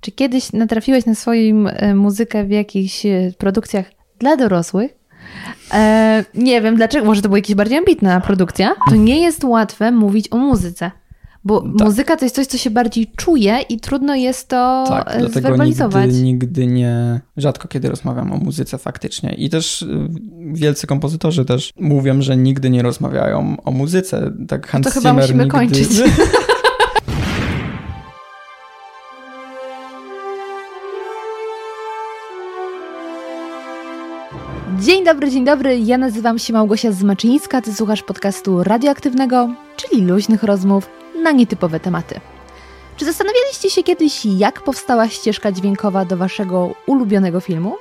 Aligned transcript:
Czy 0.00 0.12
kiedyś 0.12 0.52
natrafiłeś 0.52 1.06
na 1.06 1.14
swoją 1.14 1.68
e, 1.68 1.94
muzykę 1.94 2.44
w 2.44 2.50
jakichś 2.50 3.06
e, 3.06 3.32
produkcjach 3.38 3.86
dla 4.18 4.36
dorosłych? 4.36 4.90
E, 5.74 6.24
nie 6.34 6.62
wiem 6.62 6.76
dlaczego, 6.76 7.06
może 7.06 7.22
to 7.22 7.28
była 7.28 7.38
jakaś 7.38 7.54
bardziej 7.54 7.78
ambitna 7.78 8.20
produkcja. 8.20 8.74
To 8.88 8.96
nie 8.96 9.20
jest 9.20 9.44
łatwe 9.44 9.92
mówić 9.92 10.32
o 10.32 10.36
muzyce. 10.36 10.90
Bo 11.44 11.60
tak. 11.60 11.86
muzyka 11.86 12.16
to 12.16 12.24
jest 12.24 12.34
coś, 12.34 12.46
co 12.46 12.58
się 12.58 12.70
bardziej 12.70 13.06
czuje 13.16 13.58
i 13.68 13.80
trudno 13.80 14.14
jest 14.14 14.48
to 14.48 14.84
tak, 14.88 15.16
e, 15.16 15.28
zwerbalizować. 15.28 16.06
Nigdy, 16.06 16.22
nigdy 16.22 16.66
nie, 16.66 17.20
rzadko 17.36 17.68
kiedy 17.68 17.88
rozmawiam 17.88 18.32
o 18.32 18.36
muzyce 18.36 18.78
faktycznie. 18.78 19.34
I 19.34 19.50
też 19.50 19.86
wielcy 20.52 20.86
kompozytorzy 20.86 21.44
też 21.44 21.72
mówią, 21.80 22.22
że 22.22 22.36
nigdy 22.36 22.70
nie 22.70 22.82
rozmawiają 22.82 23.56
o 23.64 23.70
muzyce. 23.70 24.32
Tak 24.48 24.66
Hans 24.66 24.86
no 24.86 24.92
to 24.92 25.00
chyba 25.00 25.12
musimy 25.12 25.44
nigdy... 25.44 25.58
kończyć. 25.58 25.88
Dzień 34.90 35.04
dobry, 35.04 35.30
dzień 35.30 35.44
dobry. 35.44 35.78
Ja 35.78 35.98
nazywam 35.98 36.38
się 36.38 36.52
Małgosia 36.52 36.92
Zmaczyńska. 36.92 37.62
Ty 37.62 37.74
słuchasz 37.74 38.02
podcastu 38.02 38.64
radioaktywnego, 38.64 39.54
czyli 39.76 40.02
luźnych 40.02 40.42
rozmów 40.42 40.90
na 41.22 41.32
nietypowe 41.32 41.80
tematy. 41.80 42.20
Czy 42.96 43.04
zastanawialiście 43.04 43.70
się 43.70 43.82
kiedyś, 43.82 44.24
jak 44.24 44.62
powstała 44.62 45.08
ścieżka 45.08 45.52
dźwiękowa 45.52 46.04
do 46.04 46.16
waszego 46.16 46.74
ulubionego 46.86 47.40
filmu? 47.40 47.76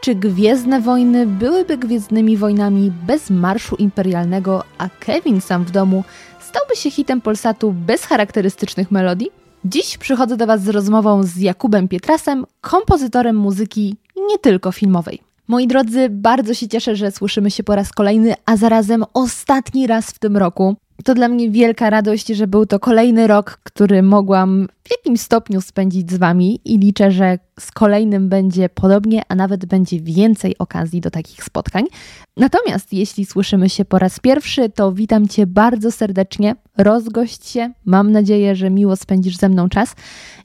Czy 0.00 0.14
Gwiezdne 0.14 0.80
Wojny 0.80 1.26
byłyby 1.26 1.78
Gwiezdnymi 1.78 2.36
Wojnami 2.36 2.92
bez 3.06 3.30
marszu 3.30 3.76
imperialnego, 3.76 4.64
a 4.78 4.88
Kevin 5.00 5.40
sam 5.40 5.64
w 5.64 5.70
domu 5.70 6.04
stałby 6.40 6.76
się 6.76 6.90
hitem 6.90 7.20
Polsatu 7.20 7.72
bez 7.72 8.04
charakterystycznych 8.04 8.90
melodii? 8.90 9.30
Dziś 9.64 9.98
przychodzę 9.98 10.36
do 10.36 10.46
Was 10.46 10.62
z 10.62 10.68
rozmową 10.68 11.22
z 11.22 11.36
Jakubem 11.36 11.88
Pietrasem, 11.88 12.44
kompozytorem 12.60 13.36
muzyki 13.36 13.96
nie 14.28 14.38
tylko 14.38 14.72
filmowej. 14.72 15.27
Moi 15.48 15.66
drodzy, 15.66 16.08
bardzo 16.10 16.54
się 16.54 16.68
cieszę, 16.68 16.96
że 16.96 17.10
słyszymy 17.10 17.50
się 17.50 17.62
po 17.64 17.74
raz 17.74 17.92
kolejny, 17.92 18.34
a 18.46 18.56
zarazem 18.56 19.04
ostatni 19.14 19.86
raz 19.86 20.10
w 20.10 20.18
tym 20.18 20.36
roku. 20.36 20.76
To 21.04 21.14
dla 21.14 21.28
mnie 21.28 21.50
wielka 21.50 21.90
radość, 21.90 22.26
że 22.26 22.46
był 22.46 22.66
to 22.66 22.78
kolejny 22.78 23.26
rok, 23.26 23.60
który 23.62 24.02
mogłam 24.02 24.68
w 24.84 24.90
jakimś 24.90 25.20
stopniu 25.20 25.60
spędzić 25.60 26.10
z 26.10 26.16
Wami 26.16 26.60
i 26.64 26.78
liczę, 26.78 27.10
że 27.10 27.38
z 27.60 27.70
kolejnym 27.70 28.28
będzie 28.28 28.68
podobnie, 28.68 29.22
a 29.28 29.34
nawet 29.34 29.66
będzie 29.66 30.00
więcej 30.00 30.58
okazji 30.58 31.00
do 31.00 31.10
takich 31.10 31.44
spotkań. 31.44 31.84
Natomiast 32.36 32.92
jeśli 32.92 33.26
słyszymy 33.26 33.68
się 33.68 33.84
po 33.84 33.98
raz 33.98 34.20
pierwszy, 34.20 34.70
to 34.70 34.92
witam 34.92 35.28
Cię 35.28 35.46
bardzo 35.46 35.92
serdecznie, 35.92 36.56
rozgość 36.76 37.48
się, 37.48 37.72
mam 37.84 38.12
nadzieję, 38.12 38.56
że 38.56 38.70
miło 38.70 38.96
spędzisz 38.96 39.36
ze 39.36 39.48
mną 39.48 39.68
czas 39.68 39.94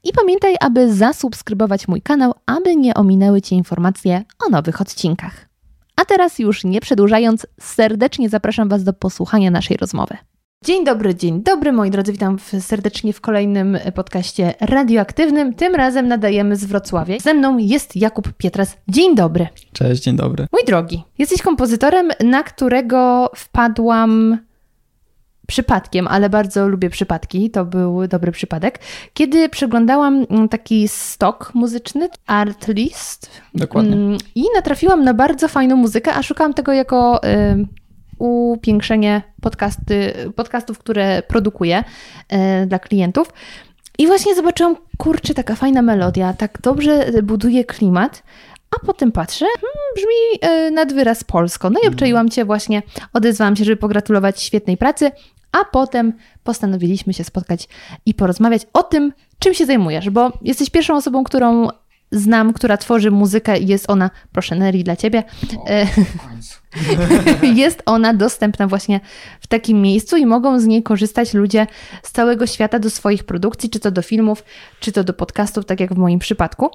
i 0.03 0.11
pamiętaj, 0.11 0.55
aby 0.59 0.93
zasubskrybować 0.93 1.87
mój 1.87 2.01
kanał, 2.01 2.33
aby 2.45 2.75
nie 2.75 2.93
ominęły 2.93 3.41
Cię 3.41 3.55
informacje 3.55 4.23
o 4.47 4.49
nowych 4.49 4.81
odcinkach. 4.81 5.49
A 5.95 6.05
teraz 6.05 6.39
już 6.39 6.63
nie 6.63 6.81
przedłużając, 6.81 7.47
serdecznie 7.59 8.29
zapraszam 8.29 8.69
Was 8.69 8.83
do 8.83 8.93
posłuchania 8.93 9.51
naszej 9.51 9.77
rozmowy. 9.77 10.17
Dzień 10.63 10.85
dobry, 10.85 11.15
dzień 11.15 11.43
dobry 11.43 11.71
moi 11.71 11.91
drodzy, 11.91 12.11
witam 12.11 12.37
serdecznie 12.59 13.13
w 13.13 13.21
kolejnym 13.21 13.77
podcaście 13.95 14.53
radioaktywnym. 14.59 15.53
Tym 15.53 15.75
razem 15.75 16.07
nadajemy 16.07 16.55
z 16.55 16.65
Wrocławia. 16.65 17.19
Ze 17.19 17.33
mną 17.33 17.57
jest 17.57 17.95
Jakub 17.95 18.33
Pietras. 18.33 18.77
Dzień 18.87 19.15
dobry. 19.15 19.47
Cześć, 19.73 20.03
dzień 20.03 20.15
dobry. 20.15 20.47
Mój 20.51 20.61
drogi, 20.67 21.03
jesteś 21.17 21.41
kompozytorem, 21.41 22.11
na 22.23 22.43
którego 22.43 23.31
wpadłam 23.35 24.37
przypadkiem, 25.47 26.07
ale 26.07 26.29
bardzo 26.29 26.67
lubię 26.67 26.89
przypadki, 26.89 27.49
to 27.51 27.65
był 27.65 28.07
dobry 28.07 28.31
przypadek, 28.31 28.79
kiedy 29.13 29.49
przeglądałam 29.49 30.25
taki 30.49 30.87
stok 30.87 31.51
muzyczny, 31.53 32.09
Art 32.27 32.67
List. 32.67 33.41
Dokładnie. 33.55 33.93
Mm, 33.93 34.17
I 34.35 34.43
natrafiłam 34.55 35.03
na 35.03 35.13
bardzo 35.13 35.47
fajną 35.47 35.75
muzykę, 35.75 36.13
a 36.13 36.23
szukałam 36.23 36.53
tego 36.53 36.73
jako 36.73 37.21
upiększenie 38.17 39.21
podcasty, 39.41 40.13
podcastów, 40.35 40.79
które 40.79 41.23
produkuję 41.27 41.83
e, 42.29 42.65
dla 42.65 42.79
klientów. 42.79 43.33
I 43.97 44.07
właśnie 44.07 44.35
zobaczyłam, 44.35 44.75
kurczę, 44.97 45.33
taka 45.33 45.55
fajna 45.55 45.81
melodia, 45.81 46.33
tak 46.33 46.57
dobrze 46.61 47.05
buduje 47.23 47.65
klimat. 47.65 48.23
A 48.71 48.85
potem 48.85 49.11
patrzę, 49.11 49.45
hmm, 49.45 49.79
brzmi 49.95 50.51
e, 50.51 50.71
nad 50.71 50.93
wyraz 50.93 51.23
polsko. 51.23 51.69
No 51.69 51.79
i 51.79 51.83
mhm. 51.83 51.93
obczaiłam 51.93 52.29
Cię 52.29 52.45
właśnie, 52.45 52.81
odezwałam 53.13 53.55
się, 53.55 53.63
żeby 53.63 53.77
pogratulować 53.77 54.41
świetnej 54.41 54.77
pracy, 54.77 55.11
a 55.51 55.65
potem 55.65 56.13
postanowiliśmy 56.43 57.13
się 57.13 57.23
spotkać 57.23 57.67
i 58.05 58.13
porozmawiać 58.13 58.67
o 58.73 58.83
tym, 58.83 59.13
czym 59.39 59.53
się 59.53 59.65
zajmujesz, 59.65 60.09
bo 60.09 60.31
jesteś 60.41 60.69
pierwszą 60.69 60.95
osobą, 60.95 61.23
którą 61.23 61.67
znam, 62.13 62.53
która 62.53 62.77
tworzy 62.77 63.11
muzykę 63.11 63.59
i 63.59 63.67
jest 63.67 63.89
ona, 63.89 64.09
proszę 64.31 64.55
Neri, 64.55 64.83
dla 64.83 64.95
Ciebie. 64.95 65.23
O, 65.57 65.67
e, 65.67 65.87
jest 67.55 67.83
ona 67.85 68.13
dostępna 68.13 68.67
właśnie 68.67 68.99
w 69.39 69.47
takim 69.47 69.81
miejscu 69.81 70.17
i 70.17 70.25
mogą 70.25 70.59
z 70.59 70.65
niej 70.65 70.83
korzystać 70.83 71.33
ludzie 71.33 71.67
z 72.03 72.11
całego 72.11 72.47
świata 72.47 72.79
do 72.79 72.89
swoich 72.89 73.23
produkcji, 73.23 73.69
czy 73.69 73.79
to 73.79 73.91
do 73.91 74.01
filmów, 74.01 74.43
czy 74.79 74.91
to 74.91 75.03
do 75.03 75.13
podcastów, 75.13 75.65
tak 75.65 75.79
jak 75.79 75.93
w 75.93 75.97
moim 75.97 76.19
przypadku. 76.19 76.69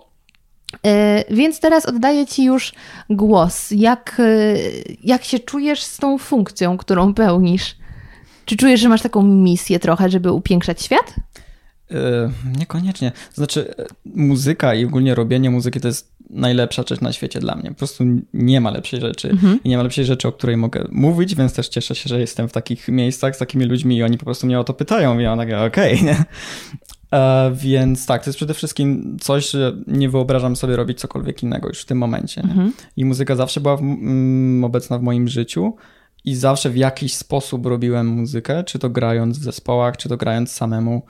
E, 0.87 1.25
więc 1.35 1.61
teraz 1.61 1.87
oddaję 1.87 2.27
Ci 2.27 2.45
już 2.45 2.73
głos. 3.11 3.71
Jak, 3.71 4.17
e, 4.21 4.55
jak 5.03 5.25
się 5.25 5.39
czujesz 5.39 5.83
z 5.83 5.97
tą 5.97 6.19
funkcją, 6.19 6.77
którą 6.77 7.15
pełnisz? 7.15 7.77
Czy 8.45 8.57
czujesz, 8.57 8.81
że 8.81 8.89
masz 8.89 9.03
taką 9.03 9.23
misję 9.23 9.79
trochę, 9.79 10.11
żeby 10.11 10.33
upiększać 10.33 10.83
świat? 10.83 11.15
E, 11.91 12.31
niekoniecznie. 12.59 13.13
Znaczy, 13.35 13.75
e, 13.79 13.87
muzyka 14.05 14.75
i 14.75 14.85
ogólnie 14.85 15.15
robienie 15.15 15.51
muzyki 15.51 15.81
to 15.81 15.89
jest 15.89 16.19
najlepsza 16.31 16.83
rzecz 16.89 17.01
na 17.01 17.13
świecie 17.13 17.41
dla 17.41 17.55
mnie. 17.55 17.71
Po 17.71 17.77
prostu 17.77 18.05
nie 18.35 18.61
ma 18.61 18.71
lepszej 18.71 19.01
rzeczy. 19.01 19.31
Mhm. 19.31 19.61
I 19.65 19.69
nie 19.69 19.77
ma 19.77 19.83
lepszej 19.83 20.05
rzeczy, 20.05 20.29
o 20.29 20.33
której 20.33 20.57
mogę 20.57 20.85
mówić, 20.91 21.35
więc 21.35 21.53
też 21.53 21.69
cieszę 21.69 21.95
się, 21.95 22.09
że 22.09 22.21
jestem 22.21 22.49
w 22.49 22.53
takich 22.53 22.89
miejscach 22.89 23.37
z 23.37 23.39
takimi 23.39 23.65
ludźmi 23.65 23.97
i 23.97 24.03
oni 24.03 24.19
po 24.19 24.25
prostu 24.25 24.47
mnie 24.47 24.61
o 24.61 24.65
to 24.65 24.75
pytają. 24.75 25.19
I 25.19 25.23
ja 25.23 25.37
tak, 25.37 25.49
okej, 25.49 26.01
okay, 26.01 26.25
e, 27.13 27.53
więc 27.55 28.07
tak, 28.07 28.25
to 28.25 28.31
jest 28.31 28.37
przede 28.37 28.55
wszystkim 28.55 29.17
coś, 29.21 29.51
że 29.51 29.77
nie 29.87 30.09
wyobrażam 30.09 30.57
sobie 30.57 30.77
robić 30.77 31.01
cokolwiek 31.01 31.43
innego 31.43 31.69
już 31.69 31.81
w 31.81 31.87
tym 31.87 31.99
momencie. 31.99 32.41
Mhm. 32.41 32.73
I 32.97 33.05
muzyka 33.05 33.37
zawsze 33.37 33.61
była 33.61 33.77
w, 33.77 33.81
mm, 33.81 34.65
obecna 34.65 34.99
w 34.99 35.03
moim 35.03 35.29
życiu 35.29 35.77
i 36.25 36.35
zawsze 36.35 36.71
w 36.71 36.77
jakiś 36.77 37.15
sposób 37.15 37.67
robiłem 37.67 38.07
muzykę, 38.07 38.65
czy 38.65 38.79
to 38.79 38.91
grając 38.91 39.39
w 39.39 39.43
zespołach, 39.43 39.97
czy 39.97 40.09
to 40.09 40.17
grając 40.17 40.53
samemu. 40.53 41.03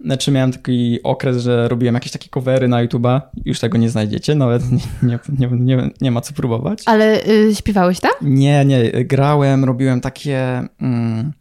Znaczy 0.00 0.30
miałem 0.30 0.52
taki 0.52 1.02
okres, 1.02 1.42
że 1.42 1.68
robiłem 1.68 1.94
jakieś 1.94 2.12
takie 2.12 2.28
covery 2.28 2.68
na 2.68 2.86
YouTube'a. 2.86 3.20
Już 3.44 3.60
tego 3.60 3.78
nie 3.78 3.90
znajdziecie, 3.90 4.34
nawet 4.34 4.62
nie, 5.02 5.18
nie, 5.38 5.48
nie, 5.52 5.90
nie 6.00 6.10
ma 6.10 6.20
co 6.20 6.34
próbować. 6.34 6.82
Ale 6.86 7.26
y, 7.26 7.54
śpiewałeś 7.54 8.00
tak? 8.00 8.14
Nie, 8.22 8.64
nie. 8.64 9.04
Grałem, 9.04 9.64
robiłem 9.64 10.00
takie... 10.00 10.68
Mm, 10.80 11.32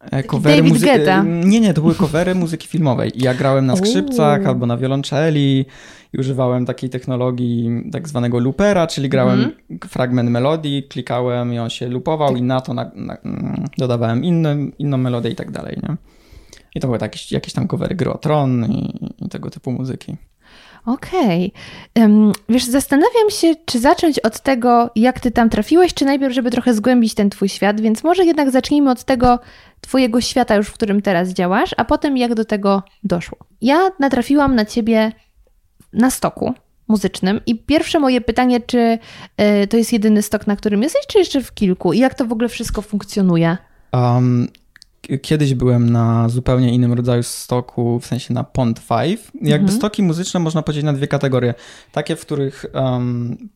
e, 0.00 0.22
covery 0.22 0.62
muzyki. 0.62 0.92
Nie, 1.44 1.60
nie, 1.60 1.74
to 1.74 1.80
były 1.80 1.94
covery 1.94 2.34
muzyki 2.34 2.68
filmowej. 2.68 3.12
ja 3.14 3.34
grałem 3.34 3.66
na 3.66 3.76
skrzypcach 3.76 4.46
albo 4.46 4.66
na 4.66 4.76
wiolonczeli 4.76 5.66
i 6.12 6.18
używałem 6.18 6.66
takiej 6.66 6.90
technologii 6.90 7.70
tak 7.92 8.08
zwanego 8.08 8.38
loopera, 8.38 8.86
czyli 8.86 9.08
grałem 9.08 9.40
mm. 9.40 9.78
fragment 9.88 10.30
melodii, 10.30 10.82
klikałem 10.82 11.52
i 11.52 11.58
on 11.58 11.70
się 11.70 11.88
loopował 11.88 12.36
i 12.36 12.42
na 12.42 12.60
to 12.60 12.74
na, 12.74 12.90
na, 12.94 13.16
mm, 13.16 13.64
dodawałem 13.78 14.24
inny, 14.24 14.70
inną 14.78 14.96
melodię 14.96 15.30
i 15.30 15.34
tak 15.34 15.50
dalej, 15.50 15.78
nie? 15.82 15.96
I 16.74 16.80
to 16.80 16.86
były 16.86 16.98
jakieś, 17.02 17.32
jakieś 17.32 17.52
tam 17.52 17.68
covery 17.68 17.94
gry 17.94 18.12
o 18.12 18.18
Tron 18.18 18.72
i, 18.72 19.10
i 19.18 19.28
tego 19.28 19.50
typu 19.50 19.72
muzyki. 19.72 20.16
Okej. 20.86 21.52
Okay. 21.94 22.32
Wiesz, 22.48 22.64
zastanawiam 22.64 23.30
się, 23.30 23.54
czy 23.64 23.78
zacząć 23.78 24.18
od 24.18 24.40
tego, 24.40 24.90
jak 24.96 25.20
ty 25.20 25.30
tam 25.30 25.50
trafiłeś, 25.50 25.94
czy 25.94 26.04
najpierw, 26.04 26.34
żeby 26.34 26.50
trochę 26.50 26.74
zgłębić 26.74 27.14
ten 27.14 27.30
twój 27.30 27.48
świat, 27.48 27.80
więc 27.80 28.04
może 28.04 28.24
jednak 28.24 28.50
zacznijmy 28.50 28.90
od 28.90 29.04
tego 29.04 29.38
twojego 29.80 30.20
świata 30.20 30.54
już, 30.54 30.68
w 30.68 30.72
którym 30.72 31.02
teraz 31.02 31.28
działasz, 31.28 31.74
a 31.76 31.84
potem 31.84 32.16
jak 32.16 32.34
do 32.34 32.44
tego 32.44 32.82
doszło. 33.04 33.38
Ja 33.60 33.90
natrafiłam 33.98 34.54
na 34.54 34.64
ciebie 34.64 35.12
na 35.92 36.10
stoku 36.10 36.54
muzycznym 36.88 37.40
i 37.46 37.58
pierwsze 37.58 38.00
moje 38.00 38.20
pytanie, 38.20 38.60
czy 38.60 38.98
y, 39.62 39.66
to 39.66 39.76
jest 39.76 39.92
jedyny 39.92 40.22
stok, 40.22 40.46
na 40.46 40.56
którym 40.56 40.82
jesteś, 40.82 41.06
czy 41.08 41.18
jeszcze 41.18 41.40
w 41.42 41.54
kilku? 41.54 41.92
I 41.92 41.98
jak 41.98 42.14
to 42.14 42.24
w 42.24 42.32
ogóle 42.32 42.48
wszystko 42.48 42.82
funkcjonuje? 42.82 43.56
Um, 43.92 44.48
kiedyś 45.22 45.54
byłem 45.54 45.90
na 45.90 46.28
zupełnie 46.28 46.74
innym 46.74 46.92
rodzaju 46.92 47.22
stoku, 47.22 48.00
w 48.00 48.06
sensie 48.06 48.34
na 48.34 48.44
Pond 48.44 48.80
5. 48.88 49.20
Jakby 49.34 49.54
mhm. 49.54 49.78
stoki 49.78 50.02
muzyczne 50.02 50.40
można 50.40 50.62
podzielić 50.62 50.84
na 50.84 50.92
dwie 50.92 51.08
kategorie. 51.08 51.54
Takie, 51.92 52.16
w 52.16 52.20
których 52.20 52.66
um, 52.74 53.48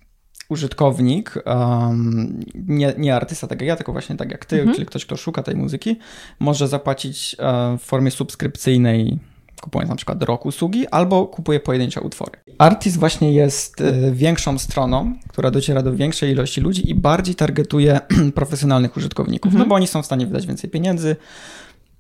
użytkownik, 0.49 1.35
um, 1.47 2.41
nie, 2.55 2.95
nie 2.99 3.17
artysta 3.17 3.47
tak 3.47 3.61
jak 3.61 3.69
ja, 3.69 3.77
tylko 3.77 3.93
właśnie 3.93 4.17
tak 4.17 4.31
jak 4.31 4.45
ty, 4.45 4.57
mhm. 4.57 4.75
czyli 4.75 4.87
ktoś, 4.87 5.07
kto 5.07 5.17
szuka 5.17 5.43
tej 5.43 5.57
muzyki, 5.57 5.97
może 6.39 6.69
zapłacić 6.69 7.37
um, 7.39 7.79
w 7.79 7.83
formie 7.83 8.11
subskrypcyjnej 8.11 9.19
kupując 9.63 9.91
na 9.91 9.97
przykład 9.97 10.23
rok 10.23 10.47
usługi, 10.47 10.87
albo 10.87 11.27
kupuje 11.27 11.61
pojedyncze 11.61 12.01
utwory. 12.01 12.33
Artist 12.59 12.99
właśnie 12.99 13.33
jest 13.33 13.81
y, 13.81 14.13
większą 14.13 14.59
stroną, 14.59 15.15
która 15.29 15.51
dociera 15.51 15.83
do 15.83 15.95
większej 15.95 16.33
ilości 16.33 16.61
ludzi 16.61 16.91
i 16.91 16.95
bardziej 16.95 17.35
targetuje 17.35 18.01
profesjonalnych 18.35 18.97
użytkowników, 18.97 19.53
no 19.53 19.57
mhm. 19.57 19.69
no 19.69 19.69
bo 19.69 19.75
oni 19.75 19.87
są 19.87 20.03
w 20.03 20.07
stanie 20.07 20.27
wydać 20.27 20.47
więcej 20.47 20.71
pieniędzy 20.71 21.17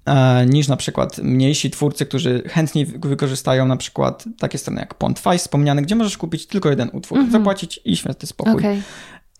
e, 0.04 0.46
niż 0.46 0.68
na 0.68 0.76
przykład 0.76 1.18
mniejsi 1.18 1.70
twórcy, 1.70 2.06
którzy 2.06 2.42
chętniej 2.46 2.86
wykorzystają 2.86 3.66
na 3.66 3.76
przykład 3.76 4.24
takie 4.38 4.58
strony 4.58 4.80
jak 4.80 4.94
Pontfice 4.94 5.38
wspomniane, 5.38 5.82
gdzie 5.82 5.96
możesz 5.96 6.18
kupić 6.18 6.46
tylko 6.46 6.70
jeden 6.70 6.90
utwór, 6.92 7.18
-hmm. 7.18 7.30
zapłacić 7.30 7.80
i 7.84 7.96
święty 7.96 8.26
spokój. 8.26 8.54
Okay. 8.54 8.82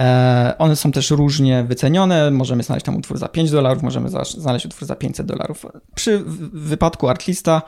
E, 0.01 0.55
one 0.59 0.77
są 0.77 0.93
też 0.93 1.11
różnie 1.11 1.65
wycenione. 1.65 2.31
Możemy 2.31 2.63
znaleźć 2.63 2.87
tam 2.87 2.97
utwór 2.97 3.19
za 3.19 3.29
5 3.29 3.51
dolarów, 3.51 3.83
możemy 3.83 4.09
znaleźć 4.39 4.67
utwór 4.67 4.89
za 4.89 4.97
500 4.97 5.27
dolarów. 5.27 5.67
Przy 5.95 6.23
wypadku 6.53 7.09
Artlista 7.09 7.63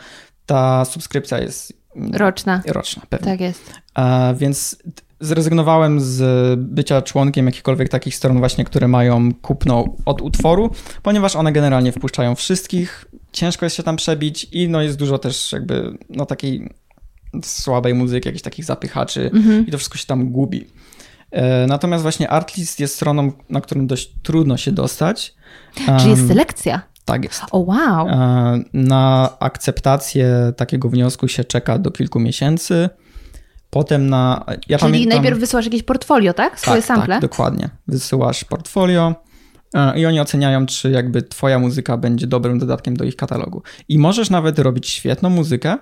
ta 0.47 0.85
subskrypcja 0.85 1.39
jest 1.39 1.73
roczna. 2.13 2.63
Roczna, 2.67 3.03
pewnie. 3.09 3.27
Tak 3.27 3.41
jest. 3.41 3.75
E, 3.99 4.35
więc 4.35 4.79
zrezygnowałem 5.21 6.01
z 6.01 6.21
bycia 6.61 7.03
członkiem 7.03 7.47
jakichkolwiek 7.47 7.89
takich 7.89 8.15
stron 8.15 8.39
właśnie, 8.39 8.65
które 8.65 8.89
mają 8.89 9.35
kupno 9.35 9.85
od 10.05 10.23
utworu, 10.23 10.71
ponieważ 11.03 11.37
one 11.37 11.53
generalnie 11.53 11.93
wpuszczają 11.93 12.35
wszystkich. 12.35 13.05
Ciężko 13.33 13.67
jest 13.67 13.77
się 13.77 13.83
tam 13.83 13.97
przebić 13.97 14.45
i 14.53 14.69
no 14.69 14.83
jest 14.83 14.99
dużo 14.99 15.19
też 15.19 15.53
jakby 15.53 15.99
no 16.11 16.27
takiej 16.27 16.71
słabej 17.43 17.95
muzyki, 17.95 18.29
jakichś 18.29 18.43
takich 18.43 18.65
zapychaczy 18.65 19.31
mhm. 19.35 19.67
i 19.67 19.71
to 19.71 19.79
wszystko 19.79 19.99
się 19.99 20.07
tam 20.07 20.31
gubi. 20.31 20.67
E, 21.31 21.67
natomiast 21.67 22.03
właśnie 22.03 22.31
Artlist 22.31 22.81
jest 22.81 22.95
stroną, 22.95 23.33
na 23.51 23.61
którą 23.61 23.87
dość 23.87 24.11
trudno 24.23 24.57
się 24.57 24.73
dostać. 24.73 25.35
Czy 26.03 26.09
jest 26.09 26.29
selekcja? 26.29 26.83
Tak 27.05 27.25
jest. 27.25 27.43
O 27.43 27.47
oh, 27.51 27.73
wow. 27.73 28.09
E, 28.09 28.63
na 28.73 29.31
akceptację 29.41 30.53
takiego 30.57 30.89
wniosku 30.89 31.29
się 31.29 31.45
czeka 31.45 31.79
do 31.79 31.91
kilku 31.91 32.21
miesięcy. 32.21 32.89
Potem 33.71 34.11
na. 34.11 34.45
Ja 34.69 34.79
Czyli 34.79 34.93
pamiętam, 34.93 35.19
najpierw 35.19 35.39
wysyłasz 35.39 35.65
jakieś 35.65 35.83
portfolio, 35.83 36.33
tak? 36.33 36.61
Swoje 36.61 36.77
tak, 36.77 36.87
sample? 36.87 37.15
Tak, 37.15 37.23
dokładnie. 37.23 37.69
Wysyłasz 37.89 38.45
portfolio 38.45 39.15
e, 39.75 40.01
i 40.01 40.07
oni 40.07 40.21
oceniają, 40.21 40.67
czy 40.67 40.91
jakby 40.91 41.23
twoja 41.23 41.59
muzyka 41.59 41.97
będzie 41.97 42.27
dobrym 42.27 42.59
dodatkiem 42.59 42.97
do 42.97 43.05
ich 43.05 43.17
katalogu. 43.17 43.63
I 43.89 43.99
możesz 43.99 44.31
nawet 44.31 44.59
robić 44.59 44.89
świetną 44.89 45.31
muzykę, 45.31 45.79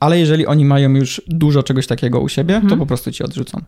ale 0.00 0.18
jeżeli 0.18 0.46
oni 0.46 0.64
mają 0.64 0.90
już 0.90 1.22
dużo 1.26 1.62
czegoś 1.62 1.86
takiego 1.86 2.20
u 2.20 2.28
siebie, 2.28 2.54
to 2.54 2.60
mhm. 2.60 2.78
po 2.78 2.86
prostu 2.86 3.12
ci 3.12 3.24
odrzucą. 3.24 3.60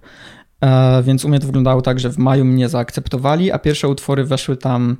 E, 0.60 1.02
więc 1.02 1.24
u 1.24 1.28
mnie 1.28 1.40
to 1.40 1.46
wyglądało 1.46 1.82
tak, 1.82 2.00
że 2.00 2.10
w 2.10 2.18
maju 2.18 2.44
mnie 2.44 2.68
zaakceptowali, 2.68 3.52
a 3.52 3.58
pierwsze 3.58 3.88
utwory 3.88 4.24
weszły 4.24 4.56
tam 4.56 4.96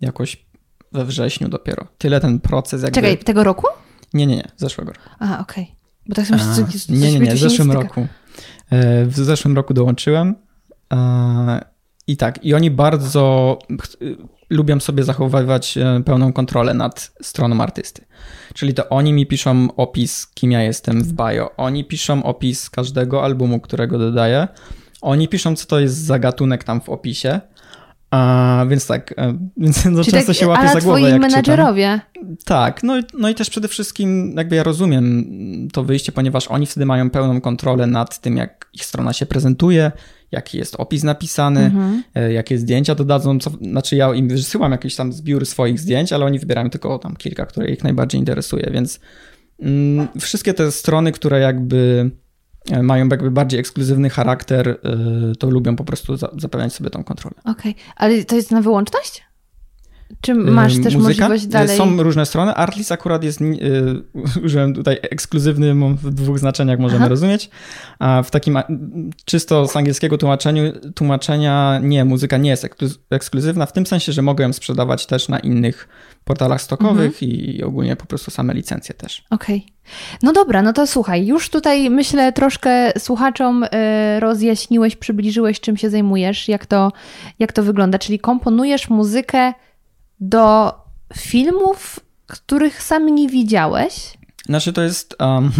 jakoś 0.00 0.46
we 0.92 1.04
wrześniu 1.04 1.48
dopiero. 1.48 1.86
Tyle 1.98 2.20
ten 2.20 2.40
proces 2.40 2.82
jakby... 2.82 2.94
Czekaj, 2.94 3.18
tego 3.18 3.44
roku? 3.44 3.66
Nie, 4.14 4.26
nie, 4.26 4.36
nie, 4.36 4.50
zeszłego 4.56 4.92
roku. 4.92 5.08
Aha, 5.18 5.38
okej. 5.40 5.64
Okay. 5.64 5.76
Bo 6.08 6.14
tak 6.14 6.30
myślę, 6.30 6.54
że 6.54 6.94
Nie, 6.94 7.12
nie, 7.12 7.20
nie, 7.20 7.34
w 7.34 7.38
zeszłym 7.38 7.72
roku. 7.72 8.06
E, 8.70 9.06
w 9.06 9.16
zeszłym 9.16 9.56
roku 9.56 9.74
dołączyłem 9.74 10.34
e, 10.92 11.64
i 12.06 12.16
tak, 12.16 12.44
i 12.44 12.54
oni 12.54 12.70
bardzo 12.70 13.58
lubią 14.50 14.80
sobie 14.80 15.04
zachowywać 15.04 15.78
e, 15.78 16.02
pełną 16.04 16.32
kontrolę 16.32 16.74
nad 16.74 17.12
stroną 17.22 17.60
artysty. 17.60 18.04
Czyli 18.54 18.74
to 18.74 18.88
oni 18.88 19.12
mi 19.12 19.26
piszą 19.26 19.68
opis, 19.76 20.26
kim 20.26 20.52
ja 20.52 20.62
jestem 20.62 21.02
w 21.02 21.12
bio. 21.12 21.56
Oni 21.56 21.84
piszą 21.84 22.22
opis 22.22 22.70
każdego 22.70 23.24
albumu, 23.24 23.60
którego 23.60 23.98
dodaję. 23.98 24.48
Oni 25.00 25.28
piszą, 25.28 25.56
co 25.56 25.66
to 25.66 25.80
jest 25.80 25.96
za 25.96 26.18
gatunek 26.18 26.64
tam 26.64 26.80
w 26.80 26.88
opisie. 26.88 27.40
A, 28.14 28.66
więc 28.68 28.86
tak, 28.86 29.14
e, 29.18 29.38
więc 29.56 29.84
no 29.90 30.04
często 30.04 30.26
tak, 30.26 30.36
się 30.36 30.46
łapie 30.46 30.68
za 30.68 30.80
głowę. 30.80 31.00
jak 31.00 31.20
menadżerowie. 31.20 32.00
Czytam. 32.14 32.36
Tak, 32.44 32.82
no, 32.82 32.94
no 33.18 33.28
i 33.28 33.34
też 33.34 33.50
przede 33.50 33.68
wszystkim 33.68 34.34
jakby 34.36 34.56
ja 34.56 34.62
rozumiem 34.62 35.24
to 35.72 35.84
wyjście, 35.84 36.12
ponieważ 36.12 36.48
oni 36.48 36.66
wtedy 36.66 36.86
mają 36.86 37.10
pełną 37.10 37.40
kontrolę 37.40 37.86
nad 37.86 38.20
tym, 38.20 38.36
jak 38.36 38.68
ich 38.72 38.84
strona 38.84 39.12
się 39.12 39.26
prezentuje, 39.26 39.92
jaki 40.32 40.58
jest 40.58 40.76
opis 40.76 41.02
napisany, 41.02 41.60
mhm. 41.60 42.02
E, 42.14 42.32
jakie 42.32 42.58
zdjęcia 42.58 42.94
dodadzą. 42.94 43.38
Co, 43.38 43.50
znaczy 43.50 43.96
ja 43.96 44.14
im 44.14 44.28
wysyłam 44.28 44.72
jakiś 44.72 44.96
tam 44.96 45.12
zbiór 45.12 45.46
swoich 45.46 45.80
zdjęć, 45.80 46.12
ale 46.12 46.24
oni 46.24 46.38
wybierają 46.38 46.70
tylko 46.70 46.98
tam 46.98 47.16
kilka, 47.16 47.46
które 47.46 47.70
ich 47.70 47.84
najbardziej 47.84 48.18
interesuje, 48.18 48.70
więc 48.72 49.00
mm, 49.60 50.08
wszystkie 50.20 50.54
te 50.54 50.72
strony, 50.72 51.12
które 51.12 51.40
jakby 51.40 52.10
mają 52.82 53.08
jakby 53.08 53.30
bardziej 53.30 53.60
ekskluzywny 53.60 54.10
charakter, 54.10 54.68
e, 54.68 54.76
to 55.38 55.50
lubią 55.50 55.76
po 55.76 55.84
prostu 55.84 56.16
zapewniać 56.16 56.72
sobie 56.72 56.90
tą 56.90 57.04
kontrolę. 57.04 57.36
Okej, 57.44 57.72
okay. 57.72 57.74
ale 57.96 58.24
to 58.24 58.36
jest 58.36 58.50
na 58.50 58.62
wyłączność? 58.62 59.22
Czy 60.20 60.34
masz 60.34 60.72
też 60.82 60.94
Muzyka? 60.94 60.98
możliwość 60.98 61.46
dalej? 61.46 61.78
Są 61.78 62.02
różne 62.02 62.26
strony. 62.26 62.54
Artlist 62.54 62.92
akurat 62.92 63.24
jest, 63.24 63.40
yy, 63.40 64.02
użyłem 64.44 64.74
tutaj 64.74 64.98
ekskluzywny 65.02 65.74
w 65.74 66.14
dwóch 66.14 66.38
znaczeniach, 66.38 66.78
możemy 66.78 67.00
Aha. 67.00 67.08
rozumieć. 67.08 67.50
A 67.98 68.22
w 68.22 68.30
takim 68.30 68.58
czysto 69.24 69.68
z 69.68 69.76
angielskiego 69.76 70.18
tłumaczeniu, 70.18 70.72
tłumaczenia 70.94 71.80
nie, 71.82 72.04
muzyka 72.04 72.36
nie 72.36 72.50
jest 72.50 72.68
ekskluzywna 73.10 73.66
w 73.66 73.72
tym 73.72 73.86
sensie, 73.86 74.12
że 74.12 74.22
mogę 74.22 74.44
ją 74.44 74.52
sprzedawać 74.52 75.06
też 75.06 75.28
na 75.28 75.38
innych 75.38 75.88
portalach 76.24 76.62
stokowych 76.62 77.22
mhm. 77.22 77.30
i 77.32 77.62
ogólnie 77.62 77.96
po 77.96 78.06
prostu 78.06 78.30
same 78.30 78.54
licencje 78.54 78.94
też. 78.94 79.24
Okej. 79.30 79.56
Okay. 79.56 79.74
No 80.22 80.32
dobra, 80.32 80.62
no 80.62 80.72
to 80.72 80.86
słuchaj, 80.86 81.26
już 81.26 81.50
tutaj 81.50 81.90
myślę 81.90 82.32
troszkę 82.32 82.92
słuchaczom 82.98 83.64
y, 83.64 83.68
rozjaśniłeś, 84.20 84.96
przybliżyłeś 84.96 85.60
czym 85.60 85.76
się 85.76 85.90
zajmujesz, 85.90 86.48
jak 86.48 86.66
to, 86.66 86.92
jak 87.38 87.52
to 87.52 87.62
wygląda, 87.62 87.98
czyli 87.98 88.18
komponujesz 88.18 88.88
muzykę 88.90 89.52
do 90.28 90.72
filmów, 91.16 92.00
których 92.26 92.82
sam 92.82 93.14
nie 93.14 93.28
widziałeś? 93.28 94.18
Znaczy 94.46 94.72
to 94.72 94.82
jest... 94.82 95.16
Um, 95.20 95.52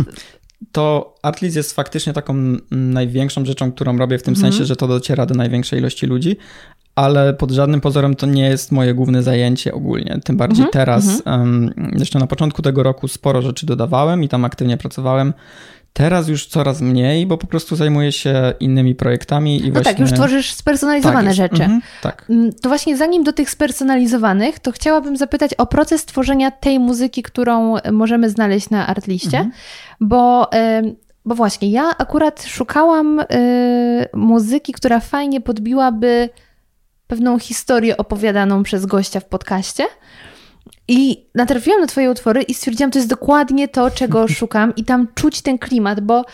to 0.72 1.14
Artlist 1.22 1.56
jest 1.56 1.72
faktycznie 1.72 2.12
taką 2.12 2.34
największą 2.70 3.44
rzeczą, 3.44 3.72
którą 3.72 3.98
robię 3.98 4.18
w 4.18 4.22
tym 4.22 4.34
mhm. 4.34 4.52
sensie, 4.52 4.66
że 4.66 4.76
to 4.76 4.88
dociera 4.88 5.26
do 5.26 5.34
największej 5.34 5.78
ilości 5.78 6.06
ludzi, 6.06 6.36
ale 6.94 7.34
pod 7.34 7.50
żadnym 7.50 7.80
pozorem 7.80 8.14
to 8.14 8.26
nie 8.26 8.48
jest 8.48 8.72
moje 8.72 8.94
główne 8.94 9.22
zajęcie 9.22 9.74
ogólnie. 9.74 10.20
Tym 10.24 10.36
bardziej 10.36 10.64
mhm. 10.64 10.72
teraz, 10.72 11.22
um, 11.26 11.74
jeszcze 11.98 12.18
na 12.18 12.26
początku 12.26 12.62
tego 12.62 12.82
roku 12.82 13.08
sporo 13.08 13.42
rzeczy 13.42 13.66
dodawałem 13.66 14.24
i 14.24 14.28
tam 14.28 14.44
aktywnie 14.44 14.76
pracowałem. 14.76 15.32
Teraz 15.96 16.28
już 16.28 16.46
coraz 16.46 16.80
mniej, 16.80 17.26
bo 17.26 17.38
po 17.38 17.46
prostu 17.46 17.76
zajmuję 17.76 18.12
się 18.12 18.52
innymi 18.60 18.94
projektami 18.94 19.60
i 19.60 19.66
no 19.66 19.72
właśnie... 19.72 19.92
tak, 19.92 20.00
już 20.00 20.12
tworzysz 20.12 20.52
spersonalizowane 20.52 21.24
tak 21.24 21.34
rzeczy. 21.34 21.62
Mhm, 21.62 21.80
tak. 22.02 22.24
Mm, 22.30 22.52
to 22.52 22.68
właśnie 22.68 22.96
zanim 22.96 23.24
do 23.24 23.32
tych 23.32 23.50
spersonalizowanych, 23.50 24.58
to 24.58 24.72
chciałabym 24.72 25.16
zapytać 25.16 25.54
o 25.54 25.66
proces 25.66 26.04
tworzenia 26.04 26.50
tej 26.50 26.78
muzyki, 26.78 27.22
którą 27.22 27.74
możemy 27.92 28.30
znaleźć 28.30 28.70
na 28.70 28.86
Artliście, 28.86 29.36
mhm. 29.36 29.52
bo... 30.00 30.50
Bo 31.26 31.34
właśnie, 31.34 31.70
ja 31.70 31.82
akurat 31.98 32.44
szukałam 32.46 33.20
y, 33.20 33.26
muzyki, 34.14 34.72
która 34.72 35.00
fajnie 35.00 35.40
podbiłaby 35.40 36.28
pewną 37.06 37.38
historię 37.38 37.96
opowiadaną 37.96 38.62
przez 38.62 38.86
gościa 38.86 39.20
w 39.20 39.24
podcaście. 39.24 39.84
I 40.88 41.26
natrafiłam 41.34 41.80
na 41.80 41.86
Twoje 41.86 42.10
utwory 42.10 42.42
i 42.42 42.54
stwierdziłam, 42.54 42.90
to 42.90 42.98
jest 42.98 43.08
dokładnie 43.08 43.68
to, 43.68 43.90
czego 43.90 44.28
szukam, 44.38 44.74
i 44.76 44.84
tam 44.84 45.08
czuć 45.14 45.42
ten 45.42 45.58
klimat, 45.58 46.00
bo 46.00 46.24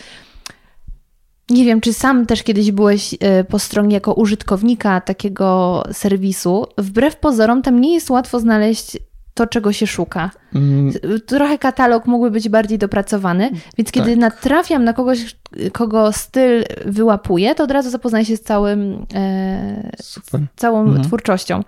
nie 1.51 1.65
wiem, 1.65 1.81
czy 1.81 1.93
sam 1.93 2.27
też 2.27 2.43
kiedyś 2.43 2.73
byłeś 2.73 3.15
e, 3.21 3.45
po 3.45 3.59
stronie 3.59 3.95
jako 3.95 4.15
użytkownika 4.15 5.01
takiego 5.01 5.83
serwisu. 5.93 6.67
Wbrew 6.79 7.17
pozorom, 7.17 7.63
tam 7.63 7.81
nie 7.81 7.95
jest 7.95 8.11
łatwo 8.11 8.41
znaleźć 8.41 8.99
to, 9.35 9.47
czego 9.47 9.73
się 9.73 9.87
szuka. 9.87 10.31
Mm. 10.55 10.93
Trochę 11.27 11.59
katalog 11.59 12.07
mógłby 12.07 12.31
być 12.31 12.49
bardziej 12.49 12.79
dopracowany, 12.79 13.51
więc 13.79 13.93
kiedy 13.93 14.11
tak. 14.11 14.19
natrafiam 14.19 14.85
na 14.85 14.93
kogoś, 14.93 15.37
kogo 15.73 16.13
styl 16.13 16.65
wyłapuje, 16.87 17.55
to 17.55 17.65
od 17.65 17.71
razu 17.71 17.91
zapoznaję 17.91 18.25
się 18.25 18.37
z 18.37 18.43
całym, 18.43 19.07
e, 19.15 19.91
z 20.03 20.21
całą 20.57 20.81
mhm. 20.81 21.05
twórczością, 21.05 21.65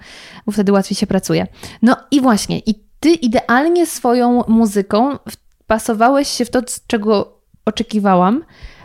bo 0.47 0.53
wtedy 0.53 0.73
łatwiej 0.73 0.97
się 0.97 1.07
pracuje. 1.07 1.47
No 1.83 1.97
i 2.11 2.21
właśnie, 2.21 2.59
i 2.59 2.75
ty 3.01 3.11
idealnie 3.11 3.87
swoją 3.87 4.43
muzyką 4.49 5.19
wpasowałeś 5.65 6.29
się 6.29 6.45
w 6.45 6.51
to, 6.51 6.63
czego 6.87 7.39
oczekiwałam. 7.65 8.45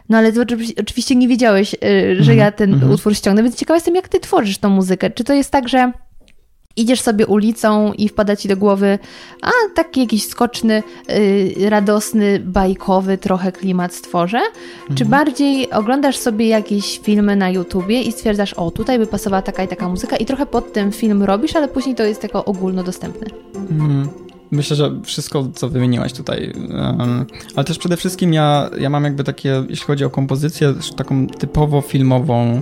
No 0.10 0.18
ale 0.18 0.32
ty 0.32 0.42
oczywiście 0.80 1.16
nie 1.16 1.28
wiedziałeś, 1.28 1.76
e, 1.76 1.78
że 2.24 2.36
ja 2.36 2.52
ten 2.52 2.74
mhm. 2.74 2.92
utwór 2.92 3.16
ściągnę, 3.16 3.44
więc 3.44 3.56
ciekawa 3.56 3.76
jestem, 3.76 3.96
jak 3.96 4.08
ty 4.08 4.20
tworzysz 4.20 4.58
tą 4.58 4.70
muzykę. 4.70 5.10
Czy 5.10 5.24
to 5.24 5.34
jest 5.34 5.52
tak, 5.52 5.70
że 5.70 5.92
idziesz 6.78 7.02
sobie 7.02 7.28
ulicą 7.28 7.94
i 7.94 8.10
wpada 8.10 8.36
ci 8.36 8.48
do 8.48 8.58
głowy, 8.58 9.00
a 9.42 9.50
taki 9.76 10.00
jakiś 10.00 10.28
skoczny, 10.28 10.84
yy, 11.58 11.70
radosny, 11.70 12.40
bajkowy 12.40 13.18
trochę 13.18 13.52
klimat 13.52 13.94
stworzę? 13.94 14.38
Mhm. 14.38 14.98
Czy 14.98 15.06
bardziej 15.06 15.72
oglądasz 15.72 16.18
sobie 16.18 16.48
jakieś 16.48 17.00
filmy 17.00 17.36
na 17.36 17.50
YouTubie 17.50 18.02
i 18.02 18.12
stwierdzasz, 18.12 18.54
o 18.54 18.72
tutaj 18.72 19.00
by 19.00 19.08
pasowała 19.08 19.42
taka 19.42 19.64
i 19.64 19.68
taka 19.68 19.90
muzyka 19.90 20.18
i 20.18 20.26
trochę 20.26 20.46
pod 20.46 20.74
ten 20.74 20.92
film 20.92 21.24
robisz, 21.24 21.56
ale 21.56 21.68
później 21.68 21.96
to 21.96 22.04
jest 22.04 22.24
jako 22.24 22.46
ogólnodostępne? 22.46 23.28
Mhm. 23.56 24.10
Myślę, 24.52 24.76
że 24.76 24.92
wszystko, 25.04 25.48
co 25.56 25.70
wymieniłaś 25.70 26.14
tutaj, 26.14 26.54
ale 27.56 27.66
też 27.66 27.78
przede 27.78 27.98
wszystkim 27.98 28.34
ja, 28.34 28.70
ja 28.80 28.90
mam 28.90 29.04
jakby 29.04 29.24
takie, 29.24 29.64
jeśli 29.70 29.86
chodzi 29.86 30.06
o 30.06 30.10
kompozycję, 30.10 30.74
taką 30.96 31.28
typowo 31.28 31.82
filmową, 31.82 32.62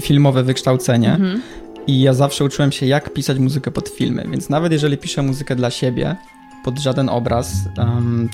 filmowe 0.00 0.42
wykształcenie. 0.42 1.12
Mhm. 1.12 1.42
I 1.86 2.00
ja 2.00 2.14
zawsze 2.14 2.44
uczyłem 2.44 2.72
się, 2.72 2.86
jak 2.86 3.12
pisać 3.12 3.38
muzykę 3.38 3.70
pod 3.70 3.88
filmy, 3.88 4.24
więc 4.30 4.50
nawet 4.50 4.72
jeżeli 4.72 4.98
piszę 4.98 5.22
muzykę 5.22 5.56
dla 5.56 5.70
siebie, 5.70 6.16
pod 6.64 6.78
żaden 6.78 7.08
obraz, 7.08 7.52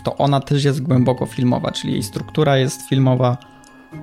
to 0.04 0.16
ona 0.16 0.40
też 0.40 0.64
jest 0.64 0.82
głęboko 0.82 1.26
filmowa, 1.26 1.70
czyli 1.70 1.92
jej 1.92 2.02
struktura 2.02 2.58
jest 2.58 2.88
filmowa, 2.88 3.36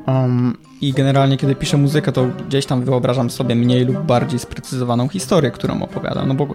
Um, 0.08 0.58
I 0.82 0.94
generalnie, 0.94 1.38
kiedy 1.38 1.56
piszę 1.56 1.77
muzykę, 1.77 2.12
to 2.12 2.27
gdzieś 2.48 2.66
tam 2.66 2.84
wyobrażam 2.84 3.30
sobie 3.30 3.56
mniej 3.56 3.86
lub 3.86 3.98
bardziej 3.98 4.39
sprecyzowaną 4.39 5.08
historię, 5.08 5.51
którą 5.51 5.82
opowiadam. 5.82 6.27
No 6.27 6.34
bo 6.34 6.48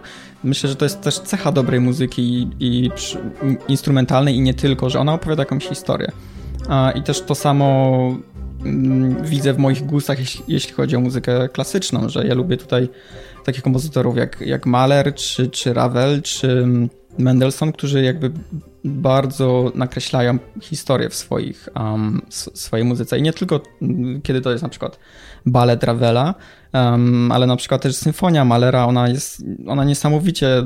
myślę, 0.43 0.69
że 0.69 0.75
to 0.75 0.85
jest 0.85 1.01
też 1.01 1.19
cecha 1.19 1.51
dobrej 1.51 1.79
muzyki 1.79 2.21
i, 2.21 2.47
i 2.59 2.89
instrumentalnej 3.67 4.35
i 4.35 4.41
nie 4.41 4.53
tylko, 4.53 4.89
że 4.89 4.99
ona 4.99 5.13
opowiada 5.13 5.41
jakąś 5.41 5.67
historię. 5.67 6.11
I 6.95 7.03
też 7.03 7.21
to 7.21 7.35
samo 7.35 8.17
widzę 9.23 9.53
w 9.53 9.57
moich 9.57 9.85
gustach, 9.85 10.17
jeśli, 10.47 10.73
chodzi 10.73 10.95
o 10.95 10.99
muzykę 10.99 11.49
klasyczną, 11.49 12.09
że 12.09 12.27
ja 12.27 12.33
lubię 12.33 12.57
tutaj 12.57 12.89
takich 13.45 13.63
kompozytorów 13.63 14.17
jak, 14.17 14.41
jak 14.41 14.65
Mahler, 14.65 15.15
czy, 15.15 15.47
czy 15.47 15.73
Ravel, 15.73 16.21
czy 16.21 16.67
Mendelssohn, 17.17 17.71
którzy 17.71 18.03
jakby 18.03 18.31
bardzo 18.83 19.71
nakreślają 19.75 20.37
historię 20.61 21.09
w 21.09 21.15
swoich, 21.15 21.69
um, 21.75 22.21
swojej 22.29 22.85
muzyce. 22.85 23.17
I 23.17 23.21
nie 23.21 23.33
tylko 23.33 23.61
mm, 23.81 24.21
kiedy 24.21 24.41
to 24.41 24.51
jest 24.51 24.63
na 24.63 24.69
przykład 24.69 24.99
balet 25.45 25.83
Ravela, 25.83 26.35
um, 26.73 27.31
ale 27.31 27.47
na 27.47 27.55
przykład 27.55 27.81
też 27.81 27.95
symfonia 27.95 28.45
Malera, 28.45 28.85
ona 28.85 29.09
jest, 29.09 29.43
ona 29.67 29.83
niesamowicie 29.83 30.63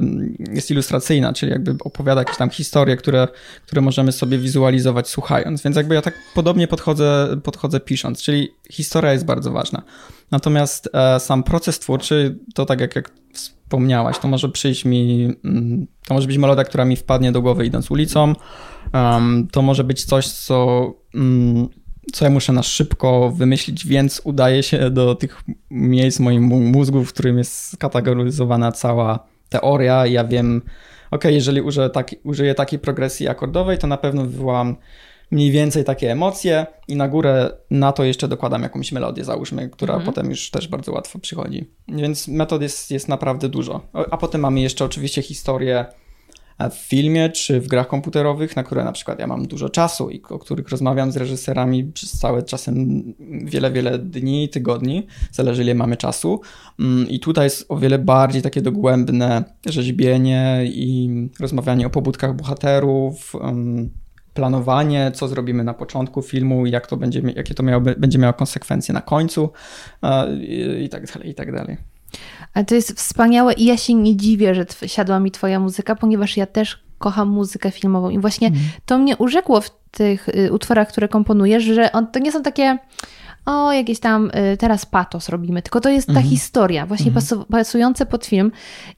jest 0.53 0.71
ilustracyjna, 0.71 1.33
czyli 1.33 1.51
jakby 1.51 1.75
opowiada 1.83 2.21
jakieś 2.21 2.37
tam 2.37 2.49
historie, 2.49 2.97
które, 2.97 3.27
które 3.65 3.81
możemy 3.81 4.11
sobie 4.11 4.37
wizualizować 4.37 5.09
słuchając. 5.09 5.61
Więc 5.63 5.75
jakby 5.75 5.95
ja 5.95 6.01
tak 6.01 6.13
podobnie 6.35 6.67
podchodzę, 6.67 7.37
podchodzę 7.43 7.79
pisząc, 7.79 8.21
czyli 8.21 8.49
historia 8.71 9.13
jest 9.13 9.25
bardzo 9.25 9.51
ważna. 9.51 9.81
Natomiast 10.31 10.89
e, 10.93 11.19
sam 11.19 11.43
proces 11.43 11.79
twórczy, 11.79 12.37
to 12.53 12.65
tak 12.65 12.81
jak, 12.81 12.95
jak 12.95 13.11
wspomniałaś, 13.33 14.19
to 14.19 14.27
może 14.27 14.49
przyjść 14.49 14.85
mi, 14.85 15.33
mm, 15.45 15.87
to 16.07 16.13
może 16.13 16.27
być 16.27 16.37
melodia, 16.37 16.63
która 16.63 16.85
mi 16.85 16.95
wpadnie 16.95 17.31
do 17.31 17.41
głowy 17.41 17.65
idąc 17.65 17.91
ulicą, 17.91 18.33
um, 18.93 19.47
to 19.51 19.61
może 19.61 19.83
być 19.83 20.05
coś, 20.05 20.27
co, 20.27 20.93
um, 21.13 21.69
co 22.13 22.25
ja 22.25 22.31
muszę 22.31 22.53
na 22.53 22.63
szybko 22.63 23.31
wymyślić, 23.31 23.87
więc 23.87 24.21
udaje 24.23 24.63
się 24.63 24.89
do 24.89 25.15
tych 25.15 25.43
miejsc 25.71 26.17
w 26.17 26.21
moim 26.21 26.43
mózgu, 26.43 27.03
w 27.03 27.13
którym 27.13 27.37
jest 27.37 27.71
skategoryzowana 27.73 28.71
cała 28.71 29.19
teoria. 29.49 30.05
Ja 30.05 30.23
wiem, 30.23 30.61
ok, 31.11 31.23
jeżeli 31.25 31.61
użyję, 31.61 31.89
taki, 31.89 32.15
użyję 32.23 32.55
takiej 32.55 32.79
progresji 32.79 33.27
akordowej, 33.27 33.77
to 33.77 33.87
na 33.87 33.97
pewno 33.97 34.25
wywołam 34.25 34.75
mniej 35.31 35.51
więcej 35.51 35.83
takie 35.83 36.11
emocje 36.11 36.65
i 36.87 36.95
na 36.95 37.07
górę 37.07 37.49
na 37.71 37.91
to 37.91 38.03
jeszcze 38.03 38.27
dokładam 38.27 38.63
jakąś 38.63 38.91
melodię, 38.91 39.23
załóżmy, 39.23 39.69
która 39.69 39.93
mhm. 39.93 40.13
potem 40.13 40.29
już 40.29 40.51
też 40.51 40.67
bardzo 40.67 40.91
łatwo 40.91 41.19
przychodzi. 41.19 41.69
Więc 41.87 42.27
metod 42.27 42.61
jest, 42.61 42.91
jest 42.91 43.07
naprawdę 43.07 43.49
dużo. 43.49 43.81
A 44.11 44.17
potem 44.17 44.41
mamy 44.41 44.59
jeszcze 44.59 44.85
oczywiście 44.85 45.21
historię 45.21 45.85
w 46.71 46.73
filmie 46.73 47.29
czy 47.29 47.61
w 47.61 47.67
grach 47.67 47.87
komputerowych, 47.87 48.55
na 48.55 48.63
które 48.63 48.83
na 48.83 48.91
przykład 48.91 49.19
ja 49.19 49.27
mam 49.27 49.47
dużo 49.47 49.69
czasu 49.69 50.09
i 50.09 50.21
o 50.29 50.39
których 50.39 50.69
rozmawiam 50.69 51.11
z 51.11 51.17
reżyserami 51.17 51.83
przez 51.83 52.11
całe 52.11 52.43
czasem 52.43 53.03
wiele, 53.43 53.71
wiele 53.71 53.99
dni, 53.99 54.49
tygodni, 54.49 55.07
zależy 55.31 55.63
ile 55.63 55.75
mamy 55.75 55.97
czasu. 55.97 56.41
Mm, 56.79 57.09
I 57.09 57.19
tutaj 57.19 57.45
jest 57.45 57.65
o 57.69 57.77
wiele 57.77 57.99
bardziej 57.99 58.41
takie 58.41 58.61
dogłębne 58.61 59.43
rzeźbienie 59.65 60.61
i 60.65 61.09
rozmawianie 61.39 61.87
o 61.87 61.89
pobudkach 61.89 62.35
bohaterów, 62.35 63.33
planowanie, 64.33 65.11
co 65.13 65.27
zrobimy 65.27 65.63
na 65.63 65.73
początku 65.73 66.21
filmu, 66.21 66.65
jak 66.65 66.87
to 66.87 66.97
będzie, 66.97 67.21
jakie 67.35 67.53
to 67.53 67.63
miało, 67.63 67.81
będzie 67.81 68.19
miało 68.19 68.33
konsekwencje 68.33 68.93
na 68.93 69.01
końcu 69.01 69.49
i, 70.41 70.83
i 70.83 70.89
tak 70.89 71.13
dalej, 71.13 71.29
i 71.29 71.33
tak 71.33 71.51
dalej. 71.51 71.96
Ale 72.53 72.65
to 72.65 72.75
jest 72.75 72.91
wspaniałe 72.91 73.53
i 73.53 73.65
ja 73.65 73.77
się 73.77 73.93
nie 73.93 74.17
dziwię, 74.17 74.55
że 74.55 74.65
siadła 74.85 75.19
mi 75.19 75.31
twoja 75.31 75.59
muzyka, 75.59 75.95
ponieważ 75.95 76.37
ja 76.37 76.45
też 76.45 76.83
kocham 76.97 77.29
muzykę 77.29 77.71
filmową 77.71 78.09
i 78.09 78.19
właśnie 78.19 78.47
mm. 78.47 78.59
to 78.85 78.97
mnie 78.97 79.17
urzekło 79.17 79.61
w 79.61 79.69
tych 79.91 80.29
y, 80.29 80.53
utworach, 80.53 80.87
które 80.87 81.07
komponujesz, 81.07 81.63
że 81.63 81.91
on, 81.91 82.07
to 82.07 82.19
nie 82.19 82.31
są 82.31 82.43
takie 82.43 82.77
o, 83.45 83.71
jakieś 83.71 83.99
tam 83.99 84.31
y, 84.53 84.57
teraz 84.57 84.85
patos 84.85 85.29
robimy, 85.29 85.61
tylko 85.61 85.81
to 85.81 85.89
jest 85.89 86.07
ta 86.07 86.13
mhm. 86.13 86.29
historia, 86.29 86.85
właśnie 86.85 87.11
mhm. 87.11 87.45
pasujące 87.45 88.05
pod 88.05 88.25
film. 88.25 88.51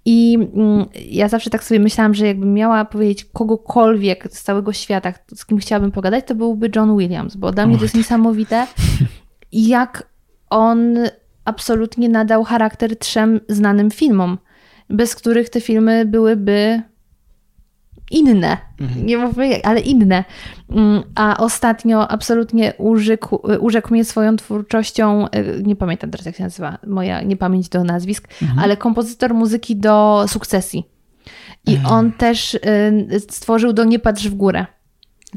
I 0.06 0.38
mm, 0.56 0.86
ja 1.10 1.30
zawsze 1.30 1.50
tak 1.50 1.64
sobie 1.64 1.80
myślałam, 1.80 2.14
że 2.14 2.28
jakbym 2.28 2.54
miała 2.54 2.86
powiedzieć 2.86 3.26
kogokolwiek 3.26 4.28
z 4.32 4.44
całego 4.44 4.74
świata, 4.74 5.14
z 5.36 5.46
kim 5.46 5.58
chciałabym 5.58 5.92
pogadać, 5.92 6.26
to 6.28 6.36
byłby 6.36 6.72
John 6.76 6.98
Williams, 6.98 7.36
bo 7.36 7.52
dla 7.52 7.68
mnie 7.68 7.78
to 7.78 7.84
jest 7.84 7.96
niesamowite, 7.96 8.68
jak 9.52 10.10
on 10.50 10.98
absolutnie 11.46 12.10
nadał 12.10 12.44
charakter 12.44 12.98
trzem 12.98 13.40
znanym 13.50 13.92
filmom, 13.92 14.38
bez 14.90 15.16
których 15.16 15.50
te 15.50 15.62
filmy 15.62 16.06
byłyby 16.06 16.82
inne. 18.12 18.58
Mhm. 18.80 19.06
Nie 19.06 19.18
mówię, 19.18 19.66
ale 19.66 19.80
inne. 19.80 20.24
Mm, 20.70 21.04
a 21.16 21.38
ostatnio 21.38 22.12
absolutnie 22.12 22.74
urzekł, 22.78 23.40
urzekł 23.60 23.94
mnie 23.94 24.06
swoją 24.06 24.36
twórczością, 24.36 25.26
y, 25.28 25.64
nie 25.64 25.76
pamiętam 25.76 26.12
teraz 26.12 26.26
jak 26.26 26.36
się 26.36 26.44
nazywa, 26.44 26.78
moja 26.88 27.22
niepamięć 27.22 27.70
do 27.70 27.84
nazwisk, 27.84 28.28
mhm. 28.42 28.60
ale 28.60 28.78
kompozytor 28.78 29.34
muzyki 29.34 29.76
do 29.76 30.26
sukcesji. 30.28 30.84
I 31.66 31.76
mhm. 31.76 31.96
on 31.96 32.12
też 32.12 32.54
y, 32.54 33.20
stworzył 33.30 33.74
do 33.74 33.84
Nie 33.84 34.00
patrz 34.00 34.28
w 34.28 34.36
górę. 34.36 34.66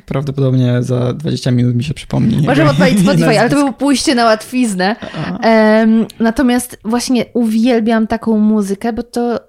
Prawdopodobnie 0.07 0.83
za 0.83 1.13
20 1.13 1.51
minut 1.51 1.77
mi 1.77 1.85
się 1.85 1.95
przypomni. 1.95 2.47
Możemy 2.47 2.71
odpowiedzieć 2.71 3.01
Spotify, 3.05 3.41
ale 3.41 3.51
to 3.51 3.57
było 3.57 3.73
pójście 3.73 4.15
na 4.15 4.25
łatwiznę. 4.25 4.97
Um, 5.45 6.07
natomiast 6.21 6.79
właśnie 6.85 7.25
uwielbiam 7.35 8.07
taką 8.07 8.39
muzykę, 8.39 8.93
bo 8.93 9.03
to 9.03 9.41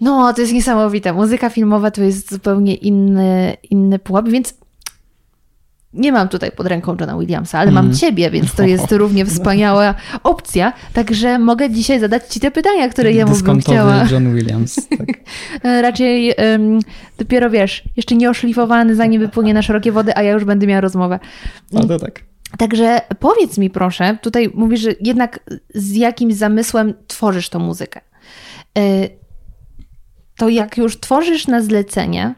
no, 0.00 0.32
to 0.32 0.40
jest 0.40 0.52
niesamowite. 0.52 1.12
Muzyka 1.12 1.50
filmowa 1.50 1.90
to 1.90 2.02
jest 2.02 2.30
zupełnie 2.30 2.74
inny, 2.74 3.56
inny 3.70 3.98
pułap, 3.98 4.28
więc 4.28 4.54
nie 5.96 6.12
mam 6.12 6.28
tutaj 6.28 6.52
pod 6.52 6.66
ręką 6.66 6.96
Johna 7.00 7.18
Williamsa, 7.18 7.58
ale 7.58 7.70
mm. 7.70 7.84
mam 7.84 7.94
ciebie, 7.94 8.30
więc 8.30 8.54
to 8.54 8.62
jest 8.62 8.92
równie 9.02 9.26
wspaniała 9.26 9.94
opcja. 10.22 10.72
Także 10.92 11.38
mogę 11.38 11.70
dzisiaj 11.70 12.00
zadać 12.00 12.26
ci 12.26 12.40
te 12.40 12.50
pytania, 12.50 12.88
które 12.88 13.12
ja 13.12 13.26
bym 13.26 13.60
chciała. 13.60 14.04
John 14.10 14.34
Williams. 14.34 14.88
Tak. 14.88 15.08
Raczej 15.82 16.34
um, 16.52 16.78
dopiero 17.18 17.50
wiesz, 17.50 17.82
jeszcze 17.96 18.14
nie 18.14 18.30
oszlifowany, 18.30 18.94
zanim 18.94 19.20
wypłynie 19.20 19.54
na 19.54 19.62
szerokie 19.62 19.92
wody, 19.92 20.16
a 20.16 20.22
ja 20.22 20.32
już 20.32 20.44
będę 20.44 20.66
miała 20.66 20.80
rozmowę. 20.80 21.18
A 21.74 21.86
to 21.86 21.98
tak. 21.98 22.20
Także 22.58 23.00
powiedz 23.18 23.58
mi 23.58 23.70
proszę, 23.70 24.18
tutaj 24.22 24.50
mówisz, 24.54 24.80
że 24.80 24.90
jednak 25.00 25.40
z 25.74 25.94
jakimś 25.94 26.34
zamysłem 26.34 26.94
tworzysz 27.06 27.48
tą 27.48 27.58
muzykę. 27.58 28.00
Y, 28.78 29.08
to 30.36 30.48
jak 30.48 30.76
już 30.76 31.00
tworzysz 31.00 31.46
na 31.46 31.62
zlecenie, 31.62 32.34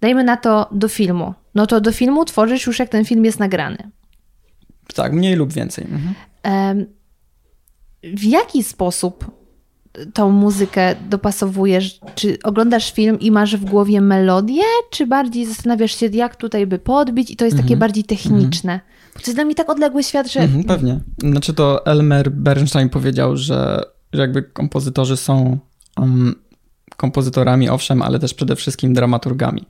dajmy 0.00 0.24
na 0.24 0.36
to 0.36 0.68
do 0.72 0.88
filmu, 0.88 1.34
no 1.54 1.66
to 1.66 1.80
do 1.80 1.92
filmu 1.92 2.24
tworzysz 2.24 2.66
już 2.66 2.78
jak 2.78 2.88
ten 2.88 3.04
film 3.04 3.24
jest 3.24 3.38
nagrany. 3.38 3.90
Tak, 4.94 5.12
mniej 5.12 5.36
lub 5.36 5.52
więcej. 5.52 5.84
Mhm. 5.84 6.86
W 8.02 8.24
jaki 8.24 8.62
sposób 8.62 9.30
tą 10.14 10.30
muzykę 10.30 10.94
dopasowujesz? 11.10 12.00
Czy 12.14 12.38
oglądasz 12.42 12.92
film 12.92 13.20
i 13.20 13.30
masz 13.30 13.56
w 13.56 13.64
głowie 13.64 14.00
melodię, 14.00 14.62
czy 14.90 15.06
bardziej 15.06 15.46
zastanawiasz 15.46 15.96
się, 15.96 16.06
jak 16.06 16.36
tutaj 16.36 16.66
by 16.66 16.78
podbić 16.78 17.30
i 17.30 17.36
to 17.36 17.44
jest 17.44 17.54
mhm. 17.54 17.68
takie 17.68 17.76
bardziej 17.76 18.04
techniczne? 18.04 18.72
Mhm. 18.72 18.90
Bo 19.14 19.20
to 19.20 19.26
jest 19.26 19.36
dla 19.36 19.44
mnie 19.44 19.54
tak 19.54 19.70
odległy 19.70 20.02
świat, 20.02 20.32
że... 20.32 20.40
Mhm, 20.40 20.64
pewnie. 20.64 21.00
Znaczy 21.18 21.54
to 21.54 21.86
Elmer 21.86 22.30
Bernstein 22.30 22.88
powiedział, 22.88 23.36
że, 23.36 23.82
że 24.12 24.20
jakby 24.20 24.42
kompozytorzy 24.42 25.16
są 25.16 25.58
um, 26.00 26.34
kompozytorami, 26.96 27.68
owszem, 27.68 28.02
ale 28.02 28.18
też 28.18 28.34
przede 28.34 28.56
wszystkim 28.56 28.94
dramaturgami. 28.94 29.66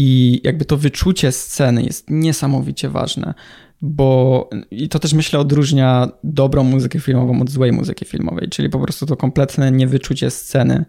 I 0.00 0.40
jakby 0.44 0.64
to 0.64 0.76
wyczucie 0.76 1.32
sceny 1.32 1.82
jest 1.82 2.10
niesamowicie 2.10 2.88
ważne, 2.88 3.34
bo 3.82 4.50
i 4.70 4.88
to 4.88 4.98
też 4.98 5.12
myślę 5.12 5.38
odróżnia 5.38 6.08
dobrą 6.24 6.64
muzykę 6.64 7.00
filmową 7.00 7.42
od 7.42 7.50
złej 7.50 7.72
muzyki 7.72 8.04
filmowej, 8.04 8.48
czyli 8.48 8.70
po 8.70 8.78
prostu 8.78 9.06
to 9.06 9.16
kompletne 9.16 9.72
niewyczucie 9.72 10.30
sceny. 10.30 10.84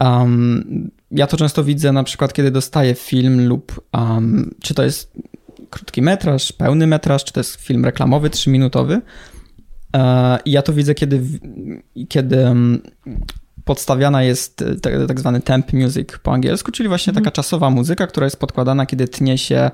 Um, 0.00 0.90
ja 1.10 1.26
to 1.26 1.36
często 1.36 1.64
widzę 1.64 1.92
na 1.92 2.04
przykład, 2.04 2.32
kiedy 2.32 2.50
dostaję 2.50 2.94
film 2.94 3.48
lub 3.48 3.88
um, 3.92 4.54
czy 4.62 4.74
to 4.74 4.82
jest 4.82 5.12
krótki 5.70 6.02
metraż, 6.02 6.52
pełny 6.52 6.86
metraż, 6.86 7.24
czy 7.24 7.32
to 7.32 7.40
jest 7.40 7.60
film 7.60 7.84
reklamowy, 7.84 8.30
trzyminutowy. 8.30 9.00
E, 9.96 10.38
I 10.44 10.50
ja 10.50 10.62
to 10.62 10.72
widzę, 10.72 10.94
kiedy, 10.94 11.22
kiedy 12.08 12.46
podstawiana 13.70 14.22
jest 14.22 14.62
e, 14.62 14.74
tak, 15.06 15.20
zwany 15.20 15.40
temp 15.40 15.72
music 15.72 16.08
po 16.22 16.32
angielsku, 16.32 16.72
czyli 16.72 16.88
właśnie 16.88 17.12
taka 17.12 17.20
mhm. 17.20 17.32
czasowa 17.32 17.70
muzyka, 17.70 18.06
która 18.06 18.26
jest 18.26 18.36
podkładana, 18.36 18.86
kiedy 18.86 19.08
tnie 19.08 19.38
się, 19.38 19.70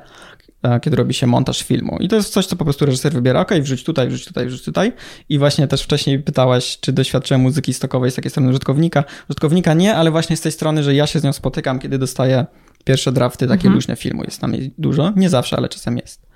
e, 0.62 0.80
kiedy 0.80 0.96
robi 0.96 1.14
się 1.14 1.26
montaż 1.26 1.62
filmu. 1.62 1.98
I 2.00 2.08
to 2.08 2.16
jest 2.16 2.32
coś, 2.32 2.46
co 2.46 2.56
po 2.56 2.64
prostu 2.64 2.86
reżyser 2.86 3.12
wybiera, 3.12 3.40
ok, 3.40 3.50
wrzuć 3.60 3.84
tutaj, 3.84 4.08
wrzuć 4.08 4.24
tutaj, 4.24 4.46
wrzuć 4.46 4.64
tutaj. 4.64 4.92
I 5.28 5.38
właśnie 5.38 5.68
też 5.68 5.82
wcześniej 5.82 6.18
pytałaś, 6.18 6.78
czy 6.80 6.92
doświadczyłem 6.92 7.40
muzyki 7.40 7.74
stokowej 7.74 8.10
z 8.10 8.14
takiej 8.14 8.30
strony 8.30 8.48
użytkownika. 8.48 9.04
Użytkownika 9.30 9.74
nie, 9.74 9.96
ale 9.96 10.10
właśnie 10.10 10.36
z 10.36 10.40
tej 10.40 10.52
strony, 10.52 10.82
że 10.82 10.94
ja 10.94 11.06
się 11.06 11.20
z 11.20 11.24
nią 11.24 11.32
spotykam, 11.32 11.78
kiedy 11.78 11.98
dostaję 11.98 12.46
pierwsze 12.84 13.12
drafty, 13.12 13.46
takie 13.46 13.60
mhm. 13.60 13.74
luźne 13.74 13.96
filmu. 13.96 14.24
Jest 14.24 14.40
tam 14.40 14.54
dużo, 14.78 15.12
nie 15.16 15.30
zawsze, 15.30 15.56
ale 15.56 15.68
czasem 15.68 15.96
jest. 15.96 16.26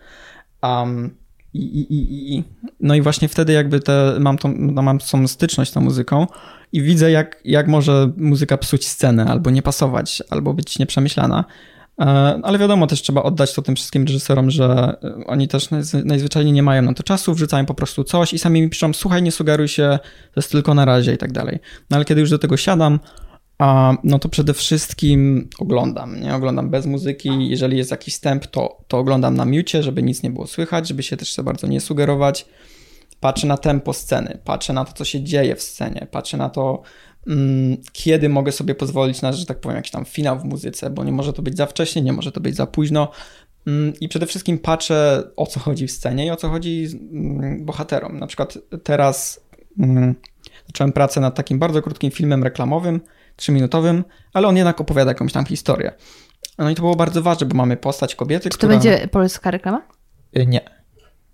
Um, 0.63 1.17
i, 1.55 1.59
i, 1.59 1.95
i, 1.95 2.37
i, 2.37 2.45
no 2.81 2.95
i 2.95 3.03
właśnie 3.03 3.29
wtedy 3.29 3.53
jakby 3.53 3.81
te, 3.81 4.17
mam, 4.21 4.39
tą, 4.39 4.55
no 4.59 4.83
mam 4.83 4.99
tą 4.99 5.29
styczność 5.29 5.71
z 5.71 5.75
tą 5.75 5.81
muzyką 5.81 6.27
i 6.73 6.83
widzę 6.83 7.11
jak, 7.11 7.41
jak 7.45 7.69
może 7.69 8.13
muzyka 8.17 8.59
psuć 8.59 8.87
scenę, 8.87 9.27
albo 9.27 9.51
nie 9.51 9.63
pasować, 9.63 10.23
albo 10.31 10.55
być 10.55 10.79
nieprzemyślana. 10.79 11.45
ale 12.43 12.59
wiadomo, 12.59 12.87
też 12.87 13.03
trzeba 13.03 13.23
oddać 13.23 13.55
to 13.55 13.63
tym 13.63 13.77
wszystkim 13.77 14.05
reżyserom, 14.05 14.51
że 14.51 14.97
oni 15.27 15.49
też 15.49 15.69
najzwyczajniej 16.05 16.53
nie 16.53 16.63
mają 16.63 16.83
na 16.83 16.95
to 16.95 17.03
czasu, 17.03 17.35
wrzucają 17.35 17.67
po 17.67 17.75
prostu 17.75 18.05
coś 18.05 18.33
i 18.33 18.39
sami 18.39 18.63
mi 18.63 18.71
piszą, 18.71 18.93
słuchaj, 18.93 19.23
nie 19.23 19.33
sugeruj 19.33 19.69
się, 19.69 19.99
to 20.35 20.41
jest 20.41 20.53
tylko 20.53 20.75
na 20.75 20.85
razie 20.85 21.15
i 21.15 21.19
tak 21.19 21.33
dalej. 21.33 21.59
No 21.91 21.97
ale 21.97 22.05
kiedy 22.05 22.21
już 22.21 22.31
do 22.31 22.39
tego 22.39 22.57
siadam, 22.57 23.01
no 24.05 24.19
to 24.19 24.29
przede 24.29 24.55
wszystkim 24.55 25.49
oglądam, 25.59 26.21
nie? 26.21 26.35
Oglądam 26.35 26.71
bez 26.71 26.87
muzyki. 26.87 27.49
Jeżeli 27.49 27.79
jest 27.79 27.91
jakiś 27.91 28.15
wstęp, 28.15 28.47
to, 28.47 28.85
to 28.89 28.99
oglądam 28.99 29.37
na 29.37 29.45
miucie, 29.45 29.83
żeby 29.83 30.03
nic 30.03 30.23
nie 30.23 30.31
było 30.31 30.47
słychać, 30.47 30.89
żeby 30.89 31.03
się 31.03 31.17
też 31.17 31.35
za 31.35 31.43
bardzo 31.43 31.67
nie 31.67 31.81
sugerować. 31.81 32.47
Patrzę 33.21 33.47
na 33.47 33.57
tempo 33.57 33.93
sceny, 33.93 34.39
patrzę 34.45 34.73
na 34.73 34.85
to, 34.85 34.93
co 34.93 35.05
się 35.05 35.23
dzieje 35.23 35.57
w 35.57 35.63
scenie, 35.63 36.07
patrzę 36.11 36.37
na 36.37 36.51
to, 36.51 36.83
mm, 37.27 37.77
kiedy 37.93 38.29
mogę 38.29 38.53
sobie 38.53 38.75
pozwolić 38.75 39.23
na, 39.23 39.33
że 39.33 39.47
tak 39.47 39.61
powiem, 39.61 39.77
jakiś 39.77 39.91
tam 39.91 40.05
finał 40.05 40.39
w 40.39 40.45
muzyce, 40.45 40.91
bo 40.91 41.05
nie 41.05 41.13
może 41.13 41.33
to 41.33 41.43
być 41.43 41.57
za 41.57 41.67
wcześnie, 41.67 42.03
nie 42.03 42.13
może 42.13 42.33
to 42.33 42.41
być 42.41 42.57
za 42.57 42.67
późno. 42.67 43.11
Mm, 43.67 43.93
I 44.01 44.09
przede 44.09 44.27
wszystkim 44.27 44.59
patrzę, 44.59 45.23
o 45.37 45.47
co 45.47 45.61
chodzi 45.61 45.87
w 45.87 45.93
scenie 45.93 46.27
i 46.27 46.31
o 46.31 46.37
co 46.37 46.49
chodzi 46.49 46.89
mm, 47.13 47.65
bohaterom. 47.65 48.19
Na 48.19 48.27
przykład 48.27 48.59
teraz 48.85 49.41
zacząłem 50.67 50.93
pracę 50.93 51.21
nad 51.21 51.35
takim 51.35 51.59
bardzo 51.59 51.83
krótkim 51.83 52.11
filmem 52.11 52.45
reklamowym, 52.45 53.01
trzyminutowym, 53.37 54.05
ale 54.33 54.49
on 54.49 54.57
jednak 54.57 54.81
opowiada 54.81 55.11
jakąś 55.11 55.33
tam 55.33 55.47
historię. 55.47 55.93
No 56.59 56.71
i 56.71 56.75
to 56.75 56.83
było 56.83 56.97
bardzo 56.97 57.23
ważne, 57.23 57.47
bo 57.47 57.57
mamy 57.57 57.77
postać 57.77 58.15
kobiety, 58.15 58.43
Czy 58.43 58.49
to 58.49 58.57
która... 58.57 58.73
będzie 58.73 59.09
polska 59.09 59.51
reklama? 59.51 59.83
Y, 60.37 60.47
nie. 60.47 60.80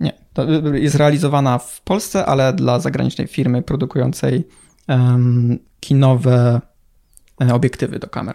Nie. 0.00 0.12
To 0.32 0.44
jest 0.74 0.96
realizowana 0.96 1.58
w 1.58 1.80
Polsce, 1.80 2.26
ale 2.26 2.52
dla 2.52 2.80
zagranicznej 2.80 3.26
firmy 3.26 3.62
produkującej 3.62 4.48
um, 4.88 5.58
kinowe 5.80 6.60
e, 7.42 7.54
obiektywy 7.54 7.98
do 7.98 8.08
kamer. 8.08 8.34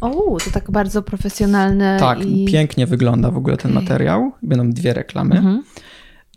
O, 0.00 0.38
to 0.44 0.50
tak 0.50 0.70
bardzo 0.70 1.02
profesjonalne. 1.02 1.96
Tak, 2.00 2.24
i... 2.24 2.44
pięknie 2.44 2.86
wygląda 2.86 3.30
w 3.30 3.36
ogóle 3.36 3.56
ten 3.56 3.70
okay. 3.70 3.82
materiał. 3.82 4.32
Będą 4.42 4.70
dwie 4.70 4.94
reklamy. 4.94 5.36
Mhm. 5.36 5.62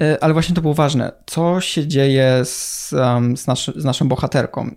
E, 0.01 0.24
ale 0.24 0.34
właśnie 0.34 0.55
to 0.55 0.62
było 0.62 0.74
ważne. 0.74 1.12
Co 1.25 1.62
się 1.62 1.88
dzieje 1.88 2.41
z, 2.46 2.89
z, 3.36 3.48
naszy, 3.48 3.74
z 3.75 3.86
naszą 3.86 4.08
bohaterką? 4.08 4.75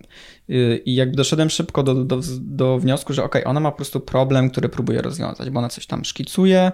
Y, 0.49 0.81
I 0.85 0.95
jakby 0.95 1.15
doszedłem 1.15 1.49
szybko 1.49 1.83
do, 1.83 2.05
do, 2.05 2.21
do 2.39 2.79
wniosku, 2.79 3.13
że 3.13 3.23
ok, 3.23 3.35
ona 3.45 3.59
ma 3.59 3.71
po 3.71 3.77
prostu 3.77 3.99
problem, 3.99 4.49
który 4.49 4.69
próbuje 4.69 5.01
rozwiązać, 5.01 5.49
bo 5.49 5.59
ona 5.59 5.69
coś 5.69 5.87
tam 5.87 6.05
szkicuje 6.05 6.71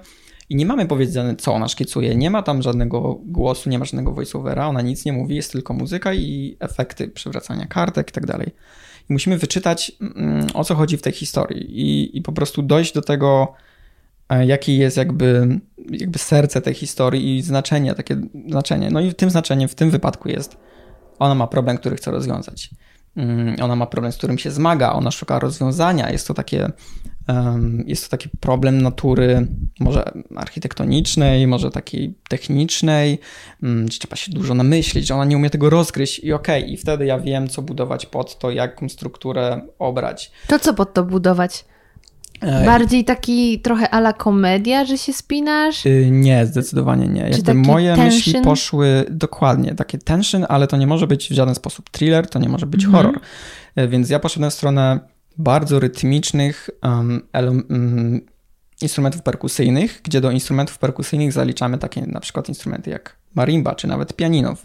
i 0.51 0.55
nie 0.55 0.65
mamy 0.65 0.85
powiedziane, 0.85 1.35
co 1.35 1.53
ona 1.53 1.67
szkicuje. 1.67 2.15
Nie 2.15 2.29
ma 2.29 2.43
tam 2.43 2.61
żadnego 2.61 3.19
głosu, 3.25 3.69
nie 3.69 3.79
ma 3.79 3.85
żadnego 3.85 4.11
voiceovera, 4.11 4.67
ona 4.67 4.81
nic 4.81 5.05
nie 5.05 5.13
mówi, 5.13 5.35
jest 5.35 5.51
tylko 5.51 5.73
muzyka 5.73 6.13
i 6.13 6.57
efekty 6.59 7.07
przewracania 7.07 7.65
kartek 7.65 8.09
i 8.09 8.11
tak 8.11 8.25
dalej. 8.25 8.51
I 9.09 9.13
musimy 9.13 9.37
wyczytać, 9.37 9.91
mm, 10.01 10.47
o 10.53 10.63
co 10.63 10.75
chodzi 10.75 10.97
w 10.97 11.01
tej 11.01 11.13
historii 11.13 11.79
i, 11.81 12.17
i 12.17 12.21
po 12.21 12.31
prostu 12.31 12.61
dojść 12.61 12.93
do 12.93 13.01
tego, 13.01 13.53
e, 14.29 14.45
jakie 14.45 14.77
jest 14.77 14.97
jakby, 14.97 15.59
jakby 15.91 16.19
serce 16.19 16.61
tej 16.61 16.73
historii 16.73 17.37
i 17.37 17.41
znaczenie, 17.41 17.93
takie 17.93 18.21
znaczenie. 18.47 18.89
No 18.89 19.01
i 19.01 19.13
tym 19.13 19.29
znaczeniem 19.29 19.69
w 19.69 19.75
tym 19.75 19.89
wypadku 19.91 20.29
jest, 20.29 20.57
ona 21.19 21.35
ma 21.35 21.47
problem, 21.47 21.77
który 21.77 21.95
chce 21.95 22.11
rozwiązać. 22.11 22.69
Mm, 23.15 23.55
ona 23.61 23.75
ma 23.75 23.85
problem, 23.85 24.11
z 24.11 24.17
którym 24.17 24.37
się 24.37 24.51
zmaga, 24.51 24.93
ona 24.93 25.11
szuka 25.11 25.39
rozwiązania. 25.39 26.09
Jest 26.09 26.27
to 26.27 26.33
takie, 26.33 26.71
jest 27.85 28.03
to 28.03 28.09
taki 28.09 28.29
problem 28.39 28.81
natury 28.81 29.47
może 29.79 30.11
architektonicznej, 30.35 31.47
może 31.47 31.71
takiej 31.71 32.13
technicznej, 32.29 33.19
mm, 33.63 33.85
gdzie 33.85 33.99
trzeba 33.99 34.15
się 34.15 34.31
dużo 34.31 34.53
namyślić, 34.53 35.07
że 35.07 35.15
ona 35.15 35.25
nie 35.25 35.37
umie 35.37 35.49
tego 35.49 35.69
rozgryźć 35.69 36.19
i 36.19 36.33
okej, 36.33 36.63
okay, 36.63 36.73
i 36.73 36.77
wtedy 36.77 37.05
ja 37.05 37.19
wiem, 37.19 37.47
co 37.47 37.61
budować 37.61 38.05
pod 38.05 38.39
to, 38.39 38.51
jaką 38.51 38.89
strukturę 38.89 39.61
obrać. 39.79 40.31
To 40.47 40.59
co 40.59 40.73
pod 40.73 40.93
to 40.93 41.03
budować? 41.03 41.65
Bardziej 42.65 43.05
taki 43.05 43.59
trochę 43.59 43.89
ala 43.89 44.13
komedia, 44.13 44.85
że 44.85 44.97
się 44.97 45.13
spinasz? 45.13 45.85
Y, 45.85 46.07
nie, 46.11 46.45
zdecydowanie 46.45 47.07
nie. 47.07 47.21
Jakby 47.21 47.53
moje 47.53 47.95
tension? 47.95 48.05
myśli 48.05 48.41
poszły 48.41 49.05
dokładnie, 49.09 49.75
takie 49.75 49.97
tension, 49.97 50.45
ale 50.49 50.67
to 50.67 50.77
nie 50.77 50.87
może 50.87 51.07
być 51.07 51.29
w 51.29 51.31
żaden 51.31 51.55
sposób 51.55 51.89
thriller, 51.89 52.27
to 52.27 52.39
nie 52.39 52.49
może 52.49 52.65
być 52.65 52.85
mhm. 52.85 53.03
horror. 53.05 53.21
Y, 53.79 53.87
więc 53.87 54.09
ja 54.09 54.19
poszedłem 54.19 54.51
w 54.51 54.53
stronę 54.53 54.99
bardzo 55.37 55.79
rytmicznych 55.79 56.69
um, 56.83 57.21
um, 57.33 58.21
instrumentów 58.81 59.21
perkusyjnych, 59.21 60.01
gdzie 60.03 60.21
do 60.21 60.31
instrumentów 60.31 60.77
perkusyjnych 60.77 61.33
zaliczamy 61.33 61.77
takie 61.77 62.01
na 62.01 62.19
przykład 62.19 62.49
instrumenty 62.49 62.89
jak 62.89 63.15
marimba, 63.35 63.75
czy 63.75 63.87
nawet 63.87 64.13
pianino. 64.13 64.55
W, 64.55 64.63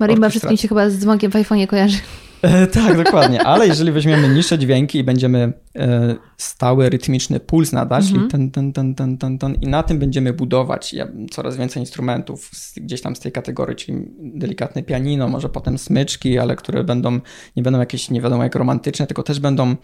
marimba 0.00 0.28
wszystkim 0.28 0.56
się 0.56 0.68
chyba 0.68 0.90
z 0.90 0.98
dzwonkiem 0.98 1.30
w 1.30 1.34
iPhone'ie 1.34 1.66
kojarzy. 1.66 1.98
E, 2.42 2.66
tak, 2.66 3.04
dokładnie. 3.04 3.42
Ale 3.42 3.66
jeżeli 3.66 3.92
weźmiemy 3.92 4.28
niższe 4.28 4.58
dźwięki 4.58 4.98
i 4.98 5.04
będziemy 5.04 5.52
e, 5.76 6.14
stały, 6.36 6.90
rytmiczny 6.90 7.40
puls 7.40 7.72
nadać 7.72 8.04
mhm. 8.04 8.26
i, 8.26 8.30
ten, 8.30 8.50
ten, 8.50 8.72
ten, 8.72 8.94
ten, 8.94 9.18
ten, 9.18 9.38
ten, 9.38 9.54
i 9.54 9.66
na 9.66 9.82
tym 9.82 9.98
będziemy 9.98 10.32
budować 10.32 10.94
coraz 11.30 11.56
więcej 11.56 11.82
instrumentów 11.82 12.50
gdzieś 12.76 13.00
tam 13.00 13.16
z 13.16 13.20
tej 13.20 13.32
kategorii, 13.32 13.76
czyli 13.76 13.98
delikatne 14.18 14.82
pianino, 14.82 15.28
może 15.28 15.48
potem 15.48 15.78
smyczki, 15.78 16.38
ale 16.38 16.56
które 16.56 16.84
będą, 16.84 17.20
nie 17.56 17.62
będą 17.62 17.78
jakieś 17.78 18.10
nie 18.10 18.20
wiadomo 18.20 18.42
jak 18.42 18.54
romantyczne, 18.54 19.06
tylko 19.06 19.22
też 19.22 19.40
będą 19.40 19.76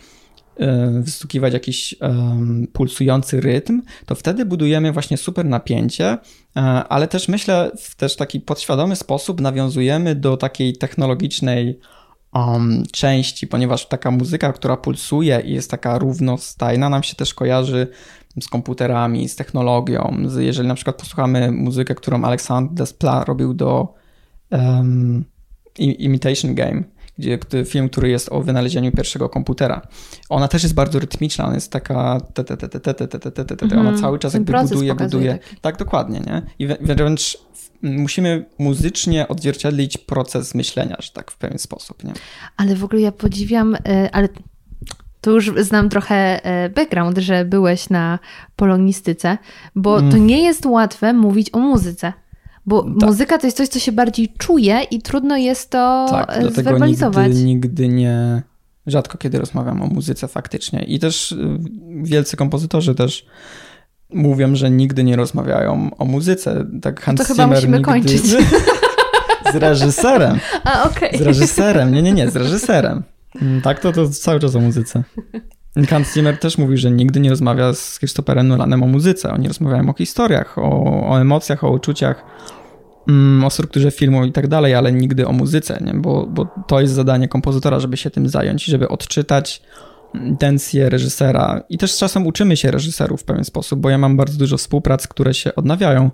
e, 0.56 0.90
wystukiwać 1.00 1.52
jakiś 1.52 1.94
um, 2.00 2.66
pulsujący 2.72 3.40
rytm, 3.40 3.82
to 4.06 4.14
wtedy 4.14 4.44
budujemy 4.44 4.92
właśnie 4.92 5.16
super 5.16 5.44
napięcie, 5.44 6.18
ale 6.88 7.08
też 7.08 7.28
myślę 7.28 7.70
w 7.78 7.94
też 7.94 8.16
taki 8.16 8.40
podświadomy 8.40 8.96
sposób 8.96 9.40
nawiązujemy 9.40 10.14
do 10.14 10.36
takiej 10.36 10.76
technologicznej 10.76 11.78
um, 12.34 12.82
części, 12.92 13.46
ponieważ 13.46 13.88
taka 13.88 14.10
muzyka, 14.10 14.52
która 14.52 14.76
pulsuje 14.76 15.42
i 15.44 15.52
jest 15.52 15.70
taka 15.70 15.98
równostajna, 15.98 16.88
nam 16.88 17.02
się 17.02 17.14
też 17.14 17.34
kojarzy 17.34 17.88
z 18.40 18.48
komputerami, 18.48 19.28
z 19.28 19.36
technologią. 19.36 20.16
Jeżeli 20.38 20.68
na 20.68 20.74
przykład 20.74 20.96
posłuchamy 20.96 21.52
muzykę, 21.52 21.94
którą 21.94 22.24
Alexandre 22.24 22.74
Desplat 22.74 23.28
robił 23.28 23.54
do 23.54 23.94
um, 24.50 25.24
Imitation 25.78 26.54
Game, 26.54 26.82
gdzie 27.18 27.38
film, 27.64 27.88
który 27.88 28.08
jest 28.08 28.28
o 28.32 28.42
wynalezieniu 28.42 28.92
pierwszego 28.92 29.28
komputera. 29.28 29.82
Ona 30.28 30.48
też 30.48 30.62
jest 30.62 30.74
bardzo 30.74 30.98
rytmiczna, 30.98 31.44
ona 31.44 31.54
jest 31.54 31.72
taka 31.72 32.20
ona 33.80 33.98
cały 33.98 34.18
czas 34.18 34.34
jakby 34.34 34.52
buduje, 34.52 34.94
buduje. 34.94 35.38
Tak, 35.60 35.76
dokładnie, 35.76 36.20
nie? 36.20 36.42
I 36.58 36.66
wręcz 36.66 37.38
musimy 37.82 38.44
muzycznie 38.58 39.28
odzwierciedlić 39.28 39.98
proces 39.98 40.54
myślenia, 40.54 40.96
że 41.00 41.10
tak 41.10 41.30
w 41.30 41.36
pewien 41.36 41.58
sposób. 41.58 42.04
Nie? 42.04 42.12
Ale 42.56 42.76
w 42.76 42.84
ogóle 42.84 43.02
ja 43.02 43.12
podziwiam, 43.12 43.74
e, 43.74 44.08
ale 44.12 44.28
to 45.20 45.30
już 45.30 45.52
znam 45.60 45.88
trochę 45.88 46.44
e, 46.44 46.68
background, 46.68 47.18
że 47.18 47.44
byłeś 47.44 47.90
na 47.90 48.18
polonistyce, 48.56 49.38
bo 49.74 49.98
mm. 49.98 50.10
to 50.10 50.16
nie 50.16 50.42
jest 50.42 50.66
łatwe 50.66 51.12
mówić 51.12 51.50
o 51.52 51.58
muzyce. 51.58 52.12
Bo 52.66 52.82
tak. 52.82 53.08
muzyka 53.08 53.38
to 53.38 53.46
jest 53.46 53.56
coś, 53.56 53.68
co 53.68 53.78
się 53.78 53.92
bardziej 53.92 54.28
czuje 54.38 54.80
i 54.90 55.02
trudno 55.02 55.36
jest 55.36 55.70
to 55.70 56.06
tak, 56.10 56.30
e, 56.30 56.50
zwerbalizować. 56.50 57.28
Nigdy, 57.28 57.44
nigdy 57.44 57.88
nie, 57.88 58.42
rzadko 58.86 59.18
kiedy 59.18 59.38
rozmawiam 59.38 59.82
o 59.82 59.86
muzyce 59.86 60.28
faktycznie. 60.28 60.84
I 60.84 60.98
też 60.98 61.36
wielcy 62.02 62.36
kompozytorzy 62.36 62.94
też 62.94 63.26
mówią, 64.14 64.56
że 64.56 64.70
nigdy 64.70 65.04
nie 65.04 65.16
rozmawiają 65.16 65.90
o 65.98 66.04
muzyce. 66.04 66.66
Tak 66.82 67.00
Hans 67.00 67.20
to 67.20 67.26
chyba 67.26 67.46
musimy 67.46 67.78
nigdy... 67.78 67.92
kończyć. 67.92 68.22
Z 69.52 69.56
reżyserem. 69.56 70.38
A, 70.64 70.82
okej. 70.82 71.08
Okay. 71.08 71.18
Z 71.18 71.22
reżyserem. 71.22 71.94
Nie, 71.94 72.02
nie, 72.02 72.12
nie, 72.12 72.30
z 72.30 72.36
reżyserem. 72.36 73.02
Mm, 73.42 73.62
tak, 73.62 73.80
to, 73.80 73.92
to 73.92 74.08
cały 74.08 74.40
czas 74.40 74.56
o 74.56 74.60
muzyce. 74.60 75.02
Hans 75.88 76.14
Zimmer 76.14 76.38
też 76.38 76.58
mówi, 76.58 76.76
że 76.76 76.90
nigdy 76.90 77.20
nie 77.20 77.30
rozmawia 77.30 77.72
z 77.72 77.98
Christopherem 77.98 78.48
Nolanem 78.48 78.82
o 78.82 78.86
muzyce. 78.86 79.32
Oni 79.32 79.48
rozmawiają 79.48 79.90
o 79.90 79.92
historiach, 79.92 80.58
o, 80.58 81.10
o 81.10 81.20
emocjach, 81.20 81.64
o 81.64 81.70
uczuciach, 81.70 82.24
mm, 83.08 83.44
o 83.44 83.50
strukturze 83.50 83.90
filmu 83.90 84.24
i 84.24 84.32
tak 84.32 84.48
dalej, 84.48 84.74
ale 84.74 84.92
nigdy 84.92 85.26
o 85.26 85.32
muzyce, 85.32 85.78
nie? 85.80 85.94
Bo, 85.94 86.26
bo 86.26 86.46
to 86.66 86.80
jest 86.80 86.94
zadanie 86.94 87.28
kompozytora, 87.28 87.80
żeby 87.80 87.96
się 87.96 88.10
tym 88.10 88.28
zająć, 88.28 88.64
żeby 88.64 88.88
odczytać 88.88 89.62
intencje 90.14 90.90
reżysera. 90.90 91.62
I 91.68 91.78
też 91.78 91.96
czasem 91.96 92.26
uczymy 92.26 92.56
się 92.56 92.70
reżyserów 92.70 93.20
w 93.20 93.24
pewien 93.24 93.44
sposób, 93.44 93.80
bo 93.80 93.90
ja 93.90 93.98
mam 93.98 94.16
bardzo 94.16 94.38
dużo 94.38 94.56
współprac, 94.56 95.08
które 95.08 95.34
się 95.34 95.54
odnawiają. 95.54 96.10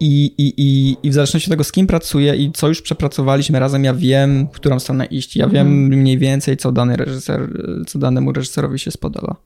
I, 0.00 0.24
i, 0.38 0.54
i, 0.56 0.96
I 1.02 1.10
w 1.10 1.14
zależności 1.14 1.48
od 1.48 1.50
tego, 1.50 1.64
z 1.64 1.72
kim 1.72 1.86
pracuję 1.86 2.36
i 2.36 2.52
co 2.52 2.68
już 2.68 2.82
przepracowaliśmy 2.82 3.58
razem, 3.58 3.84
ja 3.84 3.94
wiem, 3.94 4.46
w 4.46 4.50
którą 4.50 4.78
stronę 4.78 5.04
iść. 5.04 5.36
Ja 5.36 5.48
wiem 5.48 5.66
mhm. 5.66 6.00
mniej 6.00 6.18
więcej, 6.18 6.56
co 6.56 6.72
dany 6.72 6.96
reżyser, 6.96 7.48
co 7.86 7.98
danemu 7.98 8.32
reżyserowi 8.32 8.78
się 8.78 8.90
spodoba. 8.90 9.36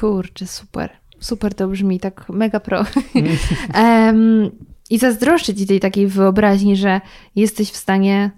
Kurczę, 0.00 0.46
super. 0.46 0.90
Super 1.20 1.54
to 1.54 1.68
brzmi, 1.68 2.00
tak 2.00 2.28
mega 2.28 2.60
pro. 2.60 2.84
um, 3.74 4.50
I 4.90 4.98
zazdroszczę 4.98 5.54
ci 5.54 5.66
tej 5.66 5.80
takiej 5.80 6.06
wyobraźni, 6.06 6.76
że 6.76 7.00
jesteś 7.36 7.70
w 7.70 7.76
stanie 7.76 8.30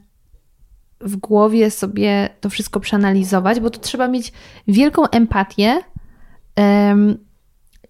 w 1.04 1.16
głowie 1.16 1.70
sobie 1.70 2.28
to 2.40 2.50
wszystko 2.50 2.80
przeanalizować, 2.80 3.60
bo 3.60 3.70
to 3.70 3.80
trzeba 3.80 4.08
mieć 4.08 4.32
wielką 4.68 5.08
empatię 5.08 5.78
um, 6.56 7.18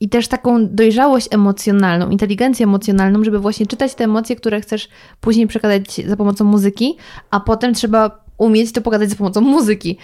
i 0.01 0.09
też 0.09 0.29
taką 0.29 0.69
dojrzałość 0.69 1.29
emocjonalną, 1.31 2.11
inteligencję 2.11 2.65
emocjonalną, 2.65 3.25
żeby 3.25 3.39
właśnie 3.39 3.67
czytać 3.67 3.95
te 3.95 4.05
emocje, 4.05 4.37
które 4.37 4.61
chcesz 4.61 4.89
później 5.21 5.47
przekazać 5.47 6.01
za 6.07 6.17
pomocą 6.17 6.45
muzyki, 6.45 6.97
a 7.31 7.41
potem 7.41 7.75
trzeba 7.75 8.25
umieć 8.39 8.73
to 8.73 8.81
pokazać 8.81 9.11
za 9.11 9.17
pomocą 9.17 9.41
muzyki. 9.41 9.99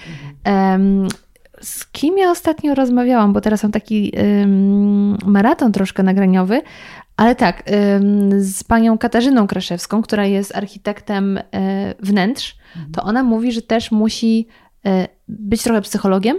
Um, 0.46 1.08
z 1.60 1.86
kim 1.86 2.18
ja 2.18 2.30
ostatnio 2.30 2.74
rozmawiałam, 2.74 3.32
bo 3.32 3.40
teraz 3.40 3.62
mam 3.62 3.72
taki 3.72 4.12
ym, 4.42 5.18
maraton 5.26 5.72
troszkę 5.72 6.02
nagraniowy, 6.02 6.62
ale 7.20 7.34
tak, 7.34 7.62
z 8.38 8.64
panią 8.64 8.98
Katarzyną 8.98 9.46
Kraszewską, 9.46 10.02
która 10.02 10.26
jest 10.26 10.56
architektem 10.56 11.38
y, 11.38 11.42
wnętrz, 12.00 12.56
mhm. 12.76 12.92
to 12.92 13.02
ona 13.02 13.22
mówi, 13.22 13.52
że 13.52 13.62
też 13.62 13.90
musi 13.90 14.46
y, 14.86 14.90
być 15.28 15.62
trochę 15.62 15.82
psychologiem 15.82 16.36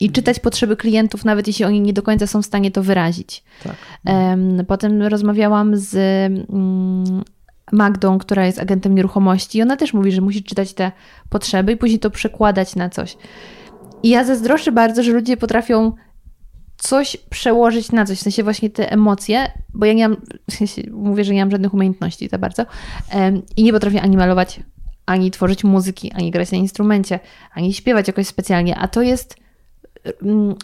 i 0.00 0.10
czytać 0.10 0.40
potrzeby 0.40 0.76
klientów, 0.76 1.24
nawet 1.24 1.46
jeśli 1.46 1.64
oni 1.64 1.80
nie 1.80 1.92
do 1.92 2.02
końca 2.02 2.26
są 2.26 2.42
w 2.42 2.46
stanie 2.46 2.70
to 2.70 2.82
wyrazić. 2.82 3.44
Tak. 3.64 3.74
Potem 4.66 5.02
rozmawiałam 5.02 5.76
z 5.76 5.94
mm, 6.50 7.24
Magdą, 7.72 8.18
która 8.18 8.46
jest 8.46 8.58
agentem 8.58 8.94
nieruchomości, 8.94 9.58
i 9.58 9.62
ona 9.62 9.76
też 9.76 9.94
mówi, 9.94 10.12
że 10.12 10.20
musi 10.20 10.42
czytać 10.42 10.74
te 10.74 10.92
potrzeby 11.28 11.72
i 11.72 11.76
później 11.76 11.98
to 11.98 12.10
przekładać 12.10 12.76
na 12.76 12.90
coś. 12.90 13.16
I 14.02 14.08
ja 14.08 14.24
zazdroszczę 14.24 14.72
bardzo, 14.72 15.02
że 15.02 15.12
ludzie 15.12 15.36
potrafią 15.36 15.92
coś 16.88 17.16
przełożyć 17.30 17.92
na 17.92 18.04
coś, 18.04 18.18
w 18.18 18.22
sensie 18.22 18.42
właśnie 18.42 18.70
te 18.70 18.92
emocje, 18.92 19.52
bo 19.74 19.86
ja 19.86 19.92
nie 19.92 20.08
mam, 20.08 20.16
w 20.50 20.54
sensie 20.54 20.82
mówię, 20.90 21.24
że 21.24 21.34
nie 21.34 21.40
mam 21.40 21.50
żadnych 21.50 21.74
umiejętności 21.74 22.28
za 22.28 22.38
bardzo 22.38 22.66
i 23.56 23.64
nie 23.64 23.72
potrafię 23.72 24.02
ani 24.02 24.16
malować, 24.16 24.60
ani 25.06 25.30
tworzyć 25.30 25.64
muzyki, 25.64 26.12
ani 26.12 26.30
grać 26.30 26.52
na 26.52 26.58
instrumencie, 26.58 27.20
ani 27.54 27.74
śpiewać 27.74 28.06
jakoś 28.06 28.26
specjalnie, 28.26 28.76
a 28.76 28.88
to 28.88 29.02
jest 29.02 29.36
mm, 30.22 30.54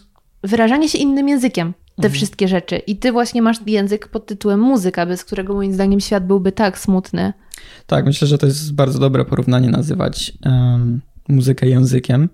wyrażanie 0.44 0.88
się 0.88 0.98
innym 0.98 1.28
językiem, 1.28 1.72
te 1.72 2.06
mhm. 2.06 2.14
wszystkie 2.14 2.48
rzeczy. 2.48 2.76
I 2.76 2.96
ty 2.96 3.12
właśnie 3.12 3.42
masz 3.42 3.56
język 3.66 4.09
pod 4.09 4.26
tytułem 4.26 4.61
muzyka, 4.61 5.06
bez 5.06 5.24
którego 5.24 5.54
moim 5.54 5.72
zdaniem 5.72 6.00
świat 6.00 6.26
byłby 6.26 6.52
tak 6.52 6.78
smutny. 6.78 7.33
Tak, 7.87 8.04
myślę, 8.04 8.28
że 8.28 8.38
to 8.38 8.46
jest 8.46 8.74
bardzo 8.74 8.98
dobre 8.98 9.24
porównanie 9.24 9.68
nazywać 9.68 10.33
um, 10.44 11.00
muzykę 11.28 11.66
językiem. 11.66 12.28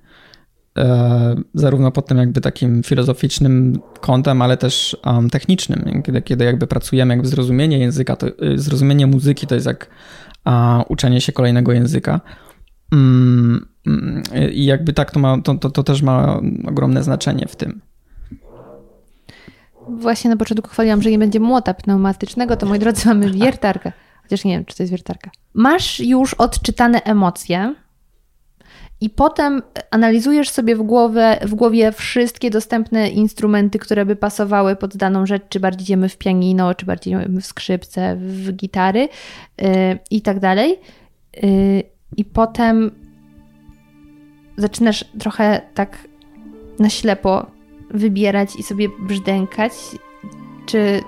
E, 0.76 1.36
zarówno 1.54 1.92
pod 1.92 2.06
tym 2.06 2.18
jakby 2.18 2.40
takim 2.40 2.82
filozoficznym 2.82 3.80
kątem, 4.00 4.42
ale 4.42 4.56
też 4.56 4.96
um, 5.04 5.30
technicznym. 5.30 6.02
Kiedy, 6.02 6.22
kiedy 6.22 6.44
jakby 6.44 6.66
pracujemy, 6.66 7.14
jakby 7.14 7.28
zrozumienie 7.28 7.78
języka, 7.78 8.16
to, 8.16 8.26
y, 8.26 8.58
zrozumienie 8.58 9.06
muzyki 9.06 9.46
to 9.46 9.54
jest 9.54 9.66
jak 9.66 9.90
a, 10.44 10.84
uczenie 10.88 11.20
się 11.20 11.32
kolejnego 11.32 11.72
języka. 11.72 12.20
Mm, 12.92 13.66
mm, 13.86 14.22
I 14.52 14.64
jakby 14.64 14.92
tak 14.92 15.10
to, 15.10 15.20
ma, 15.20 15.42
to, 15.42 15.54
to, 15.54 15.70
to 15.70 15.82
też 15.82 16.02
ma 16.02 16.40
ogromne 16.66 17.02
znaczenie 17.02 17.46
w 17.48 17.56
tym. 17.56 17.80
Właśnie 19.88 20.30
na 20.30 20.36
początku 20.36 20.68
chwaliłam, 20.68 21.02
że 21.02 21.10
nie 21.10 21.18
będzie 21.18 21.40
młota 21.40 21.74
pneumatycznego, 21.74 22.56
to 22.56 22.66
moi 22.66 22.78
drodzy 22.78 23.08
mamy 23.08 23.30
wiertarkę. 23.30 23.92
Chociaż 24.22 24.44
nie 24.44 24.52
wiem, 24.52 24.64
czy 24.64 24.76
to 24.76 24.82
jest 24.82 24.90
wiertarka. 24.90 25.30
Masz 25.54 26.00
już 26.00 26.34
odczytane 26.34 27.02
emocje 27.02 27.74
i 29.00 29.11
potem 29.11 29.62
analizujesz 29.90 30.50
sobie 30.50 30.76
w, 30.76 30.82
głowę, 30.82 31.38
w 31.42 31.54
głowie 31.54 31.92
wszystkie 31.92 32.50
dostępne 32.50 33.09
instrumenty, 33.09 33.78
które 33.78 34.06
by 34.06 34.16
pasowały 34.16 34.76
pod 34.76 34.96
daną 34.96 35.26
rzecz, 35.26 35.42
czy 35.48 35.61
bardziej 35.61 35.82
idziemy 35.82 36.09
w 36.09 36.18
pianino, 36.18 36.74
czy 36.74 36.87
bardziej 36.87 37.12
idziemy 37.12 37.40
w 37.40 37.46
skrzypce, 37.46 38.16
w 38.16 38.52
gitary 38.52 39.09
yy, 39.59 39.68
i 40.11 40.22
tak 40.22 40.40
dalej. 40.40 40.78
Yy, 41.42 41.82
I 42.16 42.24
potem 42.24 42.90
zaczynasz 44.56 45.04
trochę 45.18 45.61
tak 45.74 45.98
na 46.78 46.90
ślepo 46.90 47.46
wybierać 47.90 48.56
i 48.56 48.62
sobie 48.62 48.88
brzdękać, 49.00 49.72
czy, 50.66 51.00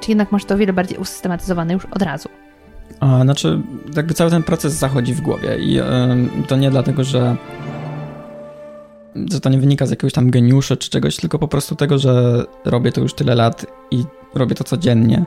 czy 0.00 0.10
jednak 0.10 0.32
masz 0.32 0.44
to 0.44 0.54
o 0.54 0.58
wiele 0.58 0.72
bardziej 0.72 0.98
usystematyzowane 0.98 1.72
już 1.72 1.84
od 1.84 2.02
razu? 2.02 2.28
A, 3.00 3.22
znaczy, 3.22 3.60
jakby 3.96 4.14
cały 4.14 4.30
ten 4.30 4.42
proces 4.42 4.72
zachodzi 4.72 5.14
w 5.14 5.20
głowie 5.20 5.58
i 5.58 5.80
y, 5.80 5.82
to 6.48 6.56
nie 6.56 6.70
dlatego, 6.70 7.04
że, 7.04 7.36
że 9.32 9.40
to 9.40 9.48
nie 9.50 9.58
wynika 9.58 9.86
z 9.86 9.90
jakiegoś 9.90 10.12
tam 10.12 10.30
geniuszu 10.30 10.76
czy 10.76 10.90
czegoś, 10.90 11.16
tylko 11.16 11.38
po 11.38 11.48
prostu 11.48 11.76
tego, 11.76 11.98
że 11.98 12.44
robię 12.64 12.92
to 12.92 13.00
już 13.00 13.14
tyle 13.14 13.34
lat 13.34 13.66
i 13.90 14.04
robię 14.34 14.54
to 14.54 14.64
codziennie. 14.64 15.24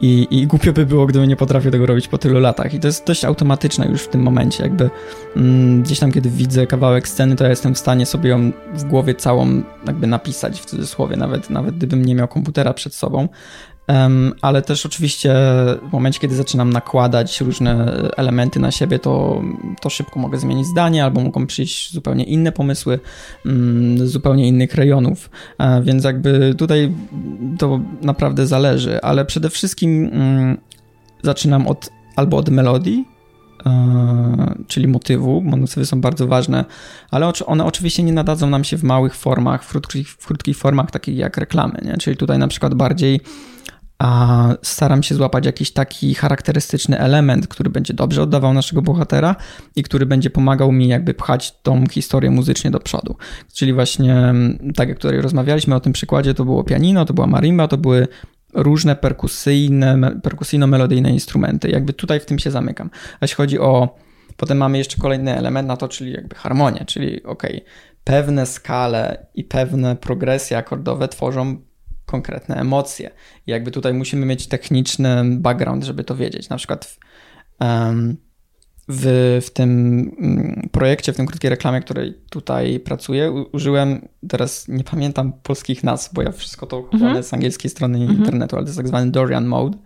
I, 0.00 0.26
I 0.30 0.46
głupio 0.46 0.72
by 0.72 0.86
było, 0.86 1.06
gdybym 1.06 1.28
nie 1.28 1.36
potrafił 1.36 1.70
tego 1.70 1.86
robić 1.86 2.08
po 2.08 2.18
tylu 2.18 2.40
latach. 2.40 2.74
I 2.74 2.80
to 2.80 2.86
jest 2.86 3.06
dość 3.06 3.24
automatyczne 3.24 3.86
już 3.86 4.02
w 4.02 4.08
tym 4.08 4.22
momencie. 4.22 4.62
Jakby 4.62 4.90
mm, 5.36 5.82
gdzieś 5.82 5.98
tam, 5.98 6.12
kiedy 6.12 6.30
widzę 6.30 6.66
kawałek 6.66 7.08
sceny, 7.08 7.36
to 7.36 7.44
ja 7.44 7.50
jestem 7.50 7.74
w 7.74 7.78
stanie 7.78 8.06
sobie 8.06 8.30
ją 8.30 8.52
w 8.74 8.84
głowie 8.84 9.14
całą 9.14 9.62
jakby 9.86 10.06
napisać 10.06 10.60
w 10.60 10.64
cudzysłowie, 10.64 11.16
nawet, 11.16 11.50
nawet 11.50 11.76
gdybym 11.76 12.04
nie 12.04 12.14
miał 12.14 12.28
komputera 12.28 12.74
przed 12.74 12.94
sobą 12.94 13.28
ale 14.42 14.62
też 14.62 14.86
oczywiście 14.86 15.34
w 15.88 15.92
momencie, 15.92 16.20
kiedy 16.20 16.34
zaczynam 16.34 16.72
nakładać 16.72 17.40
różne 17.40 17.92
elementy 18.16 18.60
na 18.60 18.70
siebie, 18.70 18.98
to, 18.98 19.42
to 19.80 19.90
szybko 19.90 20.20
mogę 20.20 20.38
zmienić 20.38 20.66
zdanie, 20.66 21.04
albo 21.04 21.20
mogą 21.20 21.46
przyjść 21.46 21.92
zupełnie 21.92 22.24
inne 22.24 22.52
pomysły 22.52 23.00
mm, 23.46 23.98
z 24.06 24.10
zupełnie 24.10 24.48
innych 24.48 24.74
rejonów, 24.74 25.30
e, 25.58 25.82
więc 25.82 26.04
jakby 26.04 26.54
tutaj 26.58 26.92
to 27.58 27.80
naprawdę 28.02 28.46
zależy, 28.46 29.02
ale 29.02 29.24
przede 29.24 29.50
wszystkim 29.50 30.10
mm, 30.12 30.58
zaczynam 31.22 31.66
od 31.66 31.90
albo 32.16 32.36
od 32.36 32.48
melodii, 32.48 33.04
e, 33.66 34.54
czyli 34.66 34.88
motywu. 34.88 35.40
Motywy 35.40 35.86
są 35.86 36.00
bardzo 36.00 36.26
ważne, 36.26 36.64
ale 37.10 37.32
one 37.46 37.64
oczywiście 37.64 38.02
nie 38.02 38.12
nadadzą 38.12 38.50
nam 38.50 38.64
się 38.64 38.76
w 38.76 38.84
małych 38.84 39.14
formach, 39.14 39.64
w 39.64 39.68
krótkich, 39.68 40.08
w 40.08 40.26
krótkich 40.26 40.56
formach, 40.56 40.90
takich 40.90 41.16
jak 41.16 41.36
reklamy. 41.36 41.78
Nie? 41.84 41.96
Czyli 41.96 42.16
tutaj 42.16 42.38
na 42.38 42.48
przykład 42.48 42.74
bardziej 42.74 43.20
a 43.98 44.48
staram 44.62 45.02
się 45.02 45.14
złapać 45.14 45.46
jakiś 45.46 45.70
taki 45.70 46.14
charakterystyczny 46.14 46.98
element, 46.98 47.48
który 47.48 47.70
będzie 47.70 47.94
dobrze 47.94 48.22
oddawał 48.22 48.54
naszego 48.54 48.82
bohatera 48.82 49.36
i 49.76 49.82
który 49.82 50.06
będzie 50.06 50.30
pomagał 50.30 50.72
mi 50.72 50.88
jakby 50.88 51.14
pchać 51.14 51.62
tą 51.62 51.86
historię 51.86 52.30
muzycznie 52.30 52.70
do 52.70 52.80
przodu. 52.80 53.16
Czyli 53.54 53.72
właśnie, 53.72 54.16
mm, 54.16 54.72
tak 54.76 54.88
jak 54.88 54.98
tutaj 54.98 55.20
rozmawialiśmy 55.20 55.74
o 55.74 55.80
tym 55.80 55.92
przykładzie, 55.92 56.34
to 56.34 56.44
było 56.44 56.64
pianino, 56.64 57.04
to 57.04 57.14
była 57.14 57.26
marimba, 57.26 57.68
to 57.68 57.78
były 57.78 58.08
różne 58.54 58.96
perkusyjne, 58.96 59.96
perkusyjno-melodyjne 60.22 61.10
instrumenty. 61.10 61.70
Jakby 61.70 61.92
tutaj 61.92 62.20
w 62.20 62.26
tym 62.26 62.38
się 62.38 62.50
zamykam. 62.50 62.90
A 63.12 63.18
jeśli 63.22 63.36
chodzi 63.36 63.58
o 63.58 63.98
Potem 64.38 64.58
mamy 64.58 64.78
jeszcze 64.78 64.96
kolejny 65.00 65.36
element 65.36 65.68
na 65.68 65.76
to, 65.76 65.88
czyli 65.88 66.12
jakby 66.12 66.34
harmonię, 66.36 66.84
czyli 66.86 67.22
ok, 67.22 67.42
pewne 68.04 68.46
skale 68.46 69.26
i 69.34 69.44
pewne 69.44 69.96
progresje 69.96 70.58
akordowe 70.58 71.08
tworzą 71.08 71.56
konkretne 72.08 72.56
emocje. 72.56 73.10
I 73.46 73.50
jakby 73.50 73.70
tutaj 73.70 73.94
musimy 73.94 74.26
mieć 74.26 74.46
techniczny 74.46 75.24
background, 75.24 75.84
żeby 75.84 76.04
to 76.04 76.16
wiedzieć. 76.16 76.48
Na 76.48 76.56
przykład 76.56 76.84
w, 76.84 76.98
w, 78.88 79.38
w 79.46 79.50
tym 79.50 79.70
mm, 80.20 80.68
projekcie, 80.72 81.12
w 81.12 81.16
tym 81.16 81.26
krótkiej 81.26 81.50
reklamie, 81.50 81.80
której 81.80 82.14
tutaj 82.30 82.80
pracuję, 82.80 83.32
użyłem, 83.52 84.08
teraz 84.28 84.68
nie 84.68 84.84
pamiętam 84.84 85.32
polskich 85.42 85.84
nazw, 85.84 86.14
bo 86.14 86.22
ja 86.22 86.32
wszystko 86.32 86.66
to 86.66 86.88
mhm. 86.92 87.22
z 87.22 87.34
angielskiej 87.34 87.70
strony 87.70 87.98
mhm. 87.98 88.18
internetu, 88.18 88.56
ale 88.56 88.64
to 88.64 88.68
jest 88.68 88.78
tak 88.78 88.88
zwany 88.88 89.10
Dorian 89.10 89.46
Mode 89.46 89.78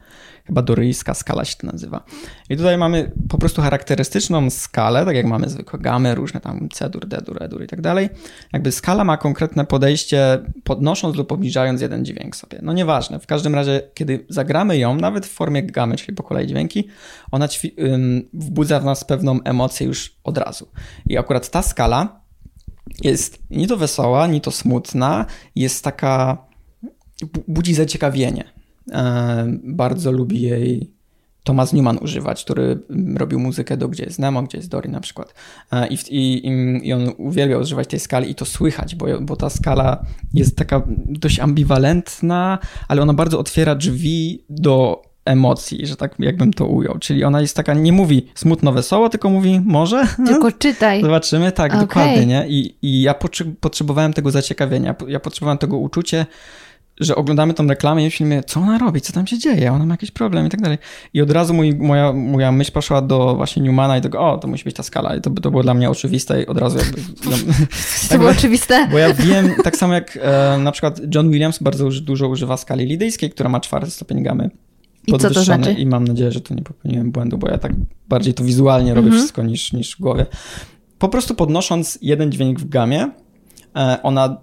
chyba 0.47 0.63
doryjska 0.63 1.15
skala 1.15 1.45
się 1.45 1.57
to 1.57 1.67
nazywa. 1.67 2.05
I 2.51 2.57
tutaj 2.57 2.79
mamy 2.79 3.13
po 3.29 3.39
prostu 3.39 3.63
charakterystyczną 3.63 4.51
skalę, 4.51 5.05
tak 5.05 5.17
jak 5.17 5.27
mamy 5.27 5.49
zwykłe 5.49 5.79
gamy, 5.79 6.15
różne 6.15 6.41
tam 6.41 6.69
C-dur, 6.69 7.07
D-dur, 7.07 7.43
E-dur 7.43 7.65
i 7.65 7.67
tak 7.67 7.81
dalej. 7.81 8.09
Jakby 8.53 8.73
skala 8.73 9.05
ma 9.05 9.17
konkretne 9.17 9.65
podejście, 9.65 10.39
podnosząc 10.65 11.17
lub 11.17 11.33
obniżając 11.33 11.81
jeden 11.81 12.05
dźwięk 12.05 12.37
sobie. 12.37 12.59
No 12.63 12.73
nieważne, 12.73 13.19
w 13.19 13.27
każdym 13.27 13.55
razie, 13.55 13.83
kiedy 13.95 14.27
zagramy 14.29 14.79
ją, 14.79 14.97
nawet 14.97 15.27
w 15.27 15.33
formie 15.33 15.63
gamy, 15.63 15.97
czyli 15.97 16.17
po 16.17 16.23
kolei 16.23 16.47
dźwięki, 16.47 16.89
ona 17.31 17.49
wbudza 18.33 18.81
w 18.81 18.85
nas 18.85 19.05
pewną 19.05 19.43
emocję 19.43 19.87
już 19.87 20.17
od 20.25 20.39
razu. 20.39 20.69
I 21.07 21.19
akurat 21.19 21.51
ta 21.51 21.63
skala 21.63 22.23
jest 23.03 23.43
ni 23.51 23.67
to 23.67 23.77
wesoła, 23.77 24.27
ni 24.27 24.41
to 24.41 24.51
smutna, 24.51 25.27
jest 25.57 25.85
taka, 25.85 26.47
budzi 27.49 27.75
zaciekawienie. 27.75 28.62
E, 28.91 29.47
bardzo 29.65 30.13
lubi 30.13 30.43
jej 30.43 30.91
Thomas 31.45 31.73
Newman 31.73 31.99
używać, 31.99 32.45
który 32.45 32.79
robił 33.17 33.41
muzykę 33.41 33.77
do 33.77 33.89
Gdzie 33.89 34.05
jest 34.05 34.19
Nemo, 34.19 34.43
Gdzie 34.43 34.59
jest 34.59 34.71
Dory 34.71 34.89
na 34.89 35.01
przykład. 35.01 35.35
E, 35.73 35.89
I, 35.89 35.99
i, 36.11 36.47
I 36.89 36.93
on 36.93 37.13
uwielbiał 37.19 37.61
używać 37.61 37.89
tej 37.89 38.01
skali 38.01 38.31
i 38.31 38.35
to 38.35 38.45
słychać, 38.45 38.95
bo, 38.95 39.07
bo 39.21 39.37
ta 39.37 39.51
skala 39.51 40.05
jest 40.35 40.57
taka 40.57 40.83
dość 41.07 41.41
ambiwalentna, 41.41 42.59
ale 42.89 43.03
ona 43.03 43.15
bardzo 43.15 43.39
otwiera 43.39 43.75
drzwi 43.75 44.45
do 44.51 45.03
emocji, 45.25 45.87
że 45.87 45.97
tak 45.97 46.15
jakbym 46.19 46.53
to 46.53 46.67
ujął. 46.67 46.99
Czyli 46.99 47.25
ona 47.25 47.41
jest 47.41 47.57
taka, 47.57 47.75
nie 47.75 47.93
mówi 47.93 48.27
smutno, 48.35 48.73
wesoło, 48.73 49.09
tylko 49.09 49.31
mówi 49.31 49.61
może. 49.65 50.07
Tylko 50.27 50.53
czytaj. 50.53 51.03
Zobaczymy, 51.03 51.53
tak, 51.53 51.73
okay. 51.73 51.87
dokładnie, 51.87 52.27
nie? 52.27 52.49
I, 52.49 52.77
I 52.83 53.03
ja 53.03 53.15
potrzebowałem 53.61 54.13
tego 54.13 54.31
zaciekawienia, 54.31 54.95
ja 55.09 55.21
potrzebowałem 55.21 55.59
tego 55.59 55.77
uczucia, 55.79 56.27
że 57.05 57.17
oglądamy 57.17 57.55
tą 57.55 57.67
reklamę 57.67 58.03
i 58.03 58.05
myślimy, 58.05 58.43
co 58.47 58.61
ona 58.61 58.79
robi, 58.79 59.01
co 59.01 59.13
tam 59.13 59.27
się 59.27 59.39
dzieje, 59.39 59.73
ona 59.73 59.87
ma 59.87 59.95
jakiś 59.95 60.11
problem 60.11 60.47
i 60.47 60.51
tak 60.51 60.61
dalej. 60.61 60.79
I 61.15 61.23
od 61.23 61.31
razu 61.31 61.55
mój, 61.55 61.75
moja, 61.75 62.13
moja 62.13 62.53
myśl 62.53 62.73
poszła 62.73 63.03
do 63.03 63.35
właśnie 63.37 63.63
Newmana 63.63 63.99
i 63.99 64.01
tego, 64.01 64.21
o, 64.21 64.39
to 64.39 64.49
musi 64.49 64.65
być 64.65 64.77
ta 64.77 64.83
skala. 64.83 65.17
I 65.17 65.21
to, 65.21 65.31
to 65.31 65.51
było 65.51 65.63
dla 65.63 65.75
mnie 65.75 65.91
oczywiste 65.91 66.43
i 66.43 66.47
od 66.47 66.59
razu 66.59 66.79
jakby... 66.79 67.01
No, 67.31 67.37
to 68.11 68.19
było 68.19 68.31
oczywiste? 68.31 68.89
Bo 68.91 68.99
ja 68.99 69.15
wiem, 69.15 69.55
tak 69.65 69.77
samo 69.77 69.95
jak 69.95 70.19
e, 70.23 70.59
na 70.59 70.73
przykład 70.73 71.01
John 71.15 71.31
Williams 71.31 71.59
bardzo 71.59 71.89
dużo 71.91 72.29
używa 72.29 72.57
skali 72.57 72.87
lidyjskiej, 72.87 73.31
która 73.31 73.49
ma 73.49 73.61
czwarty 73.61 73.91
stopień 73.91 74.23
gamy. 74.23 74.51
I 75.07 75.13
co 75.13 75.31
to 75.31 75.45
znaczy? 75.45 75.73
I 75.73 75.87
mam 75.87 76.05
nadzieję, 76.05 76.33
że 76.33 76.41
tu 76.41 76.55
nie 76.55 76.63
popełniłem 76.63 77.13
błędu, 77.13 77.39
bo 77.39 77.49
ja 77.49 77.59
tak 77.59 77.73
bardziej 78.09 78.35
to 78.35 78.45
wizualnie 78.45 78.95
robię 78.95 79.07
mhm. 79.07 79.21
wszystko 79.21 79.43
niż, 79.43 79.73
niż 79.73 79.97
w 79.97 80.01
głowie. 80.01 80.27
Po 80.99 81.09
prostu 81.09 81.35
podnosząc 81.35 81.99
jeden 82.03 82.33
dźwięk 82.33 82.61
w 82.61 82.69
gamie, 82.69 83.11
e, 83.77 83.99
ona 84.03 84.43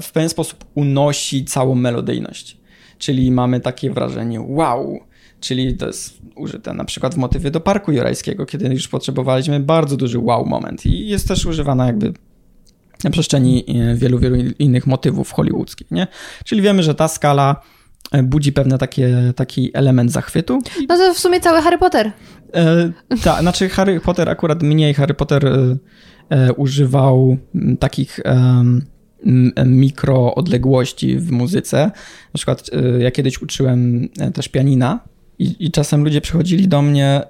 w 0.00 0.12
pewien 0.12 0.28
sposób 0.28 0.64
unosi 0.74 1.44
całą 1.44 1.74
melodyjność. 1.74 2.56
Czyli 2.98 3.30
mamy 3.30 3.60
takie 3.60 3.90
wrażenie 3.90 4.40
wow, 4.40 5.00
czyli 5.40 5.76
to 5.76 5.86
jest 5.86 6.18
użyte 6.36 6.74
na 6.74 6.84
przykład 6.84 7.14
w 7.14 7.18
motywie 7.18 7.50
do 7.50 7.60
Parku 7.60 7.92
Jurajskiego, 7.92 8.46
kiedy 8.46 8.68
już 8.68 8.88
potrzebowaliśmy 8.88 9.60
bardzo 9.60 9.96
duży 9.96 10.18
wow 10.18 10.46
moment 10.46 10.86
i 10.86 11.08
jest 11.08 11.28
też 11.28 11.46
używana 11.46 11.86
jakby 11.86 12.12
na 13.04 13.10
przestrzeni 13.10 13.64
e, 13.68 13.94
wielu, 13.94 14.18
wielu 14.18 14.36
innych 14.58 14.86
motywów 14.86 15.32
hollywoodzkich, 15.32 15.90
nie? 15.90 16.06
Czyli 16.44 16.62
wiemy, 16.62 16.82
że 16.82 16.94
ta 16.94 17.08
skala 17.08 17.62
e, 18.12 18.22
budzi 18.22 18.52
pewne 18.52 18.78
takie, 18.78 19.32
taki 19.36 19.70
element 19.74 20.12
zachwytu. 20.12 20.58
No 20.88 20.96
to 20.96 21.14
w 21.14 21.18
sumie 21.18 21.40
cały 21.40 21.62
Harry 21.62 21.78
Potter. 21.78 22.12
E, 22.54 22.92
tak, 23.22 23.40
znaczy 23.40 23.68
Harry 23.68 24.00
Potter 24.00 24.28
akurat 24.28 24.62
mniej. 24.62 24.94
Harry 24.94 25.14
Potter 25.14 25.46
e, 25.46 25.76
e, 26.30 26.52
używał 26.52 27.36
takich 27.80 28.20
e, 28.24 28.64
mikroodległości 29.66 31.18
w 31.18 31.30
muzyce. 31.30 31.78
Na 32.34 32.34
przykład 32.34 32.70
ja 32.98 33.10
kiedyś 33.10 33.42
uczyłem 33.42 34.08
też 34.34 34.48
pianina 34.48 35.00
i, 35.38 35.56
i 35.58 35.70
czasem 35.70 36.04
ludzie 36.04 36.20
przychodzili 36.20 36.68
do 36.68 36.82
mnie 36.82 37.22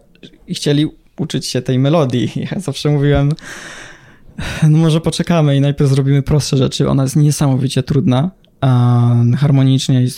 i 0.46 0.54
chcieli 0.54 0.86
uczyć 1.18 1.46
się 1.46 1.62
tej 1.62 1.78
melodii. 1.78 2.32
Ja 2.52 2.60
zawsze 2.60 2.90
mówiłem, 2.90 3.32
no 4.68 4.78
może 4.78 5.00
poczekamy 5.00 5.56
i 5.56 5.60
najpierw 5.60 5.90
zrobimy 5.90 6.22
prostsze 6.22 6.56
rzeczy. 6.56 6.88
Ona 6.88 7.02
jest 7.02 7.16
niesamowicie 7.16 7.82
trudna, 7.82 8.30
harmonicznie 9.36 10.02
i 10.02 10.10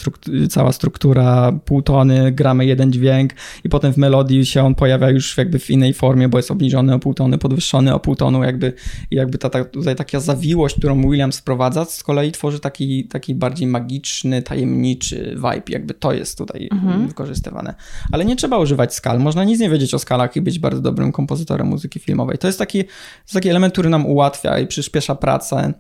cała 0.49 0.73
struktura, 0.73 1.53
półtony, 1.65 2.33
gramy 2.33 2.67
jeden 2.67 2.93
dźwięk 2.93 3.33
i 3.65 3.69
potem 3.69 3.93
w 3.93 3.97
melodii 3.97 4.47
się 4.47 4.65
on 4.65 4.75
pojawia 4.75 5.11
już 5.11 5.37
jakby 5.37 5.59
w 5.59 5.71
innej 5.71 5.95
formie, 5.95 6.29
bo 6.29 6.39
jest 6.39 6.51
obniżony 6.51 6.95
o 6.95 6.99
półtony, 6.99 7.39
podwyższony 7.39 7.95
o 7.95 8.01
półtonu, 8.01 8.45
jakby, 8.45 8.73
jakby 9.11 9.39
ta, 9.39 9.51
ta, 9.51 9.65
tutaj 9.65 9.97
taka 9.97 10.21
zawiłość, 10.21 10.77
którą 10.79 11.03
Williams 11.03 11.39
wprowadza, 11.39 11.85
z 11.85 12.03
kolei 12.03 12.33
tworzy 12.33 12.61
taki, 12.61 13.05
taki 13.05 13.35
bardziej 13.35 13.67
magiczny, 13.67 14.43
tajemniczy 14.43 15.35
vibe, 15.35 15.63
jakby 15.69 15.95
to 15.95 16.13
jest 16.13 16.39
tutaj 16.39 16.69
mhm. 16.73 17.09
wykorzystywane. 17.09 17.75
Ale 18.13 18.25
nie 18.25 18.37
trzeba 18.37 18.59
używać 18.59 18.95
skal, 18.95 19.21
można 19.21 19.45
nic 19.45 19.61
nie 19.61 19.71
wiedzieć 19.71 19.95
o 19.95 19.99
skalach 19.99 20.37
i 20.37 20.41
być 20.41 20.59
bardzo 20.59 20.81
dobrym 20.81 21.13
kompozytorem 21.13 21.67
muzyki 21.67 22.01
filmowej. 22.01 22.39
To 22.39 22.47
jest 22.47 22.59
taki, 22.59 22.85
to 22.85 22.91
jest 23.23 23.35
taki 23.35 23.49
element, 23.49 23.73
który 23.73 23.91
nam 23.91 24.07
ułatwia 24.07 24.59
i 24.59 24.67
przyspiesza 24.67 25.15
pracę 25.15 25.75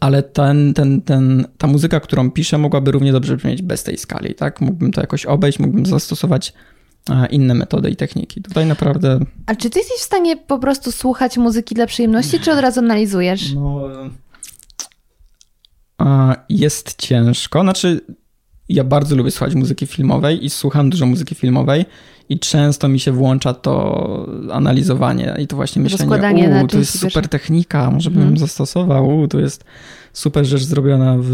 ale 0.00 0.22
ten, 0.22 0.74
ten, 0.74 1.02
ten, 1.02 1.46
ta 1.58 1.66
muzyka, 1.66 2.00
którą 2.00 2.30
piszę, 2.30 2.58
mogłaby 2.58 2.92
równie 2.92 3.12
dobrze 3.12 3.36
brzmieć 3.36 3.62
bez 3.62 3.82
tej 3.82 3.98
skali, 3.98 4.34
tak? 4.34 4.60
Mógłbym 4.60 4.92
to 4.92 5.00
jakoś 5.00 5.26
obejść, 5.26 5.58
mógłbym 5.58 5.86
zastosować 5.86 6.52
e, 7.10 7.26
inne 7.26 7.54
metody 7.54 7.90
i 7.90 7.96
techniki. 7.96 8.42
Tutaj 8.42 8.66
naprawdę. 8.66 9.20
A 9.46 9.54
czy 9.54 9.70
ty 9.70 9.78
jesteś 9.78 9.98
w 9.98 10.02
stanie 10.02 10.36
po 10.36 10.58
prostu 10.58 10.92
słuchać 10.92 11.36
muzyki 11.36 11.74
dla 11.74 11.86
przyjemności, 11.86 12.40
czy 12.40 12.52
od 12.52 12.58
razu 12.58 12.80
analizujesz? 12.80 13.52
No. 13.52 13.88
E, 16.02 16.34
jest 16.48 16.94
ciężko. 16.96 17.60
Znaczy, 17.60 18.00
ja 18.68 18.84
bardzo 18.84 19.16
lubię 19.16 19.30
słuchać 19.30 19.54
muzyki 19.54 19.86
filmowej 19.86 20.44
i 20.44 20.50
słucham 20.50 20.90
dużo 20.90 21.06
muzyki 21.06 21.34
filmowej 21.34 21.84
i 22.28 22.38
często 22.38 22.88
mi 22.88 23.00
się 23.00 23.12
włącza 23.12 23.54
to 23.54 24.26
analizowanie 24.52 25.34
i 25.38 25.46
to 25.46 25.56
właśnie 25.56 25.82
myślenie, 25.82 26.62
u, 26.64 26.66
to 26.66 26.78
jest 26.78 26.98
super 26.98 27.28
technika, 27.28 27.90
może 27.90 28.10
bym 28.10 28.20
hmm. 28.20 28.38
zastosował, 28.38 29.18
u, 29.18 29.28
to 29.28 29.40
jest 29.40 29.64
super 30.12 30.44
rzecz 30.44 30.62
zrobiona 30.62 31.16
w, 31.18 31.30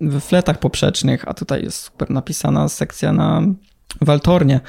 w 0.00 0.20
fletach 0.20 0.58
poprzecznych, 0.58 1.28
a 1.28 1.34
tutaj 1.34 1.62
jest 1.62 1.82
super 1.82 2.10
napisana 2.10 2.68
sekcja 2.68 3.12
na 3.12 3.42
waltornie. 4.00 4.60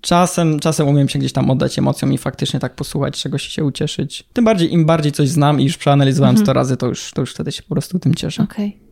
Czasem, 0.00 0.60
czasem 0.60 0.88
umiem 0.88 1.08
się 1.08 1.18
gdzieś 1.18 1.32
tam 1.32 1.50
oddać 1.50 1.78
emocjom 1.78 2.12
i 2.12 2.18
faktycznie 2.18 2.60
tak 2.60 2.74
posłuchać, 2.74 3.22
czegoś 3.22 3.42
się 3.42 3.64
ucieszyć. 3.64 4.24
Tym 4.32 4.44
bardziej, 4.44 4.72
im 4.72 4.86
bardziej 4.86 5.12
coś 5.12 5.28
znam 5.28 5.60
i 5.60 5.64
już 5.64 5.76
przeanalizowałem 5.76 6.34
mhm. 6.34 6.46
100 6.46 6.52
razy, 6.52 6.76
to 6.76 6.86
już, 6.86 7.12
to 7.12 7.20
już 7.20 7.34
wtedy 7.34 7.52
się 7.52 7.62
po 7.62 7.74
prostu 7.74 7.98
tym 7.98 8.14
cieszę. 8.14 8.42
Okej. 8.42 8.68
Okay. 8.68 8.84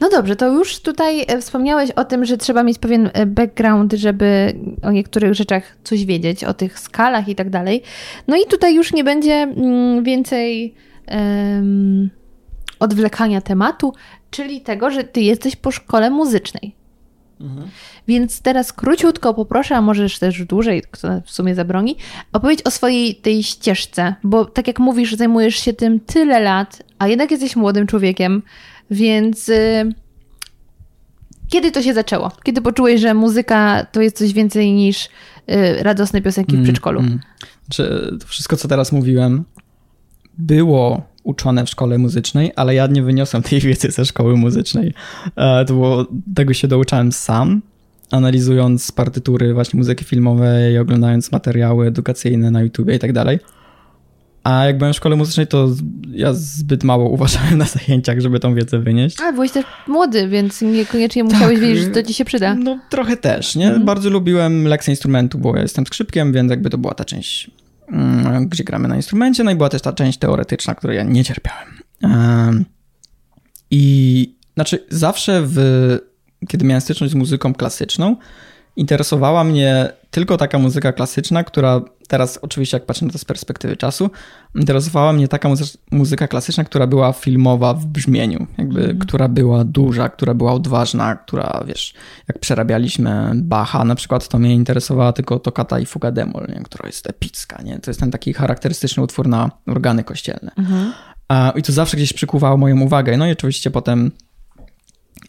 No 0.00 0.10
dobrze, 0.10 0.36
to 0.36 0.46
już 0.52 0.78
tutaj 0.78 1.24
e, 1.28 1.40
wspomniałeś 1.40 1.90
o 1.90 2.04
tym, 2.04 2.24
że 2.24 2.36
trzeba 2.36 2.62
mieć 2.62 2.78
pewien 2.78 3.10
e, 3.12 3.26
background, 3.26 3.92
żeby 3.92 4.54
o 4.82 4.90
niektórych 4.90 5.34
rzeczach 5.34 5.76
coś 5.84 6.04
wiedzieć, 6.04 6.44
o 6.44 6.54
tych 6.54 6.78
skalach 6.78 7.28
i 7.28 7.34
tak 7.34 7.50
dalej. 7.50 7.82
No 8.28 8.36
i 8.36 8.46
tutaj 8.46 8.74
już 8.74 8.92
nie 8.92 9.04
będzie 9.04 9.34
mm, 9.34 10.04
więcej 10.04 10.74
um, 11.08 12.10
odwlekania 12.80 13.40
tematu, 13.40 13.94
czyli 14.30 14.60
tego, 14.60 14.90
że 14.90 15.04
ty 15.04 15.20
jesteś 15.20 15.56
po 15.56 15.70
szkole 15.70 16.10
muzycznej. 16.10 16.77
Mhm. 17.40 17.68
Więc 18.08 18.40
teraz 18.40 18.72
króciutko 18.72 19.34
poproszę, 19.34 19.76
a 19.76 19.80
możesz 19.80 20.18
też 20.18 20.44
dłużej, 20.44 20.82
kto 20.90 21.08
w 21.24 21.30
sumie 21.30 21.54
zabroni, 21.54 21.96
opowiedz 22.32 22.66
o 22.66 22.70
swojej 22.70 23.14
tej 23.14 23.42
ścieżce, 23.42 24.14
bo 24.24 24.44
tak 24.44 24.66
jak 24.66 24.78
mówisz, 24.78 25.14
zajmujesz 25.14 25.56
się 25.56 25.72
tym 25.72 26.00
tyle 26.00 26.40
lat, 26.40 26.82
a 26.98 27.08
jednak 27.08 27.30
jesteś 27.30 27.56
młodym 27.56 27.86
człowiekiem, 27.86 28.42
więc 28.90 29.48
y, 29.48 29.94
kiedy 31.48 31.72
to 31.72 31.82
się 31.82 31.94
zaczęło? 31.94 32.32
Kiedy 32.42 32.62
poczułeś, 32.62 33.00
że 33.00 33.14
muzyka 33.14 33.86
to 33.92 34.00
jest 34.00 34.18
coś 34.18 34.32
więcej 34.32 34.72
niż 34.72 35.04
y, 35.04 35.08
radosne 35.82 36.22
piosenki 36.22 36.56
w 36.56 36.62
przedszkolu? 36.62 37.00
Mm, 37.00 37.12
mm. 37.12 37.24
Znaczy, 37.64 38.16
to 38.20 38.26
wszystko, 38.26 38.56
co 38.56 38.68
teraz 38.68 38.92
mówiłem, 38.92 39.44
było 40.38 41.02
uczone 41.28 41.64
w 41.64 41.70
szkole 41.70 41.98
muzycznej, 41.98 42.52
ale 42.56 42.74
ja 42.74 42.86
nie 42.86 43.02
wyniosłem 43.02 43.42
tej 43.42 43.60
wiedzy 43.60 43.90
ze 43.90 44.04
szkoły 44.04 44.36
muzycznej. 44.36 44.94
E, 45.36 45.64
to 45.64 45.74
było, 45.74 46.06
tego 46.34 46.54
się 46.54 46.68
douczałem 46.68 47.12
sam, 47.12 47.62
analizując 48.10 48.92
partytury 48.92 49.54
właśnie 49.54 49.78
muzyki 49.78 50.04
filmowej, 50.04 50.78
oglądając 50.78 51.32
materiały 51.32 51.86
edukacyjne 51.86 52.50
na 52.50 52.62
YouTube 52.62 52.90
i 52.90 52.98
tak 52.98 53.12
dalej. 53.12 53.38
A 54.44 54.64
jak 54.64 54.78
byłem 54.78 54.92
w 54.92 54.96
szkole 54.96 55.16
muzycznej, 55.16 55.46
to 55.46 55.68
ja 56.12 56.32
zbyt 56.32 56.84
mało 56.84 57.08
uważałem 57.16 57.58
na 57.58 57.64
zajęciach, 57.64 58.20
żeby 58.20 58.40
tą 58.40 58.54
wiedzę 58.54 58.78
wynieść. 58.78 59.20
A, 59.20 59.32
byłeś 59.32 59.50
też 59.50 59.64
młody, 59.86 60.28
więc 60.28 60.62
niekoniecznie 60.62 61.24
musiałeś 61.24 61.58
tak, 61.58 61.68
wiedzieć, 61.68 61.84
że 61.84 61.90
to 61.90 62.02
ci 62.02 62.14
się 62.14 62.24
przyda. 62.24 62.54
No 62.54 62.78
trochę 62.90 63.16
też, 63.16 63.56
nie? 63.56 63.66
Mhm. 63.66 63.84
Bardzo 63.84 64.10
lubiłem 64.10 64.64
lekcje 64.64 64.92
instrumentu, 64.92 65.38
bo 65.38 65.56
ja 65.56 65.62
jestem 65.62 65.86
skrzypkiem, 65.86 66.32
więc 66.32 66.50
jakby 66.50 66.70
to 66.70 66.78
była 66.78 66.94
ta 66.94 67.04
część, 67.04 67.50
mm, 67.50 67.67
gdzie 68.46 68.64
gramy 68.64 68.88
na 68.88 68.96
instrumencie, 68.96 69.44
no 69.44 69.50
i 69.50 69.56
była 69.56 69.68
też 69.68 69.82
ta 69.82 69.92
część 69.92 70.18
teoretyczna, 70.18 70.74
której 70.74 70.96
ja 70.96 71.02
nie 71.02 71.24
cierpiałem. 71.24 71.68
I 73.70 74.34
znaczy 74.54 74.86
zawsze 74.90 75.42
w, 75.44 75.58
kiedy 76.48 76.64
miałem 76.64 76.80
styczność 76.80 77.12
z 77.12 77.16
muzyką 77.16 77.54
klasyczną, 77.54 78.16
interesowała 78.76 79.44
mnie 79.44 79.92
tylko 80.10 80.36
taka 80.36 80.58
muzyka 80.58 80.92
klasyczna, 80.92 81.44
która 81.44 81.80
teraz 82.08 82.38
oczywiście 82.42 82.76
jak 82.76 82.86
patrzę 82.86 83.06
na 83.06 83.12
to 83.12 83.18
z 83.18 83.24
perspektywy 83.24 83.76
czasu, 83.76 84.10
interesowała 84.54 85.12
mnie 85.12 85.28
taka 85.28 85.48
muzyka 85.90 86.28
klasyczna, 86.28 86.64
która 86.64 86.86
była 86.86 87.12
filmowa 87.12 87.74
w 87.74 87.86
brzmieniu, 87.86 88.46
jakby, 88.58 88.84
mm. 88.84 88.98
która 88.98 89.28
była 89.28 89.64
duża, 89.64 90.08
która 90.08 90.34
była 90.34 90.52
odważna, 90.52 91.16
która, 91.16 91.64
wiesz, 91.66 91.94
jak 92.28 92.38
przerabialiśmy 92.38 93.30
Bacha 93.34 93.84
na 93.84 93.94
przykład, 93.94 94.28
to 94.28 94.38
mnie 94.38 94.54
interesowała 94.54 95.12
tylko 95.12 95.38
Tokata 95.38 95.78
i 95.78 95.86
Fuga 95.86 96.10
Demol, 96.10 96.46
nie? 96.48 96.62
która 96.62 96.86
jest 96.86 97.10
epicka, 97.10 97.62
nie? 97.62 97.78
To 97.78 97.90
jest 97.90 98.00
ten 98.00 98.10
taki 98.10 98.32
charakterystyczny 98.32 99.02
utwór 99.02 99.28
na 99.28 99.50
organy 99.66 100.04
kościelne. 100.04 100.50
Mm 100.56 100.70
-hmm. 100.70 100.92
I 101.56 101.62
to 101.62 101.72
zawsze 101.72 101.96
gdzieś 101.96 102.12
przykuwało 102.12 102.56
moją 102.56 102.80
uwagę. 102.80 103.16
No 103.16 103.26
i 103.26 103.32
oczywiście 103.32 103.70
potem 103.70 104.10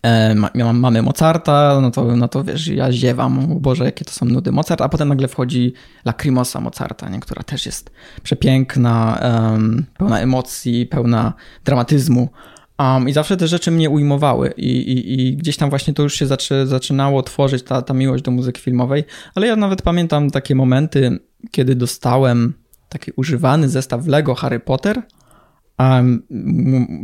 E, 0.04 0.36
mamy 0.73 1.02
Mozarta, 1.02 1.80
no 1.82 1.91
to, 1.91 2.15
no 2.15 2.28
to 2.28 2.43
wiesz, 2.43 2.67
ja 2.67 2.91
ziewam, 2.91 3.60
Boże, 3.60 3.86
jakie 3.86 4.06
to 4.06 4.12
są 4.12 4.25
nudy 4.25 4.52
Mozart, 4.52 4.82
a 4.82 4.89
potem 4.89 5.10
nagle 5.10 5.28
wchodzi 5.28 5.73
Lacrimosa 6.06 6.62
Mozarta, 6.62 7.10
nie? 7.10 7.19
która 7.19 7.43
też 7.43 7.65
jest 7.65 7.91
przepiękna, 8.23 9.19
um, 9.52 9.86
pełna 9.97 10.19
emocji, 10.19 10.86
pełna 10.86 11.34
dramatyzmu. 11.65 12.30
Um, 12.80 13.10
I 13.10 13.13
zawsze 13.13 13.38
te 13.38 13.47
rzeczy 13.47 13.71
mnie 13.71 13.89
ujmowały 13.89 14.54
I, 14.58 14.67
i, 14.67 15.28
i, 15.28 15.38
gdzieś 15.38 15.58
tam 15.58 15.69
właśnie 15.69 15.93
to 15.93 16.04
już 16.04 16.13
się 16.13 16.28
zaczy, 16.28 16.67
zaczynało 16.67 17.23
tworzyć, 17.23 17.63
ta, 17.63 17.82
ta 17.82 17.93
miłość 17.93 18.23
do 18.23 18.32
muzyki 18.32 18.62
filmowej, 18.62 19.04
ale 19.36 19.47
ja 19.47 19.56
nawet 19.56 19.82
pamiętam 19.82 20.32
takie 20.32 20.56
momenty, 20.56 21.19
kiedy 21.52 21.75
dostałem 21.75 22.54
taki 22.89 23.12
używany 23.15 23.69
zestaw 23.69 24.08
Lego 24.08 24.36
Harry 24.36 24.60
Potter, 24.60 25.02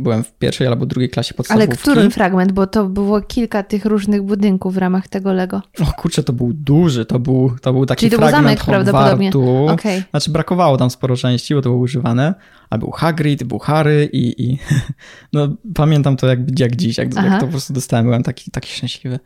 byłem 0.00 0.24
w 0.24 0.32
pierwszej 0.32 0.66
albo 0.66 0.86
drugiej 0.86 1.10
klasie 1.10 1.34
podstawówki. 1.34 1.70
Ale 1.70 1.76
który 1.76 2.10
fragment? 2.10 2.52
Bo 2.52 2.66
to 2.66 2.84
było 2.84 3.20
kilka 3.20 3.62
tych 3.62 3.84
różnych 3.84 4.22
budynków 4.22 4.74
w 4.74 4.76
ramach 4.76 5.08
tego 5.08 5.32
Lego. 5.32 5.62
O 5.80 5.92
kurczę, 5.92 6.22
to 6.22 6.32
był 6.32 6.52
duży, 6.52 7.04
to 7.04 7.18
był, 7.18 7.56
to 7.62 7.72
był 7.72 7.86
taki 7.86 8.00
Czyli 8.00 8.10
to 8.10 8.16
fragment 8.16 8.64
był 8.64 8.66
zamek 8.66 8.84
Hogwartu. 8.84 9.66
Okay. 9.66 10.02
Znaczy 10.10 10.30
brakowało 10.30 10.76
tam 10.76 10.90
sporo 10.90 11.16
części, 11.16 11.54
bo 11.54 11.62
to 11.62 11.68
było 11.68 11.82
używane. 11.82 12.34
A 12.70 12.78
był 12.78 12.90
Hagrid, 12.90 13.44
był 13.44 13.58
Harry 13.58 14.08
i, 14.12 14.50
i 14.50 14.58
no 15.32 15.48
pamiętam 15.74 16.16
to 16.16 16.26
jak, 16.26 16.60
jak 16.60 16.76
dziś, 16.76 16.98
jak, 16.98 17.14
jak, 17.14 17.40
to 17.40 17.46
po 17.46 17.50
prostu 17.50 17.72
dostałem, 17.72 18.06
byłem 18.06 18.22
taki, 18.22 18.50
taki 18.50 18.72
szczęśliwy. 18.72 19.18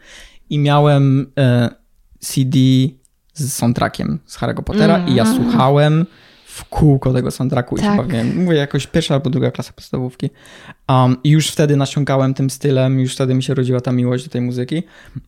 I 0.50 0.58
miałem 0.58 1.32
e, 1.38 1.70
CD 2.18 2.58
z 3.34 3.52
soundtrackiem 3.52 4.18
z 4.26 4.38
Harry'ego 4.38 4.62
Pottera 4.62 4.96
mm. 4.96 5.08
i 5.08 5.14
ja 5.14 5.24
mm. 5.24 5.36
słuchałem 5.36 6.06
w 6.60 6.64
kółko 6.64 7.12
tego 7.12 7.30
soundtracku 7.30 7.76
tak. 7.76 7.84
i 7.84 7.88
się 7.88 7.96
tak. 7.96 8.06
bawiłem. 8.06 8.44
Mówię, 8.44 8.56
jakoś 8.56 8.86
pierwsza 8.86 9.14
albo 9.14 9.30
druga 9.30 9.50
klasa 9.50 9.72
podstawówki. 9.72 10.30
Um, 10.88 11.16
I 11.24 11.30
już 11.30 11.48
wtedy 11.48 11.76
nasiąkałem 11.76 12.34
tym 12.34 12.50
stylem, 12.50 13.00
już 13.00 13.14
wtedy 13.14 13.34
mi 13.34 13.42
się 13.42 13.54
rodziła 13.54 13.80
ta 13.80 13.92
miłość 13.92 14.24
do 14.24 14.30
tej 14.30 14.40
muzyki, 14.40 14.82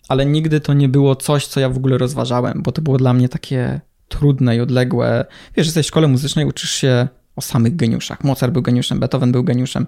ale 0.09 0.27
nigdy 0.27 0.61
to 0.61 0.75
nie 0.75 0.89
było 0.89 1.17
coś, 1.17 1.47
co 1.47 1.61
ja 1.61 1.69
w 1.69 1.77
ogóle 1.77 1.99
rozważałem, 1.99 2.63
bo 2.63 2.73
to 2.73 2.83
było 2.83 2.99
dla 2.99 3.13
mnie 3.15 3.29
takie 3.29 3.81
trudne 4.09 4.57
i 4.57 4.61
odległe. 4.61 5.25
Wiesz, 5.57 5.67
jesteś 5.67 5.87
w 5.87 5.89
szkole 5.89 6.09
muzycznej, 6.09 6.47
uczysz 6.47 6.71
się 6.71 7.09
o 7.37 7.41
samych 7.41 7.77
geniuszach. 7.77 8.25
Mozart 8.25 8.53
był 8.53 8.63
geniuszem, 8.63 9.01
Beethoven 9.01 9.33
był 9.33 9.45
geniuszem. 9.45 9.87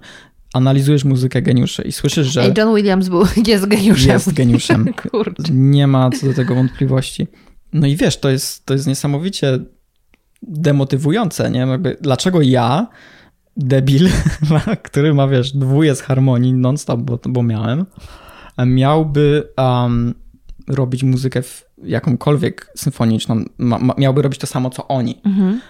Analizujesz 0.53 1.03
muzykę 1.03 1.41
geniuszy 1.41 1.83
i 1.83 1.91
słyszysz, 1.91 2.27
że. 2.27 2.43
Ej, 2.43 2.53
John 2.57 2.75
Williams 2.75 3.09
był, 3.09 3.23
jest 3.47 3.65
geniuszem. 3.65 4.11
Jest 4.11 4.33
geniuszem. 4.33 4.93
Nie 5.49 5.87
ma 5.87 6.09
co 6.09 6.27
do 6.27 6.33
tego 6.33 6.55
wątpliwości. 6.55 7.27
No 7.73 7.87
i 7.87 7.95
wiesz, 7.95 8.17
to 8.17 8.29
jest, 8.29 8.65
to 8.65 8.73
jest 8.73 8.87
niesamowicie 8.87 9.59
demotywujące, 10.47 11.51
nie? 11.51 11.59
Jakby, 11.59 11.97
dlaczego 12.01 12.41
ja, 12.41 12.87
debil, 13.57 14.09
który 14.83 15.13
ma, 15.13 15.27
wiesz, 15.27 15.51
dwóje 15.51 15.95
z 15.95 16.01
harmonii 16.01 16.53
non-stop, 16.53 17.01
bo, 17.01 17.19
bo 17.29 17.43
miałem, 17.43 17.85
miałby 18.65 19.47
um, 19.57 20.13
robić 20.67 21.03
muzykę 21.03 21.41
jakąkolwiek 21.83 22.71
symfoniczną, 22.75 23.43
ma, 23.57 23.77
ma, 23.79 23.93
miałby 23.97 24.21
robić 24.21 24.39
to 24.39 24.47
samo, 24.47 24.69
co 24.69 24.87
oni. 24.87 25.21
Mhm. 25.25 25.61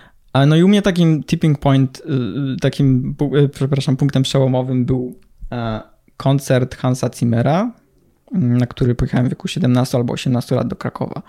No 0.48 0.56
i 0.56 0.64
u 0.64 0.68
mnie 0.68 0.82
takim 0.82 1.24
tipping 1.24 1.60
point, 1.60 2.02
y, 2.06 2.12
y, 2.54 2.58
takim, 2.62 3.16
y, 3.36 3.50
przepraszam, 3.50 3.98
punktem 3.98 4.24
przełomowym 4.24 4.86
był 4.86 5.20
e, 5.52 5.82
koncert 6.18 6.76
Hansa 6.76 7.10
Zimmera, 7.16 7.72
mm, 8.34 8.58
na 8.58 8.66
który 8.66 8.96
pojechałem 8.96 9.28
w 9.28 9.30
wieku 9.30 9.48
17 9.48 9.98
albo 9.98 10.14
18 10.14 10.56
lat 10.56 10.68
do 10.68 10.76
Krakowa. 10.76 11.22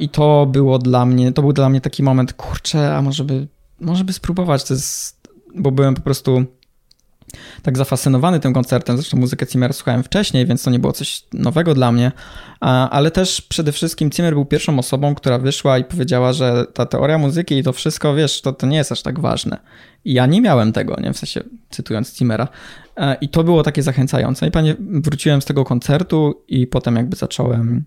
I 0.00 0.08
to 0.08 0.46
było 0.46 0.78
dla 0.78 1.06
mnie, 1.06 1.32
to 1.32 1.42
był 1.42 1.52
dla 1.52 1.68
mnie 1.68 1.80
taki 1.80 2.02
moment, 2.02 2.32
kurczę, 2.32 2.96
a 2.96 3.02
może 3.02 3.24
by, 3.24 3.48
może 3.80 4.04
by 4.04 4.12
spróbować, 4.12 4.64
to 4.64 4.74
jest, 4.74 5.28
bo 5.54 5.70
byłem 5.70 5.94
po 5.94 6.00
prostu 6.00 6.44
tak 7.62 7.76
zafascynowany 7.76 8.40
tym 8.40 8.52
koncertem. 8.52 8.96
Zresztą 8.96 9.16
muzykę 9.16 9.46
Zimmer 9.52 9.74
słuchałem 9.74 10.02
wcześniej, 10.02 10.46
więc 10.46 10.62
to 10.62 10.70
nie 10.70 10.78
było 10.78 10.92
coś 10.92 11.24
nowego 11.32 11.74
dla 11.74 11.92
mnie. 11.92 12.12
Ale 12.90 13.10
też 13.10 13.42
przede 13.42 13.72
wszystkim 13.72 14.10
Zimmer 14.12 14.34
był 14.34 14.44
pierwszą 14.44 14.78
osobą, 14.78 15.14
która 15.14 15.38
wyszła 15.38 15.78
i 15.78 15.84
powiedziała, 15.84 16.32
że 16.32 16.66
ta 16.74 16.86
teoria 16.86 17.18
muzyki 17.18 17.58
i 17.58 17.62
to 17.62 17.72
wszystko, 17.72 18.14
wiesz, 18.14 18.40
to, 18.40 18.52
to 18.52 18.66
nie 18.66 18.76
jest 18.76 18.92
aż 18.92 19.02
tak 19.02 19.20
ważne. 19.20 19.58
I 20.04 20.12
ja 20.12 20.26
nie 20.26 20.40
miałem 20.40 20.72
tego, 20.72 20.96
nie? 21.00 21.12
W 21.12 21.18
sensie 21.18 21.42
cytując 21.70 22.16
Zimmera. 22.16 22.48
I 23.20 23.28
to 23.28 23.44
było 23.44 23.62
takie 23.62 23.82
zachęcające. 23.82 24.48
I 24.48 24.50
panie, 24.50 24.76
wróciłem 24.80 25.42
z 25.42 25.44
tego 25.44 25.64
koncertu 25.64 26.44
i 26.48 26.66
potem 26.66 26.96
jakby 26.96 27.16
zacząłem 27.16 27.84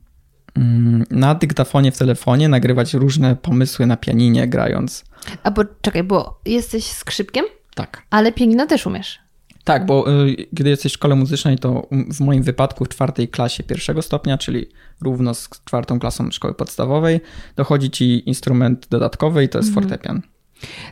na 1.11 1.35
dyktafonie 1.35 1.91
w 1.91 1.97
telefonie 1.97 2.49
nagrywać 2.49 2.93
różne 2.93 3.35
pomysły 3.35 3.85
na 3.85 3.97
pianinie 3.97 4.47
grając. 4.47 5.05
A 5.43 5.51
bo 5.51 5.63
czekaj, 5.81 6.03
bo 6.03 6.39
jesteś 6.45 6.85
skrzypkiem? 6.85 7.45
Tak. 7.75 8.03
Ale 8.09 8.31
pianino 8.31 8.67
też 8.67 8.85
umiesz. 8.85 9.19
Tak, 9.63 9.85
bo 9.85 10.23
y, 10.25 10.35
kiedy 10.57 10.69
jesteś 10.69 10.91
w 10.91 10.95
szkole 10.95 11.15
muzycznej, 11.15 11.57
to 11.57 11.87
w 11.91 12.19
moim 12.19 12.43
wypadku 12.43 12.85
w 12.85 12.89
czwartej 12.89 13.27
klasie 13.27 13.63
pierwszego 13.63 14.01
stopnia, 14.01 14.37
czyli 14.37 14.69
równo 15.01 15.33
z 15.33 15.49
czwartą 15.65 15.99
klasą 15.99 16.31
szkoły 16.31 16.53
podstawowej, 16.53 17.21
dochodzi 17.55 17.91
ci 17.91 18.29
instrument 18.29 18.87
dodatkowy 18.89 19.43
i 19.43 19.49
to 19.49 19.57
jest 19.57 19.69
mhm. 19.69 19.87
fortepian. 19.87 20.21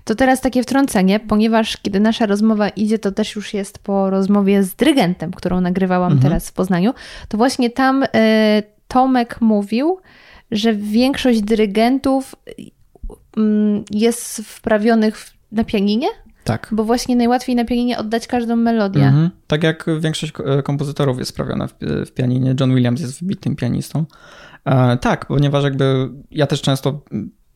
To 0.03 0.15
teraz 0.15 0.41
takie 0.41 0.63
wtrącenie, 0.63 1.19
ponieważ 1.19 1.77
kiedy 1.77 1.99
nasza 1.99 2.25
rozmowa 2.25 2.69
idzie, 2.69 2.99
to 2.99 3.12
też 3.12 3.36
już 3.36 3.53
jest 3.53 3.80
po 3.80 4.10
rozmowie 4.10 4.63
z 4.63 4.75
dyrygentem, 4.75 5.32
którą 5.32 5.62
nagrywałam 5.62 6.12
mhm. 6.12 6.21
teraz 6.21 6.49
w 6.49 6.53
Poznaniu, 6.53 6.93
to 7.27 7.38
właśnie 7.38 7.69
tam 7.69 8.03
y, 8.03 8.08
Tomek 8.88 9.41
mówił, 9.41 9.97
że 10.52 10.73
większość 10.73 11.41
dyrygentów 11.41 12.36
y, 12.50 13.41
jest 13.91 14.41
wprawionych 14.41 15.26
na 15.52 15.63
pianinie, 15.63 16.08
tak. 16.47 16.67
Bo 16.71 16.84
właśnie 16.84 17.15
najłatwiej 17.15 17.56
na 17.56 17.65
pianinie 17.65 17.97
oddać 17.97 18.28
każdą 18.28 18.56
melodię. 18.56 19.06
Mhm. 19.06 19.30
Tak 19.47 19.63
jak 19.63 19.86
większość 20.00 20.34
e, 20.45 20.63
kompozytorów 20.63 21.19
jest 21.19 21.30
sprawiona 21.30 21.67
w, 21.67 21.73
w 21.82 22.12
pianinie. 22.12 22.56
John 22.60 22.76
Williams 22.76 23.02
jest 23.02 23.19
wybitnym 23.19 23.56
pianistą. 23.56 24.06
E, 24.65 24.97
tak, 24.97 25.26
ponieważ 25.26 25.63
jakby 25.63 26.10
ja 26.32 26.47
też 26.47 26.62
często 26.62 27.02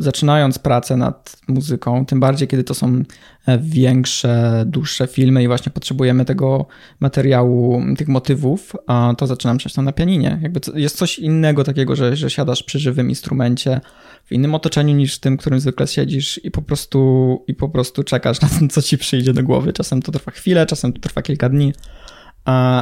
zaczynając 0.02 0.60
pracę 0.60 0.98
nad 0.98 1.38
muzyką, 1.48 2.06
tym 2.06 2.20
bardziej 2.20 2.48
kiedy 2.48 2.64
to 2.64 2.74
są 2.74 3.04
e, 3.46 3.58
większe, 3.58 4.64
dłuższe 4.68 5.08
filmy 5.08 5.44
i 5.44 5.48
właśnie 5.48 5.72
potrzebujemy 5.72 6.26
tego 6.26 6.66
materiału, 7.00 7.82
tych 7.98 8.08
motywów, 8.08 8.74
to 9.18 9.28
zaczynam 9.28 9.58
często 9.58 9.82
na 9.82 9.92
pianinie. 9.92 10.40
Jakby 10.42 10.60
jest 10.76 10.98
coś 10.98 11.20
innego 11.20 11.64
takiego, 11.64 11.96
że, 11.96 12.16
że 12.16 12.30
siadasz 12.30 12.64
przy 12.64 12.80
żywym 12.80 13.10
instrumencie 13.10 13.82
w 14.26 14.32
innym 14.32 14.56
otoczeniu 14.56 14.96
niż 14.96 15.16
w 15.16 15.20
tym, 15.20 15.38
którym 15.38 15.60
zwykle 15.60 15.88
siedzisz 15.88 16.40
i 16.44 16.52
po 16.52 16.62
prostu, 16.62 17.44
i 17.48 17.56
po 17.56 17.70
prostu 17.70 18.04
czekasz 18.04 18.42
na 18.42 18.48
to, 18.48 18.56
co 18.70 18.82
ci 18.82 18.98
przyjdzie 18.98 19.34
do 19.34 19.44
głowy. 19.44 19.74
Czasem 19.74 20.02
to 20.02 20.12
trwa 20.12 20.32
chwilę, 20.32 20.66
czasem 20.66 20.94
to 20.94 21.00
trwa 21.00 21.22
kilka 21.22 21.50
dni. 21.50 21.74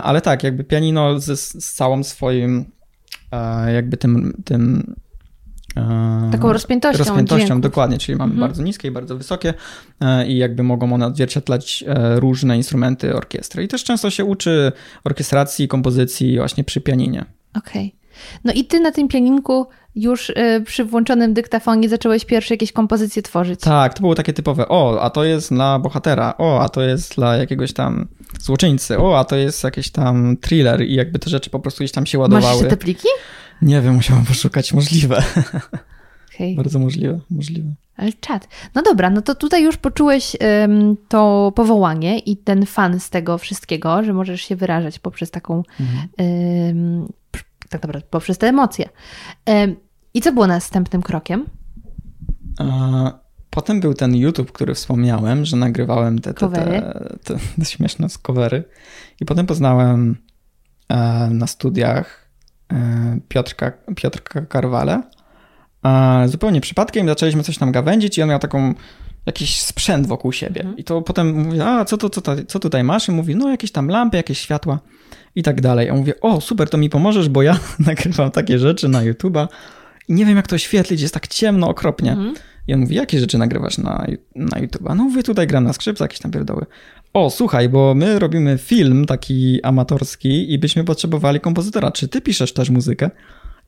Ale 0.04 0.22
tak, 0.22 0.44
jakby 0.44 0.64
pianino 0.64 1.20
z, 1.20 1.40
z 1.64 1.74
całą 1.74 2.04
swoim 2.04 2.66
jakby 3.68 3.98
tym, 3.98 4.44
tym 4.46 4.94
E, 5.09 5.09
Taką 6.40 6.54
rozpiętością. 6.54 7.04
Rozpiętością, 7.04 7.46
dźwięków. 7.46 7.64
dokładnie, 7.64 7.98
czyli 7.98 8.18
mamy 8.18 8.32
mhm. 8.32 8.50
bardzo 8.50 8.64
niskie 8.64 8.88
i 8.88 8.92
bardzo 8.92 9.18
wysokie 9.18 9.54
e, 10.02 10.28
i 10.28 10.38
jakby 10.38 10.64
mogą 10.64 10.94
one 10.94 11.06
odzwierciedlać 11.06 11.84
e, 11.88 12.20
różne 12.20 12.58
instrumenty 12.58 13.16
orkiestry. 13.16 13.64
I 13.64 13.68
też 13.68 13.84
często 13.84 14.10
się 14.10 14.26
uczy 14.26 14.72
orkiestracji, 15.04 15.68
kompozycji 15.68 16.38
właśnie 16.38 16.64
przy 16.64 16.82
pianinie. 16.82 17.26
Okej. 17.58 17.88
Okay. 17.88 18.00
No 18.44 18.54
i 18.54 18.66
ty 18.66 18.80
na 18.80 18.92
tym 18.92 19.08
pianinku 19.08 19.68
już 19.96 20.32
przy 20.66 20.86
włączonym 20.86 21.34
dyktafonie 21.34 21.90
zacząłeś 21.90 22.26
pierwsze 22.26 22.54
jakieś 22.54 22.72
kompozycje 22.72 23.22
tworzyć. 23.22 23.60
Tak, 23.60 23.94
to 23.94 24.02
było 24.02 24.16
takie 24.16 24.34
typowe, 24.34 24.68
o, 24.68 25.02
a 25.02 25.10
to 25.10 25.24
jest 25.24 25.54
dla 25.54 25.80
bohatera, 25.80 26.34
o, 26.38 26.62
a 26.62 26.70
to 26.70 26.82
jest 26.82 27.16
dla 27.16 27.38
jakiegoś 27.38 27.74
tam 27.74 28.08
złoczyńcy, 28.42 28.98
o, 28.98 29.20
a 29.20 29.24
to 29.24 29.36
jest 29.36 29.64
jakiś 29.64 29.92
tam 29.92 30.38
thriller 30.38 30.82
i 30.82 30.96
jakby 30.96 31.20
te 31.20 31.30
rzeczy 31.30 31.50
po 31.50 31.60
prostu 31.60 31.78
gdzieś 31.78 31.92
tam 31.92 32.06
się 32.06 32.20
ładowały. 32.20 32.62
Masz 32.62 32.70
te 32.70 32.78
pliki? 32.78 33.08
Nie 33.62 33.82
wiem, 33.82 33.94
musiałam 33.94 34.26
poszukać. 34.26 34.74
Możliwe. 34.74 35.24
Okay. 36.40 36.56
Bardzo 36.56 36.80
możliwe, 36.80 37.20
możliwe. 37.30 37.74
Ale 37.98 38.14
czad. 38.14 38.48
No 38.76 38.82
dobra, 38.82 39.10
no 39.10 39.22
to 39.22 39.36
tutaj 39.36 39.64
już 39.64 39.78
poczułeś 39.78 40.36
to 41.08 41.52
powołanie 41.56 42.20
i 42.20 42.38
ten 42.38 42.66
fan 42.66 43.00
z 43.00 43.10
tego 43.10 43.38
wszystkiego, 43.38 44.04
że 44.04 44.14
możesz 44.14 44.42
się 44.42 44.56
wyrażać 44.56 45.00
poprzez 45.00 45.32
taką, 45.32 45.64
mhm. 45.80 47.08
tak 47.70 47.84
naprawdę 47.84 48.08
poprzez 48.10 48.38
te 48.38 48.48
emocje. 48.48 48.90
I 50.14 50.22
co 50.22 50.34
było 50.34 50.48
następnym 50.48 51.02
krokiem? 51.02 51.46
A, 52.60 53.20
potem 53.50 53.80
był 53.80 53.94
ten 53.94 54.16
YouTube, 54.16 54.52
który 54.52 54.74
wspomniałem, 54.74 55.46
że 55.46 55.58
nagrywałem 55.58 56.20
te, 56.20 56.34
te, 56.34 56.50
te, 56.50 56.94
te, 57.24 57.38
te 57.60 57.66
śmieszne 57.66 58.08
covery. 58.22 58.64
I 59.22 59.26
potem 59.26 59.46
poznałem 59.46 60.18
e, 60.90 61.30
na 61.30 61.48
studiach 61.48 62.30
E, 62.74 63.20
Piotrka, 63.28 63.72
Piotrka 63.96 64.42
Karwale. 64.42 65.02
Zupełnie 66.26 66.62
przypadkiem 66.62 67.08
zaczęliśmy 67.08 67.44
coś 67.44 67.58
tam 67.58 67.72
gawędzić 67.72 68.18
i 68.18 68.22
on 68.22 68.30
miał 68.30 68.40
taką 68.40 68.74
jakiś 69.26 69.62
sprzęt 69.62 70.08
wokół 70.08 70.32
siebie. 70.32 70.62
Mhm. 70.62 70.78
I 70.78 70.84
to 70.84 71.02
potem 71.02 71.44
mówi, 71.44 71.62
a 71.62 71.86
co, 71.86 71.98
to, 71.98 72.10
co, 72.10 72.22
co 72.48 72.60
tutaj 72.60 72.84
masz? 72.84 73.08
I 73.08 73.12
mówi, 73.12 73.36
no 73.36 73.50
jakieś 73.50 73.72
tam 73.72 73.88
lampy, 73.88 74.18
jakieś 74.18 74.40
światła 74.40 74.80
i 75.36 75.44
tak 75.44 75.62
dalej. 75.62 75.90
A 75.90 75.94
mówię, 75.94 76.14
o 76.22 76.42
super, 76.42 76.70
to 76.70 76.78
mi 76.78 76.90
pomożesz, 76.90 77.30
bo 77.30 77.42
ja 77.42 77.60
nagrywam 77.80 78.32
takie 78.32 78.60
rzeczy 78.60 78.88
na 78.88 79.04
YouTube'a 79.04 79.48
i 80.08 80.14
nie 80.14 80.26
wiem 80.26 80.38
jak 80.38 80.48
to 80.48 80.56
oświetlić, 80.56 81.02
jest 81.02 81.14
tak 81.14 81.28
ciemno 81.28 81.70
okropnie. 81.70 82.12
Mhm. 82.12 82.34
I 82.68 82.74
on 82.74 82.80
mówi, 82.80 82.96
jakie 82.96 83.20
rzeczy 83.20 83.38
nagrywasz 83.38 83.78
na, 83.78 84.06
na 84.36 84.58
YouTube'a? 84.58 84.96
No 84.96 85.04
mówię, 85.04 85.24
tutaj 85.24 85.48
gram 85.48 85.64
na 85.64 85.74
skrzypce, 85.74 86.04
jakieś 86.04 86.20
tam 86.20 86.32
pierdoły. 86.32 86.66
O, 87.14 87.30
słuchaj, 87.30 87.70
bo 87.70 87.96
my 87.96 88.20
robimy 88.20 88.58
film 88.58 89.06
taki 89.06 89.64
amatorski 89.64 90.54
i 90.54 90.60
byśmy 90.60 90.84
potrzebowali 90.84 91.40
kompozytora. 91.40 91.92
Czy 91.92 92.08
ty 92.08 92.22
piszesz 92.22 92.54
też 92.54 92.70
muzykę? 92.70 93.10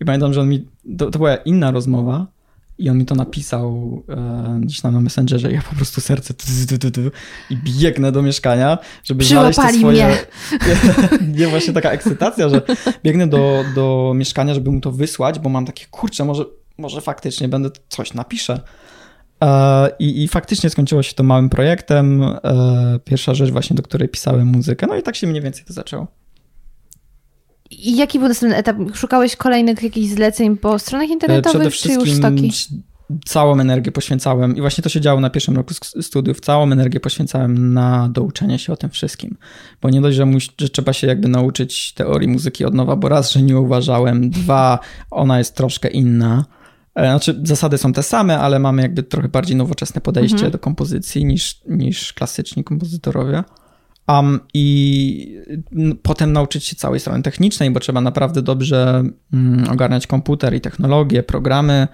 I 0.01 0.05
pamiętam, 0.05 0.33
że 0.33 0.41
on 0.41 0.49
mi, 0.49 0.67
to, 0.97 1.11
to 1.11 1.19
była 1.19 1.35
inna 1.35 1.71
rozmowa 1.71 2.27
i 2.77 2.89
on 2.89 2.97
mi 2.97 3.05
to 3.05 3.15
napisał 3.15 4.03
e, 4.09 4.59
gdzieś 4.61 4.81
tam 4.81 4.93
na 4.93 5.01
Messengerze 5.01 5.51
i 5.51 5.53
ja 5.53 5.61
po 5.69 5.75
prostu 5.75 6.01
serce 6.01 6.33
tu, 6.33 6.45
tu, 6.79 6.91
tu, 6.91 7.01
i 7.49 7.57
biegnę 7.57 8.11
do 8.11 8.21
mieszkania, 8.21 8.77
żeby 9.03 9.23
znaleźć 9.23 9.59
te 9.59 9.73
swoje... 9.73 10.07
mnie. 10.07 10.17
Nie, 11.39 11.47
właśnie 11.47 11.73
taka 11.73 11.91
ekscytacja, 11.91 12.49
że 12.49 12.61
biegnę 13.03 13.27
do, 13.27 13.63
do 13.75 14.13
mieszkania, 14.15 14.53
żeby 14.53 14.71
mu 14.71 14.81
to 14.81 14.91
wysłać, 14.91 15.39
bo 15.39 15.49
mam 15.49 15.65
takie, 15.65 15.85
kurczę, 15.91 16.25
może, 16.25 16.45
może 16.77 17.01
faktycznie 17.01 17.47
będę 17.47 17.69
coś 17.89 18.13
napiszę. 18.13 18.61
E, 19.43 19.89
I, 19.99 20.23
I, 20.23 20.27
faktycznie 20.27 20.69
skończyło 20.69 21.03
się 21.03 21.13
to 21.13 21.23
małym 21.23 21.49
projektem. 21.49 22.23
E, 22.23 22.99
pierwsza 23.05 23.33
rzecz 23.33 23.51
właśnie, 23.51 23.75
do 23.75 23.83
której 23.83 24.09
pisałem 24.09 24.47
muzykę. 24.47 24.87
No 24.87 24.95
i 24.95 25.03
tak 25.03 25.15
się 25.15 25.27
mniej 25.27 25.41
więcej 25.41 25.65
to 25.65 25.73
zaczęło. 25.73 26.20
I 27.71 27.97
jaki 27.97 28.19
był 28.19 28.27
następny 28.27 28.57
etap? 28.57 28.75
Szukałeś 28.93 29.35
kolejnych 29.35 29.83
jakichś 29.83 30.13
zleceń 30.13 30.57
po 30.57 30.79
stronach 30.79 31.09
e, 31.09 31.13
internetowych, 31.13 31.75
czy 31.75 31.93
już 31.93 32.13
stoki? 32.13 32.53
Całą 33.25 33.59
energię 33.59 33.91
poświęcałem 33.91 34.55
i 34.55 34.61
właśnie 34.61 34.81
to 34.81 34.89
się 34.89 35.01
działo 35.01 35.21
na 35.21 35.29
pierwszym 35.29 35.55
roku 35.55 35.73
studiów. 36.01 36.39
Całą 36.39 36.71
energię 36.71 36.99
poświęcałem 36.99 37.73
na 37.73 38.09
douczenie 38.09 38.59
się 38.59 38.73
o 38.73 38.77
tym 38.77 38.89
wszystkim. 38.89 39.37
Bo 39.81 39.89
nie 39.89 40.01
dość, 40.01 40.17
że, 40.17 40.27
że 40.59 40.69
trzeba 40.69 40.93
się 40.93 41.07
jakby 41.07 41.27
nauczyć 41.27 41.93
teorii 41.93 42.27
muzyki 42.27 42.65
od 42.65 42.73
nowa, 42.73 42.95
bo 42.95 43.09
raz, 43.09 43.31
że 43.31 43.41
nie 43.41 43.57
uważałem, 43.57 44.29
dwa, 44.29 44.79
ona 45.11 45.37
jest 45.37 45.55
troszkę 45.55 45.89
inna 45.89 46.45
E, 46.95 47.05
znaczy, 47.05 47.39
zasady 47.43 47.77
są 47.77 47.93
te 47.93 48.03
same, 48.03 48.39
ale 48.39 48.59
mamy 48.59 48.81
jakby 48.81 49.03
trochę 49.03 49.29
bardziej 49.29 49.55
nowoczesne 49.55 50.01
podejście 50.01 50.35
mhm. 50.35 50.51
do 50.51 50.59
kompozycji 50.59 51.25
niż, 51.25 51.61
niż 51.67 52.13
klasyczni 52.13 52.63
kompozytorowie. 52.63 53.43
Um, 54.11 54.39
I 54.53 55.41
potem 56.03 56.33
nauczyć 56.33 56.65
się 56.65 56.75
całej 56.75 56.99
strony 56.99 57.23
technicznej, 57.23 57.71
bo 57.71 57.79
trzeba 57.79 58.01
naprawdę 58.01 58.41
dobrze 58.41 59.03
um, 59.33 59.65
ogarniać 59.71 60.07
komputer 60.07 60.53
i 60.53 60.61
technologie, 60.61 61.23
programy 61.23 61.87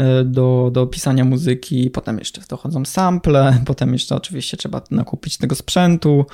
y, 0.00 0.24
do, 0.24 0.70
do 0.72 0.86
pisania 0.86 1.24
muzyki. 1.24 1.90
Potem 1.90 2.18
jeszcze 2.18 2.40
dochodzą 2.48 2.84
sample, 2.84 3.58
potem 3.66 3.92
jeszcze 3.92 4.16
oczywiście 4.16 4.56
trzeba 4.56 4.82
nakupić 4.90 5.38
tego 5.38 5.54
sprzętu. 5.54 6.26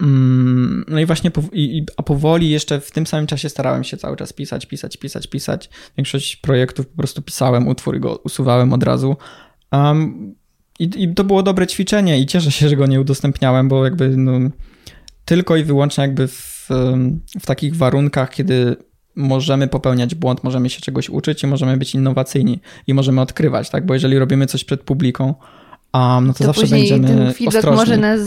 Um, 0.00 0.84
no 0.88 1.00
i 1.00 1.06
właśnie, 1.06 1.30
i, 1.52 1.86
a 1.96 2.02
powoli 2.02 2.50
jeszcze 2.50 2.80
w 2.80 2.90
tym 2.90 3.06
samym 3.06 3.26
czasie 3.26 3.48
starałem 3.48 3.84
się 3.84 3.96
cały 3.96 4.16
czas 4.16 4.32
pisać, 4.32 4.66
pisać, 4.66 4.96
pisać, 4.96 5.26
pisać. 5.26 5.70
Większość 5.96 6.36
projektów 6.36 6.86
po 6.86 6.96
prostu 6.96 7.22
pisałem 7.22 7.68
utwór 7.68 7.96
i 7.96 8.00
go 8.00 8.16
usuwałem 8.24 8.72
od 8.72 8.82
razu. 8.82 9.16
Um, 9.72 10.34
i, 10.78 11.02
I, 11.02 11.14
to 11.14 11.24
było 11.24 11.42
dobre 11.42 11.66
ćwiczenie 11.66 12.20
i 12.20 12.26
cieszę 12.26 12.52
się, 12.52 12.68
że 12.68 12.76
go 12.76 12.86
nie 12.86 13.00
udostępniałem, 13.00 13.68
bo 13.68 13.84
jakby 13.84 14.08
no, 14.08 14.50
tylko 15.24 15.56
i 15.56 15.64
wyłącznie 15.64 16.02
jakby 16.02 16.28
w, 16.28 16.68
w 17.40 17.46
takich 17.46 17.76
warunkach, 17.76 18.30
kiedy 18.30 18.76
możemy 19.16 19.68
popełniać 19.68 20.14
błąd, 20.14 20.44
możemy 20.44 20.70
się 20.70 20.80
czegoś 20.80 21.10
uczyć 21.10 21.42
i 21.42 21.46
możemy 21.46 21.76
być 21.76 21.94
innowacyjni 21.94 22.60
i 22.86 22.94
możemy 22.94 23.20
odkrywać, 23.20 23.70
tak? 23.70 23.86
Bo 23.86 23.94
jeżeli 23.94 24.18
robimy 24.18 24.46
coś 24.46 24.64
przed 24.64 24.82
publiką, 24.82 25.34
um, 25.94 26.26
no 26.26 26.32
to, 26.32 26.38
to 26.38 26.44
zawsze 26.44 26.66
będziemy 26.66 27.08
ten 27.08 27.32
feedback 27.32 27.56
ostrożni. 27.56 27.76
może 27.76 27.96
nas 27.96 28.20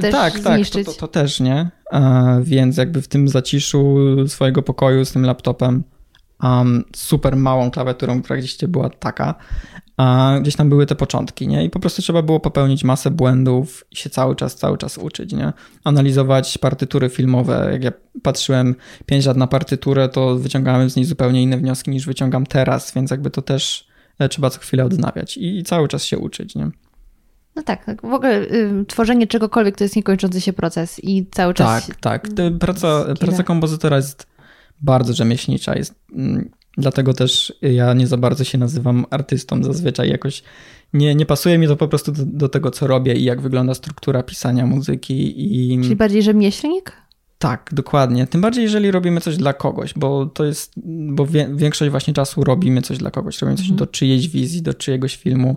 też 0.00 0.12
tak, 0.12 0.40
tak, 0.40 0.68
to, 0.68 0.84
to, 0.84 0.92
to, 0.92 1.08
też, 1.08 1.40
nie? 1.40 1.70
E, 1.92 2.40
więc 2.44 2.76
jakby 2.76 3.02
w 3.02 3.08
tym 3.08 3.28
zaciszu 3.28 3.96
swojego 4.28 4.62
pokoju 4.62 5.04
z 5.04 5.12
tym 5.12 5.24
laptopem 5.26 5.84
um, 6.42 6.84
super 6.96 7.36
małą 7.36 7.70
klawiaturą, 7.70 8.22
która 8.22 8.38
gdzieś 8.38 8.56
była 8.68 8.90
taka, 8.90 9.34
a 9.96 10.38
gdzieś 10.40 10.56
tam 10.56 10.68
były 10.68 10.86
te 10.86 10.94
początki, 10.94 11.48
nie? 11.48 11.64
I 11.64 11.70
po 11.70 11.80
prostu 11.80 12.02
trzeba 12.02 12.22
było 12.22 12.40
popełnić 12.40 12.84
masę 12.84 13.10
błędów 13.10 13.84
i 13.90 13.96
się 13.96 14.10
cały 14.10 14.36
czas, 14.36 14.56
cały 14.56 14.78
czas 14.78 14.98
uczyć, 14.98 15.32
nie? 15.32 15.52
Analizować 15.84 16.58
partytury 16.58 17.08
filmowe. 17.08 17.68
Jak 17.72 17.84
ja 17.84 17.92
patrzyłem 18.22 18.74
pięć 19.06 19.26
lat 19.26 19.36
na 19.36 19.46
partyturę, 19.46 20.08
to 20.08 20.36
wyciągałem 20.36 20.90
z 20.90 20.96
niej 20.96 21.04
zupełnie 21.04 21.42
inne 21.42 21.58
wnioski 21.58 21.90
niż 21.90 22.06
wyciągam 22.06 22.46
teraz, 22.46 22.94
więc 22.94 23.10
jakby 23.10 23.30
to 23.30 23.42
też 23.42 23.86
e, 24.18 24.28
trzeba 24.28 24.50
co 24.50 24.60
chwilę 24.60 24.84
odnawiać 24.84 25.36
i, 25.36 25.58
i 25.58 25.62
cały 25.62 25.88
czas 25.88 26.04
się 26.04 26.18
uczyć, 26.18 26.54
nie? 26.54 26.70
No 27.56 27.62
tak, 27.62 27.84
tak, 27.84 28.02
w 28.02 28.12
ogóle 28.12 28.40
y, 28.40 28.84
tworzenie 28.88 29.26
czegokolwiek 29.26 29.76
to 29.76 29.84
jest 29.84 29.96
niekończący 29.96 30.40
się 30.40 30.52
proces 30.52 31.04
i 31.04 31.26
cały 31.30 31.54
czas. 31.54 31.86
Tak, 31.86 31.96
tak. 31.96 32.28
Praca, 32.60 33.04
praca 33.20 33.42
kompozytora 33.42 33.96
jest 33.96 34.26
bardzo 34.80 35.12
rzemieślnicza. 35.12 35.76
Jest, 35.76 35.94
mm, 36.12 36.50
Dlatego 36.78 37.14
też 37.14 37.52
ja 37.62 37.94
nie 37.94 38.06
za 38.06 38.16
bardzo 38.16 38.44
się 38.44 38.58
nazywam 38.58 39.06
artystą. 39.10 39.62
Zazwyczaj 39.62 40.10
jakoś 40.10 40.42
nie, 40.92 41.14
nie 41.14 41.26
pasuje 41.26 41.58
mi 41.58 41.66
to 41.66 41.76
po 41.76 41.88
prostu 41.88 42.12
do, 42.12 42.24
do 42.26 42.48
tego, 42.48 42.70
co 42.70 42.86
robię 42.86 43.14
i 43.14 43.24
jak 43.24 43.40
wygląda 43.40 43.74
struktura 43.74 44.22
pisania 44.22 44.66
muzyki. 44.66 45.34
I... 45.72 45.82
Czyli 45.82 45.96
bardziej 45.96 46.22
rzemieślnik? 46.22 46.92
Tak, 47.38 47.70
dokładnie. 47.72 48.26
Tym 48.26 48.40
bardziej, 48.40 48.62
jeżeli 48.64 48.90
robimy 48.90 49.20
coś 49.20 49.36
dla 49.36 49.52
kogoś, 49.52 49.94
bo 49.96 50.26
to 50.26 50.44
jest, 50.44 50.72
bo 50.86 51.26
wie, 51.26 51.48
większość 51.54 51.90
właśnie 51.90 52.14
czasu 52.14 52.44
robimy 52.44 52.82
coś 52.82 52.98
dla 52.98 53.10
kogoś, 53.10 53.40
robimy 53.40 53.56
coś 53.56 53.66
mhm. 53.66 53.78
do 53.78 53.86
czyjejś 53.86 54.28
wizji, 54.28 54.62
do 54.62 54.74
czyjegoś 54.74 55.16
filmu, 55.16 55.56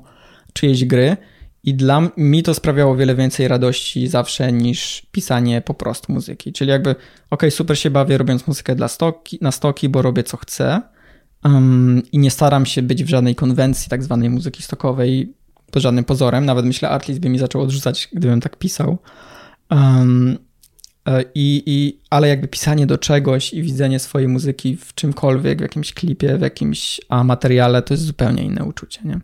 czyjejś 0.53 0.85
gry. 0.85 1.17
I 1.63 1.73
dla 1.73 2.09
mi 2.17 2.43
to 2.43 2.53
sprawiało 2.53 2.95
wiele 2.95 3.15
więcej 3.15 3.47
radości 3.47 4.07
zawsze 4.07 4.51
niż 4.51 5.07
pisanie 5.11 5.61
po 5.61 5.73
prostu 5.73 6.13
muzyki. 6.13 6.53
Czyli 6.53 6.71
jakby, 6.71 6.89
okej, 6.89 7.05
okay, 7.29 7.51
super 7.51 7.79
się 7.79 7.89
bawię 7.89 8.17
robiąc 8.17 8.47
muzykę 8.47 8.75
dla 8.75 8.87
stoki, 8.87 9.37
na 9.41 9.51
stoki, 9.51 9.89
bo 9.89 10.01
robię 10.01 10.23
co 10.23 10.37
chcę, 10.37 10.81
Um, 11.47 12.01
I 12.11 12.19
nie 12.19 12.31
staram 12.31 12.65
się 12.65 12.81
być 12.81 13.03
w 13.03 13.09
żadnej 13.09 13.35
konwencji 13.35 13.89
tak 13.89 14.03
zwanej 14.03 14.29
muzyki 14.29 14.63
stokowej 14.63 15.33
pod 15.71 15.83
żadnym 15.83 16.05
pozorem. 16.05 16.45
Nawet 16.45 16.65
myślę, 16.65 16.89
Artlist 16.89 17.19
by 17.19 17.29
mi 17.29 17.39
zaczął 17.39 17.61
odrzucać, 17.61 18.09
gdybym 18.13 18.41
tak 18.41 18.55
pisał. 18.55 18.97
Um, 19.71 20.37
i, 21.35 21.63
i, 21.65 21.99
ale 22.09 22.27
jakby 22.27 22.47
pisanie 22.47 22.87
do 22.87 22.97
czegoś 22.97 23.53
i 23.53 23.61
widzenie 23.61 23.99
swojej 23.99 24.27
muzyki 24.27 24.77
w 24.77 24.93
czymkolwiek, 24.93 25.59
w 25.59 25.61
jakimś 25.61 25.93
klipie, 25.93 26.37
w 26.37 26.41
jakimś 26.41 27.01
a, 27.09 27.23
materiale, 27.23 27.81
to 27.81 27.93
jest 27.93 28.03
zupełnie 28.03 28.43
inne 28.43 28.63
uczucie, 28.63 29.01
nie? 29.05 29.19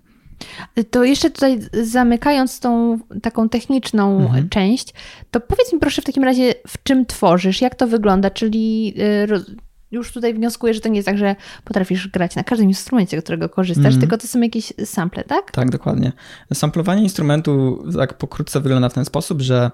To 0.92 1.04
jeszcze 1.04 1.30
tutaj 1.30 1.60
zamykając 1.84 2.60
tą 2.60 3.00
taką 3.22 3.50
techniczną 3.50 4.20
mhm. 4.22 4.50
część, 4.50 4.94
to 5.32 5.40
powiedz 5.40 5.74
mi 5.74 5.80
proszę 5.80 6.02
w 6.02 6.06
takim 6.06 6.24
razie, 6.24 6.54
w 6.68 6.84
czym 6.84 7.06
tworzysz, 7.06 7.62
jak 7.62 7.76
to 7.76 7.88
wygląda, 7.88 8.30
czyli 8.30 8.94
y, 8.98 9.64
już 9.94 10.12
tutaj 10.12 10.34
wnioskuję, 10.34 10.74
że 10.74 10.80
to 10.80 10.90
nie 10.90 10.96
jest 10.96 11.06
tak, 11.06 11.18
że 11.18 11.36
potrafisz 11.64 12.08
grać 12.08 12.36
na 12.36 12.44
każdym 12.44 12.68
instrumencie, 12.68 13.22
którego 13.22 13.50
korzystasz, 13.50 13.94
mm. 13.94 14.00
tylko 14.00 14.18
to 14.18 14.28
są 14.28 14.42
jakieś 14.42 14.74
sample, 14.86 15.24
tak? 15.24 15.52
Tak, 15.52 15.70
dokładnie. 15.70 16.12
Samplowanie 16.54 17.04
instrumentu 17.04 17.84
tak 17.98 18.14
pokrótce 18.14 18.62
wygląda 18.62 18.90
w 18.90 18.94
ten 18.94 19.06
sposób, 19.06 19.42
że 19.42 19.72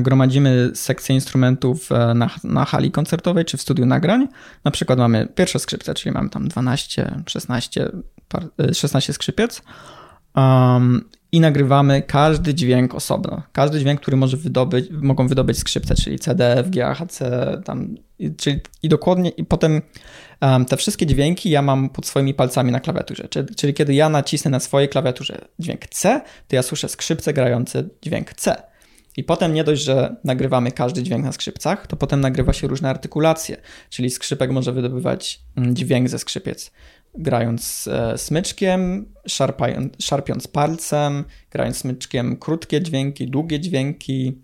gromadzimy 0.00 0.70
sekcje 0.74 1.14
instrumentów 1.14 1.92
e, 1.92 2.14
na, 2.14 2.30
na 2.44 2.64
hali 2.64 2.90
koncertowej 2.90 3.44
czy 3.44 3.56
w 3.56 3.62
studiu 3.62 3.86
nagrań. 3.86 4.28
Na 4.64 4.70
przykład 4.70 4.98
mamy 4.98 5.28
pierwsze 5.34 5.58
skrzypce, 5.58 5.94
czyli 5.94 6.12
mamy 6.12 6.30
tam 6.30 6.48
12, 6.48 7.22
16, 7.26 7.90
16 8.72 9.12
skrzypiec. 9.12 9.62
Um, 10.36 11.04
i 11.32 11.40
nagrywamy 11.40 12.02
każdy 12.02 12.54
dźwięk 12.54 12.94
osobno. 12.94 13.42
Każdy 13.52 13.80
dźwięk, 13.80 14.00
który 14.00 14.16
może 14.16 14.36
wydobyć, 14.36 14.86
mogą 14.90 15.28
wydobyć 15.28 15.58
skrzypce, 15.58 15.94
czyli 15.94 16.18
CD, 16.18 16.58
F, 16.58 16.70
G, 16.70 16.94
H, 16.94 17.06
C, 17.06 17.60
tam, 17.64 17.94
czyli, 18.36 18.60
i 18.82 18.88
dokładnie, 18.88 19.30
i 19.30 19.44
potem 19.44 19.82
um, 20.40 20.64
te 20.64 20.76
wszystkie 20.76 21.06
dźwięki 21.06 21.50
ja 21.50 21.62
mam 21.62 21.88
pod 21.88 22.06
swoimi 22.06 22.34
palcami 22.34 22.72
na 22.72 22.80
klawiaturze. 22.80 23.28
Czyli, 23.28 23.54
czyli, 23.54 23.74
kiedy 23.74 23.94
ja 23.94 24.08
nacisnę 24.08 24.50
na 24.50 24.60
swojej 24.60 24.88
klawiaturze 24.88 25.44
dźwięk 25.58 25.86
C, 25.86 26.20
to 26.48 26.56
ja 26.56 26.62
słyszę 26.62 26.88
skrzypce 26.88 27.32
grające 27.32 27.84
dźwięk 28.02 28.34
C. 28.34 28.70
I 29.16 29.24
potem 29.24 29.54
nie 29.54 29.64
dość, 29.64 29.82
że 29.82 30.16
nagrywamy 30.24 30.72
każdy 30.72 31.02
dźwięk 31.02 31.24
na 31.24 31.32
skrzypcach, 31.32 31.86
to 31.86 31.96
potem 31.96 32.20
nagrywa 32.20 32.52
się 32.52 32.66
różne 32.66 32.90
artykulacje, 32.90 33.56
czyli 33.90 34.10
skrzypek 34.10 34.50
może 34.50 34.72
wydobywać 34.72 35.40
mm, 35.56 35.76
dźwięk 35.76 36.08
ze 36.08 36.18
skrzypiec 36.18 36.70
grając 37.18 37.88
e, 37.92 38.18
smyczkiem, 38.18 39.06
szarpając, 39.26 39.92
szarpiąc 39.98 40.48
palcem, 40.48 41.24
grając 41.50 41.76
smyczkiem 41.76 42.36
krótkie 42.36 42.82
dźwięki, 42.82 43.26
długie 43.26 43.60
dźwięki, 43.60 44.38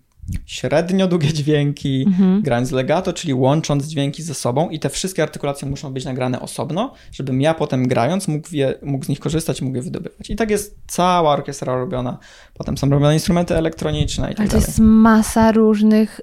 średnio 0.45 1.07
długie 1.07 1.33
dźwięki, 1.33 2.03
mhm. 2.07 2.41
grając 2.41 2.71
legato, 2.71 3.13
czyli 3.13 3.33
łącząc 3.33 3.85
dźwięki 3.85 4.23
ze 4.23 4.33
sobą 4.33 4.69
i 4.69 4.79
te 4.79 4.89
wszystkie 4.89 5.23
artykulacje 5.23 5.69
muszą 5.69 5.93
być 5.93 6.05
nagrane 6.05 6.39
osobno, 6.39 6.93
żebym 7.11 7.41
ja 7.41 7.53
potem 7.53 7.87
grając 7.87 8.27
mógł, 8.27 8.47
je, 8.51 8.73
mógł 8.83 9.05
z 9.05 9.09
nich 9.09 9.19
korzystać, 9.19 9.61
mógł 9.61 9.75
je 9.75 9.81
wydobywać. 9.81 10.29
I 10.29 10.35
tak 10.35 10.49
jest 10.49 10.77
cała 10.87 11.31
orkiestra 11.31 11.75
robiona. 11.75 12.17
Potem 12.53 12.77
są 12.77 12.89
robione 12.89 13.13
instrumenty 13.13 13.55
elektroniczne 13.55 14.31
i 14.31 14.35
tak 14.35 14.39
Ale 14.39 14.47
to 14.49 14.51
dalej. 14.51 14.67
jest 14.67 14.79
masa 14.79 15.51
różnych 15.51 16.21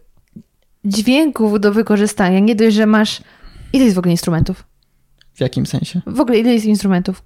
dźwięków 0.84 1.60
do 1.60 1.72
wykorzystania. 1.72 2.38
Nie 2.38 2.54
dość, 2.54 2.76
że 2.76 2.86
masz... 2.86 3.22
Ile 3.72 3.84
jest 3.84 3.96
w 3.96 3.98
ogóle 3.98 4.12
instrumentów? 4.12 4.64
W 5.34 5.40
jakim 5.40 5.66
sensie? 5.66 6.00
W 6.06 6.20
ogóle 6.20 6.38
ile 6.38 6.52
jest 6.52 6.66
instrumentów? 6.66 7.22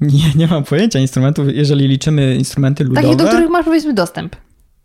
Nie, 0.00 0.34
nie 0.36 0.46
mam 0.46 0.64
pojęcia 0.64 0.98
instrumentów, 0.98 1.46
jeżeli 1.52 1.88
liczymy 1.88 2.36
instrumenty 2.36 2.84
ludowe. 2.84 3.02
Takich, 3.02 3.16
do 3.16 3.28
których 3.28 3.50
masz 3.50 3.64
powiedzmy 3.64 3.94
dostęp 3.94 4.36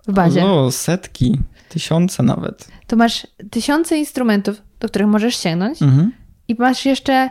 w 0.08 0.14
bazie. 0.14 0.46
O, 0.46 0.72
setki, 0.72 1.40
tysiące 1.70 2.24
nawet. 2.24 2.68
To 2.88 2.96
masz 2.96 3.28
tysiące 3.52 3.98
instrumentów, 3.98 4.62
do 4.80 4.88
których 4.88 5.08
możesz 5.08 5.36
sięgnąć 5.36 5.82
mhm. 5.82 6.12
i 6.48 6.56
masz 6.60 6.86
jeszcze 6.86 7.30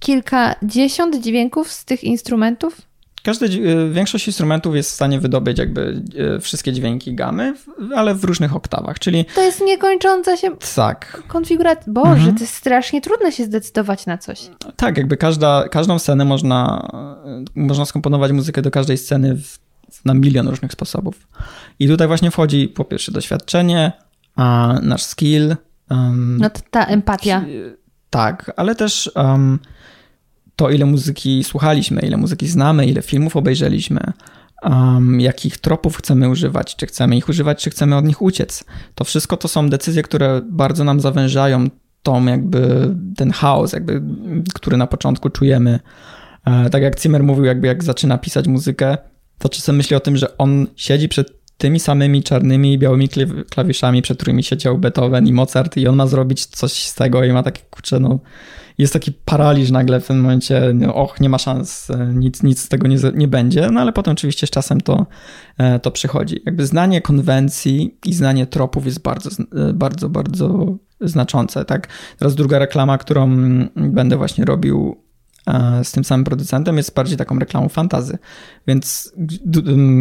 kilkadziesiąt 0.00 1.20
dźwięków 1.22 1.72
z 1.72 1.84
tych 1.84 2.04
instrumentów? 2.04 2.82
Każdy, 3.26 3.48
większość 3.90 4.26
instrumentów 4.26 4.76
jest 4.76 4.90
w 4.90 4.94
stanie 4.94 5.20
wydobyć 5.20 5.58
jakby 5.58 6.02
e, 6.36 6.40
wszystkie 6.40 6.72
dźwięki 6.72 7.14
gamy, 7.14 7.54
ale 7.96 8.14
w 8.14 8.24
różnych 8.24 8.56
oktawach, 8.56 8.98
czyli... 8.98 9.24
To 9.34 9.42
jest 9.42 9.60
niekończąca 9.60 10.36
się 10.36 10.56
tak. 10.74 11.22
konfiguracja. 11.28 11.92
Boże, 11.92 12.10
mhm. 12.10 12.34
to 12.34 12.40
jest 12.40 12.54
strasznie 12.54 13.00
trudno 13.00 13.30
się 13.30 13.44
zdecydować 13.44 14.06
na 14.06 14.18
coś. 14.18 14.50
Tak, 14.76 14.96
jakby 14.96 15.16
każda, 15.16 15.68
każdą 15.68 15.98
scenę 15.98 16.24
można, 16.24 16.88
e, 17.24 17.44
można 17.60 17.84
skomponować 17.84 18.32
muzykę 18.32 18.62
do 18.62 18.70
każdej 18.70 18.98
sceny 18.98 19.36
w, 19.36 19.58
na 20.04 20.14
milion 20.14 20.48
różnych 20.48 20.72
sposobów. 20.72 21.28
I 21.78 21.88
tutaj 21.88 22.08
właśnie 22.08 22.30
wchodzi 22.30 22.68
po 22.68 22.84
pierwsze 22.84 23.12
doświadczenie, 23.12 23.92
a 24.36 24.74
nasz 24.82 25.02
skill. 25.02 25.56
Um, 25.90 26.38
no 26.40 26.50
ta 26.70 26.84
empatia. 26.84 27.44
Tak, 28.10 28.52
ale 28.56 28.74
też... 28.74 29.10
Um, 29.14 29.58
to, 30.56 30.70
ile 30.70 30.86
muzyki 30.86 31.44
słuchaliśmy, 31.44 32.00
ile 32.00 32.16
muzyki 32.16 32.48
znamy, 32.48 32.86
ile 32.86 33.02
filmów 33.02 33.36
obejrzeliśmy, 33.36 34.00
um, 34.62 35.20
jakich 35.20 35.58
tropów 35.58 35.96
chcemy 35.96 36.28
używać, 36.28 36.76
czy 36.76 36.86
chcemy 36.86 37.16
ich 37.16 37.28
używać, 37.28 37.62
czy 37.62 37.70
chcemy 37.70 37.96
od 37.96 38.04
nich 38.04 38.22
uciec. 38.22 38.64
To 38.94 39.04
wszystko 39.04 39.36
to 39.36 39.48
są 39.48 39.68
decyzje, 39.68 40.02
które 40.02 40.42
bardzo 40.50 40.84
nam 40.84 41.00
zawężają 41.00 41.68
tą 42.02 42.26
jakby 42.26 42.90
ten 43.16 43.30
chaos, 43.30 43.72
jakby, 43.72 44.02
który 44.54 44.76
na 44.76 44.86
początku 44.86 45.30
czujemy. 45.30 45.80
E, 46.44 46.70
tak 46.70 46.82
jak 46.82 47.00
Zimmer 47.00 47.22
mówił, 47.22 47.44
jakby 47.44 47.66
jak 47.66 47.84
zaczyna 47.84 48.18
pisać 48.18 48.46
muzykę, 48.46 48.98
to 49.38 49.48
czasem 49.48 49.76
myśli 49.76 49.96
o 49.96 50.00
tym, 50.00 50.16
że 50.16 50.38
on 50.38 50.66
siedzi 50.76 51.08
przed 51.08 51.36
tymi 51.58 51.80
samymi 51.80 52.22
czarnymi 52.22 52.72
i 52.72 52.78
białymi 52.78 53.08
klawiszami, 53.50 54.02
przed 54.02 54.16
którymi 54.16 54.42
siedział 54.42 54.78
Beethoven 54.78 55.26
i 55.26 55.32
Mozart 55.32 55.76
i 55.76 55.88
on 55.88 55.96
ma 55.96 56.06
zrobić 56.06 56.46
coś 56.46 56.72
z 56.72 56.94
tego 56.94 57.24
i 57.24 57.32
ma 57.32 57.42
takie, 57.42 57.62
kurczę, 57.70 58.00
no 58.00 58.20
jest 58.78 58.92
taki 58.92 59.12
paraliż 59.12 59.70
nagle 59.70 60.00
w 60.00 60.06
tym 60.06 60.20
momencie, 60.20 60.70
no, 60.74 60.94
och, 60.94 61.20
nie 61.20 61.28
ma 61.28 61.38
szans, 61.38 61.90
e, 61.90 62.12
nic, 62.14 62.42
nic 62.42 62.60
z 62.60 62.68
tego 62.68 62.88
nie, 62.88 62.96
nie 63.14 63.28
będzie, 63.28 63.68
no 63.70 63.80
ale 63.80 63.92
potem 63.92 64.12
oczywiście 64.12 64.46
z 64.46 64.50
czasem 64.50 64.80
to, 64.80 65.06
e, 65.58 65.78
to 65.78 65.90
przychodzi. 65.90 66.42
Jakby 66.46 66.66
znanie 66.66 67.00
konwencji 67.00 67.98
i 68.06 68.14
znanie 68.14 68.46
tropów 68.46 68.86
jest 68.86 69.02
bardzo, 69.02 69.30
e, 69.30 69.72
bardzo, 69.72 70.08
bardzo 70.08 70.76
znaczące, 71.00 71.64
tak? 71.64 71.88
Teraz 72.18 72.34
druga 72.34 72.58
reklama, 72.58 72.98
którą 72.98 73.36
będę 73.76 74.16
właśnie 74.16 74.44
robił 74.44 75.05
z 75.82 75.92
tym 75.92 76.04
samym 76.04 76.24
producentem 76.24 76.76
jest 76.76 76.94
bardziej 76.94 77.16
taką 77.16 77.38
reklamą 77.38 77.68
fantazy. 77.68 78.18
Więc 78.66 79.12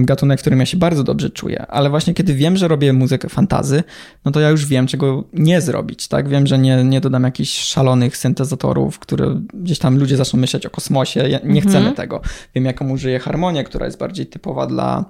gatunek, 0.01 0.39
w 0.39 0.41
którym 0.41 0.59
ja 0.59 0.65
się 0.65 0.77
bardzo 0.77 1.03
dobrze 1.03 1.29
czuję. 1.29 1.65
Ale 1.67 1.89
właśnie 1.89 2.13
kiedy 2.13 2.33
wiem, 2.33 2.57
że 2.57 2.67
robię 2.67 2.93
muzykę 2.93 3.29
fantazy, 3.29 3.83
no 4.25 4.31
to 4.31 4.39
ja 4.39 4.49
już 4.49 4.65
wiem, 4.65 4.87
czego 4.87 5.23
nie 5.33 5.61
zrobić, 5.61 6.07
tak? 6.07 6.29
Wiem, 6.29 6.47
że 6.47 6.57
nie, 6.57 6.83
nie 6.83 7.01
dodam 7.01 7.23
jakichś 7.23 7.59
szalonych 7.59 8.17
syntezatorów, 8.17 8.99
które 8.99 9.41
gdzieś 9.53 9.79
tam 9.79 9.97
ludzie 9.97 10.17
zaczną 10.17 10.39
myśleć 10.39 10.65
o 10.65 10.69
kosmosie. 10.69 11.19
Ja, 11.19 11.39
nie 11.43 11.61
mhm. 11.61 11.67
chcemy 11.67 11.91
tego. 11.91 12.21
Wiem, 12.55 12.65
jaką 12.65 12.89
użyję 12.89 13.19
harmonię, 13.19 13.63
która 13.63 13.85
jest 13.85 13.97
bardziej 13.97 14.27
typowa 14.27 14.67
dla 14.67 15.05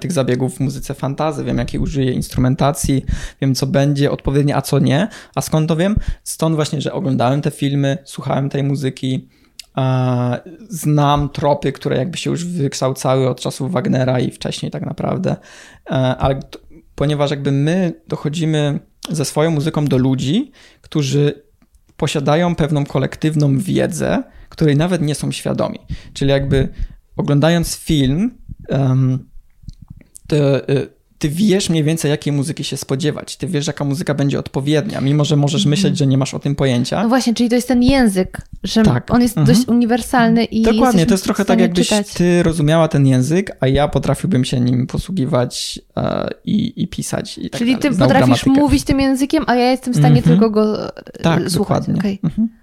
tych 0.00 0.12
zabiegów 0.12 0.56
w 0.56 0.60
muzyce 0.60 0.94
fantazy, 0.94 1.44
wiem 1.44 1.58
jakiej 1.58 1.80
użyję 1.80 2.12
instrumentacji, 2.12 3.04
wiem 3.40 3.54
co 3.54 3.66
będzie 3.66 4.10
odpowiednie, 4.10 4.56
a 4.56 4.62
co 4.62 4.78
nie. 4.78 5.08
A 5.34 5.40
skąd 5.40 5.68
to 5.68 5.76
wiem? 5.76 5.96
Stąd 6.24 6.56
właśnie, 6.56 6.80
że 6.80 6.92
oglądałem 6.92 7.42
te 7.42 7.50
filmy, 7.50 7.98
słuchałem 8.04 8.48
tej 8.48 8.62
muzyki, 8.62 9.28
Znam 10.68 11.28
tropy, 11.28 11.72
które 11.72 11.96
jakby 11.96 12.18
się 12.18 12.30
już 12.30 12.44
wykształcały 12.44 13.28
od 13.28 13.40
czasów 13.40 13.72
Wagnera 13.72 14.20
i 14.20 14.30
wcześniej 14.30 14.70
tak 14.70 14.86
naprawdę, 14.86 15.36
e, 15.86 15.92
ale 15.94 16.40
ponieważ 16.94 17.30
jakby 17.30 17.52
my 17.52 17.92
dochodzimy 18.08 18.80
ze 19.10 19.24
swoją 19.24 19.50
muzyką 19.50 19.84
do 19.84 19.98
ludzi, 19.98 20.52
którzy 20.80 21.42
posiadają 21.96 22.54
pewną 22.54 22.86
kolektywną 22.86 23.58
wiedzę, 23.58 24.22
której 24.48 24.76
nawet 24.76 25.02
nie 25.02 25.14
są 25.14 25.32
świadomi. 25.32 25.78
Czyli 26.12 26.30
jakby 26.30 26.68
oglądając 27.16 27.76
film, 27.76 28.38
to 30.26 30.36
ty 31.20 31.28
wiesz 31.28 31.70
mniej 31.70 31.84
więcej, 31.84 32.10
jakiej 32.10 32.32
muzyki 32.32 32.64
się 32.64 32.76
spodziewać. 32.76 33.36
Ty 33.36 33.46
wiesz, 33.46 33.66
jaka 33.66 33.84
muzyka 33.84 34.14
będzie 34.14 34.38
odpowiednia, 34.38 35.00
mimo 35.00 35.24
że 35.24 35.36
możesz 35.36 35.60
mhm. 35.60 35.70
myśleć, 35.70 35.98
że 35.98 36.06
nie 36.06 36.18
masz 36.18 36.34
o 36.34 36.38
tym 36.38 36.54
pojęcia. 36.54 37.02
No 37.02 37.08
właśnie, 37.08 37.34
czyli 37.34 37.48
to 37.48 37.54
jest 37.54 37.68
ten 37.68 37.82
język, 37.82 38.40
że 38.64 38.82
tak. 38.82 39.14
on 39.14 39.22
jest 39.22 39.38
mhm. 39.38 39.56
dość 39.56 39.68
uniwersalny 39.68 40.44
i. 40.44 40.62
Dokładnie, 40.62 41.06
to 41.06 41.14
jest 41.14 41.24
trochę 41.24 41.44
tak, 41.44 41.60
jakbyś 41.60 41.88
czytać. 41.88 42.14
ty 42.14 42.42
rozumiała 42.42 42.88
ten 42.88 43.06
język, 43.06 43.56
a 43.60 43.66
ja 43.66 43.88
potrafiłbym 43.88 44.44
się 44.44 44.60
nim 44.60 44.86
posługiwać 44.86 45.80
e, 45.96 46.28
i, 46.44 46.82
i, 46.82 46.88
pisać. 46.88 47.38
I 47.38 47.50
tak 47.50 47.58
czyli 47.58 47.72
dalej. 47.72 47.82
ty 47.82 47.94
Znał 47.94 48.08
potrafisz 48.08 48.26
gramatykę. 48.26 48.50
mówić 48.50 48.84
tym 48.84 49.00
językiem, 49.00 49.44
a 49.46 49.54
ja 49.54 49.70
jestem 49.70 49.92
w 49.92 49.96
stanie 49.96 50.18
mhm. 50.18 50.38
tylko 50.38 50.50
go 50.50 50.88
e, 50.96 51.22
tak, 51.22 51.50
słuchać. 51.50 51.86
Dokładnie. 51.86 52.18
Okay. 52.20 52.59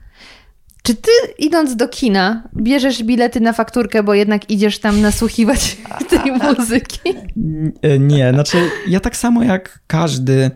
Czy 0.87 0.95
ty 0.95 1.11
idąc 1.39 1.75
do 1.75 1.87
kina 1.87 2.43
bierzesz 2.55 3.03
bilety 3.03 3.39
na 3.39 3.53
fakturkę, 3.53 4.03
bo 4.03 4.13
jednak 4.13 4.49
idziesz 4.49 4.79
tam 4.79 5.01
nasłuchiwać 5.01 5.77
tej 6.09 6.31
muzyki? 6.31 7.09
E, 7.81 7.99
nie, 7.99 8.31
znaczy 8.33 8.57
ja 8.87 8.99
tak 8.99 9.17
samo 9.17 9.43
jak 9.43 9.79
każdy 9.87 10.51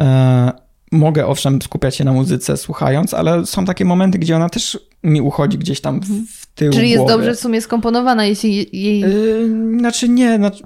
e, 0.00 0.52
mogę 0.92 1.26
owszem 1.26 1.62
skupiać 1.62 1.96
się 1.96 2.04
na 2.04 2.12
muzyce 2.12 2.56
słuchając, 2.56 3.14
ale 3.14 3.46
są 3.46 3.64
takie 3.64 3.84
momenty, 3.84 4.18
gdzie 4.18 4.36
ona 4.36 4.48
też 4.48 4.78
mi 5.02 5.20
uchodzi 5.20 5.58
gdzieś 5.58 5.80
tam 5.80 6.00
w 6.02 6.46
tył 6.54 6.72
Czyli 6.72 6.90
jest 6.90 7.04
głowy. 7.04 7.12
dobrze 7.12 7.34
w 7.34 7.40
sumie 7.40 7.60
skomponowana, 7.60 8.24
jeśli 8.24 8.68
jej... 8.72 9.02
E, 9.04 9.08
znaczy 9.78 10.08
nie, 10.08 10.36
znaczy, 10.36 10.64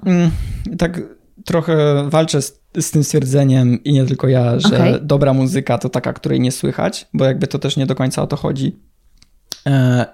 tak 0.77 1.01
trochę 1.45 2.05
walczę 2.09 2.41
z, 2.41 2.61
z, 2.79 2.91
tym 2.91 3.03
stwierdzeniem 3.03 3.83
i 3.83 3.93
nie 3.93 4.05
tylko 4.05 4.27
ja, 4.27 4.59
że 4.59 4.75
okay. 4.75 4.99
dobra 5.01 5.33
muzyka 5.33 5.77
to 5.77 5.89
taka, 5.89 6.13
której 6.13 6.39
nie 6.39 6.51
słychać, 6.51 7.07
bo 7.13 7.25
jakby 7.25 7.47
to 7.47 7.59
też 7.59 7.77
nie 7.77 7.85
do 7.85 7.95
końca 7.95 8.21
o 8.21 8.27
to 8.27 8.35
chodzi. 8.35 8.79
E, 9.65 10.05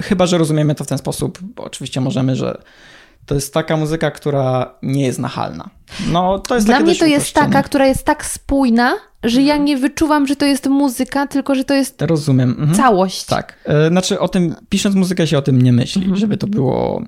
chyba, 0.00 0.26
że 0.26 0.38
rozumiemy 0.38 0.74
to 0.74 0.84
w 0.84 0.86
ten 0.86 0.98
sposób, 0.98 1.38
bo 1.42 1.64
oczywiście 1.64 2.00
możemy, 2.00 2.36
że 2.36 2.62
to 3.26 3.34
jest 3.34 3.54
taka 3.54 3.76
muzyka, 3.76 4.10
która 4.10 4.74
nie 4.82 5.06
jest 5.06 5.18
nachalna. 5.18 5.70
No, 6.12 6.38
to 6.38 6.54
jest 6.54 6.66
Dla 6.66 6.80
mnie 6.80 6.96
to 6.96 7.06
jest 7.06 7.34
taka, 7.34 7.62
która 7.62 7.86
jest 7.86 8.04
tak 8.04 8.26
spójna, 8.26 8.94
że 9.22 9.42
ja 9.42 9.56
nie 9.56 9.76
wyczuwam, 9.76 10.26
że 10.26 10.36
to 10.36 10.46
jest 10.46 10.66
muzyka, 10.66 11.26
tylko 11.26 11.54
że 11.54 11.64
to 11.64 11.74
jest 11.74 12.02
Rozumiem. 12.02 12.50
Mhm. 12.50 12.74
całość. 12.74 13.24
Tak. 13.24 13.58
E, 13.64 13.88
znaczy 13.88 14.20
o 14.20 14.28
tym, 14.28 14.54
pisząc 14.68 14.94
muzykę 14.94 15.26
się 15.26 15.38
o 15.38 15.42
tym 15.42 15.62
nie 15.62 15.72
myśli, 15.72 16.02
mhm. 16.02 16.20
żeby 16.20 16.36
to 16.36 16.46
było 16.46 17.02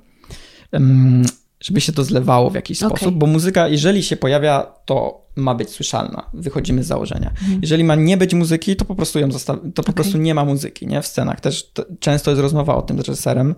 żeby 1.64 1.80
się 1.80 1.92
to 1.92 2.04
zlewało 2.04 2.50
w 2.50 2.54
jakiś 2.54 2.82
okay. 2.82 2.98
sposób, 2.98 3.14
bo 3.14 3.26
muzyka, 3.26 3.68
jeżeli 3.68 4.02
się 4.02 4.16
pojawia, 4.16 4.72
to 4.84 5.24
ma 5.36 5.54
być 5.54 5.70
słyszalna. 5.70 6.30
Wychodzimy 6.34 6.84
z 6.84 6.86
założenia. 6.86 7.30
Mhm. 7.30 7.58
Jeżeli 7.62 7.84
ma 7.84 7.94
nie 7.94 8.16
być 8.16 8.34
muzyki, 8.34 8.76
to 8.76 8.84
po 8.84 8.94
prostu 8.94 9.18
ją 9.18 9.32
zostaw... 9.32 9.56
to 9.56 9.82
po 9.82 9.82
okay. 9.82 9.94
prostu 9.94 10.18
nie 10.18 10.34
ma 10.34 10.44
muzyki, 10.44 10.86
nie? 10.86 11.02
W 11.02 11.06
scenach 11.06 11.40
też 11.40 11.72
często 12.00 12.30
jest 12.30 12.42
rozmowa 12.42 12.76
o 12.76 12.82
tym 12.82 12.96
z 12.96 13.00
reżyserem, 13.00 13.54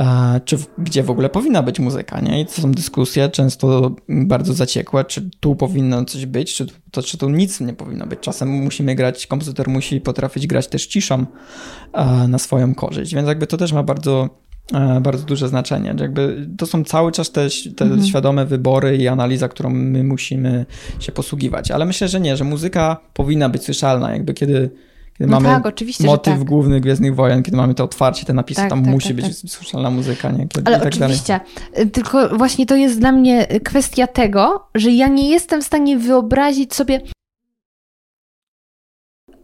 e, 0.00 0.40
czy 0.44 0.56
w, 0.56 0.66
gdzie 0.78 1.02
w 1.02 1.10
ogóle 1.10 1.28
powinna 1.28 1.62
być 1.62 1.80
muzyka, 1.80 2.20
nie? 2.20 2.40
I 2.40 2.46
to 2.46 2.52
są 2.52 2.72
dyskusje 2.72 3.28
często 3.28 3.94
bardzo 4.08 4.54
zaciekłe, 4.54 5.04
czy 5.04 5.30
tu 5.40 5.56
powinno 5.56 6.04
coś 6.04 6.26
być, 6.26 6.54
czy 6.54 6.66
to, 6.90 7.02
czy 7.02 7.18
tu 7.18 7.28
nic 7.28 7.60
nie 7.60 7.74
powinno 7.74 8.06
być. 8.06 8.20
Czasem 8.20 8.48
musimy 8.48 8.94
grać, 8.94 9.26
kompozytor 9.26 9.68
musi 9.68 10.00
potrafić 10.00 10.46
grać 10.46 10.68
też 10.68 10.86
ciszą 10.86 11.26
e, 11.92 12.28
na 12.28 12.38
swoją 12.38 12.74
korzyść, 12.74 13.14
więc 13.14 13.28
jakby 13.28 13.46
to 13.46 13.56
też 13.56 13.72
ma 13.72 13.82
bardzo 13.82 14.45
bardzo 15.00 15.24
duże 15.24 15.48
znaczenie. 15.48 15.94
Jakby 16.00 16.48
to 16.58 16.66
są 16.66 16.84
cały 16.84 17.12
czas 17.12 17.30
te, 17.30 17.48
te 17.76 17.84
mhm. 17.84 18.04
świadome 18.04 18.46
wybory 18.46 18.96
i 18.96 19.08
analiza, 19.08 19.48
którą 19.48 19.70
my 19.70 20.04
musimy 20.04 20.66
się 21.00 21.12
posługiwać. 21.12 21.70
Ale 21.70 21.84
myślę, 21.84 22.08
że 22.08 22.20
nie, 22.20 22.36
że 22.36 22.44
muzyka 22.44 22.96
powinna 23.14 23.48
być 23.48 23.64
słyszalna. 23.64 24.12
Jakby 24.12 24.34
kiedy, 24.34 24.70
kiedy 25.18 25.30
no 25.30 25.40
mamy 25.40 25.62
tak, 25.62 25.74
motyw 26.00 26.38
tak. 26.38 26.44
główny 26.44 26.80
Gwiezdnych 26.80 27.14
Wojen, 27.14 27.42
kiedy 27.42 27.56
mamy 27.56 27.74
to 27.74 27.84
otwarcie, 27.84 28.24
te 28.24 28.32
napisy, 28.32 28.60
tak, 28.60 28.70
tam 28.70 28.82
tak, 28.82 28.90
musi 28.90 29.08
tak, 29.08 29.16
być 29.16 29.24
tak. 29.24 29.50
słyszalna 29.50 29.90
muzyka. 29.90 30.30
Nie? 30.30 30.48
Kiedy, 30.48 30.66
Ale 30.66 30.82
oczywiście. 30.82 31.40
Dalej. 31.74 31.90
Tylko 31.90 32.36
właśnie 32.36 32.66
to 32.66 32.76
jest 32.76 32.98
dla 33.00 33.12
mnie 33.12 33.46
kwestia 33.64 34.06
tego, 34.06 34.68
że 34.74 34.90
ja 34.90 35.08
nie 35.08 35.30
jestem 35.30 35.62
w 35.62 35.64
stanie 35.64 35.98
wyobrazić 35.98 36.74
sobie 36.74 37.00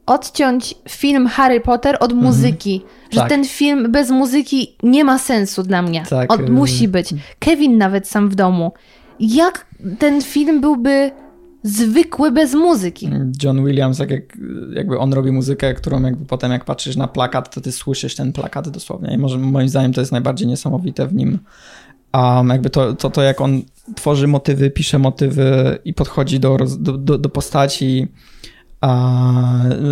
odciąć 0.07 0.75
film 0.89 1.27
Harry 1.27 1.61
Potter 1.61 1.97
od 2.01 2.13
mhm. 2.13 2.27
muzyki. 2.27 2.75
Mhm. 2.75 2.93
Że 3.13 3.21
tak. 3.21 3.29
ten 3.29 3.45
film 3.45 3.93
bez 3.93 4.11
muzyki 4.11 4.77
nie 4.83 5.05
ma 5.05 5.19
sensu 5.19 5.63
dla 5.63 5.83
mnie. 5.83 6.03
Tak. 6.11 6.33
Od, 6.33 6.41
y- 6.41 6.51
musi 6.51 6.89
być. 6.89 7.15
Kevin 7.39 7.79
nawet 7.79 8.09
sam 8.09 8.29
w 8.29 8.35
domu. 8.35 8.73
Jak 9.21 9.67
ten 9.99 10.23
film 10.23 10.61
byłby 10.61 11.11
zwykły 11.63 12.31
bez 12.31 12.55
muzyki? 12.55 13.11
John 13.43 13.65
Williams, 13.65 13.99
jak, 13.99 14.11
jak, 14.11 14.39
jakby 14.75 14.99
on 14.99 15.13
robi 15.13 15.33
muzykę, 15.33 15.75
którą 15.75 16.03
jakby 16.03 16.25
potem 16.25 16.53
jak 16.53 16.65
patrzysz 16.65 16.97
na 16.97 17.09
plakat, 17.09 17.55
to 17.55 17.61
ty 17.61 17.73
słyszysz 17.73 18.15
ten 18.15 18.33
plakat 18.33 18.69
dosłownie. 18.69 19.15
I 19.15 19.19
może 19.19 19.39
moim 19.39 19.69
zdaniem 19.69 19.93
to 19.93 20.01
jest 20.01 20.13
najbardziej 20.13 20.49
niesamowite 20.49 21.07
w 21.07 21.15
nim. 21.15 21.39
Um, 22.15 22.49
jakby 22.49 22.71
to, 22.71 22.95
to, 22.95 23.11
to 23.11 23.23
jak 23.23 23.41
on 23.41 23.63
tworzy 23.95 24.29
motywy, 24.29 24.71
pisze 24.71 24.99
motywy 24.99 25.79
i 25.85 25.95
podchodzi 25.95 26.41
do, 26.41 26.57
do, 26.79 26.99
do, 26.99 27.19
do 27.19 27.29
postaci 27.29 28.09
a 28.83 29.43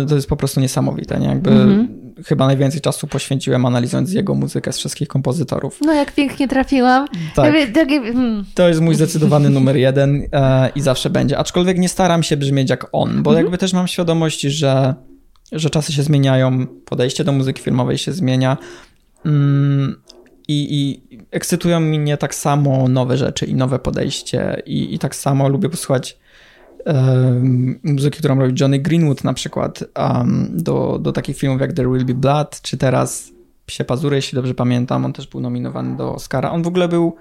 to 0.09 0.15
jest 0.15 0.27
po 0.27 0.35
prostu 0.35 0.59
niesamowite, 0.59 1.19
nie? 1.19 1.27
Jakby 1.27 1.49
mm-hmm. 1.49 1.87
chyba 2.25 2.47
najwięcej 2.47 2.81
czasu 2.81 3.07
poświęciłem 3.07 3.65
analizując 3.65 4.13
jego 4.13 4.35
muzykę 4.35 4.73
z 4.73 4.77
wszystkich 4.77 5.07
kompozytorów. 5.07 5.79
No 5.81 5.93
jak 5.93 6.11
pięknie 6.11 6.47
trafiłam. 6.47 7.07
Tak. 7.35 7.53
Hmm. 7.85 8.45
To 8.53 8.67
jest 8.67 8.81
mój 8.81 8.95
zdecydowany 8.95 9.49
numer 9.49 9.75
jeden 9.75 10.27
e, 10.33 10.69
i 10.75 10.81
zawsze 10.81 11.09
będzie. 11.09 11.37
Aczkolwiek 11.37 11.77
nie 11.77 11.89
staram 11.89 12.23
się 12.23 12.37
brzmieć 12.37 12.69
jak 12.69 12.87
on, 12.91 13.23
bo 13.23 13.31
mm-hmm. 13.31 13.35
jakby 13.35 13.57
też 13.57 13.73
mam 13.73 13.87
świadomość, 13.87 14.41
że, 14.41 14.95
że 15.51 15.69
czasy 15.69 15.93
się 15.93 16.03
zmieniają, 16.03 16.67
podejście 16.67 17.23
do 17.23 17.31
muzyki 17.31 17.61
filmowej 17.61 17.97
się 17.97 18.11
zmienia. 18.11 18.57
Mm, 19.25 19.95
i, 20.47 20.67
I 20.71 21.17
ekscytują 21.31 21.79
mnie 21.79 22.17
tak 22.17 22.35
samo 22.35 22.87
nowe 22.87 23.17
rzeczy 23.17 23.45
i 23.45 23.55
nowe 23.55 23.79
podejście, 23.79 24.61
i, 24.65 24.95
i 24.95 24.99
tak 24.99 25.15
samo 25.15 25.49
lubię 25.49 25.69
posłuchać 25.69 26.20
muzyki, 27.83 28.19
którą 28.19 28.39
robi 28.39 28.61
Johnny 28.61 28.79
Greenwood 28.79 29.23
na 29.23 29.33
przykład, 29.33 29.83
um, 29.99 30.49
do, 30.53 30.99
do 31.01 31.11
takich 31.11 31.37
filmów 31.37 31.61
jak 31.61 31.73
There 31.73 31.89
Will 31.89 32.05
Be 32.05 32.13
Blood, 32.13 32.61
czy 32.61 32.77
teraz 32.77 33.31
Psie 33.65 33.83
Pazury, 33.83 34.15
jeśli 34.15 34.35
dobrze 34.35 34.53
pamiętam, 34.53 35.05
on 35.05 35.13
też 35.13 35.27
był 35.27 35.41
nominowany 35.41 35.97
do 35.97 36.13
Oscara. 36.13 36.51
On 36.51 36.63
w 36.63 36.67
ogóle 36.67 36.87
był 36.87 37.15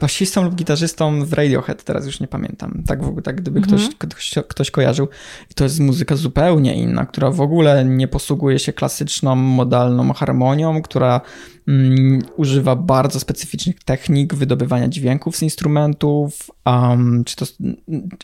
basistą 0.00 0.44
lub 0.44 0.54
gitarzystą 0.54 1.24
w 1.24 1.32
Radiohead, 1.32 1.84
teraz 1.84 2.06
już 2.06 2.20
nie 2.20 2.28
pamiętam. 2.28 2.82
Tak 2.86 3.04
w 3.04 3.08
ogóle, 3.08 3.22
tak 3.22 3.36
gdyby 3.36 3.60
ktoś, 3.60 3.80
mhm. 3.80 3.98
ktoś, 3.98 4.34
ktoś 4.48 4.70
kojarzył. 4.70 5.08
I 5.50 5.54
to 5.54 5.64
jest 5.64 5.80
muzyka 5.80 6.16
zupełnie 6.16 6.74
inna, 6.74 7.06
która 7.06 7.30
w 7.30 7.40
ogóle 7.40 7.84
nie 7.84 8.08
posługuje 8.08 8.58
się 8.58 8.72
klasyczną, 8.72 9.36
modalną 9.36 10.12
harmonią, 10.12 10.82
która 10.82 11.20
mm, 11.68 12.22
używa 12.36 12.76
bardzo 12.76 13.20
specyficznych 13.20 13.84
technik 13.84 14.34
wydobywania 14.34 14.88
dźwięków 14.88 15.36
z 15.36 15.42
instrumentów, 15.42 16.50
um, 16.66 17.24
czy 17.24 17.36
to 17.36 17.46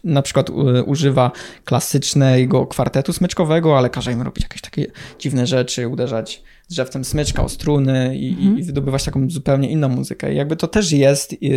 na 0.05 0.23
przykład 0.23 0.51
używa 0.87 1.31
klasycznego 1.65 2.67
kwartetu 2.67 3.13
smyczkowego, 3.13 3.79
ale 3.79 3.91
każe 3.91 4.13
im 4.13 4.23
robić 4.23 4.43
jakieś 4.43 4.61
takie 4.61 4.87
dziwne 5.19 5.47
rzeczy, 5.47 5.89
uderzać 5.89 6.43
drzewcem 6.71 7.05
smyczka 7.05 7.45
o 7.45 7.49
struny 7.49 8.17
i, 8.17 8.31
mhm. 8.31 8.59
i 8.59 8.63
wydobywać 8.63 9.05
taką 9.05 9.31
zupełnie 9.31 9.71
inną 9.71 9.89
muzykę. 9.89 10.33
I 10.33 10.37
jakby 10.37 10.57
to 10.57 10.69
też 10.69 10.93
jest 10.93 11.43
i, 11.43 11.51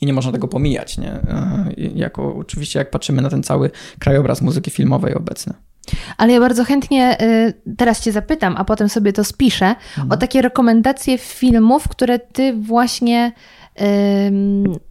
i 0.00 0.06
nie 0.06 0.12
można 0.12 0.32
tego 0.32 0.48
pomijać, 0.48 0.98
nie? 0.98 1.20
Jako, 1.94 2.36
oczywiście 2.36 2.78
jak 2.78 2.90
patrzymy 2.90 3.22
na 3.22 3.30
ten 3.30 3.42
cały 3.42 3.70
krajobraz 3.98 4.42
muzyki 4.42 4.70
filmowej 4.70 5.14
obecny. 5.14 5.54
Ale 6.16 6.32
ja 6.32 6.40
bardzo 6.40 6.64
chętnie 6.64 7.22
y, 7.22 7.74
teraz 7.76 8.00
Cię 8.00 8.12
zapytam, 8.12 8.54
a 8.56 8.64
potem 8.64 8.88
sobie 8.88 9.12
to 9.12 9.24
spiszę, 9.24 9.66
mhm. 9.66 10.12
o 10.12 10.16
takie 10.16 10.42
rekomendacje 10.42 11.18
filmów, 11.18 11.88
które 11.88 12.18
Ty 12.18 12.52
właśnie 12.52 13.32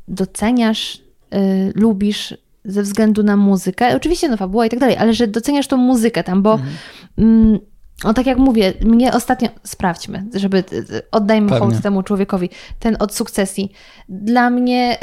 doceniasz, 0.07 1.01
y, 1.33 1.71
lubisz 1.75 2.37
ze 2.65 2.83
względu 2.83 3.23
na 3.23 3.37
muzykę. 3.37 3.95
Oczywiście, 3.95 4.29
no 4.29 4.37
fabuła 4.37 4.65
i 4.65 4.69
tak 4.69 4.79
dalej, 4.79 4.97
ale 4.97 5.13
że 5.13 5.27
doceniasz 5.27 5.67
tą 5.67 5.77
muzykę 5.77 6.23
tam, 6.23 6.41
bo 6.41 6.53
mhm. 6.53 7.59
No 8.03 8.13
tak 8.13 8.25
jak 8.25 8.37
mówię, 8.37 8.73
mnie 8.81 9.13
ostatnio, 9.13 9.49
sprawdźmy, 9.63 10.25
żeby 10.33 10.63
oddajmy 11.11 11.49
Pewnie. 11.49 11.59
hołd 11.59 11.81
temu 11.81 12.03
człowiekowi, 12.03 12.49
ten 12.79 12.97
od 12.99 13.15
sukcesji. 13.15 13.71
Dla 14.09 14.49
mnie 14.49 14.97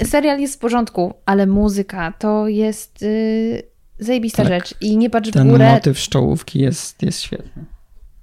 y, 0.00 0.06
serial 0.06 0.40
jest 0.40 0.54
w 0.54 0.58
porządku, 0.58 1.14
ale 1.26 1.46
muzyka 1.46 2.12
to 2.18 2.48
jest 2.48 3.02
y, 3.02 3.62
zajebista 3.98 4.42
tak. 4.42 4.52
rzecz 4.52 4.74
i 4.80 4.96
nie 4.96 5.10
patrz 5.10 5.30
ten 5.30 5.48
w 5.48 5.50
górę. 5.50 5.64
Ten 5.64 5.74
motyw 5.74 5.98
szczołówki 5.98 6.60
jest, 6.60 7.02
jest 7.02 7.20
świetny. 7.20 7.64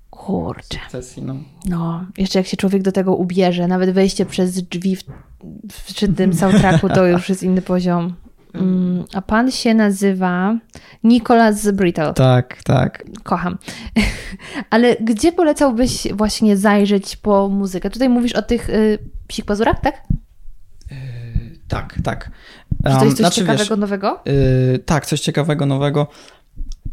Kurczę. 0.09 0.80
Sukcesji, 0.84 1.24
no. 1.24 1.36
no, 1.65 2.05
jeszcze 2.17 2.39
jak 2.39 2.47
się 2.47 2.57
człowiek 2.57 2.82
do 2.82 2.91
tego 2.91 3.15
ubierze, 3.15 3.67
nawet 3.67 3.91
wejście 3.91 4.26
przez 4.26 4.63
drzwi 4.63 4.95
w, 4.95 5.03
przy 5.93 6.13
tym 6.13 6.34
soundtracku 6.34 6.89
to 6.89 7.05
już 7.07 7.30
jest 7.30 7.43
inny 7.43 7.61
poziom. 7.61 8.15
Mm, 8.54 9.06
a 9.14 9.22
pan 9.22 9.52
się 9.52 9.74
nazywa 9.74 10.58
Nicholas 11.04 11.72
Brittle. 11.72 12.14
Tak, 12.14 12.64
tak. 12.64 13.04
Kocham. 13.24 13.58
Ale 14.70 14.95
gdzie 14.95 15.32
polecałbyś 15.32 16.08
właśnie 16.14 16.58
zajrzeć 16.58 17.16
po 17.16 17.50
muzykę? 17.50 17.89
Tutaj 17.89 18.10
mówisz 18.10 18.34
o 18.34 18.41
tych 18.41 18.70
y, 18.70 19.00
psich 19.28 19.45
pazurach, 19.45 19.80
tak? 19.80 20.04
Yy, 20.91 20.97
tak, 21.68 21.95
tak. 22.04 22.32
Um, 22.86 22.93
Czy 22.93 23.00
to 23.00 23.06
jest 23.06 23.18
coś 23.18 23.26
znaczy, 23.26 23.36
ciekawego, 23.36 23.64
wiesz, 23.64 23.80
nowego? 23.80 24.20
Yy, 24.26 24.80
tak, 24.80 25.06
coś 25.06 25.22
ciekawego, 25.22 25.66
nowego. 25.66 26.08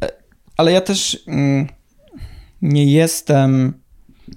E, 0.04 0.08
ale 0.56 0.72
ja 0.72 0.80
też 0.80 1.24
yy, 1.26 1.66
nie 2.62 2.92
jestem 2.92 3.72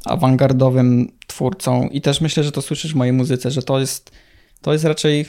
awangardowym 0.06 1.12
twórcą 1.28 1.88
i 1.88 2.02
też 2.02 2.22
myślę, 2.22 2.44
że 2.44 2.52
to 2.52 2.62
słyszysz 2.62 2.94
w 2.94 2.96
mojej 2.96 3.14
muzyce, 3.14 3.52
że 3.52 3.62
to 3.62 3.80
jest 3.80 4.12
to 4.62 4.74
jest 4.74 4.86
raczej 4.86 5.26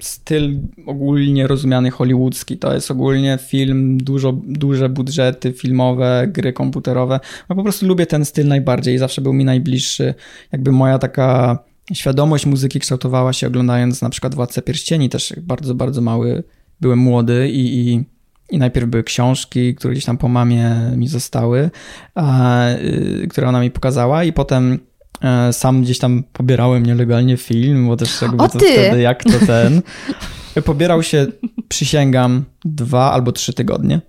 styl 0.00 0.60
ogólnie 0.86 1.46
rozumiany 1.46 1.90
hollywoodzki. 1.90 2.58
To 2.58 2.74
jest 2.74 2.90
ogólnie 2.90 3.38
film, 3.46 3.98
dużo, 3.98 4.32
duże 4.32 4.88
budżety 4.88 5.52
filmowe, 5.52 6.28
gry 6.28 6.52
komputerowe. 6.52 7.20
Ja 7.50 7.56
po 7.56 7.62
prostu 7.62 7.86
lubię 7.86 8.06
ten 8.06 8.24
styl 8.24 8.48
najbardziej 8.48 8.98
zawsze 8.98 9.20
był 9.20 9.32
mi 9.32 9.44
najbliższy. 9.44 10.14
Jakby 10.52 10.72
moja 10.72 10.98
taka 10.98 11.58
świadomość 11.92 12.46
muzyki 12.46 12.80
kształtowała 12.80 13.32
się 13.32 13.46
oglądając 13.46 14.02
na 14.02 14.10
przykład 14.10 14.34
Władcę 14.34 14.62
Pierścieni, 14.62 15.08
też 15.08 15.34
bardzo, 15.42 15.74
bardzo 15.74 16.00
mały, 16.00 16.44
byłem 16.80 16.98
młody 16.98 17.48
i, 17.48 17.88
i 17.88 18.04
i 18.50 18.58
najpierw 18.58 18.86
były 18.86 19.04
książki, 19.04 19.74
które 19.74 19.92
gdzieś 19.92 20.04
tam 20.04 20.18
po 20.18 20.28
mamie 20.28 20.92
mi 20.96 21.08
zostały, 21.08 21.70
a, 22.14 22.68
y, 22.70 23.26
które 23.30 23.48
ona 23.48 23.60
mi 23.60 23.70
pokazała, 23.70 24.24
i 24.24 24.32
potem 24.32 24.78
sam 25.52 25.82
gdzieś 25.82 25.98
tam 25.98 26.22
pobierałem 26.32 26.86
nielegalnie 26.86 27.36
film, 27.36 27.86
bo 27.86 27.96
też 27.96 28.22
jakby 28.22 28.44
o, 28.44 28.48
to 28.48 28.58
wtedy 28.58 29.00
jak 29.00 29.24
to 29.24 29.46
ten. 29.46 29.82
Pobierał 30.64 31.02
się, 31.02 31.26
przysięgam, 31.68 32.44
dwa 32.64 33.12
albo 33.12 33.32
trzy 33.32 33.52
tygodnie. 33.52 34.00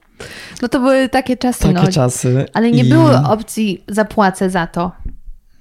No 0.62 0.68
to 0.68 0.80
były 0.80 1.10
takie 1.10 1.38
czasy. 1.38 1.64
Takie 1.64 1.74
no. 1.74 1.91
czasy. 1.91 2.45
Ale 2.53 2.72
nie 2.72 2.84
I... 2.84 2.89
było 2.89 3.12
opcji 3.24 3.84
zapłacę 3.88 4.49
za 4.49 4.68
to. 4.68 4.91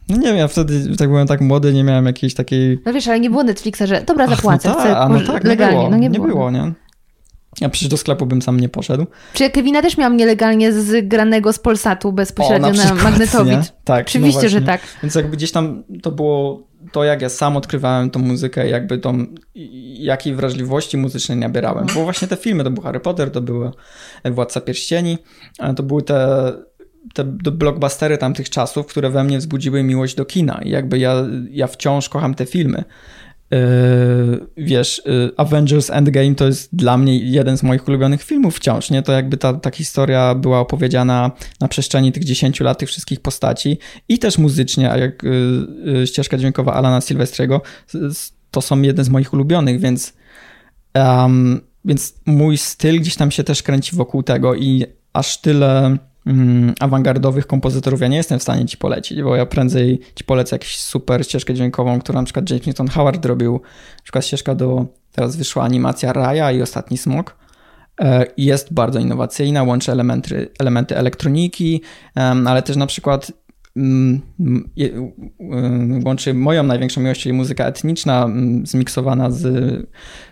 No 0.08 0.16
nie 0.16 0.26
wiem, 0.28 0.36
ja 0.36 0.48
wtedy 0.48 0.96
tak 0.96 1.08
byłem 1.08 1.26
tak 1.26 1.40
młody, 1.40 1.72
nie 1.72 1.84
miałem 1.84 2.06
jakiejś 2.06 2.34
takiej... 2.34 2.80
No 2.86 2.92
wiesz, 2.92 3.08
ale 3.08 3.20
nie 3.20 3.30
było 3.30 3.44
Netflixa, 3.44 3.82
że 3.84 4.02
dobra, 4.02 4.26
zapłacę, 4.26 4.70
Ach, 4.70 4.76
no 4.76 4.80
chcę 4.80 4.94
ta, 4.94 5.08
no 5.08 5.32
tak, 5.32 5.44
legalnie. 5.44 5.76
Nie 5.76 5.80
było, 5.80 5.90
no 5.90 5.96
nie, 5.96 6.08
nie 6.08 6.18
było. 6.18 6.26
było, 6.26 6.50
nie? 6.50 6.72
Ja 7.60 7.68
przecież 7.68 7.88
do 7.88 7.96
sklepu 7.96 8.26
bym 8.26 8.42
sam 8.42 8.60
nie 8.60 8.68
poszedł. 8.68 9.06
Czy 9.32 9.50
Kevina 9.50 9.82
też 9.82 9.96
miałam 9.96 10.16
nielegalnie 10.16 10.72
zgranego 10.72 11.52
z 11.52 11.58
Polsatu 11.58 12.12
bezpośrednio 12.12 12.68
o, 12.68 12.72
na, 12.72 12.84
na 12.84 13.02
magnetowid? 13.02 13.72
Tak. 13.84 14.06
Oczywiście, 14.06 14.42
no 14.42 14.48
że 14.48 14.60
tak. 14.60 14.80
Więc 15.02 15.14
jakby 15.14 15.36
gdzieś 15.36 15.52
tam 15.52 15.84
to 16.02 16.10
było 16.10 16.68
to, 16.92 17.04
jak 17.04 17.22
ja 17.22 17.28
sam 17.28 17.56
odkrywałem 17.56 18.10
tą 18.10 18.20
muzykę, 18.20 18.68
jakby 18.68 18.98
tą, 18.98 19.26
jakiej 19.98 20.34
wrażliwości 20.34 20.96
muzycznej 20.96 21.38
nabierałem. 21.38 21.86
Bo 21.94 22.02
właśnie 22.02 22.28
te 22.28 22.36
filmy, 22.36 22.64
to 22.64 22.70
był 22.70 22.82
Harry 22.82 23.00
Potter, 23.00 23.30
to 23.30 23.40
były 23.40 23.70
Władca 24.24 24.60
Pierścieni, 24.60 25.18
to 25.76 25.82
były 25.82 26.02
te 26.02 26.52
te 27.14 27.24
blockbustery 27.24 28.18
tamtych 28.18 28.50
czasów, 28.50 28.86
które 28.86 29.10
we 29.10 29.24
mnie 29.24 29.38
wzbudziły 29.38 29.82
miłość 29.82 30.14
do 30.14 30.24
kina. 30.24 30.60
I 30.62 30.70
jakby 30.70 30.98
ja, 30.98 31.24
ja 31.50 31.66
wciąż 31.66 32.08
kocham 32.08 32.34
te 32.34 32.46
filmy. 32.46 32.84
Yy, 33.50 34.46
wiesz, 34.56 35.02
yy, 35.06 35.32
Avengers 35.36 35.90
Endgame 35.90 36.34
to 36.34 36.46
jest 36.46 36.76
dla 36.76 36.96
mnie 36.96 37.18
jeden 37.18 37.58
z 37.58 37.62
moich 37.62 37.88
ulubionych 37.88 38.22
filmów 38.22 38.56
wciąż, 38.56 38.90
nie? 38.90 39.02
To 39.02 39.12
jakby 39.12 39.36
ta, 39.36 39.54
ta 39.54 39.70
historia 39.70 40.34
była 40.34 40.60
opowiedziana 40.60 41.30
na 41.60 41.68
przestrzeni 41.68 42.12
tych 42.12 42.24
10 42.24 42.60
lat, 42.60 42.78
tych 42.78 42.88
wszystkich 42.88 43.20
postaci 43.20 43.78
i 44.08 44.18
też 44.18 44.38
muzycznie, 44.38 44.90
a 44.90 44.98
jak 44.98 45.22
yy, 45.22 46.06
ścieżka 46.06 46.38
dźwiękowa 46.38 46.74
Alana 46.74 47.00
Silvestrego, 47.00 47.62
to 48.50 48.60
są 48.60 48.82
jeden 48.82 49.04
z 49.04 49.08
moich 49.08 49.32
ulubionych, 49.32 49.80
więc 49.80 50.12
um, 50.94 51.60
więc 51.84 52.14
mój 52.26 52.58
styl 52.58 53.00
gdzieś 53.00 53.16
tam 53.16 53.30
się 53.30 53.44
też 53.44 53.62
kręci 53.62 53.96
wokół 53.96 54.22
tego 54.22 54.54
i 54.54 54.86
aż 55.12 55.40
tyle 55.40 55.98
awangardowych 56.80 57.46
kompozytorów 57.46 58.00
ja 58.00 58.08
nie 58.08 58.16
jestem 58.16 58.38
w 58.38 58.42
stanie 58.42 58.66
ci 58.66 58.76
polecić, 58.76 59.22
bo 59.22 59.36
ja 59.36 59.46
prędzej 59.46 60.00
ci 60.14 60.24
polecę 60.24 60.56
jakąś 60.56 60.76
super 60.76 61.24
ścieżkę 61.24 61.54
dźwiękową, 61.54 62.00
którą 62.00 62.18
na 62.18 62.24
przykład 62.24 62.50
James 62.50 62.66
Newton 62.66 62.88
Howard 62.88 63.24
robił, 63.24 63.52
na 63.96 64.02
przykład 64.02 64.26
ścieżka 64.26 64.54
do, 64.54 64.86
teraz 65.12 65.36
wyszła 65.36 65.62
animacja 65.62 66.12
Raya 66.12 66.56
i 66.56 66.62
Ostatni 66.62 66.98
Smok, 66.98 67.36
e, 68.00 68.26
jest 68.36 68.72
bardzo 68.72 68.98
innowacyjna, 68.98 69.62
łączy 69.62 69.92
elementy, 69.92 70.48
elementy 70.58 70.96
elektroniki, 70.96 71.82
ale 72.46 72.62
też 72.62 72.76
na 72.76 72.86
przykład 72.86 73.32
mm, 73.76 74.20
łączy 76.04 76.34
moją 76.34 76.62
największą 76.62 77.00
miłość, 77.00 77.22
czyli 77.22 77.32
muzyka 77.32 77.64
etniczna, 77.64 78.24
mm, 78.24 78.66
zmiksowana 78.66 79.30
z, 79.30 79.42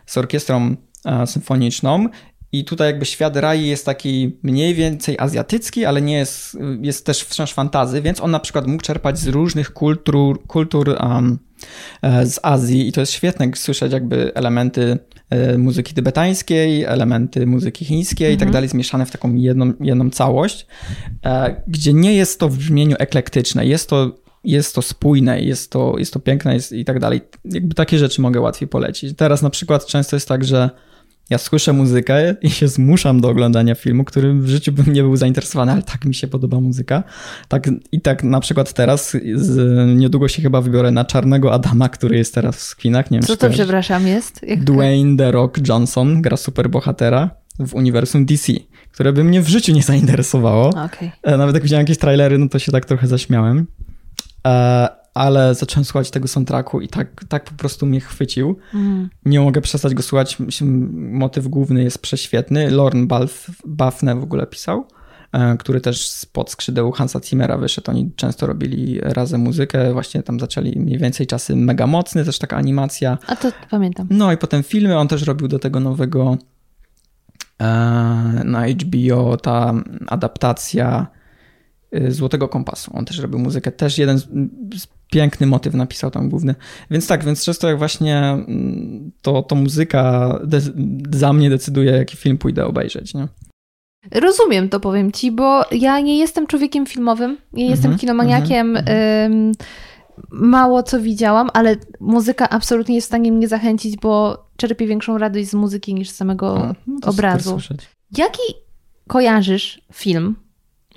z 0.07 0.19
orkiestrą 0.19 0.77
e, 1.05 1.27
symfoniczną 1.27 2.07
i 2.59 2.65
tutaj 2.65 2.87
jakby 2.87 3.05
świat 3.05 3.37
Rai 3.37 3.67
jest 3.67 3.87
taki 3.87 4.39
mniej 4.43 4.75
więcej 4.75 5.17
azjatycki, 5.19 5.85
ale 5.85 6.03
nie 6.03 6.15
jest, 6.15 6.59
jest 6.81 7.07
też 7.07 7.21
wciąż 7.21 7.53
fantazy, 7.53 8.03
więc 8.03 8.21
on 8.21 8.31
na 8.31 8.41
przykład 8.41 8.67
mógł 8.67 8.83
czerpać 8.83 9.19
z 9.19 9.27
różnych 9.27 9.73
kultur, 9.73 10.47
kultur 10.47 10.97
um, 11.01 11.39
z 12.25 12.41
Azji 12.43 12.89
i 12.89 12.93
to 12.93 13.01
jest 13.01 13.13
świetne 13.13 13.51
słyszeć 13.55 13.93
jakby 13.93 14.35
elementy 14.35 14.99
e, 15.31 15.59
muzyki 15.59 15.95
tybetańskiej, 15.95 16.85
elementy 16.85 17.47
muzyki 17.47 17.85
chińskiej 17.85 18.27
mhm. 18.27 18.35
i 18.35 18.39
tak 18.39 18.49
mhm. 18.49 18.53
dalej 18.53 18.69
zmieszane 18.69 19.07
w 19.07 19.11
taką 19.11 19.35
jedną, 19.35 19.73
jedną 19.81 20.11
całość, 20.11 20.67
e, 21.25 21.63
gdzie 21.69 21.93
nie 21.93 22.15
jest 22.15 22.41
to 22.41 22.49
w 22.49 22.57
brzmieniu 22.57 22.97
eklektyczne, 22.99 23.67
jest 23.67 23.91
to 23.91 24.27
jest 24.45 24.75
to 24.75 24.83
spójne, 24.83 25.41
jest 25.41 25.71
to, 25.71 25.95
jest 25.99 26.13
to 26.13 26.21
piękne 26.21 26.55
jest 26.55 26.73
i 26.73 26.85
tak 26.85 27.01
dalej. 27.01 27.21
Jakby 27.45 27.75
takie 27.75 27.99
rzeczy 27.99 28.21
mogę 28.21 28.41
łatwiej 28.41 28.69
polecić. 28.69 29.17
Teraz 29.17 29.43
na 29.43 29.51
przykład 29.51 29.87
często 29.87 30.17
jest 30.17 30.29
tak, 30.29 30.45
że 30.45 30.71
ja 31.31 31.39
słyszę 31.39 31.73
muzykę 31.73 32.35
i 32.43 32.51
się 32.51 32.69
zmuszam 32.69 33.21
do 33.21 33.29
oglądania 33.29 33.75
filmu, 33.75 34.05
który 34.05 34.35
w 34.35 34.49
życiu 34.49 34.73
bym 34.73 34.93
nie 34.93 35.03
był 35.03 35.17
zainteresowany, 35.17 35.73
ale 35.73 35.83
tak 35.83 36.05
mi 36.05 36.15
się 36.15 36.29
podoba 36.29 36.61
muzyka. 36.61 37.03
Tak, 37.49 37.71
I 37.93 38.01
tak 38.01 38.25
na 38.25 38.41
przykład 38.41 38.73
teraz, 38.73 39.17
z, 39.35 39.97
niedługo 39.97 40.29
się 40.29 40.43
chyba 40.43 40.61
wybiorę 40.61 40.91
na 40.91 41.05
Czarnego 41.05 41.53
Adama, 41.53 41.89
który 41.89 42.17
jest 42.17 42.35
teraz 42.35 42.71
w 42.71 42.77
kinach. 42.77 43.11
Nie 43.11 43.19
wiem, 43.19 43.27
Co 43.27 43.37
to, 43.37 43.51
przepraszam, 43.51 44.07
jest? 44.07 44.43
Jak... 44.43 44.65
Dwayne 44.65 45.17
The 45.17 45.33
Rock 45.33 45.69
Johnson 45.69 46.23
gra 46.23 46.37
superbohatera 46.37 47.31
w 47.59 47.75
uniwersum 47.75 48.27
DC, 48.27 48.53
które 48.93 49.13
by 49.13 49.25
mnie 49.25 49.43
w 49.43 49.49
życiu 49.49 49.73
nie 49.73 49.83
zainteresowało. 49.83 50.69
Okay. 50.69 51.11
E, 51.23 51.37
nawet 51.37 51.55
jak 51.55 51.63
widziałem 51.63 51.83
jakieś 51.83 51.99
trailery, 51.99 52.39
no 52.39 52.49
to 52.49 52.59
się 52.59 52.73
tak 52.73 52.85
trochę 52.85 53.07
zaśmiałem. 53.07 53.67
E, 55.17 55.19
ale 55.19 55.55
zacząłem 55.55 55.85
słuchać 55.85 56.11
tego 56.11 56.29
soundtracku 56.29 56.81
i 56.81 56.89
tak, 56.89 57.25
tak 57.29 57.45
po 57.45 57.55
prostu 57.55 57.87
mnie 57.87 58.01
chwycił. 58.01 58.57
Mm. 58.75 59.09
Nie 59.25 59.41
mogę 59.41 59.61
przestać 59.61 59.95
go 59.95 60.03
słuchać. 60.03 60.39
Motyw 60.95 61.49
główny 61.49 61.83
jest 61.83 61.99
prześwietny. 61.99 62.71
Lorne 62.71 63.07
Buffne 63.65 64.17
w 64.17 64.23
ogóle 64.23 64.47
pisał, 64.47 64.87
e, 65.33 65.57
który 65.57 65.81
też 65.81 66.09
spod 66.09 66.51
skrzydeł 66.51 66.93
Hansa 66.93 67.21
Zimmera 67.25 67.59
wyszedł. 67.59 67.91
Oni 67.91 68.11
często 68.17 68.47
robili 68.47 69.01
razem 69.01 69.41
muzykę. 69.41 69.93
Właśnie 69.93 70.23
tam 70.23 70.41
zaczęli 70.41 70.79
mniej 70.79 70.99
więcej 70.99 71.27
czasy 71.27 71.57
mega 71.57 71.87
mocny, 71.87 72.25
też 72.25 72.39
taka 72.39 72.57
animacja. 72.57 73.19
A 73.27 73.37
to 73.37 73.53
pamiętam. 73.71 74.07
No 74.11 74.33
i 74.33 74.37
potem 74.37 74.63
filmy. 74.63 74.99
On 74.99 75.09
też 75.09 75.23
robił 75.23 75.49
do 75.49 75.59
tego 75.59 75.81
nowego 75.81 76.37
e, 77.61 77.65
na 78.45 78.67
HBO 78.69 79.37
ta 79.37 79.75
adaptacja 80.07 81.07
Y, 81.95 82.13
Złotego 82.13 82.49
Kompasu. 82.49 82.91
On 82.95 83.05
też 83.05 83.19
robił 83.19 83.39
muzykę, 83.39 83.73
też 83.73 83.99
jeden 83.99 84.19
z 84.19 84.27
piękny 85.11 85.47
motyw 85.47 85.75
napisał 85.75 86.11
tam 86.11 86.29
główny. 86.29 86.55
Więc 86.91 87.07
tak, 87.07 87.25
więc 87.25 87.45
często 87.45 87.69
jak 87.69 87.79
właśnie 87.79 88.19
mm, 88.19 89.13
to, 89.23 89.43
to 89.43 89.55
muzyka 89.55 90.39
za 91.11 91.33
mnie 91.33 91.51
decyduje, 91.51 91.93
jaki 91.93 92.17
film 92.17 92.39
pójdę 92.39 92.67
obejrzeć, 92.67 93.15
nie? 93.15 93.29
Rozumiem 94.11 94.69
to, 94.69 94.81
powiem 94.81 95.13
ci, 95.13 95.33
bo 95.33 95.65
ja 95.73 96.01
nie 96.01 96.19
jestem 96.19 96.47
człowiekiem 96.47 96.87
filmowym, 96.87 97.37
nie 97.53 97.67
jestem 97.67 97.87
mm 97.87 97.97
-hmm, 97.97 98.01
kinomaniakiem. 98.01 98.77
Mm 98.77 99.53
-hmm. 99.53 99.65
mało 100.31 100.83
co 100.83 101.01
widziałam, 101.01 101.49
ale 101.53 101.77
muzyka 102.01 102.49
absolutnie 102.49 102.95
jest 102.95 103.07
w 103.07 103.09
stanie 103.09 103.33
mnie 103.33 103.49
zachęcić, 103.49 103.97
bo 103.97 104.45
czerpię 104.57 104.87
większą 104.87 105.19
radość 105.19 105.49
z 105.49 105.55
muzyki 105.55 105.95
niż 105.95 106.11
z 106.11 106.17
samego 106.17 106.75
no 106.87 107.09
obrazu. 107.09 107.59
Jaki 108.19 108.43
kojarzysz 109.09 109.81
film 109.93 110.37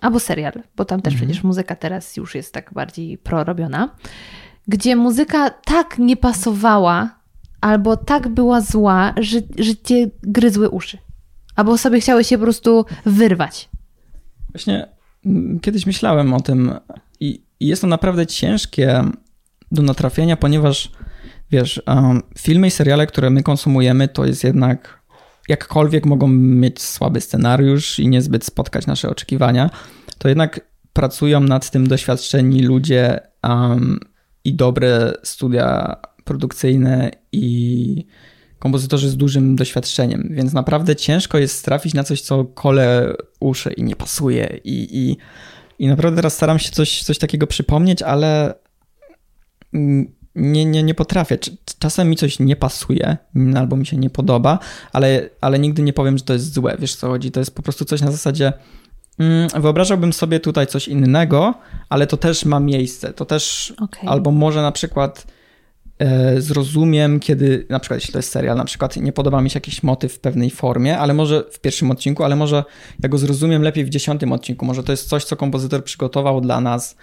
albo 0.02 0.20
serial, 0.20 0.54
bo 0.76 0.86
tam 0.86 1.02
też 1.02 1.14
Mhm. 1.14 1.30
przecież 1.30 1.44
muzyka 1.44 1.76
teraz 1.76 2.18
już 2.18 2.36
jest 2.36 2.54
tak 2.54 2.74
bardziej 2.74 3.18
prorobiona, 3.18 3.96
gdzie 4.68 4.96
muzyka 4.96 5.50
tak 5.50 5.98
nie 6.00 6.18
pasowała 6.18 7.20
albo 7.62 7.98
tak 7.98 8.28
była 8.28 8.62
zła, 8.62 9.14
że, 9.18 9.40
że 9.58 9.76
cię 9.76 10.10
gryzły 10.24 10.70
uszy. 10.70 10.98
Albo 11.56 11.78
sobie 11.78 12.00
chciały 12.00 12.24
się 12.24 12.38
po 12.38 12.44
prostu 12.44 12.86
wyrwać. 13.06 13.70
Właśnie 14.50 14.88
kiedyś 15.62 15.86
myślałem 15.86 16.34
o 16.34 16.40
tym 16.40 16.74
i, 17.20 17.42
i 17.60 17.68
jest 17.68 17.82
to 17.82 17.88
naprawdę 17.88 18.28
ciężkie 18.28 19.04
do 19.72 19.82
natrafienia, 19.82 20.38
ponieważ 20.38 20.92
wiesz, 21.52 21.82
um, 21.88 22.22
filmy 22.38 22.68
i 22.68 22.72
seriale, 22.72 23.08
które 23.08 23.30
my 23.30 23.44
konsumujemy, 23.44 24.08
to 24.08 24.26
jest 24.26 24.44
jednak 24.44 24.99
jakkolwiek 25.50 26.06
mogą 26.06 26.28
mieć 26.28 26.82
słaby 26.82 27.22
scenariusz 27.22 28.00
i 28.00 28.08
niezbyt 28.08 28.46
spotkać 28.46 28.88
nasze 28.88 29.10
oczekiwania, 29.10 29.70
to 30.18 30.30
jednak 30.30 30.70
pracują 30.94 31.40
nad 31.40 31.72
tym 31.72 31.88
doświadczeni 31.88 32.64
ludzie 32.64 33.20
um, 33.44 34.00
i 34.44 34.54
dobre 34.54 35.14
studia 35.24 35.96
produkcyjne 36.24 37.12
i 37.32 38.06
kompozytorzy 38.60 39.10
z 39.10 39.18
dużym 39.18 39.56
doświadczeniem, 39.56 40.30
więc 40.32 40.54
naprawdę 40.54 40.96
ciężko 40.96 41.38
jest 41.38 41.66
trafić 41.66 41.94
na 41.94 42.04
coś, 42.04 42.22
co 42.22 42.46
kole 42.46 43.14
uszy 43.40 43.74
i 43.74 43.84
nie 43.84 43.96
pasuje. 43.96 44.60
I, 44.64 44.98
i, 44.98 45.18
i 45.80 45.88
naprawdę 45.88 46.16
teraz 46.16 46.34
staram 46.36 46.60
się 46.60 46.72
coś, 46.72 47.04
coś 47.04 47.18
takiego 47.18 47.48
przypomnieć, 47.48 48.02
ale 48.02 48.54
mm, 49.74 50.19
nie, 50.36 50.66
nie, 50.66 50.84
nie 50.84 50.94
potrafię. 50.94 51.38
Cz- 51.38 51.76
Czasem 51.80 52.10
mi 52.10 52.16
coś 52.16 52.40
nie 52.40 52.56
pasuje 52.56 53.18
mm, 53.36 53.58
albo 53.58 53.76
mi 53.76 53.86
się 53.86 53.98
nie 53.98 54.10
podoba, 54.10 54.60
ale, 54.94 55.30
ale 55.42 55.60
nigdy 55.60 55.82
nie 55.82 55.94
powiem, 55.94 56.18
że 56.18 56.24
to 56.24 56.34
jest 56.34 56.54
złe. 56.54 56.76
Wiesz 56.80 56.96
co 56.96 57.08
chodzi? 57.08 57.32
To 57.32 57.40
jest 57.40 57.56
po 57.56 57.62
prostu 57.62 57.86
coś 57.86 58.02
na 58.02 58.12
zasadzie 58.12 58.54
mm, 59.20 59.50
wyobrażałbym 59.62 60.14
sobie 60.14 60.40
tutaj 60.40 60.68
coś 60.68 60.88
innego, 60.88 61.54
ale 61.90 62.08
to 62.08 62.18
też 62.18 62.46
ma 62.46 62.60
miejsce. 62.60 63.14
To 63.14 63.26
też 63.26 63.74
Okej. 63.82 64.10
albo 64.10 64.32
może 64.32 64.62
na 64.62 64.72
przykład 64.72 65.28
e, 66.00 66.42
zrozumiem, 66.42 67.20
kiedy 67.20 67.66
na 67.70 67.80
przykład 67.80 68.00
jeśli 68.00 68.14
to 68.14 68.20
jest 68.20 68.32
serial, 68.32 68.58
na 68.58 68.66
przykład 68.66 68.98
nie 68.98 69.12
podoba 69.12 69.42
mi 69.42 69.50
się 69.50 69.58
jakiś 69.58 69.84
motyw 69.84 70.14
w 70.14 70.20
pewnej 70.20 70.50
formie, 70.50 70.98
ale 70.98 71.14
może 71.14 71.44
w 71.52 71.60
pierwszym 71.60 71.92
odcinku, 71.92 72.24
ale 72.24 72.36
może 72.36 72.64
ja 73.04 73.10
go 73.10 73.18
zrozumiem 73.18 73.62
lepiej 73.62 73.86
w 73.86 73.90
dziesiątym 73.90 74.32
odcinku. 74.32 74.66
Może 74.66 74.84
to 74.84 74.92
jest 74.92 75.10
coś, 75.10 75.24
co 75.24 75.36
kompozytor 75.36 75.84
przygotował 75.84 76.42
dla 76.42 76.62
nas 76.62 76.96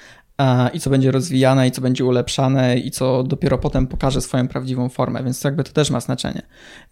i 0.74 0.80
co 0.80 0.90
będzie 0.90 1.10
rozwijane 1.10 1.68
i 1.68 1.70
co 1.70 1.80
będzie 1.80 2.04
ulepszane 2.04 2.78
i 2.78 2.90
co 2.90 3.22
dopiero 3.22 3.58
potem 3.58 3.86
pokaże 3.86 4.20
swoją 4.20 4.48
prawdziwą 4.48 4.88
formę, 4.88 5.24
więc 5.24 5.44
jakby 5.44 5.64
to 5.64 5.72
też 5.72 5.90
ma 5.90 6.00
znaczenie. 6.00 6.42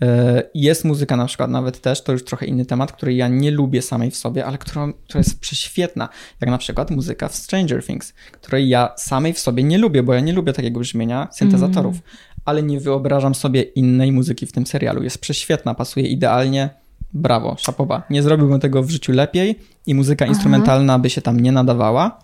E, 0.03 0.43
Jest 0.55 0.85
muzyka 0.85 1.17
na 1.17 1.27
przykład 1.27 1.51
nawet 1.51 1.81
też, 1.81 2.03
to 2.03 2.13
już 2.13 2.25
trochę 2.25 2.47
inny 2.47 2.67
temat, 2.67 2.93
której 2.93 3.17
ja 3.17 3.29
nie 3.29 3.51
lubię 3.51 3.83
samej 3.83 4.11
w 4.11 4.17
sobie, 4.17 4.47
ale 4.47 4.59
która, 4.59 4.87
która 5.05 5.19
jest 5.21 5.41
prześwietna, 5.41 6.09
jak 6.41 6.51
na 6.51 6.59
przykład 6.59 6.91
muzyka 6.91 7.29
w 7.29 7.35
Stranger 7.35 7.85
Things, 7.85 8.15
której 8.33 8.69
ja 8.69 8.93
samej 8.97 9.33
w 9.33 9.39
sobie 9.39 9.63
nie 9.63 9.79
lubię, 9.79 10.03
bo 10.03 10.15
ja 10.15 10.21
nie 10.21 10.33
lubię 10.33 10.53
takiego 10.53 10.81
brzmienia 10.81 11.29
syntezatorów, 11.33 11.97
ale 12.45 12.63
nie 12.63 12.81
wyobrażam 12.81 13.35
sobie 13.35 13.63
innej 13.63 14.13
muzyki 14.13 14.47
w 14.47 14.53
tym 14.53 14.67
serialu. 14.67 15.03
Jest 15.03 15.19
prześwietna, 15.19 15.75
pasuje 15.75 16.07
idealnie. 16.07 16.71
Brawo, 17.17 17.57
szapoba. 17.59 18.03
Nie 18.11 18.23
zrobiłbym 18.23 18.61
tego 18.61 18.83
w 18.83 18.91
życiu 18.91 19.13
lepiej 19.13 19.59
i 19.87 19.95
muzyka 19.95 20.27
instrumentalna 20.27 20.99
by 20.99 21.11
się 21.11 21.23
tam 21.23 21.41
nie 21.41 21.53
nadawała. 21.53 22.24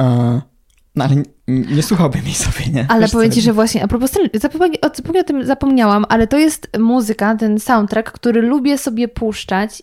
E, 0.00 0.40
No 0.94 1.04
ale 1.04 1.16
nie, 1.16 1.24
nie 1.48 1.82
słuchałbym 1.82 2.24
jej 2.24 2.34
sobie, 2.34 2.66
nie? 2.72 2.86
Ale 2.88 3.00
Wiesz, 3.00 3.10
powiem 3.12 3.30
ci, 3.30 3.40
że 3.40 3.52
właśnie, 3.52 3.84
a 3.84 3.88
propos 3.88 4.10
zupełnie 4.42 5.20
o 5.20 5.24
tym 5.24 5.44
zapomniałam, 5.44 6.04
ale 6.08 6.26
to 6.26 6.38
jest 6.38 6.68
muzyka, 6.78 7.36
ten 7.36 7.58
soundtrack, 7.60 8.12
który 8.12 8.42
lubię 8.42 8.78
sobie 8.78 9.08
puszczać 9.08 9.82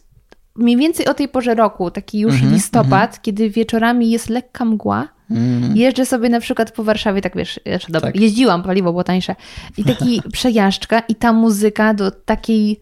mniej 0.55 0.77
więcej 0.77 1.07
o 1.07 1.13
tej 1.13 1.27
porze 1.27 1.55
roku, 1.55 1.91
taki 1.91 2.19
już 2.19 2.33
Mhm, 2.33 2.53
listopad, 2.53 3.21
kiedy 3.21 3.49
wieczorami 3.49 4.11
jest 4.11 4.29
lekka 4.29 4.65
mgła. 4.65 5.07
Mm. 5.31 5.77
Jeżdżę 5.77 6.05
sobie 6.05 6.29
na 6.29 6.39
przykład 6.39 6.71
po 6.71 6.83
Warszawie, 6.83 7.21
tak 7.21 7.35
wiesz, 7.35 7.59
dobra, 7.89 8.11
Tak. 8.11 8.15
jeździłam, 8.21 8.63
paliwo 8.63 8.91
było 8.91 9.03
tańsze. 9.03 9.35
I 9.77 9.83
taki 9.83 10.21
przejażdżka 10.33 10.99
i 10.99 11.15
ta 11.15 11.33
muzyka 11.33 11.93
do 11.93 12.11
takiej 12.11 12.79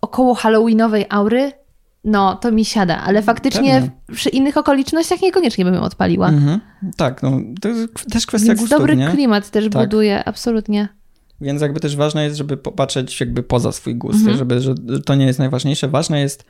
około 0.00 0.34
halloweenowej 0.34 1.06
aury, 1.08 1.52
no 2.04 2.36
to 2.36 2.52
mi 2.52 2.64
siada, 2.64 2.96
ale 3.00 3.22
faktycznie 3.22 3.72
Pewnie. 3.74 3.90
przy 4.16 4.28
innych 4.28 4.56
okolicznościach 4.56 5.22
niekoniecznie 5.22 5.64
bym 5.64 5.74
ją 5.74 5.80
odpaliła. 5.80 6.28
Mhm. 6.28 6.60
Tak, 6.96 7.22
no 7.22 7.40
to 7.60 7.68
jest 7.68 8.10
też 8.12 8.26
kwestia 8.26 8.46
Więc 8.48 8.60
gustów, 8.60 8.78
dobry 8.78 8.96
nie? 8.96 9.08
klimat 9.08 9.50
też 9.50 9.64
Tak. 9.70 9.82
buduje, 9.82 10.24
absolutnie. 10.24 10.88
Więc 11.40 11.62
jakby 11.62 11.80
też 11.80 11.96
ważne 11.96 12.24
jest, 12.24 12.36
żeby 12.36 12.56
popatrzeć 12.56 13.20
jakby 13.20 13.42
poza 13.42 13.72
swój 13.72 13.94
gust, 13.94 14.18
Mhm. 14.18 14.38
żeby, 14.38 14.60
że 14.60 14.74
to 15.06 15.14
nie 15.14 15.26
jest 15.26 15.38
najważniejsze. 15.38 15.88
Ważne 15.88 16.20
jest, 16.20 16.44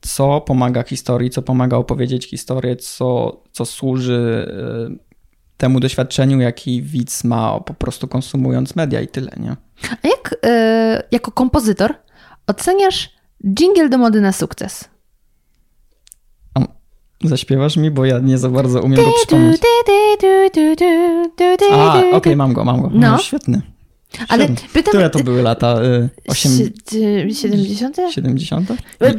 co 0.00 0.40
pomaga 0.40 0.82
historii, 0.82 1.30
co 1.30 1.42
pomaga 1.42 1.76
opowiedzieć 1.76 2.26
historię, 2.28 2.76
co, 2.76 3.40
co 3.52 3.64
służy 3.64 4.48
y, 4.92 4.98
temu 5.56 5.80
doświadczeniu, 5.80 6.40
jaki 6.40 6.82
widz 6.82 7.24
ma 7.24 7.60
po 7.60 7.74
prostu 7.74 8.08
konsumując 8.08 8.76
media 8.76 9.00
i 9.00 9.08
tyle, 9.08 9.30
nie? 9.36 9.56
A 9.90 10.08
jak 10.08 10.34
e, 10.46 11.02
jako 11.12 11.30
kompozytor 11.32 11.94
oceniasz 12.46 13.10
jingle 13.58 13.88
do 13.88 13.98
mody 13.98 14.20
na 14.20 14.32
sukces? 14.32 14.84
Zaśpiewasz 17.24 17.76
mi, 17.76 17.90
bo 17.90 18.04
ja 18.04 18.18
nie 18.18 18.38
za 18.38 18.48
bardzo 18.48 18.80
umiem 18.80 19.04
go 19.04 19.12
przypomnieć. 19.18 19.60
A, 21.72 22.02
okej, 22.12 22.36
mam 22.36 22.52
go, 22.52 22.64
mam 22.64 22.82
go. 22.82 22.90
No. 22.94 23.10
No. 23.10 23.18
Świetny. 23.18 23.62
Ale 24.28 24.48
pytam... 24.72 24.92
Które 24.92 25.10
to 25.10 25.18
były 25.18 25.42
lata? 25.42 25.82
Y, 25.82 26.08
osiem- 26.28 26.70
Sie- 26.90 27.34
70? 27.34 27.96
70? 28.10 28.68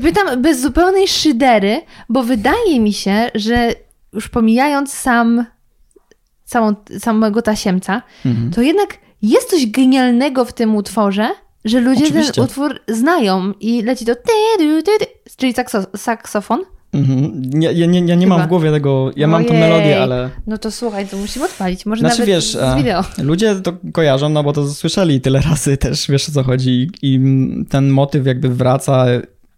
Pytam 0.01 0.41
bez 0.41 0.61
zupełnej 0.61 1.07
szydery, 1.07 1.81
bo 2.09 2.23
wydaje 2.23 2.79
mi 2.79 2.93
się, 2.93 3.31
że 3.35 3.73
już 4.13 4.29
pomijając 4.29 4.93
sam 4.93 5.45
całą, 6.45 6.73
samego 6.99 7.41
tasiemca, 7.41 8.01
Mhm. 8.25 8.51
to 8.51 8.61
jednak 8.61 8.97
jest 9.21 9.49
coś 9.49 9.67
genialnego 9.71 10.45
w 10.45 10.53
tym 10.53 10.75
utworze, 10.75 11.29
że 11.65 11.79
ludzie 11.79 12.03
Oczywiście. 12.03 12.33
ten 12.33 12.43
utwór 12.43 12.79
znają 12.87 13.53
i 13.59 13.81
leci 13.81 14.05
to 14.05 14.15
ty, 14.15 14.21
ty, 14.57 14.83
ty, 14.83 14.91
ty, 14.99 15.05
czyli 15.37 15.53
sakso, 15.53 15.83
saksofon. 15.97 16.59
Mhm. 16.93 17.41
Ja 17.61 17.85
nie, 17.85 17.99
ja 18.05 18.15
nie 18.15 18.27
mam 18.27 18.41
w 18.43 18.47
głowie 18.47 18.71
tego, 18.71 19.11
ja 19.15 19.27
mam 19.27 19.45
tą 19.45 19.49
Ojej. 19.49 19.61
melodię, 19.63 20.01
ale 20.01 20.29
No 20.47 20.57
to 20.57 20.71
słuchaj, 20.71 21.07
to 21.07 21.17
musimy 21.17 21.45
odpalić, 21.45 21.85
może 21.85 21.99
Znaczy, 21.99 22.15
nawet 22.15 22.27
wiesz, 22.27 22.51
z 22.51 22.55
a- 22.55 22.75
wideo. 22.75 23.03
ludzie 23.17 23.55
to 23.55 23.73
kojarzą, 23.93 24.29
no 24.29 24.43
bo 24.43 24.53
to 24.53 24.67
słyszeli 24.69 25.21
tyle 25.21 25.41
razy 25.41 25.77
też, 25.83 26.07
wiesz 26.11 26.29
o 26.29 26.31
co 26.31 26.43
chodzi 26.43 26.89
i 27.01 27.19
ten 27.69 27.89
motyw 27.89 28.25
jakby 28.27 28.49
wraca 28.49 29.05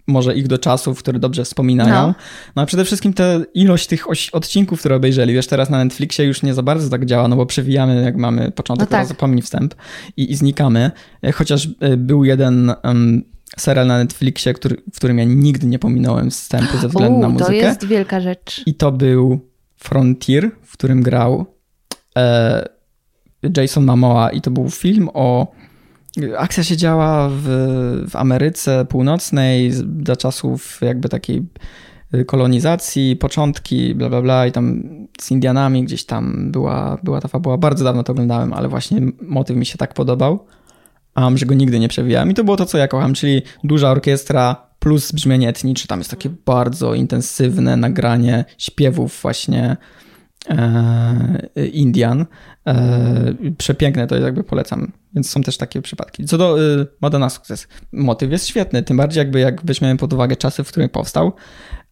może 0.07 0.35
ich 0.35 0.47
do 0.47 0.57
czasów, 0.57 0.99
które 0.99 1.19
dobrze 1.19 1.43
wspominają. 1.43 2.07
No. 2.07 2.13
No, 2.55 2.61
a 2.61 2.65
przede 2.65 2.85
wszystkim 2.85 3.13
te 3.13 3.41
ilość 3.53 3.87
tych 3.87 4.05
odcinków, 4.33 4.79
które 4.79 4.95
obejrzeli, 4.95 5.33
wiesz, 5.33 5.47
teraz 5.47 5.69
na 5.69 5.83
Netflixie 5.83 6.25
już 6.25 6.43
nie 6.43 6.53
za 6.53 6.63
bardzo 6.63 6.89
tak 6.89 7.05
działa, 7.05 7.27
no 7.27 7.35
bo 7.35 7.45
przewijamy, 7.45 8.01
jak 8.03 8.15
mamy 8.17 8.51
początek, 8.51 8.89
No 8.91 8.97
tak. 8.97 9.07
wstęp 9.43 9.75
i, 10.17 10.31
i 10.31 10.35
znikamy. 10.35 10.91
E, 11.23 11.31
Chociaż 11.31 11.69
e, 11.79 11.97
był 11.97 12.23
jeden 12.25 12.73
um, 12.83 13.23
serial 13.57 13.87
na 13.87 13.97
Netflixie, 13.97 14.53
który, 14.53 14.75
w 14.93 14.95
którym 14.95 15.17
ja 15.17 15.23
nigdy 15.23 15.67
nie 15.67 15.79
pominąłem 15.79 16.31
wstępu 16.31 16.77
ze 16.77 16.87
względu 16.87 17.19
na 17.19 17.27
U, 17.27 17.31
muzykę. 17.31 17.49
to 17.49 17.53
jest 17.53 17.85
wielka 17.85 18.19
rzecz. 18.19 18.63
I 18.65 18.73
to 18.73 18.91
był 18.91 19.39
Frontier, 19.77 20.51
w 20.63 20.73
którym 20.73 21.03
grał 21.03 21.45
e, 22.17 22.65
Jason 23.57 23.85
Momoa 23.85 24.29
i 24.29 24.41
to 24.41 24.51
był 24.51 24.69
film 24.69 25.09
o... 25.13 25.51
Akcja 26.37 26.63
się 26.63 26.77
działa 26.77 27.29
w, 27.29 27.43
w 28.09 28.15
Ameryce 28.15 28.85
Północnej 28.85 29.71
za 30.05 30.15
czasów 30.15 30.79
jakby 30.81 31.09
takiej 31.09 31.45
kolonizacji, 32.25 33.15
początki, 33.15 33.95
bla 33.95 34.09
bla 34.09 34.21
bla 34.21 34.47
i 34.47 34.51
tam 34.51 34.83
z 35.19 35.31
Indianami 35.31 35.83
gdzieś 35.83 36.05
tam 36.05 36.51
była, 36.51 36.97
była 37.03 37.21
ta 37.21 37.27
fabuła. 37.27 37.57
Bardzo 37.57 37.83
dawno 37.83 38.03
to 38.03 38.11
oglądałem, 38.11 38.53
ale 38.53 38.67
właśnie 38.67 39.01
motyw 39.21 39.57
mi 39.57 39.65
się 39.65 39.77
tak 39.77 39.93
podobał, 39.93 40.45
um, 41.15 41.37
że 41.37 41.45
go 41.45 41.55
nigdy 41.55 41.79
nie 41.79 41.87
przewijałem. 41.87 42.31
I 42.31 42.33
to 42.33 42.43
było 42.43 42.57
to, 42.57 42.65
co 42.65 42.77
ja 42.77 42.87
kocham, 42.87 43.13
czyli 43.13 43.41
duża 43.63 43.91
orkiestra 43.91 44.65
plus 44.79 45.11
brzmienie 45.11 45.49
etniczne. 45.49 45.87
Tam 45.87 45.99
jest 45.99 46.11
takie 46.11 46.29
bardzo 46.29 46.93
intensywne 46.93 47.77
nagranie 47.77 48.45
śpiewów 48.57 49.19
właśnie 49.21 49.77
e, 50.49 51.65
Indian. 51.73 52.25
E, 52.67 53.33
przepiękne 53.57 54.07
to 54.07 54.15
jest, 54.15 54.25
jakby 54.25 54.43
polecam. 54.43 54.91
Więc 55.13 55.29
są 55.29 55.41
też 55.41 55.57
takie 55.57 55.81
przypadki. 55.81 56.25
Co 56.25 56.37
do 56.37 56.61
y, 56.61 56.87
Moda 57.01 57.19
na 57.19 57.29
sukces. 57.29 57.67
Motyw 57.91 58.31
jest 58.31 58.47
świetny, 58.47 58.83
tym 58.83 58.97
bardziej 58.97 59.21
jakby 59.21 59.39
jak 59.39 59.65
weźmiemy 59.65 59.97
pod 59.97 60.13
uwagę 60.13 60.35
czasy, 60.35 60.63
w 60.63 60.67
których 60.67 60.91
powstał. 60.91 61.33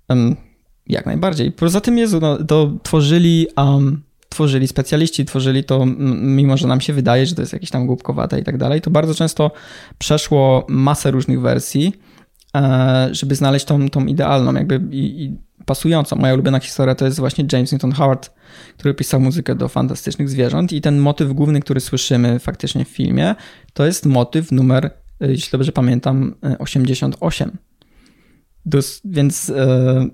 Em, 0.08 0.36
jak 0.88 1.06
najbardziej. 1.06 1.52
Poza 1.52 1.82
tym, 1.82 1.98
Jezu, 1.98 2.20
no, 2.20 2.44
to 2.44 2.72
tworzyli, 2.84 3.48
um, 3.58 4.04
tworzyli 4.34 4.68
specjaliści, 4.68 5.26
tworzyli 5.26 5.64
to, 5.64 5.86
mimo 6.22 6.58
że 6.58 6.68
nam 6.68 6.82
się 6.82 6.94
wydaje, 6.94 7.26
że 7.26 7.36
to 7.36 7.42
jest 7.42 7.54
jakieś 7.54 7.70
tam 7.70 7.88
głupkowate 7.88 8.40
i 8.40 8.44
tak 8.44 8.58
dalej, 8.58 8.82
to 8.82 8.92
bardzo 8.92 9.16
często 9.16 9.52
przeszło 9.98 10.66
masę 10.70 11.12
różnych 11.12 11.42
wersji, 11.42 11.94
e, 12.56 13.10
żeby 13.12 13.36
znaleźć 13.36 13.66
tą, 13.66 13.90
tą 13.90 14.06
idealną, 14.06 14.54
jakby 14.54 14.82
i, 14.92 15.24
i 15.24 15.38
pasującą. 15.66 16.16
Moja 16.16 16.34
ulubiona 16.34 16.60
historia 16.60 16.96
to 16.96 17.06
jest 17.06 17.20
właśnie 17.20 17.46
James 17.52 17.72
Newton 17.72 17.92
Howard, 17.92 18.32
który 18.78 18.94
pisał 18.94 19.20
muzykę 19.20 19.56
do 19.56 19.68
fantastycznych 19.68 20.30
zwierząt 20.30 20.74
i 20.74 20.82
ten 20.82 21.00
motyw 21.00 21.34
główny, 21.34 21.60
który 21.60 21.80
słyszymy 21.80 22.40
faktycznie 22.40 22.86
w 22.86 22.90
filmie, 22.90 23.36
to 23.74 23.86
jest 23.86 24.06
motyw 24.06 24.52
numer, 24.52 24.92
e, 25.22 25.28
jeśli 25.28 25.52
dobrze 25.52 25.72
pamiętam, 25.72 26.36
e, 26.44 26.58
88. 26.58 27.58
Dos, 28.66 29.02
więc 29.06 29.50
e, 29.50 30.08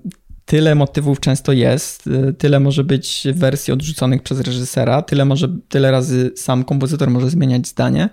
tyle 0.50 0.74
motywów 0.74 1.20
często 1.20 1.52
jest, 1.52 2.06
e, 2.06 2.32
tyle 2.32 2.60
może 2.60 2.84
być 2.84 3.26
wersji 3.34 3.72
odrzuconych 3.72 4.22
przez 4.22 4.40
reżysera, 4.40 5.02
tyle, 5.02 5.24
może, 5.24 5.48
tyle 5.68 5.90
razy 5.90 6.30
sam 6.36 6.64
kompozytor 6.64 7.10
może 7.10 7.30
zmieniać 7.30 7.66
zdanie, 7.66 8.08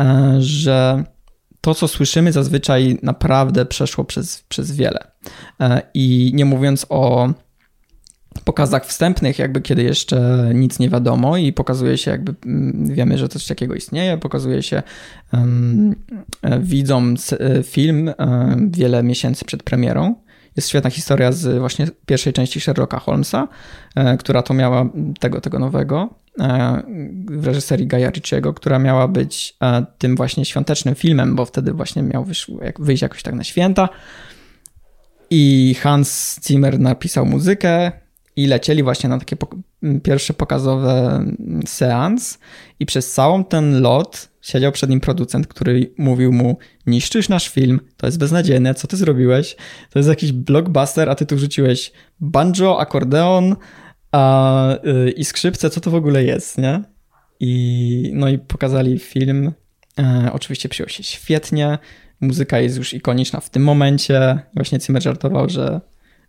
e, 0.00 0.36
że 0.40 1.04
to, 1.60 1.74
co 1.74 1.88
słyszymy, 1.88 2.32
zazwyczaj 2.32 2.98
naprawdę 3.02 3.66
przeszło 3.66 4.04
przez, 4.04 4.44
przez 4.48 4.72
wiele. 4.72 4.98
E, 5.60 5.82
I 5.94 6.32
nie 6.34 6.44
mówiąc 6.44 6.86
o 6.88 7.32
pokazach 8.44 8.86
wstępnych, 8.86 9.38
jakby 9.38 9.60
kiedy 9.60 9.82
jeszcze 9.82 10.50
nic 10.54 10.78
nie 10.78 10.88
wiadomo 10.88 11.36
i 11.36 11.52
pokazuje 11.52 11.98
się, 11.98 12.10
jakby 12.10 12.34
mm, 12.46 12.94
wiemy, 12.94 13.18
że 13.18 13.28
coś 13.28 13.46
takiego 13.46 13.74
istnieje, 13.74 14.18
pokazuje 14.18 14.62
się 14.62 14.82
um, 15.32 15.94
widzom 16.60 17.14
film 17.62 18.10
um, 18.18 18.70
wiele 18.70 19.02
miesięcy 19.02 19.44
przed 19.44 19.62
premierą. 19.62 20.14
Jest 20.56 20.68
świetna 20.68 20.90
historia 20.90 21.32
z 21.32 21.58
właśnie 21.58 21.86
pierwszej 22.06 22.32
części 22.32 22.60
Sherlocka 22.60 22.98
Holmesa, 22.98 23.48
um, 23.96 24.16
która 24.16 24.42
to 24.42 24.54
miała 24.54 24.86
tego, 25.20 25.40
tego 25.40 25.58
nowego 25.58 26.22
w 27.30 27.46
reżyserii 27.46 27.86
Gaja 27.86 28.10
Ricciego, 28.10 28.54
która 28.54 28.78
miała 28.78 29.08
być 29.08 29.56
tym 29.98 30.16
właśnie 30.16 30.44
świątecznym 30.44 30.94
filmem, 30.94 31.36
bo 31.36 31.44
wtedy 31.44 31.72
właśnie 31.72 32.02
miał 32.02 32.26
wyjść 32.78 33.02
jakoś 33.02 33.22
tak 33.22 33.34
na 33.34 33.44
święta. 33.44 33.88
I 35.30 35.74
Hans 35.80 36.40
Zimmer 36.46 36.80
napisał 36.80 37.26
muzykę, 37.26 37.92
i 38.36 38.46
lecieli 38.46 38.82
właśnie 38.82 39.08
na 39.08 39.18
takie 39.18 39.36
pierwsze 40.02 40.34
pokazowe 40.34 41.24
seans 41.66 42.38
i 42.80 42.86
przez 42.86 43.12
całą 43.12 43.44
ten 43.44 43.80
lot 43.80 44.28
siedział 44.42 44.72
przed 44.72 44.90
nim 44.90 45.00
producent, 45.00 45.46
który 45.46 45.94
mówił 45.98 46.32
mu 46.32 46.58
niszczysz 46.86 47.28
nasz 47.28 47.48
film, 47.48 47.80
to 47.96 48.06
jest 48.06 48.18
beznadziejne, 48.18 48.74
co 48.74 48.88
ty 48.88 48.96
zrobiłeś? 48.96 49.56
To 49.90 49.98
jest 49.98 50.08
jakiś 50.08 50.32
blockbuster, 50.32 51.10
a 51.10 51.14
ty 51.14 51.26
tu 51.26 51.38
rzuciłeś 51.38 51.92
banjo, 52.20 52.80
akordeon 52.80 53.56
a, 54.12 54.76
yy, 54.84 55.10
i 55.10 55.24
skrzypce, 55.24 55.70
co 55.70 55.80
to 55.80 55.90
w 55.90 55.94
ogóle 55.94 56.24
jest, 56.24 56.58
nie? 56.58 56.82
I, 57.40 58.10
no 58.14 58.28
i 58.28 58.38
pokazali 58.38 58.98
film. 58.98 59.52
E, 59.98 60.30
oczywiście 60.32 60.68
przyjął 60.68 60.88
się 60.88 61.02
świetnie. 61.02 61.78
Muzyka 62.20 62.58
jest 62.58 62.76
już 62.76 62.94
ikoniczna 62.94 63.40
w 63.40 63.50
tym 63.50 63.62
momencie. 63.62 64.38
Właśnie 64.54 64.80
Zimmer 64.80 65.02
żartował, 65.02 65.48
że 65.48 65.80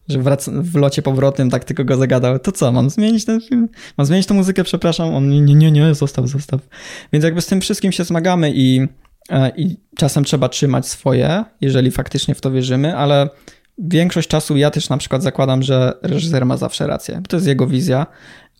że 0.07 0.19
wrac- 0.19 0.61
w 0.61 0.75
locie 0.75 1.01
powrotnym 1.01 1.49
tak 1.49 1.63
tylko 1.63 1.85
go 1.85 1.97
zagadał. 1.97 2.39
To 2.39 2.51
co, 2.51 2.71
mam 2.71 2.89
zmienić 2.89 3.25
ten 3.25 3.41
film? 3.41 3.69
Mam 3.97 4.07
zmienić 4.07 4.27
tę 4.27 4.33
muzykę, 4.33 4.63
przepraszam? 4.63 5.15
On 5.15 5.29
nie, 5.29 5.55
nie, 5.55 5.71
nie, 5.71 5.95
zostaw, 5.95 6.27
zostaw. 6.27 6.61
Więc 7.13 7.25
jakby 7.25 7.41
z 7.41 7.47
tym 7.47 7.61
wszystkim 7.61 7.91
się 7.91 8.03
zmagamy 8.03 8.51
i, 8.55 8.87
e, 9.29 9.51
i 9.57 9.77
czasem 9.95 10.23
trzeba 10.23 10.49
trzymać 10.49 10.87
swoje, 10.87 11.43
jeżeli 11.61 11.91
faktycznie 11.91 12.35
w 12.35 12.41
to 12.41 12.51
wierzymy, 12.51 12.97
ale 12.97 13.29
większość 13.77 14.27
czasu 14.27 14.57
ja 14.57 14.71
też 14.71 14.89
na 14.89 14.97
przykład 14.97 15.23
zakładam, 15.23 15.63
że 15.63 15.93
reżyser 16.01 16.45
ma 16.45 16.57
zawsze 16.57 16.87
rację, 16.87 17.21
to 17.29 17.37
jest 17.37 17.47
jego 17.47 17.67
wizja. 17.67 18.07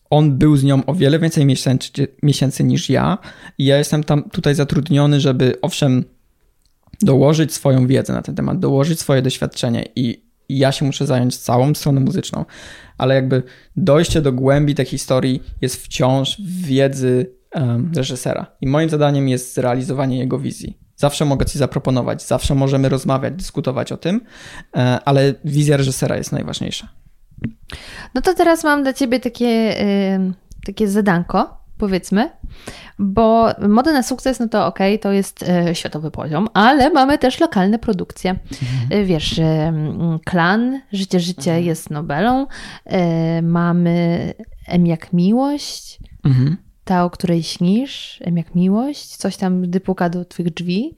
On 0.09 0.37
był 0.37 0.57
z 0.57 0.63
nią 0.63 0.85
o 0.85 0.93
wiele 0.93 1.19
więcej 1.19 1.45
miesięcy, 1.45 2.07
miesięcy 2.23 2.63
niż 2.63 2.89
ja 2.89 3.17
i 3.57 3.65
ja 3.65 3.77
jestem 3.77 4.03
tam 4.03 4.29
tutaj 4.29 4.55
zatrudniony, 4.55 5.19
żeby 5.19 5.57
owszem 5.61 6.03
dołożyć 7.01 7.53
swoją 7.53 7.87
wiedzę 7.87 8.13
na 8.13 8.21
ten 8.21 8.35
temat, 8.35 8.59
dołożyć 8.59 8.99
swoje 8.99 9.21
doświadczenie 9.21 9.85
i 9.95 10.22
i 10.53 10.57
ja 10.57 10.71
się 10.71 10.85
muszę 10.85 11.05
zająć 11.05 11.37
całą 11.37 11.73
stroną 11.73 12.01
muzyczną, 12.01 12.45
ale 12.97 13.15
jakby 13.15 13.43
dojście 13.75 14.21
do 14.21 14.33
głębi 14.33 14.75
tej 14.75 14.85
historii 14.85 15.43
jest 15.61 15.83
wciąż 15.83 16.41
wiedzy 16.45 17.35
um, 17.55 17.91
reżysera. 17.95 18.45
I 18.61 18.67
moim 18.67 18.89
zadaniem 18.89 19.29
jest 19.29 19.53
zrealizowanie 19.53 20.19
jego 20.19 20.39
wizji. 20.39 20.77
Zawsze 20.95 21.25
mogę 21.25 21.45
coś 21.45 21.55
zaproponować, 21.55 22.23
zawsze 22.23 22.55
możemy 22.55 22.89
rozmawiać, 22.89 23.33
dyskutować 23.33 23.91
o 23.91 23.97
tym, 23.97 24.21
e, 24.75 24.99
ale 25.05 25.33
wizja 25.45 25.77
reżysera 25.77 26.17
jest 26.17 26.31
najważniejsza. 26.31 26.87
No 28.15 28.21
to 28.21 28.33
teraz 28.33 28.63
mam 28.63 28.83
dla 28.83 28.93
ciebie 28.93 29.19
takie, 29.19 29.75
takie 30.65 30.87
zadanko 30.87 31.62
powiedzmy, 31.77 32.29
bo 32.99 33.49
moda 33.69 33.91
na 33.91 34.03
sukces, 34.03 34.39
no 34.39 34.47
to 34.47 34.67
okej, 34.67 34.93
okay, 34.95 34.99
to 34.99 35.11
jest 35.11 35.43
e, 35.43 35.75
światowy 35.75 36.11
poziom, 36.11 36.47
ale 36.53 36.89
mamy 36.89 37.17
też 37.17 37.39
lokalne 37.39 37.79
produkcje. 37.79 38.31
Mhm. 38.31 39.01
E, 39.01 39.05
wiesz, 39.05 39.39
e, 39.39 39.73
Klan, 40.25 40.81
Życie, 40.91 41.19
Życie 41.19 41.51
mhm. 41.51 41.65
jest 41.65 41.89
Nobelą, 41.89 42.47
mamy 43.41 44.33
M 44.67 44.87
jak 44.87 45.13
Miłość, 45.13 45.99
mhm. 46.23 46.57
ta, 46.83 47.05
o 47.05 47.09
której 47.09 47.43
śnisz, 47.43 48.19
M 48.25 48.37
jak 48.37 48.55
Miłość, 48.55 49.15
coś 49.15 49.37
tam, 49.37 49.61
gdy 49.61 49.79
puka 49.79 50.09
do 50.09 50.25
twych 50.25 50.53
drzwi. 50.53 50.95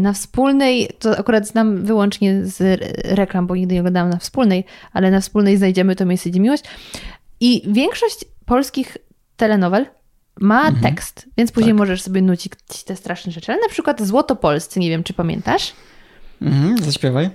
Na 0.00 0.12
wspólnej, 0.12 0.88
to 0.98 1.18
akurat 1.18 1.46
znam 1.46 1.84
wyłącznie 1.84 2.46
z 2.46 2.80
reklam, 3.04 3.46
bo 3.46 3.56
nigdy 3.56 3.74
nie 3.74 3.80
oglądałam 3.80 4.10
na 4.10 4.18
wspólnej, 4.18 4.64
ale 4.92 5.10
na 5.10 5.20
wspólnej 5.20 5.56
znajdziemy 5.56 5.96
to 5.96 6.06
miejsce, 6.06 6.30
gdzie 6.30 6.40
miłość. 6.40 6.64
I 7.40 7.62
większość 7.66 8.24
polskich 8.46 8.96
telenowel 9.36 9.86
ma 10.40 10.68
mhm. 10.68 10.82
tekst, 10.82 11.28
więc 11.36 11.52
później 11.52 11.72
tak. 11.72 11.78
możesz 11.78 12.02
sobie 12.02 12.22
nucić 12.22 12.52
te 12.86 12.96
straszne 12.96 13.32
rzeczy. 13.32 13.52
Ale 13.52 13.60
na 13.60 13.68
przykład 13.68 14.02
Złotopolscy, 14.02 14.80
nie 14.80 14.90
wiem, 14.90 15.02
czy 15.02 15.12
pamiętasz? 15.12 15.72
Mhm, 16.42 16.78
zaśpiewaj. 16.78 17.30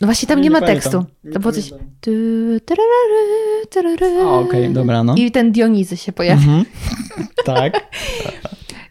No 0.00 0.06
właśnie 0.06 0.28
tam 0.28 0.38
nie, 0.38 0.44
nie 0.44 0.50
ma 0.50 0.60
pamiętam. 0.60 0.82
tekstu. 0.82 1.04
Nie 1.24 1.32
to 1.32 1.40
było 1.40 1.52
coś... 1.52 1.72
Okej, 4.28 4.60
okay, 4.62 4.72
dobra, 4.72 5.04
no. 5.04 5.14
I 5.14 5.30
ten 5.30 5.52
Dionizy 5.52 5.96
się 5.96 6.12
pojawia. 6.12 6.42
Mhm. 6.42 6.64
tak. 7.44 7.80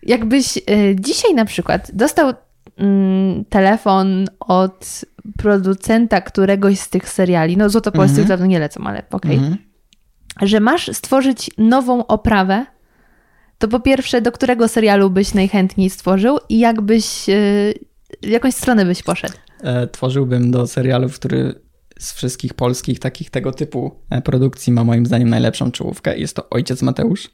Jakbyś 0.03 0.59
dzisiaj 0.95 1.33
na 1.33 1.45
przykład 1.45 1.91
dostał 1.93 2.33
mm, 2.77 3.45
telefon 3.45 4.27
od 4.39 5.05
producenta 5.37 6.21
któregoś 6.21 6.79
z 6.79 6.89
tych 6.89 7.09
seriali, 7.09 7.57
no 7.57 7.69
Złotopolscy 7.69 8.21
mhm. 8.21 8.27
dawno 8.27 8.45
nie 8.45 8.59
lecą, 8.59 8.83
ale 8.83 9.03
okej, 9.11 9.37
okay, 9.37 9.47
mhm. 9.47 9.57
że 10.41 10.59
masz 10.59 10.89
stworzyć 10.93 11.51
nową 11.57 12.07
oprawę 12.07 12.65
to 13.57 13.67
po 13.67 13.79
pierwsze, 13.79 14.21
do 14.21 14.31
którego 14.31 14.67
serialu 14.67 15.09
byś 15.09 15.33
najchętniej 15.33 15.89
stworzył 15.89 16.37
i 16.49 16.59
jakbyś, 16.59 17.27
yy, 17.27 17.73
jakąś 18.21 18.53
stronę 18.53 18.85
byś 18.85 19.03
poszedł? 19.03 19.33
E, 19.63 19.87
tworzyłbym 19.87 20.51
do 20.51 20.67
serialów, 20.67 21.15
który 21.15 21.65
z 21.99 22.13
wszystkich 22.13 22.53
polskich 22.53 22.99
takich 22.99 23.29
tego 23.29 23.51
typu 23.51 23.91
e, 24.09 24.21
produkcji 24.21 24.73
ma 24.73 24.83
moim 24.83 25.05
zdaniem 25.05 25.29
najlepszą 25.29 25.71
czołówkę. 25.71 26.17
Jest 26.17 26.35
to 26.35 26.49
Ojciec 26.49 26.81
Mateusz. 26.81 27.29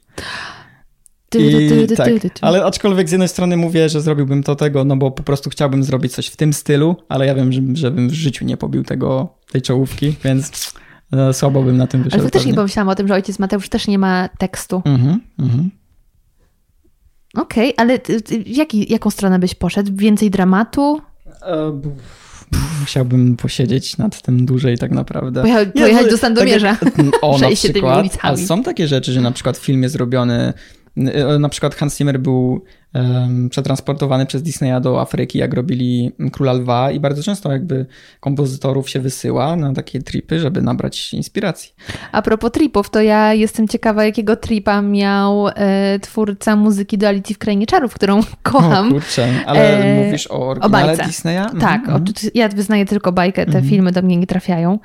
I, 1.38 1.96
tak, 1.96 2.08
ale 2.40 2.64
aczkolwiek 2.64 3.08
z 3.08 3.12
jednej 3.12 3.28
strony 3.28 3.56
mówię, 3.56 3.88
że 3.88 4.00
zrobiłbym 4.00 4.42
to 4.42 4.56
tego, 4.56 4.84
no 4.84 4.96
bo 4.96 5.10
po 5.10 5.22
prostu 5.22 5.50
chciałbym 5.50 5.84
zrobić 5.84 6.12
coś 6.12 6.26
w 6.26 6.36
tym 6.36 6.52
stylu, 6.52 6.96
ale 7.08 7.26
ja 7.26 7.34
wiem, 7.34 7.52
że, 7.52 7.60
żebym 7.74 8.08
w 8.08 8.12
życiu 8.12 8.44
nie 8.44 8.56
pobił 8.56 8.84
tego, 8.84 9.34
tej 9.52 9.62
czołówki, 9.62 10.16
więc 10.24 10.72
no, 11.12 11.32
słabo 11.32 11.62
bym 11.62 11.76
na 11.76 11.86
tym 11.86 12.02
wyszedł. 12.02 12.22
Ale 12.22 12.30
też 12.30 12.46
nie 12.46 12.54
pomyślałam 12.54 12.88
o 12.88 12.94
tym, 12.94 13.08
że 13.08 13.14
Ojciec 13.14 13.38
Mateusz 13.38 13.68
też 13.68 13.88
nie 13.88 13.98
ma 13.98 14.28
tekstu. 14.38 14.82
Mhm, 14.84 15.20
mhm. 15.38 15.70
Okej, 17.36 17.74
okay, 17.74 17.84
ale 17.84 17.98
jaki, 18.46 18.92
jaką 18.92 19.10
stronę 19.10 19.38
byś 19.38 19.54
poszedł? 19.54 19.90
Więcej 19.94 20.30
dramatu? 20.30 21.00
E, 21.42 21.80
chciałbym 22.84 23.36
posiedzieć 23.36 23.98
nad 23.98 24.22
tym 24.22 24.46
dłużej 24.46 24.78
tak 24.78 24.90
naprawdę. 24.90 25.40
Pojechać, 25.40 25.68
pojechać 25.74 26.10
do 26.10 26.18
Sandomierza. 26.18 26.76
Tak 26.76 26.98
jak, 26.98 27.06
o, 27.22 27.38
na 27.38 27.50
przykład. 27.50 28.18
A 28.22 28.36
są 28.36 28.62
takie 28.62 28.88
rzeczy, 28.88 29.12
że 29.12 29.20
na 29.20 29.32
przykład 29.32 29.56
film 29.56 29.82
jest 29.82 29.96
robiony 29.96 30.52
E, 30.96 31.38
na 31.38 31.48
przykład 31.48 31.74
Hans 31.74 31.98
Zimmer 31.98 32.20
był 32.20 32.64
przetransportowany 33.50 34.26
przez 34.26 34.42
Disneya 34.42 34.80
do 34.80 35.00
Afryki, 35.00 35.38
jak 35.38 35.54
robili 35.54 36.12
Króla 36.32 36.52
Lwa 36.52 36.90
i 36.90 37.00
bardzo 37.00 37.22
często 37.22 37.52
jakby 37.52 37.86
kompozytorów 38.20 38.90
się 38.90 39.00
wysyła 39.00 39.56
na 39.56 39.72
takie 39.72 40.02
tripy, 40.02 40.40
żeby 40.40 40.62
nabrać 40.62 41.14
inspiracji. 41.14 41.74
A 42.12 42.22
propos 42.22 42.52
tripów, 42.52 42.90
to 42.90 43.00
ja 43.00 43.34
jestem 43.34 43.68
ciekawa, 43.68 44.04
jakiego 44.04 44.36
tripa 44.36 44.82
miał 44.82 45.48
e, 45.48 45.98
twórca 45.98 46.56
muzyki 46.56 46.98
do 46.98 47.08
Alicji 47.08 47.34
w 47.34 47.38
Krainie 47.38 47.66
Czarów, 47.66 47.94
którą 47.94 48.20
kocham. 48.42 48.88
O 48.88 48.90
kurczę, 48.90 49.28
ale 49.46 49.78
e, 49.78 50.04
mówisz 50.04 50.26
o 50.26 50.48
oryginale 50.48 50.92
o 50.92 50.96
Disneya? 50.96 51.46
Tak, 51.60 51.80
mhm. 51.80 52.04
ja 52.34 52.48
wyznaję 52.48 52.86
tylko 52.86 53.12
bajkę, 53.12 53.44
te 53.44 53.52
mhm. 53.52 53.64
filmy 53.64 53.92
do 53.92 54.02
mnie 54.02 54.16
nie 54.16 54.26
trafiają. 54.26 54.78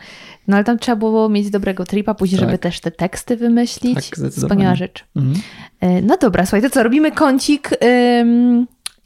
No 0.47 0.55
ale 0.55 0.63
tam 0.63 0.79
trzeba 0.79 0.95
było 0.95 1.29
mieć 1.29 1.49
dobrego 1.49 1.85
tripa, 1.85 2.13
później, 2.13 2.39
tak. 2.39 2.49
żeby 2.49 2.57
też 2.57 2.79
te 2.79 2.91
teksty 2.91 3.37
wymyślić. 3.37 4.09
Tak, 4.09 4.31
Wspaniała 4.31 4.75
rzecz. 4.75 5.05
Mhm. 5.15 5.41
E, 5.81 6.01
no 6.01 6.17
dobra, 6.17 6.45
słuchaj, 6.45 6.61
to 6.61 6.69
co, 6.69 6.83
robimy 6.83 7.11
kącik. 7.11 7.69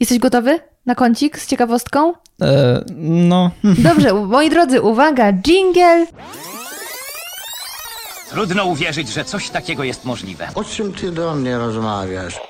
Jesteś 0.00 0.18
gotowy 0.18 0.58
na 0.86 0.94
kącik 0.94 1.38
z 1.38 1.46
ciekawostką? 1.46 2.12
E, 2.42 2.84
no. 3.04 3.50
Dobrze, 3.88 4.14
moi 4.14 4.50
drodzy, 4.50 4.82
uwaga, 4.82 5.32
jingle. 5.32 6.06
Trudno 8.30 8.64
uwierzyć, 8.64 9.08
że 9.08 9.24
coś 9.24 9.50
takiego 9.50 9.84
jest 9.84 10.04
możliwe. 10.04 10.48
O 10.54 10.64
czym 10.64 10.92
ty 10.92 11.12
do 11.12 11.34
mnie 11.34 11.58
rozmawiasz? 11.58 12.40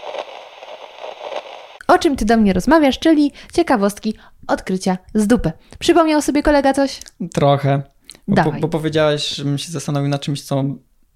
O 1.88 1.98
czym 1.98 2.16
ty 2.16 2.24
do 2.24 2.36
mnie 2.36 2.52
rozmawiasz, 2.52 2.98
czyli 2.98 3.32
ciekawostki, 3.52 4.14
odkrycia 4.48 4.98
z 5.14 5.26
dupy. 5.26 5.52
Przypomniał 5.78 6.22
sobie 6.22 6.42
kolega 6.42 6.72
coś? 6.72 7.00
Trochę. 7.34 7.82
Bo, 8.28 8.42
bo, 8.44 8.52
bo 8.52 8.68
powiedziałeś, 8.68 9.28
żebym 9.28 9.58
się 9.58 9.72
zastanowił 9.72 10.08
na 10.08 10.18
czymś, 10.18 10.42
co, 10.42 10.64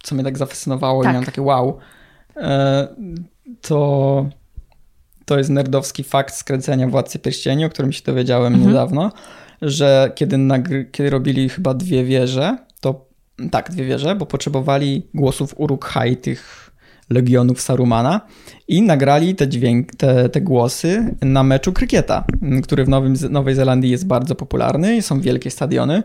co 0.03 0.15
mnie 0.15 0.25
tak 0.25 0.39
zafascynowało 0.39 1.03
tak. 1.03 1.11
i 1.11 1.13
miałem 1.13 1.27
takie 1.27 1.43
wow. 1.43 1.79
E, 2.37 2.89
to, 3.61 4.27
to 5.25 5.39
jest 5.39 5.51
nerdowski 5.51 6.05
fakt 6.05 6.35
skręcenia 6.35 6.89
Władcy 6.89 7.19
Pierścieni, 7.19 7.65
o 7.65 7.71
którym 7.71 7.93
się 7.93 8.03
dowiedziałem 8.05 8.55
mhm. 8.55 8.71
niedawno. 8.71 9.13
że 9.63 10.13
kiedy, 10.15 10.37
nagry- 10.37 10.91
kiedy 10.91 11.11
robili 11.11 11.49
chyba 11.49 11.75
dwie 11.75 12.05
wieże, 12.05 12.59
to 12.81 13.07
tak, 13.51 13.71
dwie 13.71 13.85
wieże, 13.85 14.15
bo 14.15 14.27
potrzebowali 14.27 15.07
głosów 15.15 15.55
Uruk-hai, 15.57 16.17
tych 16.17 16.73
legionów 17.11 17.61
Sarumana 17.61 18.21
i 18.69 18.83
nagrali 18.83 19.35
te, 19.35 19.49
dźwięk, 19.49 19.95
te, 19.95 20.29
te 20.29 20.41
głosy 20.41 21.15
na 21.23 21.43
meczu 21.43 21.73
krykieta, 21.73 22.25
który 22.63 22.85
w 22.85 22.89
Nowym, 22.89 23.15
Nowej 23.31 23.55
Zelandii 23.55 23.91
jest 23.91 24.07
bardzo 24.07 24.35
popularny 24.35 24.97
i 24.97 25.03
są 25.03 25.21
wielkie 25.21 25.51
stadiony. 25.51 26.03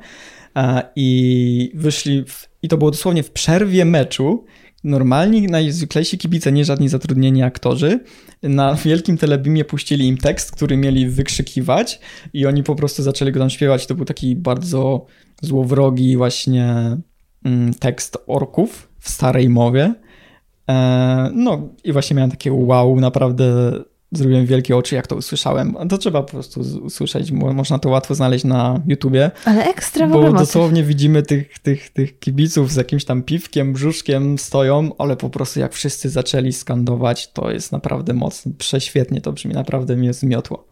E, 0.56 0.84
I 0.95 1.72
wyszli, 1.74 2.26
w, 2.28 2.49
i 2.62 2.68
to 2.68 2.78
było 2.78 2.91
dosłownie 2.91 3.24
w 3.24 3.32
przerwie 3.32 3.86
meczu. 3.86 4.45
Normalni, 4.84 5.47
najzwyklejsi 5.47 6.18
kibice, 6.18 6.52
nie 6.52 6.66
żadni 6.66 6.89
zatrudnieni 6.89 7.43
aktorzy, 7.43 7.99
na 8.43 8.76
wielkim 8.76 9.18
telebimie 9.18 9.66
puścili 9.66 10.08
im 10.08 10.18
tekst, 10.18 10.52
który 10.52 10.78
mieli 10.78 11.08
wykrzykiwać 11.08 11.99
i 12.34 12.45
oni 12.45 12.64
po 12.64 12.76
prostu 12.76 13.04
zaczęli 13.04 13.32
go 13.32 13.39
tam 13.39 13.49
śpiewać. 13.49 13.88
To 13.88 13.95
był 13.95 14.06
taki 14.06 14.36
bardzo 14.36 15.06
złowrogi 15.41 16.18
właśnie 16.18 16.97
mm, 17.45 17.74
tekst 17.74 18.18
orków 18.28 18.89
w 18.99 19.10
starej 19.10 19.49
mowie. 19.49 19.93
E, 20.70 21.32
no 21.34 21.70
i 21.84 21.91
właśnie 21.93 22.16
miałem 22.16 22.32
takie 22.32 22.54
wow, 22.54 22.99
naprawdę 22.99 23.74
zrobiłem 24.12 24.45
wielkie 24.45 24.78
oczy, 24.78 24.95
jak 24.95 25.07
to 25.07 25.16
usłyszałem. 25.16 25.76
To 25.89 25.97
trzeba 25.97 26.24
po 26.24 26.32
prostu 26.32 26.62
usłyszeć, 26.84 27.32
można 27.32 27.80
to 27.80 27.89
łatwo 27.89 28.16
znaleźć 28.16 28.45
na 28.45 28.82
YouTubie. 28.88 29.32
Ale 29.45 29.66
ekstra 29.66 30.07
w 30.07 30.12
Bo 30.12 30.18
ogóle 30.18 30.34
dosłownie 30.34 30.84
widzimy 30.84 31.24
tych, 31.24 31.59
tych, 31.59 31.89
tych 31.89 32.20
kibiców 32.20 32.72
z 32.72 32.76
jakimś 32.76 33.05
tam 33.05 33.24
piwkiem, 33.24 33.74
brzuszkiem 33.74 34.38
stoją, 34.38 34.91
ale 34.97 35.18
po 35.18 35.30
prostu 35.30 35.59
jak 35.59 35.74
wszyscy 35.74 36.09
zaczęli 36.09 36.53
skandować, 36.53 37.32
to 37.32 37.51
jest 37.51 37.72
naprawdę 37.72 38.14
mocno, 38.14 38.51
prześwietnie 38.57 39.22
to 39.22 39.34
brzmi, 39.34 39.53
naprawdę 39.53 39.95
mnie 39.95 40.14
zmiotło. 40.14 40.68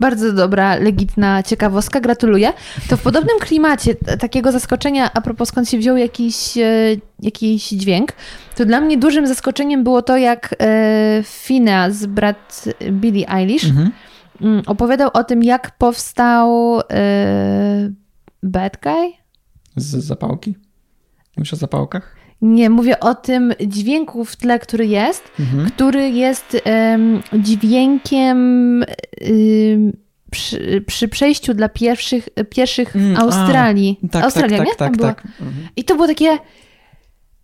Bardzo 0.00 0.32
dobra, 0.32 0.76
legitna 0.76 1.42
ciekawostka, 1.42 2.00
gratuluję. 2.00 2.52
To 2.88 2.96
w 2.96 3.02
podobnym 3.02 3.38
klimacie 3.38 3.94
takiego 3.94 4.52
zaskoczenia, 4.52 5.10
a 5.14 5.20
propos 5.20 5.48
skąd 5.48 5.68
się 5.68 5.78
wziął 5.78 5.96
jakiś, 5.96 6.56
e, 6.58 6.96
jakiś 7.18 7.68
dźwięk, 7.68 8.12
to 8.56 8.64
dla 8.64 8.80
mnie 8.80 8.98
dużym 8.98 9.26
zaskoczeniem 9.26 9.84
było 9.84 10.02
to, 10.02 10.16
jak 10.16 10.54
e, 10.58 11.22
Phineas, 11.24 12.06
brat 12.06 12.64
Billie 12.90 13.28
Eilish, 13.28 13.64
mhm. 13.64 13.90
Mm, 14.40 14.62
opowiadał 14.66 15.10
o 15.14 15.24
tym, 15.24 15.42
jak 15.42 15.78
powstał 15.78 16.80
e, 16.90 17.90
Bad 18.42 18.78
Guy. 18.82 19.12
Z 19.76 20.04
zapałki? 20.04 20.54
Mówisz 21.36 21.52
o 21.52 21.56
zapałkach? 21.56 22.19
Nie, 22.42 22.70
mówię 22.70 23.00
o 23.00 23.14
tym 23.14 23.52
dźwięku 23.66 24.24
w 24.24 24.36
tle, 24.36 24.58
który 24.58 24.86
jest, 24.86 25.30
mhm. 25.40 25.70
który 25.70 26.10
jest 26.10 26.62
dźwiękiem 27.32 28.84
przy, 30.30 30.84
przy, 30.86 31.08
przejściu 31.08 31.54
dla 31.54 31.68
pierwszych, 31.68 32.28
pierwszych 32.50 32.96
mm, 32.96 33.16
Australii. 33.16 33.98
A, 34.04 34.08
tak, 34.08 34.24
Australia, 34.24 34.58
tak, 34.58 34.66
nie? 34.66 34.74
tak, 34.74 34.96
tak, 34.96 35.00
tak. 35.00 35.24
Mhm. 35.40 35.68
I 35.76 35.84
to 35.84 35.94
było 35.94 36.06
takie... 36.06 36.38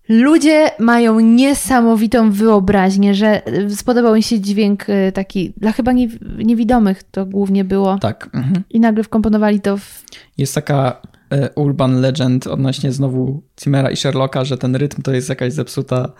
Ludzie 0.09 0.71
mają 0.79 1.21
niesamowitą 1.21 2.31
wyobraźnię, 2.31 3.15
że 3.15 3.43
spodobał 3.75 4.15
mi 4.15 4.23
się 4.23 4.41
dźwięk 4.41 4.89
y, 4.89 5.13
taki, 5.13 5.53
dla 5.57 5.73
chyba 5.73 5.93
niewidomych 6.39 7.03
to 7.03 7.27
głównie 7.27 7.65
było. 7.65 7.99
Tak. 7.99 8.31
Mhm. 8.35 8.63
I 8.71 8.81
nagle 8.81 9.05
wkomponowali 9.05 9.61
to 9.61 9.77
w... 9.77 10.05
Jest 10.39 10.55
taka 10.55 11.01
E, 11.31 11.51
urban 11.55 12.01
legend 12.01 12.47
odnośnie 12.47 12.93
znowu 12.93 13.43
Cimmera 13.57 13.91
i 13.91 13.97
Sherlocka, 13.97 14.45
że 14.45 14.59
ten 14.59 14.77
rytm 14.77 15.03
to 15.03 15.13
jest 15.13 15.29
jakaś 15.29 15.53
zepsuta 15.53 16.13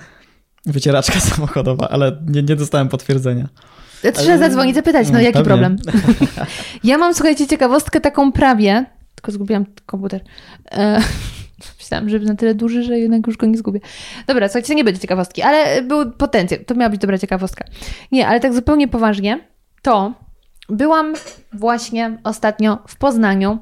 wycieraczka 0.67 1.21
samochodowa, 1.31 1.89
ale 1.89 2.23
nie, 2.27 2.43
nie 2.43 2.57
dostałem 2.57 2.89
potwierdzenia. 2.89 3.49
Trzeba 4.01 4.33
ale... 4.33 4.39
zadzwonić, 4.39 4.75
zapytać, 4.75 5.11
no 5.11 5.21
jaki 5.21 5.33
Pewnie. 5.33 5.45
problem. 5.45 5.77
ja 6.85 6.99
mam, 6.99 7.15
słuchajcie, 7.15 7.47
ciekawostkę 7.47 8.01
taką 8.01 8.33
prawie, 8.33 8.85
tylko 9.15 9.33
zgubiłam 9.33 9.67
komputer. 9.87 10.21
Myślałam, 11.79 12.09
że 12.09 12.19
na 12.19 12.35
tyle 12.35 12.55
duży, 12.55 12.83
że 12.83 12.99
jednak 12.99 13.27
już 13.27 13.37
go 13.37 13.47
nie 13.47 13.59
zgubię. 13.59 13.81
Dobra, 14.27 14.49
słuchajcie, 14.49 14.69
to 14.69 14.75
nie 14.75 14.85
będzie 14.85 15.01
ciekawostki, 15.01 15.43
ale 15.43 15.83
był 15.83 16.13
potencjał. 16.13 16.61
To 16.67 16.75
miała 16.75 16.91
być 16.91 17.01
dobra 17.01 17.19
ciekawostka. 17.19 17.65
Nie, 18.13 18.29
ale 18.29 18.41
tak 18.41 18.55
zupełnie 18.55 18.89
poważnie, 18.89 19.41
to 19.83 20.13
byłam 20.69 21.15
właśnie 21.53 22.19
ostatnio 22.25 22.79
w 22.89 22.97
Poznaniu 22.97 23.59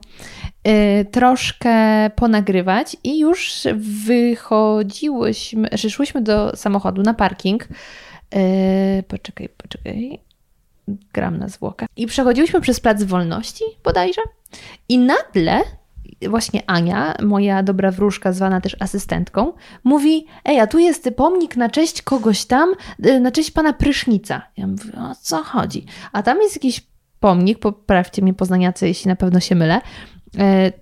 Y, 0.69 1.05
troszkę 1.05 1.71
ponagrywać 2.17 2.97
i 3.05 3.19
już 3.19 3.63
wychodziłyśmy, 4.07 5.69
że 5.73 5.91
szłyśmy 5.91 6.23
do 6.23 6.57
samochodu 6.57 7.03
na 7.03 7.15
parking. 7.15 7.69
Y, 8.35 9.03
poczekaj, 9.09 9.49
poczekaj. 9.57 10.21
Gram 11.13 11.39
na 11.39 11.49
zwłokach. 11.49 11.89
I 11.97 12.07
przechodziłyśmy 12.07 12.61
przez 12.61 12.81
Plac 12.81 13.03
Wolności 13.03 13.65
bodajże. 13.85 14.21
I 14.89 14.99
nagle 14.99 15.63
właśnie 16.29 16.63
Ania, 16.67 17.15
moja 17.23 17.63
dobra 17.63 17.91
wróżka, 17.91 18.33
zwana 18.33 18.61
też 18.61 18.77
asystentką, 18.81 19.53
mówi: 19.85 20.27
Ej, 20.45 20.61
a 20.61 20.67
tu 20.67 20.79
jest 20.79 21.11
pomnik 21.17 21.57
na 21.57 21.69
cześć 21.69 22.03
kogoś 22.03 22.45
tam, 22.45 22.69
y, 23.07 23.21
na 23.21 23.31
cześć 23.31 23.51
pana 23.51 23.73
Prysznica. 23.73 24.43
Ja 24.57 24.67
mówię: 24.67 24.93
O 25.11 25.15
co 25.21 25.43
chodzi? 25.43 25.87
A 26.13 26.23
tam 26.23 26.43
jest 26.43 26.57
jakiś 26.57 26.87
pomnik, 27.21 27.59
poprawcie 27.59 28.23
mnie 28.23 28.35
poznaniacy, 28.35 28.89
jeśli 28.89 29.09
na 29.09 29.17
pewno 29.17 29.41
się 29.41 29.55
mylę, 29.55 29.81
E, 30.39 30.73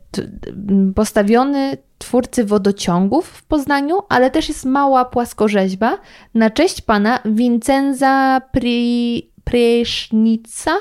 postawiony 0.95 1.77
twórcy 1.99 2.45
wodociągów 2.45 3.27
w 3.27 3.43
Poznaniu, 3.43 3.99
ale 4.09 4.31
też 4.31 4.49
jest 4.49 4.65
mała 4.65 5.05
płaskorzeźba 5.05 5.99
na 6.35 6.51
cześć 6.51 6.81
pana 6.81 7.19
Vincenza 7.25 8.41
Pri, 8.53 9.31
Prysznica. 9.45 10.73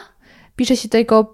Pisze 0.56 0.78
się 0.78 0.90
to 0.90 0.98
jako 0.98 1.34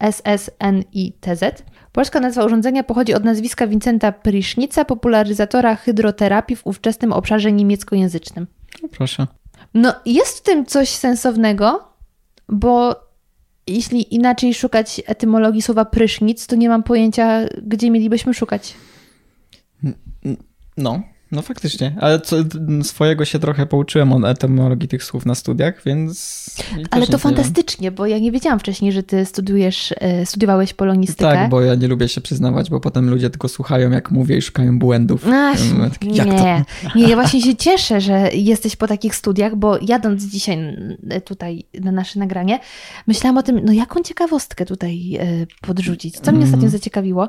P-R-I-E-S-S-N-I-T-Z. 0.00 1.64
Polska 1.92 2.20
nazwa 2.20 2.44
urządzenia 2.44 2.84
pochodzi 2.84 3.14
od 3.14 3.24
nazwiska 3.24 3.66
Vincenta 3.66 4.12
Prysznica, 4.12 4.84
popularyzatora 4.84 5.76
hydroterapii 5.76 6.56
w 6.56 6.66
ówczesnym 6.66 7.12
obszarze 7.12 7.52
niemieckojęzycznym. 7.52 8.46
No 8.82 8.88
proszę. 8.88 9.26
No, 9.74 9.94
jest 10.06 10.38
w 10.38 10.42
tym 10.42 10.66
coś 10.66 10.88
sensownego, 10.88 11.88
bo 12.48 12.96
jeśli 13.66 14.14
inaczej 14.14 14.54
szukać 14.54 15.02
etymologii 15.06 15.62
słowa 15.62 15.84
prysznic, 15.84 16.46
to 16.46 16.56
nie 16.56 16.68
mam 16.68 16.82
pojęcia, 16.82 17.40
gdzie 17.62 17.90
mielibyśmy 17.90 18.34
szukać. 18.34 18.74
No, 20.76 21.02
no 21.32 21.42
faktycznie, 21.42 21.96
ale 22.00 22.20
co, 22.20 22.36
swojego 22.82 23.24
się 23.24 23.38
trochę 23.38 23.66
pouczyłem 23.66 24.12
o 24.12 24.30
etymologii 24.30 24.88
tych 24.88 25.04
słów 25.04 25.26
na 25.26 25.34
studiach, 25.34 25.82
więc... 25.86 26.46
Ale 26.90 27.06
to 27.06 27.18
fantastycznie, 27.18 27.90
bo 27.90 28.06
ja 28.06 28.18
nie 28.18 28.32
wiedziałam 28.32 28.58
wcześniej, 28.58 28.92
że 28.92 29.02
ty 29.02 29.24
studiujesz, 29.24 29.94
e, 29.96 30.26
studiowałeś 30.26 30.74
polonistykę. 30.74 31.32
Tak, 31.32 31.50
bo 31.50 31.60
ja 31.60 31.74
nie 31.74 31.88
lubię 31.88 32.08
się 32.08 32.20
przyznawać, 32.20 32.70
bo 32.70 32.80
potem 32.80 33.10
ludzie 33.10 33.30
tylko 33.30 33.48
słuchają 33.48 33.90
jak 33.90 34.10
mówię 34.10 34.36
i 34.36 34.42
szukają 34.42 34.78
błędów. 34.78 35.26
Ach, 35.32 35.58
jak 36.02 36.26
nie, 36.26 36.64
to? 36.82 36.98
nie, 36.98 37.08
ja 37.08 37.14
właśnie 37.14 37.42
się 37.42 37.56
cieszę, 37.56 38.00
że 38.00 38.30
jesteś 38.32 38.76
po 38.76 38.86
takich 38.86 39.14
studiach, 39.14 39.56
bo 39.56 39.78
jadąc 39.82 40.24
dzisiaj 40.24 40.58
tutaj 41.24 41.64
na 41.80 41.92
nasze 41.92 42.18
nagranie, 42.18 42.58
myślałam 43.06 43.38
o 43.38 43.42
tym, 43.42 43.60
no 43.64 43.72
jaką 43.72 44.02
ciekawostkę 44.02 44.66
tutaj 44.66 45.16
e, 45.20 45.46
podrzucić. 45.60 46.14
Co 46.14 46.32
mnie 46.32 46.40
mm. 46.40 46.48
ostatnio 46.48 46.68
zaciekawiło, 46.68 47.28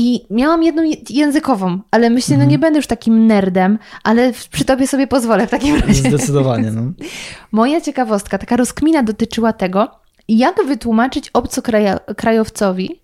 i 0.00 0.26
miałam 0.30 0.62
jedną 0.62 0.82
językową, 1.10 1.80
ale 1.90 2.10
myślę, 2.10 2.36
no 2.36 2.44
nie 2.44 2.54
mhm. 2.54 2.60
będę 2.60 2.78
już 2.78 2.86
takim 2.86 3.26
nerdem, 3.26 3.78
ale 4.02 4.32
przy 4.50 4.64
tobie 4.64 4.86
sobie 4.86 5.06
pozwolę 5.06 5.46
w 5.46 5.50
takim 5.50 5.76
razie. 5.76 5.94
Zdecydowanie. 5.94 6.70
No. 6.70 6.82
Moja 7.52 7.80
ciekawostka, 7.80 8.38
taka 8.38 8.56
rozkmina 8.56 9.02
dotyczyła 9.02 9.52
tego, 9.52 9.90
jak 10.28 10.66
wytłumaczyć 10.66 11.30
obcokrajowcowi, 11.30 13.00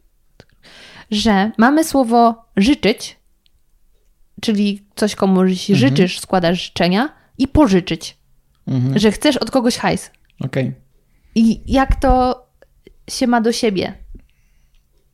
że 1.11 1.51
mamy 1.59 1.85
słowo 1.85 2.45
życzyć, 2.57 3.19
czyli 4.41 4.87
coś 4.95 5.15
komuś 5.15 5.71
mhm. 5.71 5.79
życzysz, 5.79 6.21
składasz 6.21 6.63
życzenia, 6.65 7.09
i 7.39 7.49
pożyczyć, 7.49 8.19
mhm. 8.67 8.99
że 8.99 9.13
chcesz 9.13 9.37
od 9.37 9.51
kogoś 9.51 9.77
hajs. 9.77 10.11
Okej. 10.41 10.69
Okay. 10.69 10.75
I 11.35 11.73
jak 11.73 12.01
to 12.01 12.43
się 13.11 13.27
ma 13.27 13.41
do 13.41 13.53
siebie? 13.53 13.95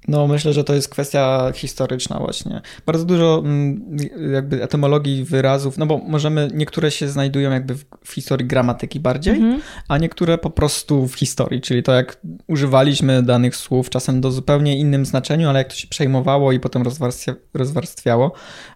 No, 0.09 0.27
myślę, 0.27 0.53
że 0.53 0.65
to 0.65 0.75
jest 0.75 0.89
kwestia 0.89 1.53
historyczna 1.55 2.19
właśnie. 2.19 2.61
Bardzo 2.87 3.05
dużo 3.05 3.43
mm, 3.45 3.97
jakby 4.33 4.63
etymologii 4.63 5.25
wyrazów, 5.25 5.79
no 5.79 5.87
bo 5.87 5.99
możemy, 5.99 6.49
niektóre 6.55 6.91
się 6.91 7.09
znajdują 7.09 7.51
jakby 7.51 7.75
w, 7.75 7.85
w 8.05 8.13
historii 8.13 8.47
gramatyki 8.47 9.01
bardziej, 9.01 9.35
mm 9.35 9.59
-hmm. 9.59 9.63
a 9.89 9.99
niektóre 9.99 10.39
po 10.39 10.51
prostu 10.51 11.09
w 11.09 11.15
historii, 11.15 11.61
czyli 11.61 11.83
to 11.83 11.93
jak 11.93 12.17
używaliśmy 12.47 13.23
danych 13.23 13.57
słów 13.57 13.91
czasem 13.91 14.21
do 14.21 14.31
zupełnie 14.31 14.79
innym 14.79 15.07
znaczeniu, 15.07 15.49
ale 15.49 15.59
jak 15.59 15.69
to 15.69 15.75
się 15.75 15.89
przejmowało 15.89 16.53
i 16.53 16.61
potem 16.61 16.83
rozwarstwiało, 17.55 18.33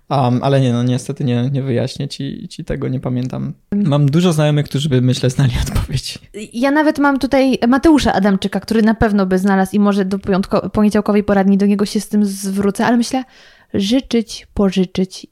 Um, 0.09 0.43
ale 0.43 0.61
nie, 0.61 0.73
no 0.73 0.83
niestety 0.83 1.25
nie, 1.25 1.51
nie 1.51 1.63
wyjaśnię 1.63 2.09
ci, 2.09 2.49
ci 2.49 2.65
tego, 2.65 2.89
nie 2.89 3.01
pamiętam. 3.01 3.53
Mam 3.73 4.07
dużo 4.07 4.33
znajomych, 4.33 4.67
którzy 4.67 4.89
by, 4.89 5.03
myślę, 5.03 5.31
znali 5.31 5.53
odpowiedź. 5.69 6.19
Ja 6.53 6.71
nawet 6.71 6.99
mam 6.99 7.19
tutaj 7.19 7.59
Mateusza 7.69 8.13
Adamczyka, 8.13 8.61
który 8.61 8.83
na 8.83 8.95
pewno 8.95 9.27
by 9.27 9.39
znalazł 9.39 9.77
i 9.77 9.81
może 9.81 10.05
do 10.05 10.19
poniedziałkowej 10.73 11.25
poradni 11.25 11.59
do 11.59 11.67
niego 11.67 11.87
się 11.87 12.01
z 12.01 12.09
tym 12.09 12.25
zwrócę, 12.25 12.87
ale 12.87 12.97
myślę, 12.97 13.25
życzyć, 13.75 14.47
pożyczyć. 14.55 15.27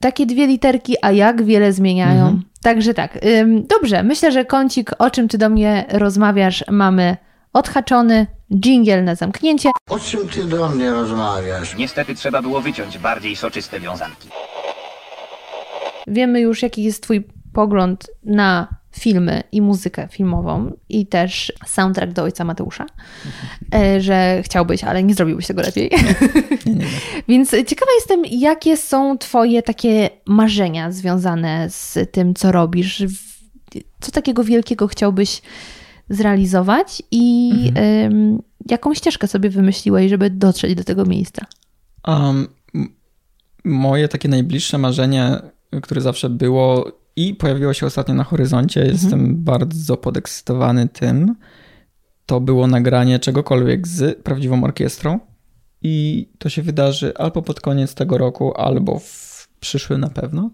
Takie 0.00 0.26
dwie 0.26 0.46
literki, 0.46 0.94
a 1.02 1.12
jak 1.12 1.44
wiele 1.44 1.72
zmieniają. 1.72 2.22
Mhm. 2.22 2.42
Także 2.62 2.94
tak. 2.94 3.18
Dobrze, 3.68 4.02
myślę, 4.02 4.32
że 4.32 4.44
kącik, 4.44 4.90
o 4.98 5.10
czym 5.10 5.28
ty 5.28 5.38
do 5.38 5.50
mnie 5.50 5.84
rozmawiasz, 5.88 6.64
mamy 6.70 7.16
odhaczony, 7.56 8.26
dżingiel 8.54 9.04
na 9.04 9.14
zamknięcie. 9.14 9.70
O 9.90 9.98
czym 9.98 10.28
ty 10.28 10.44
do 10.44 10.68
mnie 10.68 10.90
rozmawiasz? 10.90 11.76
Niestety 11.76 12.14
trzeba 12.14 12.42
było 12.42 12.60
wyciąć 12.60 12.98
bardziej 12.98 13.36
soczyste 13.36 13.80
wiązanki. 13.80 14.28
Wiemy 16.06 16.40
już, 16.40 16.62
jaki 16.62 16.82
jest 16.82 17.02
Twój 17.02 17.28
pogląd 17.52 18.10
na 18.24 18.76
filmy 18.98 19.42
i 19.52 19.62
muzykę 19.62 20.08
filmową 20.10 20.72
i 20.88 21.06
też 21.06 21.52
soundtrack 21.66 22.12
do 22.12 22.22
Ojca 22.22 22.44
Mateusza, 22.44 22.86
e, 23.74 24.00
że 24.00 24.42
chciałbyś, 24.44 24.84
ale 24.84 25.02
nie 25.02 25.14
zrobiłbyś 25.14 25.46
tego 25.46 25.62
lepiej. 25.62 25.90
Więc 27.28 27.50
ciekawa 27.50 27.92
jestem, 27.94 28.22
jakie 28.30 28.76
są 28.76 29.18
Twoje 29.18 29.62
takie 29.62 30.10
marzenia 30.26 30.92
związane 30.92 31.70
z 31.70 31.98
tym, 32.12 32.34
co 32.34 32.52
robisz. 32.52 33.04
Co 34.00 34.12
takiego 34.12 34.44
wielkiego 34.44 34.86
chciałbyś 34.86 35.42
zrealizować 36.08 37.02
i 37.10 37.52
ym, 38.06 38.42
jaką 38.70 38.94
ścieżkę 38.94 39.26
sobie 39.26 39.50
wymyśliłeś, 39.50 40.10
żeby 40.10 40.30
dotrzeć 40.30 40.74
do 40.74 40.84
tego 40.84 41.04
miejsca? 41.04 41.46
Um, 42.06 42.48
moje 43.64 44.08
takie 44.08 44.28
najbliższe 44.28 44.78
marzenie, 44.78 45.36
które 45.82 46.00
zawsze 46.00 46.30
było 46.30 46.92
i 47.16 47.34
pojawiło 47.34 47.74
się 47.74 47.86
ostatnio 47.86 48.14
na 48.14 48.24
horyzoncie, 48.24 48.86
jestem 48.86 49.44
bardzo 49.44 49.96
podekscytowany 49.96 50.88
tym, 50.88 51.34
to 52.26 52.40
było 52.40 52.66
nagranie 52.66 53.18
czegokolwiek 53.18 53.88
z 53.88 54.22
prawdziwą 54.22 54.64
orkiestrą 54.64 55.20
i 55.82 56.28
to 56.38 56.48
się 56.48 56.62
wydarzy 56.62 57.16
albo 57.16 57.42
pod 57.42 57.60
koniec 57.60 57.94
tego 57.94 58.18
roku, 58.18 58.56
albo 58.56 58.98
w 58.98 59.48
przyszłym 59.60 60.00
na 60.00 60.10
pewno. 60.10 60.50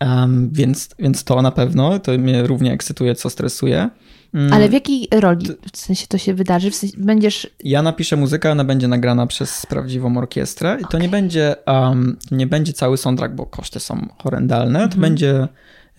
Um, 0.00 0.50
więc, 0.52 0.88
więc 0.98 1.24
to 1.24 1.42
na 1.42 1.50
pewno, 1.50 1.98
to 1.98 2.12
mnie 2.18 2.46
równie 2.46 2.72
ekscytuje, 2.72 3.14
co 3.14 3.30
stresuje. 3.30 3.90
Mm, 4.36 4.52
Ale 4.52 4.68
w 4.68 4.72
jakiej 4.72 5.08
roli 5.20 5.46
w 5.72 5.76
sensie 5.78 6.06
to 6.06 6.18
się 6.18 6.34
wydarzy? 6.34 6.70
W 6.70 6.74
sensie 6.74 6.96
będziesz. 6.98 7.50
Ja 7.64 7.82
napiszę 7.82 8.16
muzykę, 8.16 8.52
ona 8.52 8.64
będzie 8.64 8.88
nagrana 8.88 9.26
przez 9.26 9.66
prawdziwą 9.66 10.16
orkiestrę 10.16 10.78
i 10.80 10.84
to 10.90 10.98
nie 10.98 11.08
będzie, 11.08 11.56
um, 11.66 12.16
nie 12.30 12.46
będzie 12.46 12.72
cały 12.72 12.96
soundtrack, 12.96 13.34
bo 13.34 13.46
koszty 13.46 13.80
są 13.80 14.08
horrendalne, 14.22 14.88
to 14.88 14.98
będzie 14.98 15.48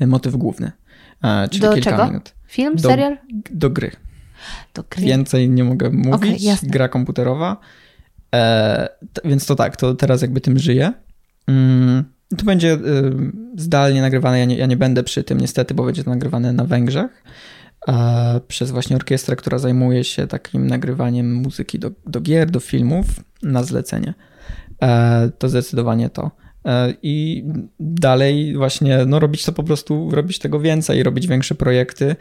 y, 0.02 0.08
motyw 0.08 0.36
główny, 0.36 0.72
e, 1.24 1.48
czyli 1.50 1.64
Mhm. 1.66 1.72
Do 1.72 1.76
kilka 1.76 1.92
czego? 1.92 2.08
minut. 2.08 2.34
Film, 2.48 2.76
Do- 2.76 2.90
serial? 2.90 3.18
Do 3.52 3.70
gry. 3.70 3.92
Do 4.74 4.84
gry. 4.90 5.06
Więcej 5.06 5.50
nie 5.50 5.64
mogę 5.64 5.90
mówić. 5.90 6.44
Jasne. 6.44 6.70
Gra 6.70 6.90
komputerowa. 6.90 7.58
E, 8.36 8.90
więc 9.26 9.46
to 9.46 9.56
tak, 9.56 9.76
to 9.78 9.96
teraz 9.96 10.22
jakby 10.22 10.42
tym 10.42 10.60
żyję. 10.60 10.94
Mm, 11.48 12.04
to 12.38 12.46
będzie 12.46 12.74
y, 12.74 12.80
zdalnie 13.56 14.02
nagrywane. 14.02 14.40
Ja 14.40 14.46
nie, 14.46 14.58
ja 14.58 14.66
nie 14.66 14.78
będę 14.78 15.04
przy 15.04 15.24
tym 15.24 15.42
niestety, 15.42 15.74
bo 15.74 15.84
będzie 15.84 16.04
to 16.04 16.10
nagrywane 16.10 16.54
na 16.54 16.64
Węgrzech. 16.66 17.24
E, 17.88 18.42
przez 18.48 18.72
właśnie 18.72 18.96
orkiestrę, 18.96 19.36
która 19.36 19.58
zajmuje 19.58 20.04
się 20.04 20.28
takim 20.28 20.68
nagrywaniem 20.68 21.34
muzyki 21.34 21.80
do, 21.80 21.92
do 22.06 22.22
gier, 22.22 22.52
do 22.52 22.60
filmów 22.60 23.06
na 23.44 23.64
zlecenie. 23.64 24.14
E, 24.82 25.30
to 25.38 25.50
zdecydowanie 25.50 26.10
to. 26.10 26.32
E, 26.66 26.94
I 27.04 27.44
dalej 27.80 28.58
właśnie 28.58 29.06
no, 29.06 29.20
robić 29.20 29.46
to 29.46 29.52
po 29.52 29.64
prostu, 29.64 30.10
robić 30.12 30.40
tego 30.40 30.60
więcej, 30.60 31.04
robić 31.04 31.28
większe 31.28 31.56
projekty. 31.56 32.16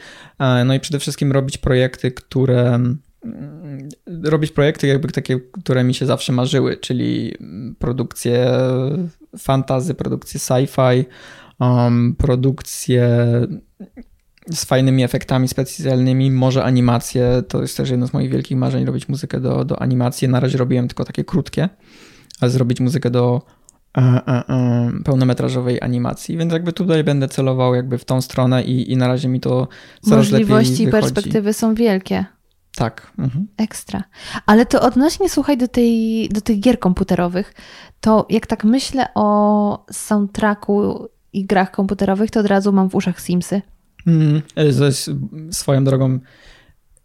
No 0.64 0.75
i 0.75 0.81
przede 0.81 0.99
wszystkim 0.99 1.33
robić 1.33 1.59
projekty, 1.59 2.11
które 2.11 2.75
mm, 2.75 2.99
robić 4.25 4.53
projekty 4.53 4.87
jakby 4.87 5.09
takie, 5.09 5.41
które 5.62 5.85
mi 5.85 5.95
się 5.95 6.07
zawsze 6.07 6.33
marzyły, 6.33 6.77
czyli 6.77 7.35
produkcje 7.79 8.51
fantazy, 9.39 9.95
produkcje 9.95 10.41
sci-fi, 10.41 11.05
um, 11.61 12.14
produkcje 12.19 13.19
z 14.51 14.64
fajnymi 14.64 15.05
efektami 15.05 15.49
specjalnymi, 15.49 16.30
może 16.30 16.64
animacje, 16.64 17.42
to 17.49 17.62
jest 17.62 17.76
też 17.76 17.90
jedno 17.90 18.07
z 18.07 18.12
moich 18.12 18.30
wielkich 18.30 18.57
marzeń, 18.57 18.84
robić 18.84 19.09
muzykę 19.09 19.40
do, 19.40 19.64
do 19.64 19.82
animacji. 19.82 20.28
Na 20.28 20.40
razie 20.40 20.59
robiłem 20.59 20.88
tylko 20.88 21.05
takie 21.05 21.24
krótkie, 21.24 21.68
ale 22.40 22.51
zrobić 22.51 22.80
muzykę 22.80 23.11
do 23.11 23.42
e, 23.97 24.01
e, 24.01 24.49
e, 24.49 24.90
pełnometrażowej 25.05 25.82
animacji, 25.82 26.36
więc 26.36 26.53
jakby 26.53 26.72
tutaj 26.72 27.05
będę 27.05 27.28
celował 27.28 27.74
jakby 27.74 27.99
w 27.99 28.05
tą 28.05 28.20
stronę 28.20 28.64
i, 28.64 28.92
i 28.92 28.97
na 28.97 29.09
razie 29.09 29.28
mi 29.28 29.40
to 29.40 29.68
coraz 30.01 30.30
Możliwości 30.30 30.82
i 30.82 30.88
perspektywy 30.88 31.53
są 31.53 31.74
wielkie. 31.74 32.24
Tak. 32.76 33.12
Mhm. 33.18 33.47
Ekstra. 33.57 34.05
Ale 34.47 34.66
to 34.66 34.80
odnośnie, 34.80 35.28
słuchaj, 35.28 35.57
do, 35.57 35.68
tej, 35.68 36.28
do 36.28 36.40
tych 36.40 36.61
gier 36.61 36.78
komputerowych, 36.78 37.55
to 38.01 38.26
jak 38.30 38.47
tak 38.47 38.64
myślę 38.64 39.07
o 39.14 39.84
soundtracku 39.92 41.07
i 41.32 41.47
grach 41.47 41.70
komputerowych, 41.70 42.30
to 42.30 42.40
od 42.40 42.47
razu 42.47 42.72
mam 42.72 42.90
w 42.90 42.94
uszach 42.94 43.20
Simsy. 43.20 43.62
Mm, 44.07 44.42
swoją 45.50 45.84
drogą 45.84 46.18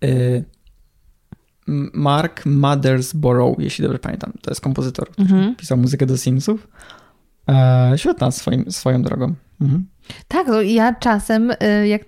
y, 0.04 0.44
Mark 1.94 2.46
Mothersborough, 2.46 3.60
jeśli 3.60 3.84
dobrze 3.84 4.00
pamiętam. 4.00 4.34
To 4.42 4.52
jest 4.52 4.62
kompozytor, 4.62 5.10
który 5.10 5.30
Mhm. 5.30 5.56
pisał 5.56 5.78
muzykę 5.78 6.06
do 6.06 6.18
Simsów. 6.18 6.68
E, 7.50 7.94
świetna 7.96 8.32
swoim, 8.32 8.72
swoją 8.72 9.02
drogą. 9.04 9.34
Mhm. 9.62 9.86
Tak, 10.28 10.48
no 10.48 10.62
ja 10.62 10.96
czasem, 10.96 11.52
y, 11.52 11.88
jak 11.88 12.02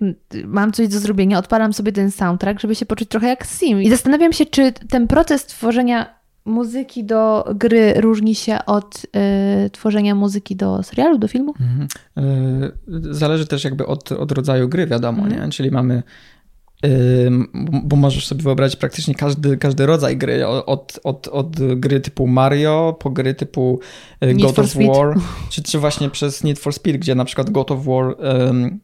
mam 0.44 0.72
coś 0.72 0.88
do 0.88 0.98
zrobienia, 0.98 1.38
odpalam 1.38 1.72
sobie 1.72 1.92
ten 1.92 2.10
soundtrack, 2.10 2.60
żeby 2.60 2.74
się 2.74 2.86
poczuć 2.86 3.08
trochę 3.08 3.28
jak 3.28 3.46
Sim. 3.46 3.82
I 3.82 3.90
zastanawiam 3.90 4.32
się, 4.32 4.46
czy 4.46 4.72
ten 4.72 5.06
proces 5.06 5.46
tworzenia 5.46 6.14
muzyki 6.44 7.04
do 7.04 7.44
gry 7.54 7.94
różni 8.00 8.34
się 8.34 8.58
od 8.66 9.06
y, 9.66 9.70
tworzenia 9.70 10.14
muzyki 10.14 10.56
do 10.56 10.82
serialu, 10.82 11.18
do 11.18 11.28
filmu? 11.28 11.54
Mhm. 11.60 11.88
E, 12.16 13.14
Zależy 13.14 13.46
też 13.46 13.64
jakby 13.64 13.86
od, 13.86 14.12
od 14.12 14.32
rodzaju 14.32 14.68
gry, 14.68 14.86
wiadomo, 14.86 15.28
nie? 15.28 15.48
Czyli 15.48 15.70
mamy 15.70 16.02
ym, 17.26 17.48
bo- 17.84 17.96
możesz 17.96 18.26
sobie 18.26 18.42
wyobrazić 18.42 18.76
praktycznie 18.76 19.14
każdy, 19.14 19.56
każdy 19.56 19.86
rodzaj 19.86 20.16
gry, 20.16 20.46
od, 20.46 21.00
od, 21.04 21.28
od 21.28 21.56
gry 21.76 22.00
typu 22.00 22.26
Mario 22.26 22.96
po 23.00 23.10
gry 23.10 23.34
typu 23.34 23.80
y, 24.24 24.26
Need 24.26 24.42
God 24.42 24.58
of 24.58 24.70
Speed. 24.70 24.92
War, 24.92 25.14
czy, 25.50 25.62
czy 25.62 25.78
właśnie 25.78 26.10
przez 26.10 26.44
Need 26.44 26.58
for 26.58 26.72
Speed, 26.72 26.98
gdzie 26.98 27.14
na 27.14 27.24
przykład 27.24 27.50
God 27.50 27.70
of 27.70 27.84
War 27.84 28.16
ym, 28.48 28.80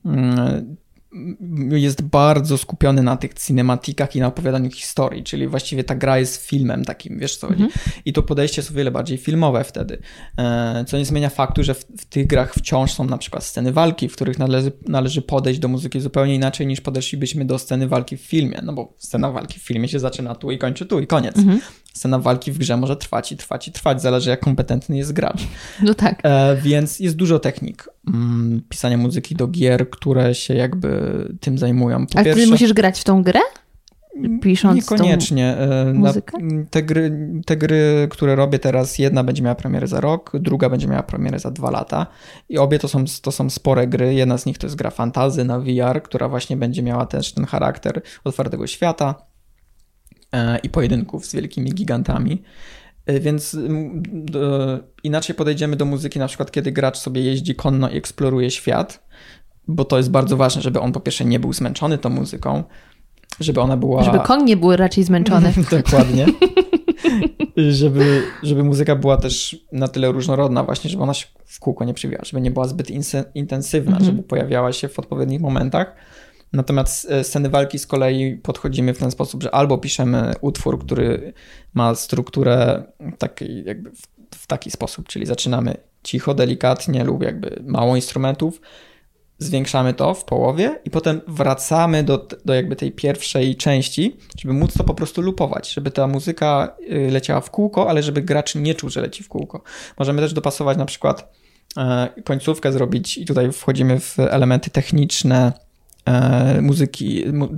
jest 1.70 2.02
bardzo 2.02 2.58
skupiony 2.58 3.02
na 3.02 3.16
tych 3.16 3.34
cinematikach 3.34 4.16
i 4.16 4.20
na 4.20 4.26
opowiadaniu 4.26 4.70
historii, 4.70 5.24
czyli 5.24 5.48
właściwie 5.48 5.84
ta 5.84 5.94
gra 5.94 6.18
jest 6.18 6.46
filmem 6.46 6.84
takim, 6.84 7.18
wiesz 7.18 7.36
co 7.36 7.46
chodzi. 7.46 7.62
I 8.04 8.12
to 8.12 8.22
podejście 8.22 8.60
jest 8.60 8.70
o 8.70 8.74
wiele 8.74 8.90
bardziej 8.90 9.18
filmowe 9.18 9.64
wtedy, 9.64 10.02
E, 10.38 10.84
co 10.84 10.98
nie 10.98 11.04
zmienia 11.04 11.30
faktu, 11.30 11.62
że 11.64 11.74
w, 11.74 11.84
w 11.98 12.04
tych 12.04 12.26
grach 12.26 12.54
wciąż 12.54 12.92
są 12.92 13.04
na 13.04 13.18
przykład 13.18 13.44
sceny 13.44 13.72
walki, 13.72 14.08
w 14.08 14.12
których 14.12 14.38
należy, 14.38 14.72
należy 14.88 15.22
podejść 15.22 15.60
do 15.60 15.68
muzyki 15.68 16.00
zupełnie 16.00 16.34
inaczej 16.34 16.66
niż 16.66 16.80
podeszlibyśmy 16.80 17.44
do 17.44 17.58
sceny 17.58 17.88
walki 17.88 18.16
w 18.16 18.20
filmie, 18.20 18.60
no 18.62 18.72
bo 18.72 18.94
scena 18.98 19.32
walki 19.32 19.60
w 19.60 19.62
filmie 19.62 19.88
się 19.88 19.98
zaczyna 19.98 20.34
tu 20.34 20.50
i 20.50 20.58
kończy 20.58 20.86
tu 20.86 21.00
i 21.00 21.06
koniec. 21.06 21.36
Scena 22.00 22.18
walki 22.18 22.52
w 22.52 22.58
grze 22.58 22.76
może 22.76 22.96
trwać 22.96 23.32
i 23.32 23.36
trwać 23.36 23.68
i 23.68 23.72
trwać, 23.72 24.02
zależy 24.02 24.30
jak 24.30 24.40
kompetentny 24.40 24.96
jest 24.96 25.12
gracz. 25.12 25.42
No 25.82 25.94
tak. 25.94 26.20
E, 26.22 26.56
więc 26.56 27.00
jest 27.00 27.16
dużo 27.16 27.38
technik 27.38 27.88
mm, 28.08 28.62
pisania 28.68 28.96
muzyki 28.96 29.34
do 29.34 29.46
gier, 29.46 29.90
które 29.90 30.34
się 30.34 30.54
jakby 30.54 30.88
tym 31.40 31.58
zajmują. 31.58 32.06
Po 32.06 32.18
A 32.18 32.24
ty 32.24 32.46
musisz 32.46 32.72
grać 32.72 33.00
w 33.00 33.04
tą 33.04 33.22
grę? 33.22 33.40
Pisząc 34.42 34.86
tą 34.86 34.94
Niekoniecznie. 34.94 35.56
E, 35.56 35.84
na- 35.84 35.92
muzykę? 35.92 36.38
Te 36.70 36.82
gry, 36.82 37.12
te 37.46 37.56
gry, 37.56 38.08
które 38.10 38.36
robię 38.36 38.58
teraz, 38.58 38.98
jedna 38.98 39.24
będzie 39.24 39.42
miała 39.42 39.54
premierę 39.54 39.86
za 39.86 40.00
rok, 40.00 40.32
druga 40.34 40.68
będzie 40.68 40.88
miała 40.88 41.02
premierę 41.02 41.38
za 41.38 41.50
dwa 41.50 41.70
lata. 41.70 42.06
I 42.48 42.58
obie 42.58 42.78
to 42.78 42.88
są, 42.88 43.04
to 43.22 43.32
są 43.32 43.50
spore 43.50 43.86
gry. 43.86 44.14
Jedna 44.14 44.38
z 44.38 44.46
nich 44.46 44.58
to 44.58 44.66
jest 44.66 44.76
gra 44.76 44.90
fantazy 44.90 45.44
na 45.44 45.60
VR, 45.60 46.02
która 46.02 46.28
właśnie 46.28 46.56
będzie 46.56 46.82
miała 46.82 47.06
też 47.06 47.32
ten 47.32 47.44
charakter 47.46 48.02
otwartego 48.24 48.66
świata 48.66 49.14
e, 49.14 49.29
i 50.62 50.68
pojedynków 50.68 51.26
z 51.26 51.34
wielkimi 51.34 51.70
gigantami. 51.72 52.42
E, 53.06 53.20
Więc 53.20 53.56
inaczej 55.02 55.36
podejdziemy 55.36 55.76
do 55.76 55.84
muzyki, 55.84 56.18
na 56.18 56.28
przykład 56.28 56.50
kiedy 56.52 56.72
gracz 56.72 56.98
sobie 56.98 57.22
jeździ 57.22 57.54
konno 57.54 57.90
i 57.90 57.96
eksploruje 57.96 58.50
świat, 58.50 59.06
bo 59.68 59.84
to 59.84 59.96
jest 59.96 60.10
bardzo 60.10 60.36
ważne, 60.36 60.62
żeby 60.62 60.80
on 60.80 60.92
po 60.92 61.00
pierwsze 61.00 61.24
nie 61.24 61.40
był 61.40 61.52
zmęczony 61.52 61.98
tą 61.98 62.10
muzyką, 62.10 62.64
żeby 63.40 63.60
ona 63.60 63.76
była. 63.76 64.02
Żeby 64.02 64.18
koń 64.18 64.44
nie 64.44 64.56
był 64.56 64.76
raczej 64.76 65.04
zmęczony. 65.04 65.52
Dokładnie. 65.82 66.26
żeby, 67.56 68.22
żeby 68.42 68.64
muzyka 68.64 68.96
była 68.96 69.16
też 69.16 69.56
na 69.72 69.88
tyle 69.88 70.12
różnorodna, 70.12 70.64
właśnie, 70.64 70.90
żeby 70.90 71.02
ona 71.02 71.14
się 71.14 71.26
w 71.44 71.60
kółko 71.60 71.84
nie 71.84 71.94
przywijała, 71.94 72.24
żeby 72.24 72.40
nie 72.40 72.50
była 72.50 72.68
zbyt 72.68 72.88
intensywna, 73.34 73.90
Mhm. 73.96 74.04
żeby 74.10 74.22
pojawiała 74.22 74.72
się 74.72 74.88
w 74.88 74.98
odpowiednich 74.98 75.40
momentach. 75.40 75.94
Natomiast 76.52 77.10
e, 77.10 77.24
sceny 77.24 77.48
walki 77.48 77.78
z 77.78 77.86
kolei 77.86 78.36
podchodzimy 78.36 78.94
w 78.94 78.98
ten 78.98 79.10
sposób, 79.10 79.42
że 79.42 79.54
albo 79.54 79.78
piszemy 79.78 80.34
utwór, 80.40 80.84
który 80.84 81.32
ma 81.74 81.94
strukturę 81.94 82.84
taki, 83.18 83.64
jakby 83.64 83.90
w, 83.90 84.02
w 84.36 84.46
taki 84.46 84.70
sposób, 84.70 85.08
czyli 85.08 85.26
zaczynamy 85.26 85.76
cicho, 86.02 86.34
delikatnie 86.34 87.04
lub 87.04 87.22
jakby 87.22 87.62
mało 87.66 87.96
instrumentów, 87.96 88.60
zwiększamy 89.38 89.94
to 89.94 90.14
w 90.14 90.24
połowie 90.24 90.80
i 90.84 90.90
potem 90.90 91.20
wracamy 91.28 92.04
do, 92.04 92.28
do 92.44 92.54
jakby 92.54 92.76
tej 92.76 92.92
pierwszej 92.92 93.56
części, 93.56 94.16
żeby 94.38 94.54
móc 94.54 94.74
to 94.74 94.84
po 94.84 94.94
prostu 94.94 95.22
lupować, 95.22 95.72
żeby 95.72 95.90
ta 95.90 96.06
muzyka 96.06 96.76
y, 96.92 97.10
leciała 97.10 97.40
w 97.40 97.50
kółko, 97.50 97.90
ale 97.90 98.02
żeby 98.02 98.22
gracz 98.22 98.54
nie 98.54 98.74
czuł, 98.74 98.90
że 98.90 99.00
leci 99.00 99.22
w 99.22 99.28
kółko. 99.28 99.62
Możemy 99.98 100.22
też 100.22 100.32
dopasować 100.32 100.78
na 100.78 100.84
przykład 100.84 101.32
e, 101.76 102.08
końcówkę 102.24 102.72
zrobić 102.72 103.18
i 103.18 103.26
tutaj 103.26 103.52
wchodzimy 103.52 104.00
w 104.00 104.18
elementy 104.18 104.70
techniczne 104.70 105.52
muzyki, 106.62 107.24
mu, 107.32 107.48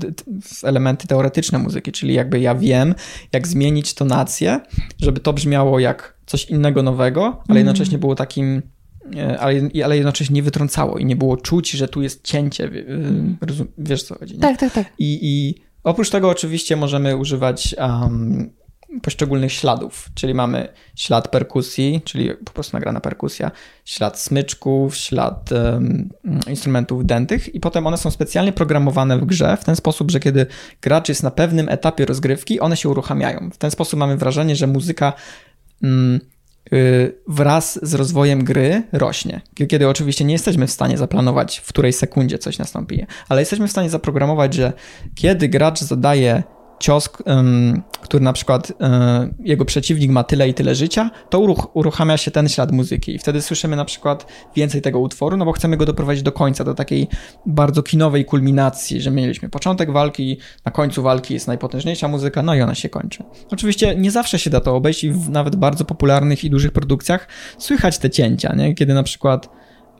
elementy 0.62 1.08
teoretyczne 1.08 1.58
muzyki, 1.58 1.92
czyli 1.92 2.14
jakby 2.14 2.40
ja 2.40 2.54
wiem, 2.54 2.94
jak 3.32 3.48
zmienić 3.48 3.94
tonację, 3.94 4.60
żeby 4.98 5.20
to 5.20 5.32
brzmiało 5.32 5.78
jak 5.78 6.16
coś 6.26 6.44
innego 6.44 6.82
nowego, 6.82 7.24
ale 7.24 7.42
mm. 7.48 7.56
jednocześnie 7.56 7.98
było 7.98 8.14
takim 8.14 8.62
e, 9.16 9.40
ale, 9.40 9.54
ale 9.84 9.96
jednocześnie 9.96 10.34
nie 10.34 10.42
wytrącało 10.42 10.98
i 10.98 11.04
nie 11.04 11.16
było 11.16 11.36
czuć, 11.36 11.70
że 11.70 11.88
tu 11.88 12.02
jest 12.02 12.24
cięcie. 12.24 12.64
Mm. 12.64 13.36
Wiesz 13.78 14.02
co 14.02 14.18
chodzi? 14.18 14.34
Nie? 14.34 14.40
Tak, 14.40 14.58
tak, 14.58 14.72
tak. 14.72 14.92
I, 14.98 15.18
I 15.22 15.54
oprócz 15.84 16.10
tego 16.10 16.28
oczywiście 16.28 16.76
możemy 16.76 17.16
używać 17.16 17.74
um, 17.78 18.50
poszczególnych 19.02 19.52
śladów, 19.52 20.08
czyli 20.14 20.34
mamy 20.34 20.68
ślad 20.96 21.28
perkusji, 21.28 22.00
czyli 22.04 22.30
po 22.44 22.52
prostu 22.52 22.76
nagrana 22.76 23.00
perkusja, 23.00 23.50
ślad 23.84 24.18
smyczków, 24.18 24.96
ślad 24.96 25.52
um, 25.52 26.08
instrumentów 26.48 27.06
dętych 27.06 27.54
i 27.54 27.60
potem 27.60 27.86
one 27.86 27.96
są 27.96 28.10
specjalnie 28.10 28.52
programowane 28.52 29.18
w 29.18 29.24
grze 29.24 29.56
w 29.56 29.64
ten 29.64 29.76
sposób, 29.76 30.10
że 30.10 30.20
kiedy 30.20 30.46
gracz 30.82 31.08
jest 31.08 31.22
na 31.22 31.30
pewnym 31.30 31.68
etapie 31.68 32.04
rozgrywki, 32.04 32.60
one 32.60 32.76
się 32.76 32.88
uruchamiają. 32.88 33.50
W 33.52 33.58
ten 33.58 33.70
sposób 33.70 33.98
mamy 33.98 34.16
wrażenie, 34.16 34.56
że 34.56 34.66
muzyka 34.66 35.12
um, 35.82 36.20
wraz 37.28 37.78
z 37.82 37.94
rozwojem 37.94 38.44
gry 38.44 38.82
rośnie. 38.92 39.40
Kiedy 39.68 39.88
oczywiście 39.88 40.24
nie 40.24 40.32
jesteśmy 40.32 40.66
w 40.66 40.70
stanie 40.70 40.98
zaplanować, 40.98 41.58
w 41.58 41.68
której 41.68 41.92
sekundzie 41.92 42.38
coś 42.38 42.58
nastąpi, 42.58 43.06
ale 43.28 43.40
jesteśmy 43.40 43.68
w 43.68 43.70
stanie 43.70 43.90
zaprogramować, 43.90 44.54
że 44.54 44.72
kiedy 45.14 45.48
gracz 45.48 45.80
zadaje 45.80 46.42
cios, 46.82 47.08
który 48.02 48.24
na 48.24 48.32
przykład 48.32 48.72
um, 48.80 49.34
jego 49.44 49.64
przeciwnik 49.64 50.10
ma 50.10 50.24
tyle 50.24 50.48
i 50.48 50.54
tyle 50.54 50.74
życia, 50.74 51.10
to 51.30 51.40
uruch 51.40 51.76
uruchamia 51.76 52.16
się 52.16 52.30
ten 52.30 52.48
ślad 52.48 52.72
muzyki 52.72 53.14
i 53.14 53.18
wtedy 53.18 53.42
słyszymy 53.42 53.76
na 53.76 53.84
przykład 53.84 54.26
więcej 54.56 54.82
tego 54.82 55.00
utworu, 55.00 55.36
no 55.36 55.44
bo 55.44 55.52
chcemy 55.52 55.76
go 55.76 55.86
doprowadzić 55.86 56.22
do 56.22 56.32
końca, 56.32 56.64
do 56.64 56.74
takiej 56.74 57.08
bardzo 57.46 57.82
kinowej 57.82 58.24
kulminacji, 58.24 59.00
że 59.00 59.10
mieliśmy 59.10 59.48
początek 59.48 59.92
walki, 59.92 60.38
na 60.64 60.72
końcu 60.72 61.02
walki 61.02 61.34
jest 61.34 61.46
najpotężniejsza 61.46 62.08
muzyka, 62.08 62.42
no 62.42 62.54
i 62.54 62.60
ona 62.60 62.74
się 62.74 62.88
kończy. 62.88 63.24
Oczywiście 63.50 63.94
nie 63.96 64.10
zawsze 64.10 64.38
się 64.38 64.50
da 64.50 64.60
to 64.60 64.76
obejść 64.76 65.04
i 65.04 65.10
w 65.10 65.30
nawet 65.30 65.56
bardzo 65.56 65.84
popularnych 65.84 66.44
i 66.44 66.50
dużych 66.50 66.72
produkcjach 66.72 67.28
słychać 67.58 67.98
te 67.98 68.10
cięcia, 68.10 68.54
nie? 68.56 68.74
kiedy 68.74 68.94
na 68.94 69.02
przykład 69.02 69.48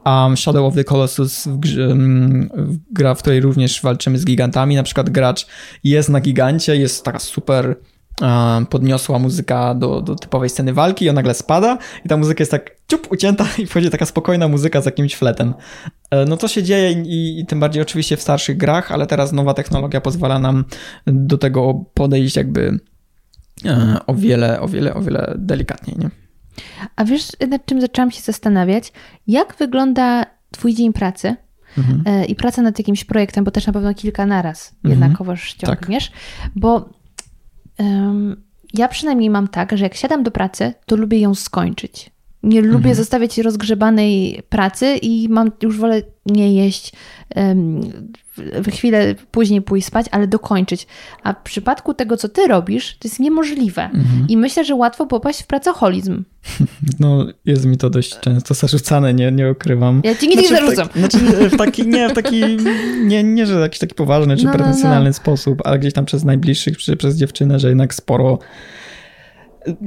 um, 0.05 0.37
Shadow 0.37 0.67
of 0.67 0.75
the 0.75 0.85
Colossus, 0.85 1.47
w 1.47 1.59
grze, 1.59 1.89
um, 1.89 2.49
gra, 2.91 3.15
w 3.15 3.19
której 3.19 3.41
również 3.41 3.83
walczymy 3.83 4.19
z 4.19 4.25
gigantami. 4.25 4.77
Na 4.77 4.83
przykład 4.83 5.11
gracz 5.11 5.47
jest 5.85 6.09
na 6.09 6.21
gigancie, 6.21 6.77
jest 6.77 7.05
taka 7.05 7.19
super 7.19 7.77
um, 8.21 8.67
podniosła 8.67 9.19
muzyka 9.19 9.75
do, 9.75 10.01
do 10.01 10.15
typowej 10.15 10.49
sceny 10.49 10.73
walki 10.73 11.05
i 11.05 11.09
on 11.09 11.15
nagle 11.15 11.35
spada 11.35 11.79
i 12.05 12.09
ta 12.09 12.17
muzyka 12.17 12.43
jest 12.43 12.51
tak 12.51 12.77
ciup 12.89 13.13
ucięta 13.13 13.47
i 13.59 13.67
wchodzi 13.67 13.91
taka 13.91 14.07
spokojna 14.07 14.49
muzyka 14.49 14.81
z 14.81 14.87
jakimś 14.87 15.15
fletem. 15.15 15.55
E, 16.11 16.25
no 16.25 16.37
to 16.37 16.49
się 16.49 16.63
dzieje 16.63 16.93
i, 16.93 17.41
i 17.41 17.47
tym 17.47 17.61
bardziej 17.61 17.83
oczywiście 17.83 18.17
w 18.17 18.23
starszych 18.23 18.57
grach, 18.57 18.93
ale 18.93 19.07
teraz 19.07 19.33
nowa 19.33 19.55
technologia 19.55 20.01
pozwala 20.01 20.39
nam 20.39 20.65
do 21.07 21.39
tego 21.39 21.85
podejść 21.95 22.37
jakby 22.37 22.79
e, 23.65 23.97
o 24.07 24.15
wiele, 24.15 24.61
o 24.61 24.69
wiele, 24.69 24.95
o 24.95 25.03
wiele 25.03 25.35
delikatniej, 25.39 25.97
nie? 25.99 26.22
A 26.97 27.05
wiesz, 27.05 27.29
nad 27.49 27.67
czym 27.67 27.81
zaczęłam 27.81 28.11
się 28.11 28.21
zastanawiać? 28.21 28.93
Jak 29.27 29.57
wygląda 29.59 30.27
Twój 30.51 30.75
dzień 30.75 30.93
pracy? 30.93 31.37
Mhm. 31.79 32.03
E, 32.07 32.25
I 32.25 32.35
praca 32.35 32.63
nad 32.63 32.79
jakimś 32.79 33.05
projektem, 33.05 33.45
bo 33.45 33.51
też 33.51 33.67
na 33.67 33.73
pewno 33.73 33.95
kilka 33.95 34.27
naraz 34.27 34.73
mhm. 34.73 34.91
jednakowoż 34.91 35.55
ciągniesz, 35.55 36.11
tak. 36.11 36.51
bo 36.57 36.89
um, 37.79 38.43
ja 38.75 38.89
przynajmniej 38.89 39.31
mam 39.31 39.49
tak, 39.49 39.77
że 39.79 39.85
jak 39.85 39.95
siadam 39.95 40.23
do 40.23 40.31
pracy, 40.31 40.75
to 40.87 40.97
lubię 40.97 41.21
ją 41.21 41.35
skończyć. 41.35 42.11
Nie 42.43 42.61
lubię 42.61 42.77
mhm. 42.77 42.95
zostawiać 42.95 43.39
rozgrzebanej 43.39 44.43
pracy 44.49 44.97
i 45.03 45.29
mam 45.29 45.51
już 45.63 45.79
wolę 45.79 46.03
nie 46.27 46.55
jeść, 46.55 46.93
um, 47.37 47.81
chwilę 48.73 49.15
później 49.31 49.63
pójść 49.63 49.87
spać, 49.87 50.07
ale 50.11 50.27
dokończyć. 50.27 50.87
A 51.23 51.33
w 51.33 51.43
przypadku 51.43 51.95
tego, 51.95 52.17
co 52.17 52.29
ty 52.29 52.47
robisz, 52.47 52.97
to 52.99 53.09
jest 53.09 53.21
niemożliwe. 53.21 53.83
Mhm. 53.83 54.27
I 54.29 54.37
myślę, 54.37 54.65
że 54.65 54.75
łatwo 54.75 55.07
popaść 55.07 55.43
w 55.43 55.47
pracoholizm. 55.47 56.25
No, 57.01 57.27
jest 57.45 57.65
mi 57.65 57.77
to 57.77 57.91
dość 57.91 58.21
często 58.21 58.55
zarzucane, 58.55 59.15
nie, 59.15 59.33
nie 59.33 59.51
ukrywam. 59.51 60.01
Ja 60.05 60.15
ci 60.15 60.29
nigdy 60.29 60.49
znaczy, 60.49 60.65
nie 60.65 60.77
zarzucam. 60.77 60.89
W 60.89 61.03
taki, 61.03 61.19
znaczy, 61.19 61.49
w 61.51 61.57
taki, 61.57 61.87
nie, 61.87 62.09
w 62.09 62.13
taki, 62.13 62.43
nie, 63.05 63.25
nie, 63.25 63.47
że 63.47 63.61
jakiś 63.61 63.79
taki 63.79 63.95
poważny 63.95 64.37
czy 64.37 64.45
no, 64.45 64.53
pretensjonalny 64.53 65.05
no, 65.05 65.11
no. 65.11 65.15
sposób, 65.15 65.63
ale 65.65 65.79
gdzieś 65.79 65.93
tam 65.93 66.05
przez 66.05 66.25
najbliższych, 66.25 66.79
czy 66.79 66.97
przez 66.97 67.17
dziewczynę, 67.17 67.59
że 67.59 67.69
jednak 67.69 67.95
sporo 67.95 68.39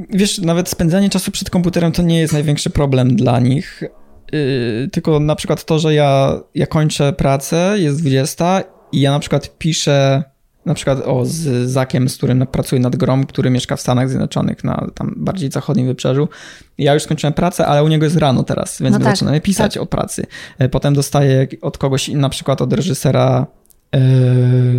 wiesz, 0.09 0.39
nawet 0.39 0.69
spędzanie 0.69 1.09
czasu 1.09 1.31
przed 1.31 1.49
komputerem 1.49 1.91
to 1.91 2.01
nie 2.01 2.19
jest 2.19 2.33
największy 2.33 2.69
problem 2.69 3.15
dla 3.15 3.39
nich. 3.39 3.83
Yy, 4.31 4.89
tylko 4.91 5.19
na 5.19 5.35
przykład 5.35 5.65
to, 5.65 5.79
że 5.79 5.93
ja, 5.93 6.39
ja 6.55 6.67
kończę 6.67 7.13
pracę, 7.13 7.75
jest 7.77 8.01
20 8.01 8.63
i 8.91 9.01
ja 9.01 9.11
na 9.11 9.19
przykład 9.19 9.57
piszę 9.57 10.23
na 10.65 10.73
przykład 10.73 11.01
o, 11.05 11.25
z 11.25 11.69
Zakiem, 11.69 12.09
z 12.09 12.17
którym 12.17 12.47
pracuję 12.47 12.81
nad 12.81 12.95
grom, 12.95 13.25
który 13.25 13.49
mieszka 13.49 13.75
w 13.75 13.81
Stanach 13.81 14.09
Zjednoczonych, 14.09 14.63
na 14.63 14.87
tam 14.95 15.13
bardziej 15.17 15.51
zachodnim 15.51 15.87
wybrzeżu. 15.87 16.29
Ja 16.77 16.93
już 16.93 17.03
skończyłem 17.03 17.33
pracę, 17.33 17.65
ale 17.65 17.83
u 17.83 17.87
niego 17.87 18.05
jest 18.05 18.17
rano 18.17 18.43
teraz, 18.43 18.81
więc 18.81 18.93
no 18.93 18.99
tak, 18.99 19.15
zaczynamy 19.15 19.41
pisać 19.41 19.73
tak. 19.73 19.83
o 19.83 19.85
pracy. 19.85 20.25
Yy, 20.59 20.69
potem 20.69 20.93
dostaję 20.93 21.47
od 21.61 21.77
kogoś, 21.77 22.07
na 22.07 22.29
przykład 22.29 22.61
od 22.61 22.73
reżysera 22.73 23.47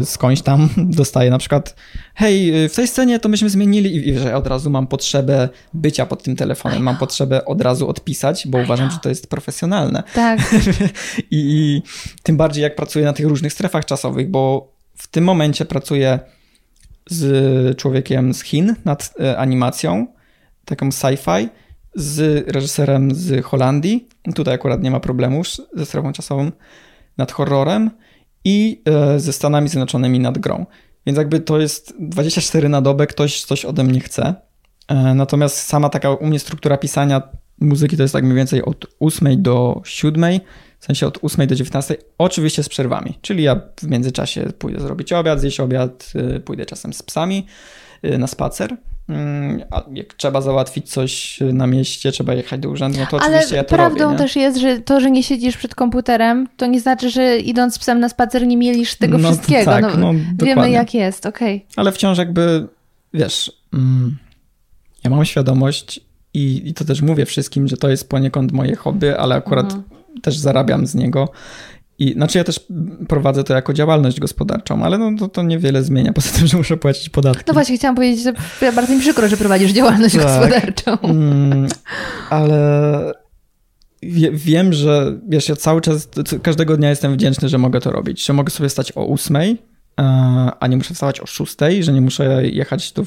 skądś 0.05 0.43
tam 0.43 0.69
dostaję 1.01 1.31
na 1.31 1.39
przykład 1.39 1.77
hej, 2.15 2.69
w 2.69 2.75
tej 2.75 2.89
scenie 2.89 3.19
to 3.19 3.29
myśmy 3.29 3.51
zmienili 3.51 4.09
i 4.09 4.19
że 4.19 4.37
od 4.37 4.47
razu 4.47 4.71
mam 4.71 4.87
potrzebę 4.87 5.49
bycia 5.75 6.07
pod 6.07 6.23
tym 6.23 6.37
telefonem, 6.37 6.83
mam 6.83 6.97
potrzebę 6.97 7.45
od 7.45 7.61
razu 7.63 7.89
odpisać, 7.89 8.49
bo 8.49 8.59
uważam, 8.59 8.91
że 8.91 8.99
to 8.99 9.09
jest 9.09 9.31
profesjonalne. 9.31 10.03
Tak. 10.15 10.41
I, 11.19 11.23
I 11.31 11.83
tym 12.23 12.37
bardziej 12.37 12.63
jak 12.63 12.77
pracuję 12.77 13.05
na 13.05 13.13
tych 13.13 13.27
różnych 13.27 13.53
strefach 13.53 13.85
czasowych, 13.85 14.31
bo 14.31 14.73
w 14.97 15.07
tym 15.07 15.25
momencie 15.25 15.65
pracuję 15.65 16.19
z 17.11 17.79
człowiekiem 17.79 18.35
z 18.35 18.43
Chin 18.43 18.75
nad 18.85 19.15
e, 19.21 19.39
animacją, 19.39 20.07
taką 20.65 20.89
sci-fi, 20.89 21.49
z 21.95 22.49
reżyserem 22.49 23.15
z 23.15 23.45
Holandii. 23.45 24.09
Tutaj 24.35 24.55
akurat 24.55 24.83
nie 24.83 24.91
ma 24.91 25.01
problemów 25.01 25.47
ze 25.75 25.87
strefą 25.87 26.13
czasową 26.13 26.51
nad 27.19 27.33
horrorem 27.33 27.91
i 28.47 28.83
e, 28.85 29.21
ze 29.21 29.33
Stanami 29.33 29.69
Zjednoczonymi 29.69 30.21
nad 30.21 30.39
grą. 30.39 30.67
Więc 31.07 31.19
jakby 31.19 31.41
to 31.41 31.61
jest 31.61 31.95
24 31.99 32.69
na 32.69 32.83
dobę, 32.83 33.07
ktoś 33.07 33.45
coś 33.45 33.65
ode 33.65 33.85
mnie 33.85 34.01
chce. 34.01 34.35
E, 34.89 35.15
natomiast 35.15 35.57
sama 35.57 35.89
taka 35.89 36.11
u 36.11 36.27
mnie 36.27 36.39
struktura 36.39 36.77
pisania 36.77 37.23
muzyki 37.61 37.97
to 37.97 38.03
jest 38.03 38.13
tak 38.13 38.25
mniej 38.25 38.37
więcej 38.37 38.65
od 38.65 38.87
8 39.01 39.43
do 39.43 39.83
7, 39.85 40.41
w 40.79 40.85
sensie 40.85 41.07
od 41.07 41.19
8 41.23 41.47
do 41.47 41.55
19, 41.55 41.97
oczywiście 42.19 42.63
z 42.63 42.69
przerwami. 42.69 43.19
Czyli 43.21 43.43
ja 43.43 43.61
w 43.81 43.89
międzyczasie 43.89 44.53
pójdę 44.59 44.81
zrobić 44.81 45.13
obiad, 45.13 45.41
zjeść 45.41 45.61
obiad, 45.61 46.13
e, 46.15 46.41
pójdę 46.41 46.67
czasem 46.67 46.93
z 46.93 47.03
psami 47.03 47.47
na 48.19 48.27
spacer 48.27 48.77
jak 49.93 50.15
trzeba 50.15 50.41
załatwić 50.41 50.91
coś 50.91 51.41
na 51.53 51.67
mieście, 51.67 52.13
trzeba 52.13 52.35
jechać 52.35 52.61
do 52.61 52.71
urzędu, 52.71 52.99
no 52.99 53.07
to 53.07 53.21
Ale 53.21 53.35
oczywiście 53.35 53.57
ja 53.57 53.65
to 53.65 53.75
prawdą 53.75 54.05
robię, 54.05 54.19
też 54.19 54.37
jest, 54.37 54.59
że 54.59 54.81
to, 54.81 55.01
że 55.01 55.11
nie 55.11 55.23
siedzisz 55.23 55.57
przed 55.57 55.75
komputerem, 55.75 56.49
to 56.57 56.67
nie 56.67 56.81
znaczy, 56.81 57.11
że 57.11 57.39
idąc 57.39 57.75
z 57.75 57.79
psem 57.79 58.01
na 58.01 58.09
spacer 58.09 58.47
nie 58.47 58.57
mielisz 58.57 58.95
tego 58.95 59.19
no, 59.19 59.29
wszystkiego. 59.29 59.65
Tak, 59.65 59.83
no, 59.99 60.13
no, 60.13 60.21
wiemy 60.43 60.71
jak 60.71 60.95
jest, 60.95 61.27
okej. 61.27 61.57
Okay. 61.57 61.69
Ale 61.77 61.93
wciąż 61.93 62.19
jakby, 62.19 62.69
wiesz, 63.15 63.53
mm, 63.75 64.17
ja 65.05 65.11
mam 65.11 65.25
świadomość 65.25 66.01
i, 66.35 66.69
i 66.69 66.75
to 66.75 66.85
też 66.85 67.03
mówię 67.03 67.27
wszystkim, 67.27 67.69
że 67.69 67.77
to 67.77 67.89
jest 67.89 68.09
poniekąd 68.09 68.53
moje 68.53 68.77
hobby, 68.77 69.19
ale 69.19 69.35
akurat 69.35 69.67
mhm. 69.67 69.83
też 70.23 70.39
zarabiam 70.39 70.87
z 70.87 70.95
niego 70.95 71.29
i, 71.99 72.13
znaczy 72.13 72.39
ja 72.39 72.45
też 72.45 72.61
prowadzę 73.09 73.45
to 73.45 73.55
jako 73.55 73.73
działalność 73.73 74.21
gospodarczą, 74.21 74.85
ale 74.85 74.99
no, 74.99 75.13
to, 75.19 75.29
to 75.29 75.43
niewiele 75.43 75.83
zmienia, 75.83 76.13
poza 76.13 76.31
tym, 76.39 76.47
że 76.47 76.57
muszę 76.57 76.77
płacić 76.77 77.09
podatki. 77.09 77.45
No 77.47 77.55
właśnie, 77.55 77.77
chciałam 77.77 77.95
powiedzieć, 77.97 78.25
że 78.25 78.33
bardzo 78.73 78.95
mi 78.95 79.01
przykro, 79.01 79.29
że 79.29 79.37
prowadzisz 79.37 79.73
działalność 79.73 80.15
tak, 80.15 80.25
gospodarczą. 80.25 80.99
Mm, 80.99 81.67
ale 82.31 83.13
wie, 84.03 84.31
wiem, 84.33 84.73
że 84.73 85.19
wiesz, 85.29 85.49
ja 85.49 85.57
cały 85.57 85.81
czas, 85.81 86.09
każdego 86.43 86.77
dnia 86.77 86.91
jestem 86.91 87.13
wdzięczny, 87.13 87.49
że 87.49 87.59
mogę 87.59 87.81
to 87.81 87.91
robić, 87.91 88.27
że 88.27 88.33
mogę 88.33 88.51
sobie 88.51 88.69
stać 88.69 88.93
o 88.95 89.05
ósmej, 89.05 89.59
e, 90.01 90.03
a 90.61 90.67
nie 90.67 90.77
muszę 90.77 90.95
wstawać 90.95 91.21
o 91.21 91.27
szóstej, 91.27 91.85
że 91.85 91.93
nie 91.93 92.01
muszę 92.01 92.47
jechać 92.47 92.93
tu, 92.93 93.05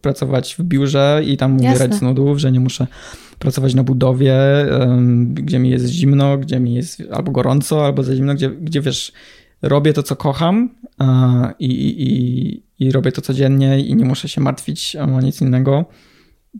pracować 0.00 0.54
w 0.58 0.62
biurze 0.62 1.22
i 1.26 1.36
tam 1.36 1.56
umierać 1.56 1.94
z 1.94 2.02
nudów, 2.02 2.38
że 2.38 2.52
nie 2.52 2.60
muszę 2.60 2.86
pracować 3.40 3.74
na 3.74 3.82
budowie, 3.84 4.36
gdzie 5.26 5.58
mi 5.58 5.70
jest 5.70 5.86
zimno, 5.86 6.38
gdzie 6.38 6.60
mi 6.60 6.74
jest 6.74 7.02
albo 7.12 7.32
gorąco, 7.32 7.84
albo 7.84 8.02
za 8.02 8.14
zimno, 8.14 8.34
gdzie, 8.34 8.50
gdzie 8.50 8.80
wiesz, 8.80 9.12
robię 9.62 9.92
to, 9.92 10.02
co 10.02 10.16
kocham 10.16 10.74
i, 11.58 11.66
i, 11.68 12.62
i 12.84 12.92
robię 12.92 13.12
to 13.12 13.20
codziennie 13.20 13.80
i 13.80 13.96
nie 13.96 14.04
muszę 14.04 14.28
się 14.28 14.40
martwić 14.40 14.96
o 14.96 15.20
nic 15.20 15.40
innego, 15.40 15.84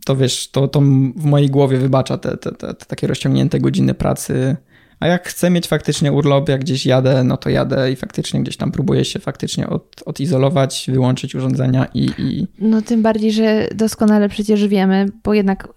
to 0.05 0.15
wiesz, 0.15 0.51
to, 0.51 0.67
to 0.67 0.81
w 1.15 1.25
mojej 1.25 1.49
głowie 1.49 1.77
wybacza 1.77 2.17
te, 2.17 2.37
te, 2.37 2.51
te, 2.51 2.73
te 2.73 2.85
takie 2.85 3.07
rozciągnięte 3.07 3.59
godziny 3.59 3.93
pracy 3.93 4.55
a 5.01 5.07
jak 5.07 5.27
chcę 5.27 5.49
mieć 5.49 5.67
faktycznie 5.67 6.11
urlop, 6.11 6.49
jak 6.49 6.61
gdzieś 6.61 6.85
jadę, 6.85 7.23
no 7.23 7.37
to 7.37 7.49
jadę 7.49 7.91
i 7.91 7.95
faktycznie 7.95 8.41
gdzieś 8.41 8.57
tam 8.57 8.71
próbuję 8.71 9.05
się 9.05 9.19
faktycznie 9.19 9.69
od, 9.69 10.03
odizolować, 10.05 10.85
wyłączyć 10.93 11.35
urządzenia 11.35 11.87
i, 11.93 12.09
i... 12.17 12.47
No 12.59 12.81
tym 12.81 13.01
bardziej, 13.01 13.31
że 13.31 13.67
doskonale 13.75 14.29
przecież 14.29 14.67
wiemy, 14.67 15.05
bo 15.23 15.33
jednak 15.33 15.67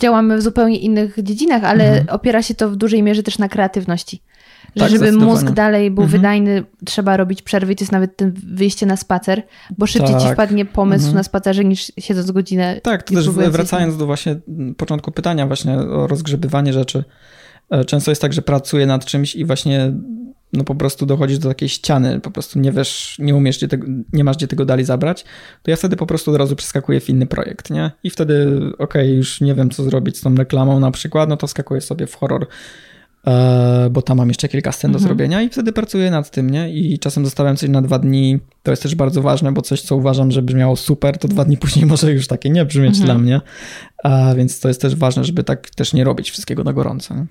działamy 0.00 0.36
w 0.36 0.42
zupełnie 0.42 0.78
innych 0.78 1.16
dziedzinach, 1.22 1.64
ale 1.64 1.88
mhm. 1.88 2.08
opiera 2.08 2.42
się 2.42 2.54
to 2.54 2.70
w 2.70 2.76
dużej 2.76 3.02
mierze 3.02 3.22
też 3.22 3.38
na 3.38 3.48
kreatywności. 3.48 4.22
Że 4.76 4.82
Tak, 4.82 4.90
żeby 4.90 5.12
mózg 5.12 5.50
dalej 5.50 5.90
był 5.90 6.04
Mhm. 6.04 6.20
wydajny, 6.20 6.64
trzeba 6.84 7.16
robić 7.16 7.42
przerwy 7.42 7.72
i 7.72 7.76
to 7.76 7.84
jest 7.84 7.92
nawet 7.92 8.16
ten 8.16 8.32
wyjście 8.46 8.86
na 8.86 8.96
spacer, 8.96 9.42
bo 9.78 9.86
szybciej 9.86 10.16
ci 10.16 10.22
Tak. 10.22 10.32
wpadnie 10.32 10.64
pomysł 10.64 11.04
Mhm. 11.04 11.14
na 11.14 11.22
spacerze 11.22 11.64
niż 11.64 11.92
siedząc 11.98 12.30
godzinę. 12.30 12.80
Tak, 12.82 13.02
to 13.02 13.14
też 13.14 13.30
wracając 13.30 13.96
do 13.96 14.06
właśnie 14.06 14.36
początku 14.76 15.12
pytania 15.12 15.46
właśnie 15.46 15.78
o 15.78 16.06
rozgrzebywanie 16.06 16.72
rzeczy. 16.72 17.04
E, 17.70 17.84
Często 17.84 18.10
jest 18.10 18.22
tak, 18.22 18.32
że 18.32 18.42
pracuję 18.42 18.86
nad 18.86 19.04
czymś 19.04 19.36
i 19.36 19.44
właśnie 19.44 19.92
no 20.52 20.64
po 20.64 20.74
prostu 20.74 21.06
dochodzisz 21.06 21.38
do 21.38 21.48
takiej 21.48 21.68
ściany, 21.68 22.20
po 22.20 22.30
prostu 22.30 22.58
nie 22.58 22.72
wiesz, 22.72 23.16
nie 23.18 23.34
umiesz, 23.34 23.56
gdzie 23.58 23.68
tego, 23.68 23.86
nie 24.12 24.24
masz 24.24 24.36
gdzie 24.36 24.48
tego 24.48 24.64
dalej 24.64 24.84
zabrać, 24.84 25.24
to 25.62 25.70
ja 25.70 25.76
wtedy 25.76 25.96
po 25.96 26.06
prostu 26.06 26.30
od 26.30 26.36
razu 26.36 26.56
przeskakuję 26.56 27.00
w 27.00 27.08
inny 27.08 27.26
projekt, 27.26 27.70
nie? 27.70 27.90
I 28.04 28.10
wtedy, 28.10 28.60
okej, 28.78 29.16
już 29.16 29.40
nie 29.40 29.54
wiem, 29.54 29.70
co 29.70 29.82
zrobić 29.84 30.16
z 30.16 30.20
tą 30.20 30.34
reklamą 30.34 30.80
na 30.80 30.90
przykład, 30.90 31.28
no 31.28 31.36
to 31.36 31.48
skakuję 31.48 31.80
sobie 31.80 32.06
w 32.06 32.14
horror, 32.14 32.46
e, 33.26 33.88
bo 33.90 34.02
tam 34.02 34.16
mam 34.18 34.28
jeszcze 34.28 34.48
kilka 34.48 34.72
scen 34.72 34.92
do 34.92 34.96
Mhm. 34.98 35.08
zrobienia 35.08 35.42
i 35.42 35.48
wtedy 35.48 35.72
pracuję 35.72 36.10
nad 36.10 36.30
tym, 36.30 36.50
nie? 36.50 36.70
I 36.74 36.98
czasem 36.98 37.24
zostawiam 37.24 37.56
coś 37.56 37.68
na 37.70 37.82
dwa 37.82 37.98
dni, 37.98 38.38
to 38.62 38.70
jest 38.70 38.82
też 38.82 38.94
bardzo 38.94 39.22
ważne, 39.22 39.52
bo 39.52 39.62
coś, 39.62 39.80
co 39.82 39.96
uważam, 39.96 40.30
że 40.30 40.42
brzmiało 40.42 40.76
super, 40.76 41.18
to 41.18 41.28
dwa 41.28 41.44
dni 41.44 41.56
później 41.66 41.86
może 41.86 42.12
już 42.12 42.26
takie 42.26 42.50
nie 42.50 42.64
brzmieć 42.64 42.98
Mhm. 43.00 43.04
dla 43.06 43.18
mnie, 43.18 43.40
a 44.04 44.34
więc 44.34 44.60
to 44.60 44.68
jest 44.68 44.80
też 44.80 44.94
ważne, 44.96 45.24
żeby 45.24 45.44
tak 45.44 45.70
też 45.70 45.92
nie 45.92 46.04
robić 46.04 46.30
wszystkiego 46.30 46.64
na 46.64 46.72
gorąco. 46.72 47.14
Nie? 47.14 47.26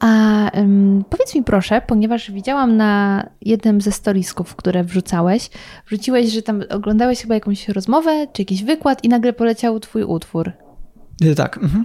A 0.00 0.50
ym, 0.58 1.04
powiedz 1.10 1.34
mi 1.34 1.42
proszę, 1.42 1.82
ponieważ 1.86 2.30
widziałam 2.30 2.76
na 2.76 3.22
jednym 3.40 3.80
ze 3.80 3.92
storisków, 3.92 4.56
które 4.56 4.84
wrzucałeś, 4.84 5.50
wrzuciłeś, 5.86 6.30
że 6.30 6.42
tam 6.42 6.62
oglądałeś 6.70 7.22
chyba 7.22 7.34
jakąś 7.34 7.68
rozmowę 7.68 8.26
czy 8.32 8.42
jakiś 8.42 8.64
wykład 8.64 9.04
i 9.04 9.08
nagle 9.08 9.32
poleciał 9.32 9.80
twój 9.80 10.02
utwór. 10.04 10.52
Y, 11.24 11.34
Tak, 11.34 11.56
mhm. 11.56 11.84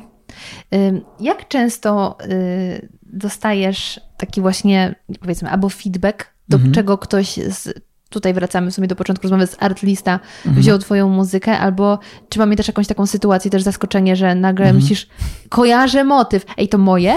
Jak 1.19 1.47
często 1.47 2.17
y, 2.31 2.89
dostajesz 3.03 3.99
taki 4.17 4.41
właśnie, 4.41 4.95
powiedzmy, 5.21 5.49
albo 5.49 5.69
feedback, 5.69 6.25
do 6.49 6.55
Mhm. 6.57 6.73
czego 6.73 6.97
ktoś 6.97 7.27
z, 7.35 7.73
tutaj 8.09 8.33
wracamy 8.33 8.71
sobie 8.71 8.87
do 8.87 8.95
początku 8.95 9.23
rozmowy 9.23 9.47
z 9.47 9.57
Artlista, 9.59 10.19
Mhm. 10.45 10.61
wziął 10.61 10.77
twoją 10.79 11.09
muzykę, 11.09 11.59
albo 11.59 11.99
czy 12.29 12.39
pamiętasz 12.39 12.67
jakąś 12.67 12.87
taką 12.87 13.05
sytuację, 13.05 13.51
też 13.51 13.63
zaskoczenie, 13.63 14.15
że 14.15 14.35
nagle 14.35 14.65
Mhm. 14.65 14.81
myślisz, 14.83 15.07
kojarzę 15.49 16.03
motyw, 16.03 16.45
ej, 16.57 16.69
to 16.69 16.77
moje? 16.77 17.13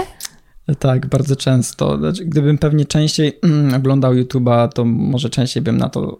Tak, 0.79 1.05
bardzo 1.07 1.35
często. 1.35 1.97
Znaczy, 1.97 2.25
gdybym 2.25 2.57
pewnie 2.57 2.85
częściej 2.85 3.39
mm, 3.43 3.73
oglądał 3.73 4.13
YouTube'a, 4.13 4.69
to 4.69 4.85
może 4.85 5.29
częściej 5.29 5.63
bym 5.63 5.77
na 5.77 5.89
to 5.89 6.17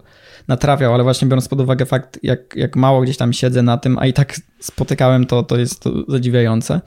natrafiał, 0.48 0.94
ale 0.94 1.04
właśnie 1.04 1.28
biorąc 1.28 1.48
pod 1.48 1.62
uwagę 1.62 1.86
fakt, 1.86 2.20
jak, 2.24 2.56
jak 2.56 2.76
mało 2.76 3.02
gdzieś 3.02 3.18
tam 3.18 3.34
siedzę 3.34 3.64
na 3.64 3.78
tym, 3.78 3.98
a 4.00 4.08
i 4.08 4.14
tak 4.14 4.36
spotykałem 4.60 5.26
to, 5.26 5.44
to 5.44 5.58
jest 5.58 5.80
to 5.80 5.92
zadziwiające. 6.08 6.82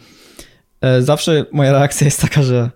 E, 0.81 1.03
Zawsze 1.03 1.47
moja 1.53 1.73
reakcja 1.73 2.05
jest 2.05 2.21
taka, 2.21 2.43
że 2.43 2.71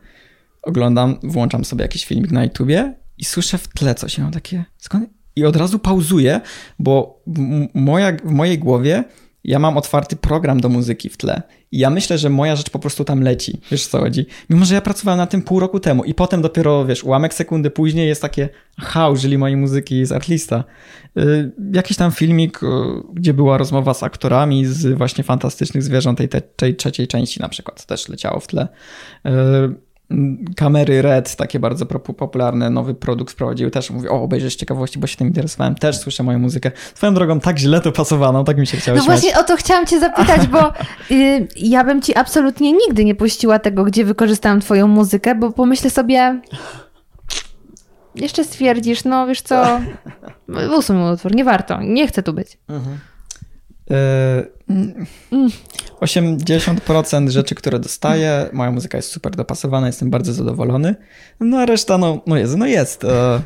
oglądam, 0.62 1.16
włączam 1.22 1.64
sobie 1.64 1.82
jakiś 1.82 2.04
filmik 2.04 2.32
na 2.32 2.44
YouTubie 2.44 2.94
i 3.18 3.24
słyszę 3.24 3.58
w 3.58 3.68
tle 3.68 3.94
coś. 3.94 4.18
Ja 4.18 4.24
mam 4.24 4.32
takie, 4.32 4.64
skąd? 4.78 5.10
I 5.36 5.44
od 5.44 5.56
razu 5.56 5.78
pauzuję, 5.78 6.40
bo 6.78 7.22
moja, 7.74 8.12
w 8.24 8.30
mojej 8.30 8.58
głowie 8.58 9.04
ja 9.46 9.58
mam 9.58 9.76
otwarty 9.76 10.16
program 10.16 10.60
do 10.60 10.68
muzyki 10.68 11.08
w 11.08 11.16
tle. 11.16 11.42
I 11.72 11.78
ja 11.78 11.90
myślę, 11.90 12.18
że 12.18 12.30
moja 12.30 12.56
rzecz 12.56 12.70
po 12.70 12.78
prostu 12.78 13.04
tam 13.04 13.20
leci. 13.20 13.60
Wiesz 13.70 13.86
co 13.86 13.98
chodzi? 13.98 14.26
Mimo, 14.50 14.64
że 14.64 14.74
ja 14.74 14.80
pracowałem 14.80 15.18
na 15.18 15.26
tym 15.26 15.42
pół 15.42 15.60
roku 15.60 15.80
temu 15.80 16.04
i 16.04 16.14
potem 16.14 16.42
dopiero, 16.42 16.84
wiesz, 16.84 17.04
ułamek 17.04 17.34
sekundy 17.34 17.70
później 17.70 18.08
jest 18.08 18.22
takie, 18.22 18.48
aha, 18.78 19.08
użyli 19.08 19.38
mojej 19.38 19.56
muzyki 19.56 20.06
z 20.06 20.12
Artlista. 20.12 20.64
Y, 21.18 21.52
jakiś 21.72 21.96
tam 21.96 22.12
filmik, 22.12 22.62
y, 22.62 22.66
gdzie 23.14 23.34
była 23.34 23.58
rozmowa 23.58 23.94
z 23.94 24.02
aktorami 24.02 24.66
z 24.66 24.98
właśnie 24.98 25.24
Fantastycznych 25.24 25.82
Zwierząt, 25.82 26.18
tej, 26.18 26.28
tej 26.56 26.76
trzeciej 26.76 27.08
części 27.08 27.40
na 27.40 27.48
przykład, 27.48 27.86
też 27.86 28.08
leciało 28.08 28.40
w 28.40 28.46
tle. 28.46 28.68
Y, 29.26 29.30
Kamery 30.56 31.02
Red, 31.02 31.36
takie 31.36 31.58
bardzo 31.60 31.84
popu- 31.86 32.14
popularne, 32.14 32.70
nowy 32.70 32.94
produkt 32.94 33.32
wprowadziły 33.32 33.70
też. 33.70 33.90
Mówię, 33.90 34.10
o, 34.10 34.22
obejrzeć 34.22 34.52
z 34.52 34.56
ciekawości, 34.56 34.98
bo 34.98 35.06
się 35.06 35.16
tym 35.16 35.26
interesowałem. 35.26 35.74
Też 35.74 35.98
słyszę 35.98 36.22
moją 36.22 36.38
muzykę. 36.38 36.70
Swoją 36.94 37.14
drogą 37.14 37.40
tak 37.40 37.58
źle 37.58 37.80
to 37.80 37.92
pasowano, 37.92 38.44
tak 38.44 38.58
mi 38.58 38.66
się 38.66 38.76
chciało 38.76 38.98
No 38.98 39.04
śmiać. 39.04 39.20
właśnie 39.20 39.38
o 39.40 39.44
to 39.44 39.56
chciałam 39.56 39.86
cię 39.86 40.00
zapytać, 40.00 40.46
bo 40.46 40.72
y, 41.10 41.48
ja 41.56 41.84
bym 41.84 42.02
ci 42.02 42.16
absolutnie 42.16 42.72
nigdy 42.72 43.04
nie 43.04 43.14
puściła 43.14 43.58
tego, 43.58 43.84
gdzie 43.84 44.04
wykorzystałam 44.04 44.60
twoją 44.60 44.86
muzykę, 44.88 45.34
bo 45.34 45.52
pomyślę 45.52 45.90
sobie, 45.90 46.40
jeszcze 48.14 48.44
stwierdzisz, 48.44 49.04
no 49.04 49.26
wiesz 49.26 49.42
co, 49.42 49.80
usuń 50.78 51.02
utwór, 51.12 51.34
nie 51.34 51.44
warto, 51.44 51.78
nie 51.82 52.08
chcę 52.08 52.22
tu 52.22 52.32
być. 52.32 52.58
Mm, 52.68 52.82
80% 56.00 57.28
rzeczy, 57.30 57.54
które 57.54 57.78
dostaję, 57.78 58.48
moja 58.52 58.70
muzyka 58.70 58.98
jest 58.98 59.10
super 59.12 59.36
dopasowana, 59.36 59.86
jestem 59.86 60.10
bardzo 60.10 60.32
zadowolony. 60.32 60.94
No 61.40 61.58
a 61.58 61.66
reszta, 61.66 61.98
no, 61.98 62.20
no 62.26 62.36
jest, 62.36 62.56
no 62.56 62.66
jest. 62.66 63.04
E, 63.04 63.40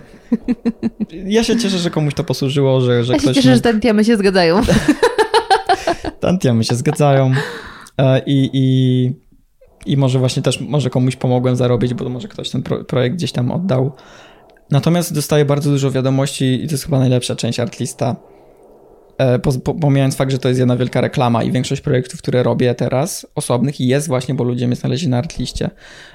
Ja 1.12 1.44
się 1.44 1.56
cieszę, 1.58 1.78
że 1.78 1.90
komuś 1.90 2.14
to 2.14 2.24
posłużyło, 2.24 2.80
że, 2.80 3.04
że 3.04 3.12
Ja 3.12 3.18
się 3.18 3.22
ktoś... 3.22 3.36
cieszę, 3.36 3.48
mi- 3.48 3.54
że 3.54 3.60
te 3.60 3.80
temy 3.80 4.04
się 4.04 4.16
zgadzają. 4.16 4.60
Tantiemy 6.20 6.64
się 6.64 6.74
zgadzają 6.74 7.32
E, 7.98 8.22
i, 8.26 8.50
i, 8.52 9.12
i 9.92 9.96
może 9.96 10.18
właśnie 10.18 10.42
też 10.42 10.60
może 10.60 10.90
komuś 10.90 11.16
pomogłem 11.16 11.56
zarobić, 11.56 11.94
bo 11.94 12.08
może 12.08 12.28
ktoś 12.28 12.50
ten 12.50 12.62
pro, 12.62 12.84
projekt 12.84 13.16
gdzieś 13.16 13.32
tam 13.32 13.50
oddał. 13.52 13.92
Natomiast 14.70 15.14
dostaję 15.14 15.44
bardzo 15.44 15.70
dużo 15.70 15.90
wiadomości 15.90 16.64
i 16.64 16.66
to 16.66 16.74
jest 16.74 16.84
chyba 16.84 16.98
najlepsza 16.98 17.36
część 17.36 17.60
Artlista. 17.60 18.16
E, 19.20 19.38
po- 19.38 19.52
po- 19.52 19.74
Pomijając 19.74 20.16
fakt, 20.16 20.32
że 20.32 20.38
to 20.38 20.48
jest 20.48 20.58
jedna 20.58 20.76
wielka 20.76 21.00
reklama 21.00 21.42
i 21.44 21.52
większość 21.52 21.80
projektów, 21.80 22.18
które 22.18 22.42
robię 22.42 22.74
teraz, 22.74 23.26
osobnych, 23.34 23.80
jest 23.80 24.08
właśnie, 24.08 24.34
bo 24.34 24.44
ludzie 24.44 24.66
mnie 24.66 24.76
znaleźli 24.76 25.08
na 25.08 25.18
Artliście. 25.18 25.70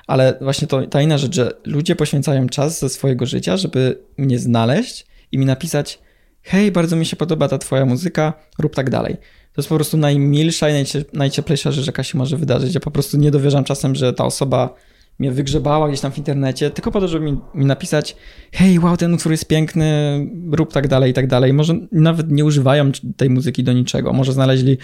Ale 0.07 0.37
właśnie 0.41 0.67
to, 0.67 0.87
ta 0.87 1.01
inna 1.01 1.17
rzecz, 1.17 1.35
że 1.35 1.51
ludzie 1.65 1.95
poświęcają 1.95 2.49
czas 2.49 2.79
ze 2.79 2.89
swojego 2.89 3.25
życia, 3.25 3.57
żeby 3.57 3.99
mnie 4.17 4.39
znaleźć 4.39 5.05
i 5.31 5.37
mi 5.37 5.45
napisać 5.45 5.99
hej, 6.41 6.71
bardzo 6.71 6.95
mi 6.95 7.05
się 7.05 7.15
podoba 7.15 7.47
ta 7.47 7.57
twoja 7.57 7.85
muzyka, 7.85 8.33
rób 8.59 8.75
tak 8.75 8.89
dalej. 8.89 9.15
To 9.53 9.61
jest 9.61 9.69
po 9.69 9.75
prostu 9.75 9.97
najmilsza 9.97 10.69
i 10.69 10.73
najcie, 10.73 11.05
najcieplejsza 11.13 11.71
rzecz, 11.71 11.87
jaka 11.87 12.03
się 12.03 12.17
może 12.17 12.37
wydarzyć. 12.37 12.73
Ja 12.73 12.79
po 12.79 12.91
prostu 12.91 13.17
nie 13.17 13.31
dowierzam 13.31 13.63
czasem, 13.63 13.95
że 13.95 14.13
ta 14.13 14.25
osoba 14.25 14.75
mnie 15.19 15.31
wygrzebała 15.31 15.87
gdzieś 15.87 16.01
tam 16.01 16.11
w 16.11 16.17
internecie, 16.17 16.69
tylko 16.69 16.91
po 16.91 16.99
to, 16.99 17.07
żeby 17.07 17.25
mi, 17.25 17.37
mi 17.53 17.65
napisać 17.65 18.15
hej, 18.51 18.79
wow, 18.79 18.97
ten 18.97 19.13
utwór 19.13 19.31
jest 19.31 19.47
piękny, 19.47 20.19
rób 20.51 20.73
tak 20.73 20.87
dalej 20.87 21.11
i 21.11 21.13
tak 21.13 21.27
dalej. 21.27 21.53
Może 21.53 21.75
nawet 21.91 22.31
nie 22.31 22.45
używają 22.45 22.91
tej 23.17 23.29
muzyki 23.29 23.63
do 23.63 23.73
niczego. 23.73 24.13
Może 24.13 24.33
znaleźli 24.33 24.77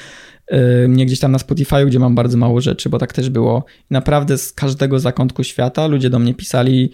y, 0.54 0.88
mnie 0.88 1.06
gdzieś 1.06 1.20
tam 1.20 1.32
na 1.32 1.40
Spotify, 1.40 1.86
gdzie 1.86 2.00
mam 2.00 2.16
bardzo 2.16 2.38
mało 2.38 2.62
rzeczy, 2.62 2.90
bo 2.90 2.98
tak 2.98 3.14
też 3.14 3.30
było. 3.30 3.66
I 3.92 3.94
naprawdę 3.94 4.38
z 4.38 4.54
każdego 4.54 5.00
zakątku 5.00 5.44
świata 5.44 5.88
ludzie 5.88 6.10
do 6.10 6.20
mnie 6.20 6.34
pisali, 6.34 6.92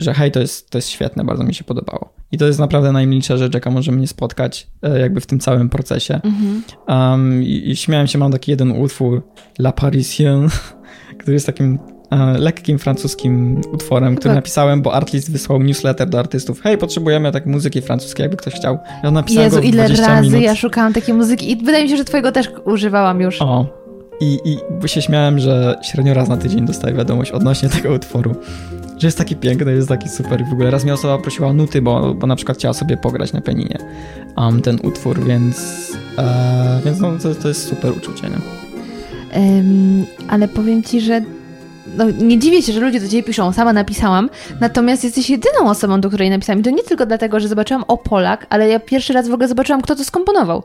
że 0.00 0.14
hej, 0.14 0.30
to 0.30 0.40
jest, 0.40 0.70
to 0.70 0.78
jest 0.78 0.88
świetne, 0.88 1.24
bardzo 1.24 1.44
mi 1.44 1.54
się 1.54 1.64
podobało. 1.64 2.12
I 2.32 2.38
to 2.38 2.46
jest 2.46 2.58
naprawdę 2.58 2.92
najmilsza 2.92 3.36
rzecz, 3.36 3.54
jaka 3.54 3.70
może 3.70 3.92
mnie 3.92 4.06
spotkać 4.06 4.66
e, 4.82 5.00
jakby 5.00 5.20
w 5.20 5.26
tym 5.26 5.40
całym 5.40 5.68
procesie. 5.68 6.20
Um, 6.88 7.42
i, 7.42 7.70
I 7.70 7.76
śmiałem 7.76 8.06
się, 8.06 8.18
mam 8.18 8.32
taki 8.32 8.50
jeden 8.50 8.70
utwór, 8.70 9.22
La 9.58 9.72
Parisienne, 9.72 10.48
który 11.18 11.34
jest 11.34 11.46
takim 11.46 11.78
lekkim 12.38 12.78
francuskim 12.78 13.60
utworem, 13.72 14.16
który 14.16 14.30
Tak. 14.30 14.36
napisałem, 14.36 14.82
bo 14.82 14.94
Artlist 14.94 15.32
wysłał 15.32 15.62
newsletter 15.62 16.08
do 16.08 16.18
artystów. 16.18 16.60
Hej, 16.60 16.78
potrzebujemy 16.78 17.32
takiej 17.32 17.52
muzyki 17.52 17.80
francuskiej, 17.82 18.24
jakby 18.24 18.36
ktoś 18.36 18.54
chciał. 18.54 18.78
Ja 19.02 19.10
napisałem 19.10 19.44
Jezu, 19.44 19.56
go 19.56 19.62
ile 19.62 19.84
20 19.84 20.06
razy 20.06 20.22
minut. 20.22 20.42
ja 20.42 20.54
szukałam 20.54 20.92
takiej 20.92 21.14
muzyki 21.14 21.50
i 21.50 21.56
wydaje 21.56 21.84
mi 21.84 21.90
się, 21.90 21.96
że 21.96 22.04
twojego 22.04 22.32
też 22.32 22.50
używałam 22.64 23.20
już. 23.20 23.42
O. 23.42 23.66
I, 24.20 24.38
I 24.44 24.88
się 24.88 25.02
śmiałem, 25.02 25.38
że 25.38 25.78
średnio 25.82 26.14
raz 26.14 26.28
na 26.28 26.36
tydzień 26.36 26.66
dostaję 26.66 26.94
wiadomość 26.94 27.30
odnośnie 27.30 27.68
tego 27.68 27.94
utworu. 27.94 28.34
Że 28.98 29.06
jest 29.06 29.18
taki 29.18 29.36
piękny, 29.36 29.72
jest 29.72 29.88
taki 29.88 30.08
super. 30.08 30.40
I 30.40 30.44
w 30.44 30.52
ogóle 30.52 30.70
raz 30.70 30.84
mnie 30.84 30.94
osoba 30.94 31.18
prosiła 31.18 31.48
o 31.48 31.52
nuty, 31.52 31.82
bo, 31.82 32.14
bo 32.14 32.26
na 32.26 32.36
przykład 32.36 32.58
chciała 32.58 32.74
sobie 32.74 32.96
pograć 32.96 33.32
na 33.32 33.40
pianinie 33.40 33.78
um, 34.36 34.62
ten 34.62 34.78
utwór, 34.82 35.24
więc, 35.24 35.56
e, 36.18 36.80
więc 36.84 37.00
no, 37.00 37.12
to, 37.22 37.34
to 37.34 37.48
jest 37.48 37.68
super 37.68 37.92
uczucie, 37.96 38.28
nie? 38.28 38.36
Ym, 39.58 40.06
ale 40.28 40.48
powiem 40.48 40.82
ci, 40.82 41.00
że 41.00 41.22
no, 41.96 42.10
nie 42.10 42.38
dziwię 42.38 42.62
się, 42.62 42.72
że 42.72 42.80
ludzie 42.80 43.00
do 43.00 43.08
ciebie 43.08 43.22
piszą, 43.22 43.52
sama 43.52 43.72
napisałam, 43.72 44.30
natomiast 44.60 45.04
jesteś 45.04 45.30
jedyną 45.30 45.70
osobą, 45.70 46.00
do 46.00 46.08
której 46.08 46.30
napisałam. 46.30 46.60
I 46.60 46.62
to 46.62 46.70
nie 46.70 46.82
tylko 46.82 47.06
dlatego, 47.06 47.40
że 47.40 47.48
zobaczyłam 47.48 47.84
o 47.88 47.98
Polak, 47.98 48.46
ale 48.50 48.68
ja 48.68 48.80
pierwszy 48.80 49.12
raz 49.12 49.28
w 49.28 49.32
ogóle 49.32 49.48
zobaczyłam, 49.48 49.82
kto 49.82 49.96
to 49.96 50.04
skomponował. 50.04 50.62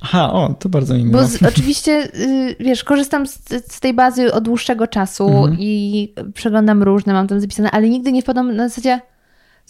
Aha, 0.00 0.32
o, 0.32 0.54
to 0.58 0.68
bardzo 0.68 0.94
mi 0.94 1.04
miło. 1.04 1.20
Bo 1.20 1.26
z, 1.26 1.42
oczywiście, 1.42 2.08
y, 2.14 2.56
wiesz, 2.60 2.84
korzystam 2.84 3.26
z, 3.26 3.38
z 3.68 3.80
tej 3.80 3.94
bazy 3.94 4.32
od 4.32 4.44
dłuższego 4.44 4.86
czasu 4.86 5.28
Mhm. 5.28 5.56
i 5.60 6.14
przeglądam 6.34 6.82
różne, 6.82 7.12
mam 7.12 7.26
tam 7.26 7.40
zapisane, 7.40 7.70
ale 7.70 7.88
nigdy 7.88 8.12
nie 8.12 8.22
wpadłam 8.22 8.56
na 8.56 8.68
zasadzie, 8.68 9.00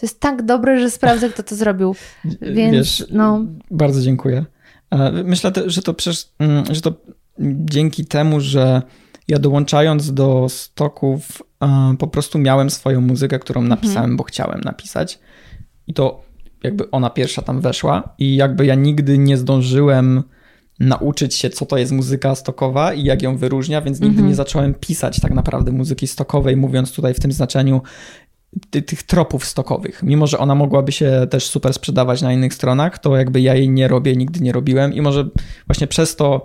to 0.00 0.06
jest 0.06 0.20
tak 0.20 0.42
dobre, 0.42 0.80
że 0.80 0.90
sprawdzę, 0.90 1.28
kto 1.28 1.42
to 1.42 1.56
zrobił. 1.56 1.94
Więc, 2.40 2.72
Wiesz, 2.72 3.05
no... 3.10 3.44
Bardzo 3.70 4.00
dziękuję. 4.00 4.44
E, 4.90 5.12
Myślę, 5.24 5.52
że 5.66 5.82
to, 5.82 5.94
przecież, 5.94 6.28
mm, 6.38 6.64
że 6.70 6.80
to 6.80 6.92
dzięki 7.64 8.06
temu, 8.06 8.40
że 8.40 8.82
ja 9.28 9.38
dołączając 9.38 10.14
do 10.14 10.46
stoków 10.48 11.42
e, 11.62 11.94
po 11.98 12.06
prostu 12.06 12.38
miałem 12.38 12.70
swoją 12.70 13.00
muzykę, 13.00 13.38
którą 13.38 13.62
napisałem, 13.62 14.16
bo 14.16 14.24
chciałem 14.24 14.60
napisać. 14.60 15.18
I 15.86 15.94
to 15.94 16.22
jakby 16.64 16.90
ona 16.90 17.10
pierwsza 17.10 17.42
tam 17.42 17.60
weszła 17.60 18.14
i 18.18 18.36
jakby 18.36 18.66
ja 18.66 18.74
nigdy 18.74 19.18
nie 19.18 19.36
zdążyłem 19.36 20.22
nauczyć 20.80 21.34
się, 21.34 21.50
co 21.50 21.66
to 21.66 21.78
jest 21.78 21.92
muzyka 21.92 22.34
stokowa 22.34 22.94
i 22.94 23.05
jak 23.05 23.22
ją 23.22 23.36
wyróżnia, 23.36 23.82
więc 23.82 24.00
nigdy 24.00 24.22
nie 24.22 24.34
zacząłem 24.34 24.74
pisać 24.74 25.20
tak 25.20 25.34
naprawdę 25.34 25.72
muzyki 25.72 26.06
stokowej, 26.06 26.56
mówiąc 26.56 26.92
tutaj 26.92 27.14
w 27.14 27.20
tym 27.20 27.32
znaczeniu 27.32 27.80
ty, 28.70 28.82
tych 28.82 29.02
tropów 29.02 29.44
stokowych. 29.44 30.02
Mimo, 30.02 30.26
że 30.26 30.38
ona 30.38 30.55
mogłaby 30.55 30.92
się 30.92 31.26
też 31.30 31.46
super 31.46 31.74
sprzedawać 31.74 32.22
na 32.22 32.32
innych 32.32 32.55
stronach, 32.55 32.98
to 32.98 33.16
jakby 33.16 33.40
ja 33.40 33.55
jej 33.55 33.70
nie 33.70 33.88
robię, 33.88 34.16
nigdy 34.16 34.40
nie 34.40 34.52
robiłem 34.52 34.94
i 34.94 35.00
może 35.00 35.28
właśnie 35.66 35.86
przez 35.86 36.16
to 36.16 36.44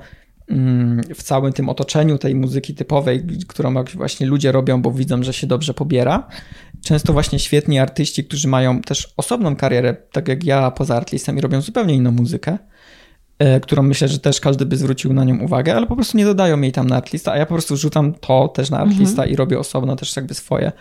w 1.16 1.24
całym 1.24 1.54
tym 1.54 1.70
otoczeniu 1.70 2.18
tej 2.18 2.36
muzyki 2.36 2.76
typowej, 2.76 3.24
którą 3.48 3.74
właśnie 3.84 4.28
ludzie 4.28 4.52
robią, 4.52 4.82
bo 4.82 4.92
widzą, 4.92 5.24
że 5.24 5.34
się 5.34 5.48
dobrze 5.48 5.74
pobiera. 5.74 6.28
Często 6.84 7.14
właśnie 7.14 7.40
świetni 7.40 7.80
artyści, 7.80 8.24
którzy 8.24 8.48
mają 8.48 8.82
też 8.82 9.14
osobną 9.18 9.56
karierę, 9.56 9.96
tak 10.12 10.28
jak 10.28 10.44
ja 10.44 10.72
poza 10.72 10.96
artlistem 10.96 11.38
i 11.38 11.42
robią 11.42 11.62
zupełnie 11.62 11.96
inną 11.96 12.12
muzykę, 12.12 12.58
E, 13.40 13.60
którą 13.60 13.84
myślę, 13.84 14.08
że 14.08 14.20
też 14.20 14.40
każdy 14.40 14.66
by 14.66 14.78
zwrócił 14.78 15.14
na 15.14 15.24
nią 15.24 15.40
uwagę, 15.40 15.76
ale 15.76 15.88
po 15.88 15.96
prostu 15.96 16.18
nie 16.18 16.26
dodają 16.26 16.62
jej 16.62 16.72
tam 16.72 16.88
na 16.88 16.96
artlista, 16.96 17.32
a 17.32 17.38
ja 17.38 17.46
po 17.46 17.54
prostu 17.54 17.78
rzucam 17.78 18.14
to 18.14 18.48
też 18.48 18.70
na 18.70 18.80
artlista 18.80 19.22
mhm. 19.22 19.30
i 19.30 19.36
robię 19.36 19.60
osobno 19.60 19.96
też 19.96 20.16
jakby 20.16 20.34
swoje. 20.34 20.72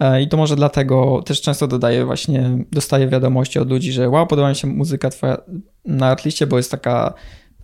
E, 0.00 0.22
I 0.22 0.28
to 0.28 0.36
może 0.36 0.56
dlatego 0.56 1.22
też 1.26 1.40
często 1.40 1.66
dodaję 1.66 2.04
właśnie, 2.04 2.58
dostaję 2.72 3.08
wiadomości 3.08 3.58
od 3.58 3.70
ludzi, 3.70 3.92
że 3.92 4.08
wow, 4.08 4.26
podoba 4.26 4.48
mi 4.48 4.56
się 4.56 4.66
muzyka 4.66 5.10
twoja 5.10 5.36
na 5.84 6.06
artliście, 6.06 6.46
bo 6.46 6.56
jest 6.56 6.70
taka 6.70 7.14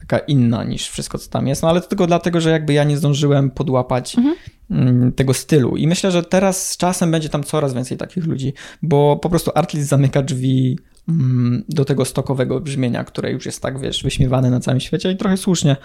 taka 0.00 0.18
inna 0.18 0.64
niż 0.64 0.88
wszystko, 0.88 1.18
co 1.18 1.30
tam 1.30 1.46
jest. 1.46 1.62
No 1.62 1.68
ale 1.68 1.80
to 1.80 1.88
tylko 1.88 2.06
dlatego, 2.06 2.40
że 2.40 2.50
jakby 2.50 2.72
ja 2.72 2.84
nie 2.84 2.96
zdążyłem 2.96 3.50
podłapać 3.50 4.18
mhm. 4.18 4.36
Mm, 4.70 5.12
tego 5.12 5.34
stylu. 5.34 5.76
I 5.76 5.86
myślę, 5.86 6.10
że 6.10 6.22
teraz 6.22 6.68
z 6.68 6.76
czasem 6.76 7.10
będzie 7.10 7.28
tam 7.28 7.44
coraz 7.44 7.74
więcej 7.74 7.98
takich 7.98 8.26
ludzi, 8.26 8.52
bo 8.82 9.16
po 9.16 9.30
prostu 9.30 9.50
Artlist 9.54 9.88
zamyka 9.88 10.22
drzwi 10.22 10.78
mm, 11.08 11.64
do 11.68 11.84
tego 11.84 12.04
stokowego 12.04 12.60
brzmienia, 12.60 13.04
które 13.04 13.32
już 13.32 13.46
jest 13.46 13.62
tak, 13.62 13.80
wiesz, 13.80 14.02
wyśmiewane 14.02 14.50
na 14.50 14.60
całym 14.60 14.80
świecie 14.80 15.12
i 15.12 15.16
trochę 15.16 15.36
słusznie. 15.36 15.76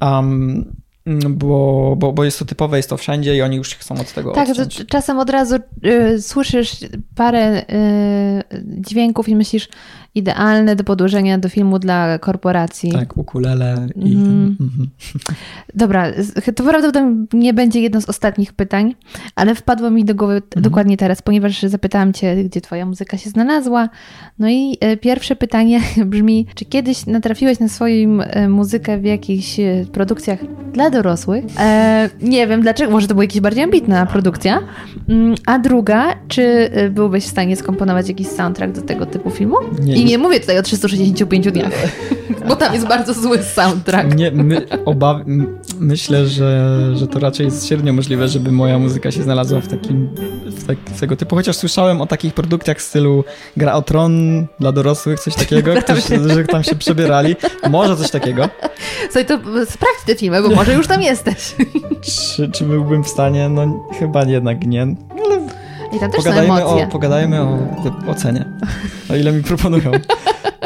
Um, 0.00 0.76
bo, 1.30 1.94
bo, 1.98 2.12
bo 2.12 2.24
jest 2.24 2.38
to 2.38 2.44
typowe, 2.44 2.76
jest 2.76 2.88
to 2.88 2.96
wszędzie 2.96 3.36
i 3.36 3.42
oni 3.42 3.56
już 3.56 3.74
chcą 3.74 3.94
od 3.94 4.12
tego 4.12 4.32
Tak, 4.32 4.48
czasem 4.88 5.18
od 5.18 5.30
razu 5.30 5.56
y, 5.84 6.22
słyszysz 6.22 6.76
parę 7.14 7.62
y, 7.62 7.64
dźwięków 8.88 9.28
i 9.28 9.36
myślisz, 9.36 9.68
idealne 10.14 10.76
do 10.76 10.84
podłożenia 10.84 11.38
do 11.38 11.48
filmu 11.48 11.78
dla 11.78 12.18
korporacji. 12.18 12.92
Tak, 12.92 13.16
ukulele 13.16 13.88
i... 13.96 14.14
Mm. 14.14 14.56
Dobra, 15.74 16.06
to 16.56 16.64
prawdopodobnie 16.64 17.26
nie 17.32 17.54
będzie 17.54 17.80
jedno 17.80 18.00
z 18.00 18.08
ostatnich 18.08 18.52
pytań, 18.52 18.94
ale 19.34 19.54
wpadło 19.54 19.90
mi 19.90 20.04
do 20.04 20.14
głowy 20.14 20.32
mm. 20.32 20.62
dokładnie 20.62 20.96
teraz, 20.96 21.22
ponieważ 21.22 21.62
zapytałam 21.62 22.12
cię, 22.12 22.44
gdzie 22.44 22.60
twoja 22.60 22.86
muzyka 22.86 23.16
się 23.18 23.30
znalazła. 23.30 23.88
No 24.38 24.48
i 24.48 24.76
e, 24.80 24.96
pierwsze 24.96 25.36
pytanie 25.36 25.80
brzmi, 26.06 26.46
czy 26.54 26.64
kiedyś 26.64 27.06
natrafiłeś 27.06 27.60
na 27.60 27.68
swoją 27.68 28.20
e, 28.20 28.48
muzykę 28.48 28.98
w 28.98 29.04
jakichś 29.04 29.60
e, 29.60 29.84
produkcjach 29.92 30.38
dla 30.72 30.90
dorosłych? 30.90 31.44
E, 31.58 32.10
nie 32.22 32.46
wiem 32.46 32.60
dlaczego, 32.62 32.92
może 32.92 33.08
to 33.08 33.14
była 33.14 33.24
jakaś 33.24 33.40
bardziej 33.40 33.64
ambitna 33.64 34.06
produkcja. 34.06 34.60
Mm, 35.08 35.34
a 35.46 35.58
druga, 35.58 36.14
czy 36.28 36.70
byłbyś 36.90 37.24
w 37.24 37.28
stanie 37.28 37.56
skomponować 37.56 38.08
jakiś 38.08 38.26
soundtrack 38.26 38.74
do 38.74 38.82
tego 38.82 39.06
typu 39.06 39.30
filmu? 39.30 39.56
Nie, 39.82 40.03
i 40.04 40.08
nie 40.08 40.18
mówię 40.18 40.40
tutaj 40.40 40.58
o 40.58 40.62
365 40.62 41.52
dniach, 41.52 41.72
bo 42.48 42.56
tam 42.56 42.74
jest 42.74 42.86
bardzo 42.86 43.14
zły 43.14 43.42
soundtrack. 43.42 44.14
Nie, 44.14 44.30
my, 44.30 44.66
obaw... 44.84 45.16
myślę, 45.80 46.26
że, 46.26 46.90
że 46.94 47.06
to 47.06 47.18
raczej 47.18 47.46
jest 47.46 47.68
średnio 47.68 47.92
możliwe, 47.92 48.28
żeby 48.28 48.52
moja 48.52 48.78
muzyka 48.78 49.10
się 49.10 49.22
znalazła 49.22 49.60
w 49.60 49.68
takim 49.68 50.08
w, 50.46 50.66
tak, 50.66 50.78
tego 51.00 51.16
typu, 51.16 51.36
chociaż 51.36 51.56
słyszałem 51.56 52.00
o 52.00 52.06
takich 52.06 52.34
produkcjach 52.34 52.78
w 52.78 52.82
stylu 52.82 53.24
Gra 53.56 53.72
o 53.72 53.82
Tron 53.82 54.46
dla 54.60 54.72
dorosłych, 54.72 55.20
coś 55.20 55.34
takiego, 55.34 55.74
ktoś, 55.82 56.04
że 56.26 56.44
tam 56.44 56.64
się 56.64 56.74
przebierali. 56.74 57.36
Może 57.70 57.96
coś 57.96 58.10
takiego. 58.10 58.48
Słuchaj, 59.04 59.26
to 59.26 59.38
sprawdź 59.66 60.04
te 60.06 60.14
filmy, 60.14 60.42
bo 60.42 60.48
może 60.48 60.74
już 60.74 60.86
tam 60.86 61.02
jesteś. 61.02 61.54
Czy, 62.02 62.50
czy 62.50 62.64
byłbym 62.64 63.04
w 63.04 63.08
stanie? 63.08 63.48
No 63.48 63.88
chyba 63.98 64.24
jednak 64.24 64.66
nie, 64.66 64.82
ale 65.24 65.63
i 65.96 66.00
tam 66.00 66.10
też 66.10 66.18
pogadajmy 66.18 66.48
są 66.48 66.66
emocje. 66.66 66.86
O, 66.86 66.90
pogadajmy 66.90 67.40
o 67.40 67.58
ocenie, 68.06 68.44
o 69.10 69.16
ile 69.16 69.32
mi 69.32 69.42
proponują. 69.42 69.90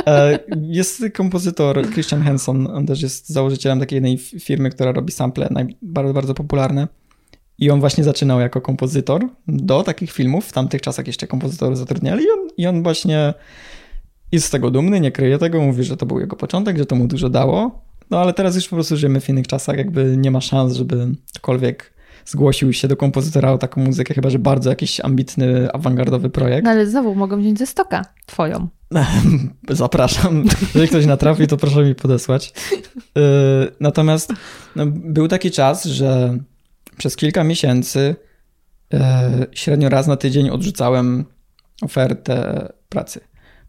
E, 0.07 0.39
jest 0.63 1.03
kompozytor 1.15 1.91
Christian 1.91 2.23
Henson, 2.23 2.67
on 2.67 2.87
też 2.87 3.03
jest 3.03 3.29
założycielem 3.29 3.81
takiej 3.81 3.97
jednej 3.97 4.19
firmy, 4.19 4.71
która 4.71 4.93
robi 4.93 5.13
sample 5.13 5.49
bardzo, 5.83 6.15
bardzo 6.15 6.35
popularne. 6.35 6.89
I 7.59 7.71
on 7.71 7.81
właśnie 7.81 8.05
zaczynał 8.05 8.41
jako 8.41 8.61
kompozytor 8.61 9.29
do 9.49 9.83
takich 9.83 10.13
filmów. 10.13 10.47
W 10.47 10.53
tamtych 10.53 10.81
czasach 10.81 11.07
jeszcze 11.07 11.27
kompozytory 11.27 11.77
zatrudniali 11.77 12.25
i 12.25 12.31
on, 12.31 12.49
i 12.57 12.67
on 12.67 12.83
właśnie 12.83 13.35
jest 14.33 14.47
z 14.47 14.51
tego 14.51 14.71
dumny, 14.71 15.01
nie 15.01 15.13
kryje 15.13 15.39
tego, 15.39 15.61
mówi, 15.61 15.85
że 15.85 15.97
to 15.97 16.07
był 16.07 16.21
jego 16.21 16.37
początek, 16.37 16.79
że 16.79 16.87
to 16.87 16.97
mu 16.97 17.07
dużo 17.07 17.29
dało. 17.29 17.85
No 18.11 18.21
ale 18.21 18.33
teraz 18.33 18.55
już 18.55 18.69
po 18.69 18.77
prostu 18.77 18.97
żyjemy 18.97 19.21
w 19.21 19.29
innych 19.29 19.47
czasach, 19.47 19.77
jakby 19.77 20.17
nie 20.17 20.31
ma 20.31 20.41
szans, 20.41 20.75
żeby 20.75 21.09
cokolwiek 21.25 21.98
zgłosił 22.29 22.73
się 22.73 22.89
do 22.89 22.97
kompozytora 22.97 23.53
o 23.53 23.59
taką 23.59 23.81
muzykę, 23.81 24.15
chyba 24.15 24.31
że 24.31 24.39
bardzo 24.39 24.71
jakiś 24.71 25.01
ambitny, 25.01 25.73
awangardowy 25.73 26.31
projekt. 26.31 26.65
No 26.65 26.71
ale 26.71 26.87
znowu 26.87 27.15
mogą 27.15 27.41
wziąć 27.41 27.59
ze 27.59 27.67
stoka 27.67 28.05
twoją. 28.27 28.69
Zapraszam. 29.71 30.45
Jeżeli 30.75 30.89
ktoś 30.89 31.07
natrafi, 31.07 31.47
to 31.47 31.57
proszę 31.57 31.85
mi 31.85 31.95
podesłać. 31.95 32.53
Y, 32.73 33.21
natomiast 33.81 34.33
no, 34.77 34.87
był 34.87 35.29
taki 35.29 35.51
czas, 35.51 35.85
że 35.85 36.39
przez 36.97 37.17
kilka 37.17 37.45
miesięcy 37.45 38.17
y, 38.95 38.99
średnio 39.53 39.89
raz 39.89 40.07
na 40.07 40.17
tydzień 40.17 40.51
odrzucałem 40.51 41.25
ofertę 41.83 42.69
pracy. 42.89 43.21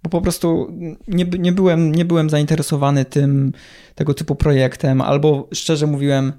Bo 0.03 0.10
po 0.10 0.22
prostu 0.22 0.68
nie, 1.07 1.26
nie, 1.26 1.52
byłem, 1.52 1.95
nie 1.95 2.06
byłem 2.06 2.30
zainteresowany 2.30 3.06
tym, 3.06 3.52
tego 3.95 4.14
typu 4.14 4.36
projektem, 4.36 5.02
albo 5.02 5.48
szczerze 5.53 5.88
mówiłem, 5.88 6.34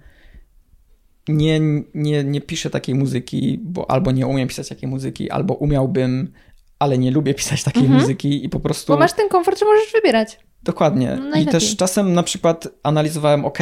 nie, 1.31 1.61
nie, 1.94 2.24
nie 2.24 2.40
piszę 2.40 2.70
takiej 2.70 2.94
muzyki, 2.94 3.61
bo 3.62 3.90
albo 3.90 4.12
nie 4.12 4.27
umiem 4.27 4.48
pisać 4.48 4.69
takiej 4.69 4.89
muzyki, 4.89 5.31
albo 5.31 5.55
umiałbym, 5.55 6.32
ale 6.78 6.98
nie 6.98 7.11
lubię 7.11 7.35
pisać 7.35 7.65
takiej 7.65 7.82
mhm. 7.82 8.01
muzyki 8.01 8.44
i 8.44 8.48
po 8.48 8.61
prostu... 8.61 8.93
Bo 8.93 8.98
masz 8.98 9.12
ten 9.12 9.28
komfort, 9.28 9.59
że 9.59 9.66
możesz 9.66 9.93
wybierać. 9.93 10.39
Dokładnie. 10.62 11.19
No 11.31 11.40
I 11.40 11.47
też 11.47 11.77
czasem 11.77 12.12
na 12.12 12.23
przykład 12.23 12.69
analizowałem, 12.82 13.44
ok, 13.44 13.59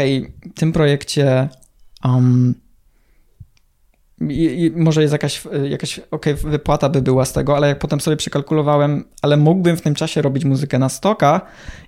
w 0.56 0.58
tym 0.58 0.72
projekcie 0.72 1.48
um, 2.04 2.54
i, 4.20 4.64
i 4.64 4.70
może 4.70 5.02
jest 5.02 5.12
jakaś, 5.12 5.42
jakaś 5.68 6.00
ok, 6.10 6.26
wypłata 6.44 6.88
by 6.88 7.02
była 7.02 7.24
z 7.24 7.32
tego, 7.32 7.56
ale 7.56 7.68
jak 7.68 7.78
potem 7.78 8.00
sobie 8.00 8.16
przekalkulowałem, 8.16 9.04
ale 9.22 9.36
mógłbym 9.36 9.76
w 9.76 9.82
tym 9.82 9.94
czasie 9.94 10.22
robić 10.22 10.44
muzykę 10.44 10.78
na 10.78 10.88
stoka 10.88 11.40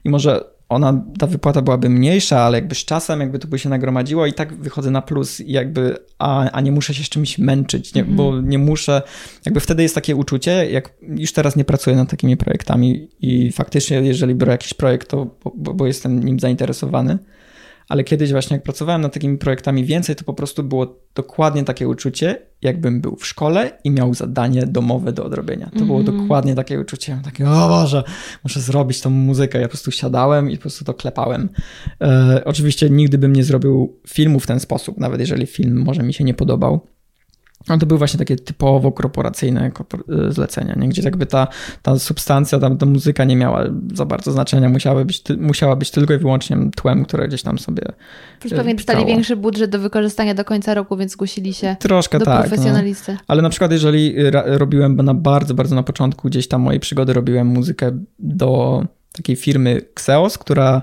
i 0.04 0.10
może 0.10 0.44
ona, 0.70 1.04
ta 1.18 1.26
wypłata 1.26 1.62
byłaby 1.62 1.88
mniejsza, 1.88 2.40
ale 2.40 2.58
jakby 2.58 2.74
z 2.74 2.84
czasem 2.84 3.20
jakby 3.20 3.38
to 3.38 3.48
by 3.48 3.58
się 3.58 3.68
nagromadziło 3.68 4.26
i 4.26 4.32
tak 4.32 4.54
wychodzę 4.54 4.90
na 4.90 5.02
plus 5.02 5.40
i 5.40 5.52
jakby, 5.52 5.96
a, 6.18 6.50
a 6.50 6.60
nie 6.60 6.72
muszę 6.72 6.94
się 6.94 7.04
z 7.04 7.08
czymś 7.08 7.38
męczyć, 7.38 7.94
nie, 7.94 8.02
mm. 8.02 8.16
bo 8.16 8.40
nie 8.40 8.58
muszę, 8.58 9.02
jakby 9.44 9.60
wtedy 9.60 9.82
jest 9.82 9.94
takie 9.94 10.16
uczucie, 10.16 10.70
jak 10.70 10.92
już 11.02 11.32
teraz 11.32 11.56
nie 11.56 11.64
pracuję 11.64 11.96
nad 11.96 12.10
takimi 12.10 12.36
projektami 12.36 13.08
i 13.20 13.52
faktycznie 13.52 14.00
jeżeli 14.00 14.34
biorę 14.34 14.52
jakiś 14.52 14.74
projekt, 14.74 15.08
to 15.08 15.26
bo, 15.56 15.74
bo 15.74 15.86
jestem 15.86 16.24
nim 16.24 16.40
zainteresowany, 16.40 17.18
ale 17.90 18.04
kiedyś 18.04 18.32
właśnie 18.32 18.54
jak 18.54 18.62
pracowałem 18.62 19.00
nad 19.00 19.12
takimi 19.12 19.38
projektami 19.38 19.84
więcej, 19.84 20.16
to 20.16 20.24
po 20.24 20.34
prostu 20.34 20.62
było 20.62 20.96
dokładnie 21.14 21.64
takie 21.64 21.88
uczucie, 21.88 22.42
jakbym 22.62 23.00
był 23.00 23.16
w 23.16 23.26
szkole 23.26 23.70
i 23.84 23.90
miał 23.90 24.14
zadanie 24.14 24.66
domowe 24.66 25.12
do 25.12 25.24
odrobienia. 25.24 25.70
To 25.78 25.84
było 25.84 26.00
mhm. 26.00 26.18
dokładnie 26.18 26.54
takie 26.54 26.80
uczucie, 26.80 27.20
takie 27.24 27.50
o 27.50 27.68
Boże, 27.68 28.04
muszę 28.44 28.60
zrobić 28.60 29.00
tą 29.00 29.10
muzykę. 29.10 29.60
Ja 29.60 29.66
po 29.66 29.70
prostu 29.70 29.90
siadałem 29.90 30.50
i 30.50 30.56
po 30.56 30.60
prostu 30.60 30.84
to 30.84 30.94
klepałem. 30.94 31.48
E, 32.00 32.42
oczywiście 32.44 32.90
nigdy 32.90 33.18
bym 33.18 33.32
nie 33.32 33.44
zrobił 33.44 33.96
filmu 34.08 34.40
w 34.40 34.46
ten 34.46 34.60
sposób, 34.60 34.98
nawet 34.98 35.20
jeżeli 35.20 35.46
film 35.46 35.82
może 35.84 36.02
mi 36.02 36.14
się 36.14 36.24
nie 36.24 36.34
podobał. 36.34 36.86
No 37.68 37.78
to 37.78 37.86
były 37.86 37.98
właśnie 37.98 38.18
takie 38.18 38.36
typowo 38.36 38.92
korporacyjne 38.92 39.70
y, 40.28 40.32
zlecenia, 40.32 40.74
nie? 40.74 40.88
gdzie 40.88 41.02
jakby 41.02 41.26
ta, 41.26 41.48
ta 41.82 41.98
substancja, 41.98 42.58
ta, 42.58 42.74
ta 42.74 42.86
muzyka 42.86 43.24
nie 43.24 43.36
miała 43.36 43.64
za 43.94 44.04
bardzo 44.04 44.32
znaczenia, 44.32 44.68
musiała 44.68 45.04
być, 45.04 45.22
musiała 45.38 45.76
być 45.76 45.90
tylko 45.90 46.14
i 46.14 46.18
wyłącznie 46.18 46.56
tłem, 46.76 47.04
które 47.04 47.28
gdzieś 47.28 47.42
tam 47.42 47.58
sobie 47.58 47.82
Plus 48.40 48.52
pewnie 48.54 48.74
dostali 48.74 49.06
większy 49.06 49.36
budżet 49.36 49.70
do 49.70 49.78
wykorzystania 49.78 50.34
do 50.34 50.44
końca 50.44 50.74
roku, 50.74 50.96
więc 50.96 51.12
zgłosili 51.12 51.54
się 51.54 51.76
Troszkę 51.78 52.18
do 52.18 52.24
tak, 52.24 52.40
profesjonalisty. 52.40 53.12
No. 53.12 53.18
Ale 53.28 53.42
na 53.42 53.50
przykład 53.50 53.72
jeżeli 53.72 54.14
robiłem 54.44 54.96
na 54.96 55.14
bardzo, 55.14 55.54
bardzo 55.54 55.76
na 55.76 55.82
początku 55.82 56.28
gdzieś 56.28 56.48
tam 56.48 56.60
mojej 56.60 56.80
przygody 56.80 57.12
robiłem 57.12 57.46
muzykę 57.46 57.90
do 58.18 58.82
takiej 59.12 59.36
firmy 59.36 59.80
Xeos, 59.92 60.38
która 60.38 60.82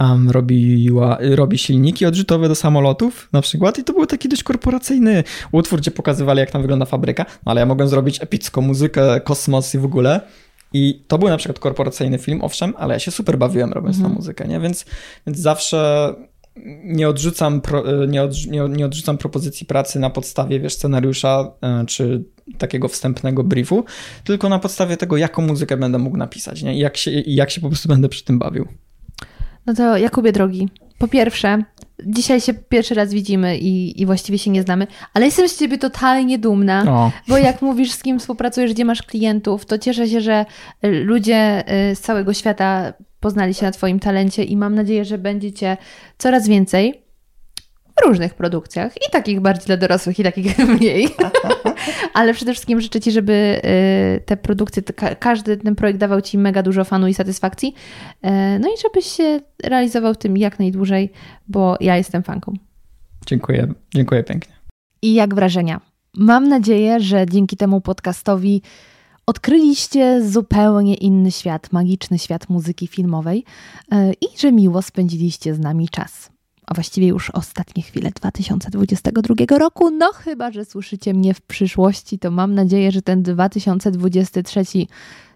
um, 0.00 0.30
robiła, 0.30 1.18
robi 1.20 1.58
silniki 1.58 2.06
odrzutowe 2.06 2.48
do 2.48 2.54
samolotów 2.54 3.28
na 3.32 3.42
przykład 3.42 3.78
i 3.78 3.84
to 3.84 3.92
był 3.92 4.06
taki 4.06 4.28
dość 4.28 4.42
korporacyjny 4.42 5.24
utwór, 5.52 5.80
gdzie 5.80 5.90
pokazywali 5.90 6.40
jak 6.40 6.50
tam 6.50 6.62
wygląda 6.62 6.84
fabryka, 6.86 7.26
no 7.46 7.50
ale 7.50 7.60
ja 7.60 7.66
mogłem 7.66 7.88
zrobić 7.88 8.22
epicką 8.22 8.60
muzykę, 8.60 9.20
kosmos 9.20 9.74
i 9.74 9.78
w 9.78 9.84
ogóle. 9.84 10.20
I 10.72 11.04
to 11.08 11.18
był 11.18 11.28
na 11.28 11.36
przykład 11.36 11.58
korporacyjny 11.58 12.18
film, 12.18 12.40
owszem, 12.42 12.74
ale 12.76 12.94
ja 12.94 12.98
się 12.98 13.10
super 13.10 13.38
bawiłem 13.38 13.72
robiąc 13.72 13.96
mhm. 13.96 14.12
tą 14.12 14.18
muzykę, 14.18 14.48
nie? 14.48 14.60
Więc, 14.60 14.84
więc 15.26 15.38
zawsze 15.38 16.14
nie 16.84 17.08
odrzucam, 17.08 17.60
pro, 17.60 18.06
nie, 18.06 18.22
od, 18.22 18.46
nie, 18.46 18.68
nie, 18.68 18.86
odrzucam 18.86 19.18
propozycji 19.18 19.66
pracy 19.66 19.98
na 19.98 20.10
podstawie, 20.10 20.60
wiesz, 20.60 20.72
scenariusza 20.72 21.52
e, 21.62 21.84
czy 21.86 22.24
takiego 22.58 22.88
wstępnego 22.88 23.44
briefu, 23.44 23.84
tylko 24.24 24.48
na 24.48 24.58
podstawie 24.58 24.96
tego, 24.96 25.16
jaką 25.16 25.42
muzykę 25.42 25.76
będę 25.76 25.98
mógł 25.98 26.16
napisać, 26.16 26.62
nie? 26.62 26.76
I 26.76 26.78
jak 26.78 26.96
się, 26.96 27.10
jak 27.10 27.50
się 27.50 27.60
po 27.60 27.68
prostu 27.68 27.88
będę 27.88 28.08
przy 28.08 28.24
tym 28.24 28.38
bawił. 28.38 28.68
No 29.66 29.74
to 29.74 29.96
Jakubie 29.96 30.32
drogi, 30.32 30.68
po 30.98 31.08
pierwsze, 31.08 31.62
dzisiaj 32.06 32.40
się 32.40 32.54
pierwszy 32.54 32.94
raz 32.94 33.12
widzimy 33.12 33.58
i, 33.58 34.02
i 34.02 34.06
właściwie 34.06 34.38
się 34.38 34.50
nie 34.50 34.62
znamy, 34.62 34.86
ale 35.14 35.24
jestem 35.24 35.48
z 35.48 35.58
ciebie 35.58 35.78
totalnie 35.78 36.38
dumna, 36.38 36.84
O. 36.88 37.10
bo 37.28 37.38
jak 37.38 37.62
mówisz, 37.62 37.92
z 37.92 38.02
kim 38.02 38.18
współpracujesz, 38.18 38.72
gdzie 38.72 38.84
masz 38.84 39.02
klientów, 39.02 39.66
to 39.66 39.78
cieszę 39.78 40.08
się, 40.08 40.20
że 40.20 40.46
y, 40.84 41.04
ludzie 41.04 41.64
y, 41.90 41.96
z 41.96 42.00
całego 42.00 42.34
świata 42.34 42.92
poznali 43.20 43.54
się 43.54 43.66
na 43.66 43.72
twoim 43.72 44.00
talencie 44.00 44.44
i 44.44 44.56
mam 44.56 44.74
nadzieję, 44.74 45.04
że 45.04 45.18
będziecie 45.18 45.76
coraz 46.18 46.48
więcej 46.48 47.05
różnych 48.04 48.34
produkcjach 48.34 48.96
i 48.96 49.10
takich 49.10 49.40
bardziej 49.40 49.66
dla 49.66 49.76
dorosłych 49.76 50.18
i 50.18 50.22
takich 50.22 50.58
mniej. 50.78 51.08
Ale 52.14 52.34
przede 52.34 52.52
wszystkim 52.52 52.80
życzę 52.80 53.00
Ci, 53.00 53.12
żeby 53.12 53.60
y, 54.16 54.20
te 54.20 54.36
produkcje, 54.36 54.82
każdy 55.20 55.56
ten 55.56 55.74
projekt 55.74 55.98
dawał 55.98 56.20
Ci 56.20 56.38
mega 56.38 56.62
dużo 56.62 56.84
fanu 56.84 57.08
i 57.08 57.14
satysfakcji. 57.14 57.74
E, 58.22 58.58
No 58.58 58.68
i 58.68 58.80
żebyś 58.82 59.06
się 59.06 59.40
realizował 59.62 60.14
w 60.14 60.18
tym 60.18 60.36
jak 60.36 60.58
najdłużej, 60.58 61.12
bo 61.48 61.76
ja 61.80 61.96
jestem 61.96 62.22
fanką. 62.22 62.54
Dziękuję, 63.26 63.74
dziękuję 63.94 64.24
pięknie. 64.24 64.54
I 65.02 65.14
jak 65.14 65.34
wrażenia? 65.34 65.80
Mam 66.16 66.48
nadzieję, 66.48 67.00
że 67.00 67.26
dzięki 67.26 67.56
temu 67.56 67.80
podcastowi 67.80 68.62
odkryliście 69.26 70.22
zupełnie 70.28 70.94
inny 70.94 71.32
świat, 71.32 71.72
magiczny 71.72 72.18
świat 72.18 72.48
muzyki 72.48 72.86
filmowej 72.86 73.44
e, 73.92 74.12
i 74.12 74.38
że 74.38 74.52
miło 74.52 74.82
spędziliście 74.82 75.54
z 75.54 75.60
nami 75.60 75.88
czas. 75.88 76.35
A 76.66 76.74
właściwie 76.74 77.06
już 77.06 77.30
ostatnie 77.30 77.82
chwile 77.82 78.10
2022 78.10 79.58
roku. 79.58 79.90
No 79.90 80.12
chyba, 80.12 80.50
że 80.50 80.64
słyszycie 80.64 81.14
mnie 81.14 81.34
w 81.34 81.40
przyszłości, 81.40 82.18
to 82.18 82.30
mam 82.30 82.54
nadzieję, 82.54 82.92
że 82.92 83.02
ten 83.02 83.22
2023 83.22 84.62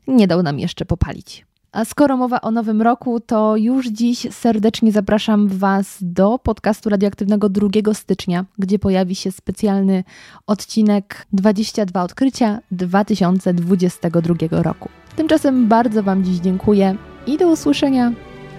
nie 0.09 0.27
dał 0.27 0.43
nam 0.43 0.59
jeszcze 0.59 0.85
popalić. 0.85 1.47
A 1.73 1.85
skoro 1.85 2.17
mowa 2.17 2.41
o 2.41 2.51
nowym 2.51 2.83
roku, 2.83 3.21
to 3.21 3.57
już 3.57 3.87
dziś 3.87 4.27
serdecznie 4.31 4.93
zapraszam 4.93 5.49
Was 5.49 5.99
do 6.01 6.39
podcastu 6.39 6.89
radioaktywnego 6.89 7.49
2 7.49 7.95
stycznia, 7.95 8.45
gdzie 8.59 8.79
pojawi 8.79 9.15
się 9.15 9.33
specjalny 9.33 10.05
odcinek 10.47 11.27
22 11.33 12.03
odkrycia 12.03 12.61
2022 12.71 14.35
roku. 14.63 14.89
Tymczasem 15.17 15.69
bardzo 15.69 16.03
Wam 16.03 16.25
dziś 16.25 16.39
dziękuję 16.39 16.97
i 17.27 17.39
do 17.39 17.49
usłyszenia 17.49 18.13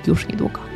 już 0.07 0.27
niedługo. 0.27 0.70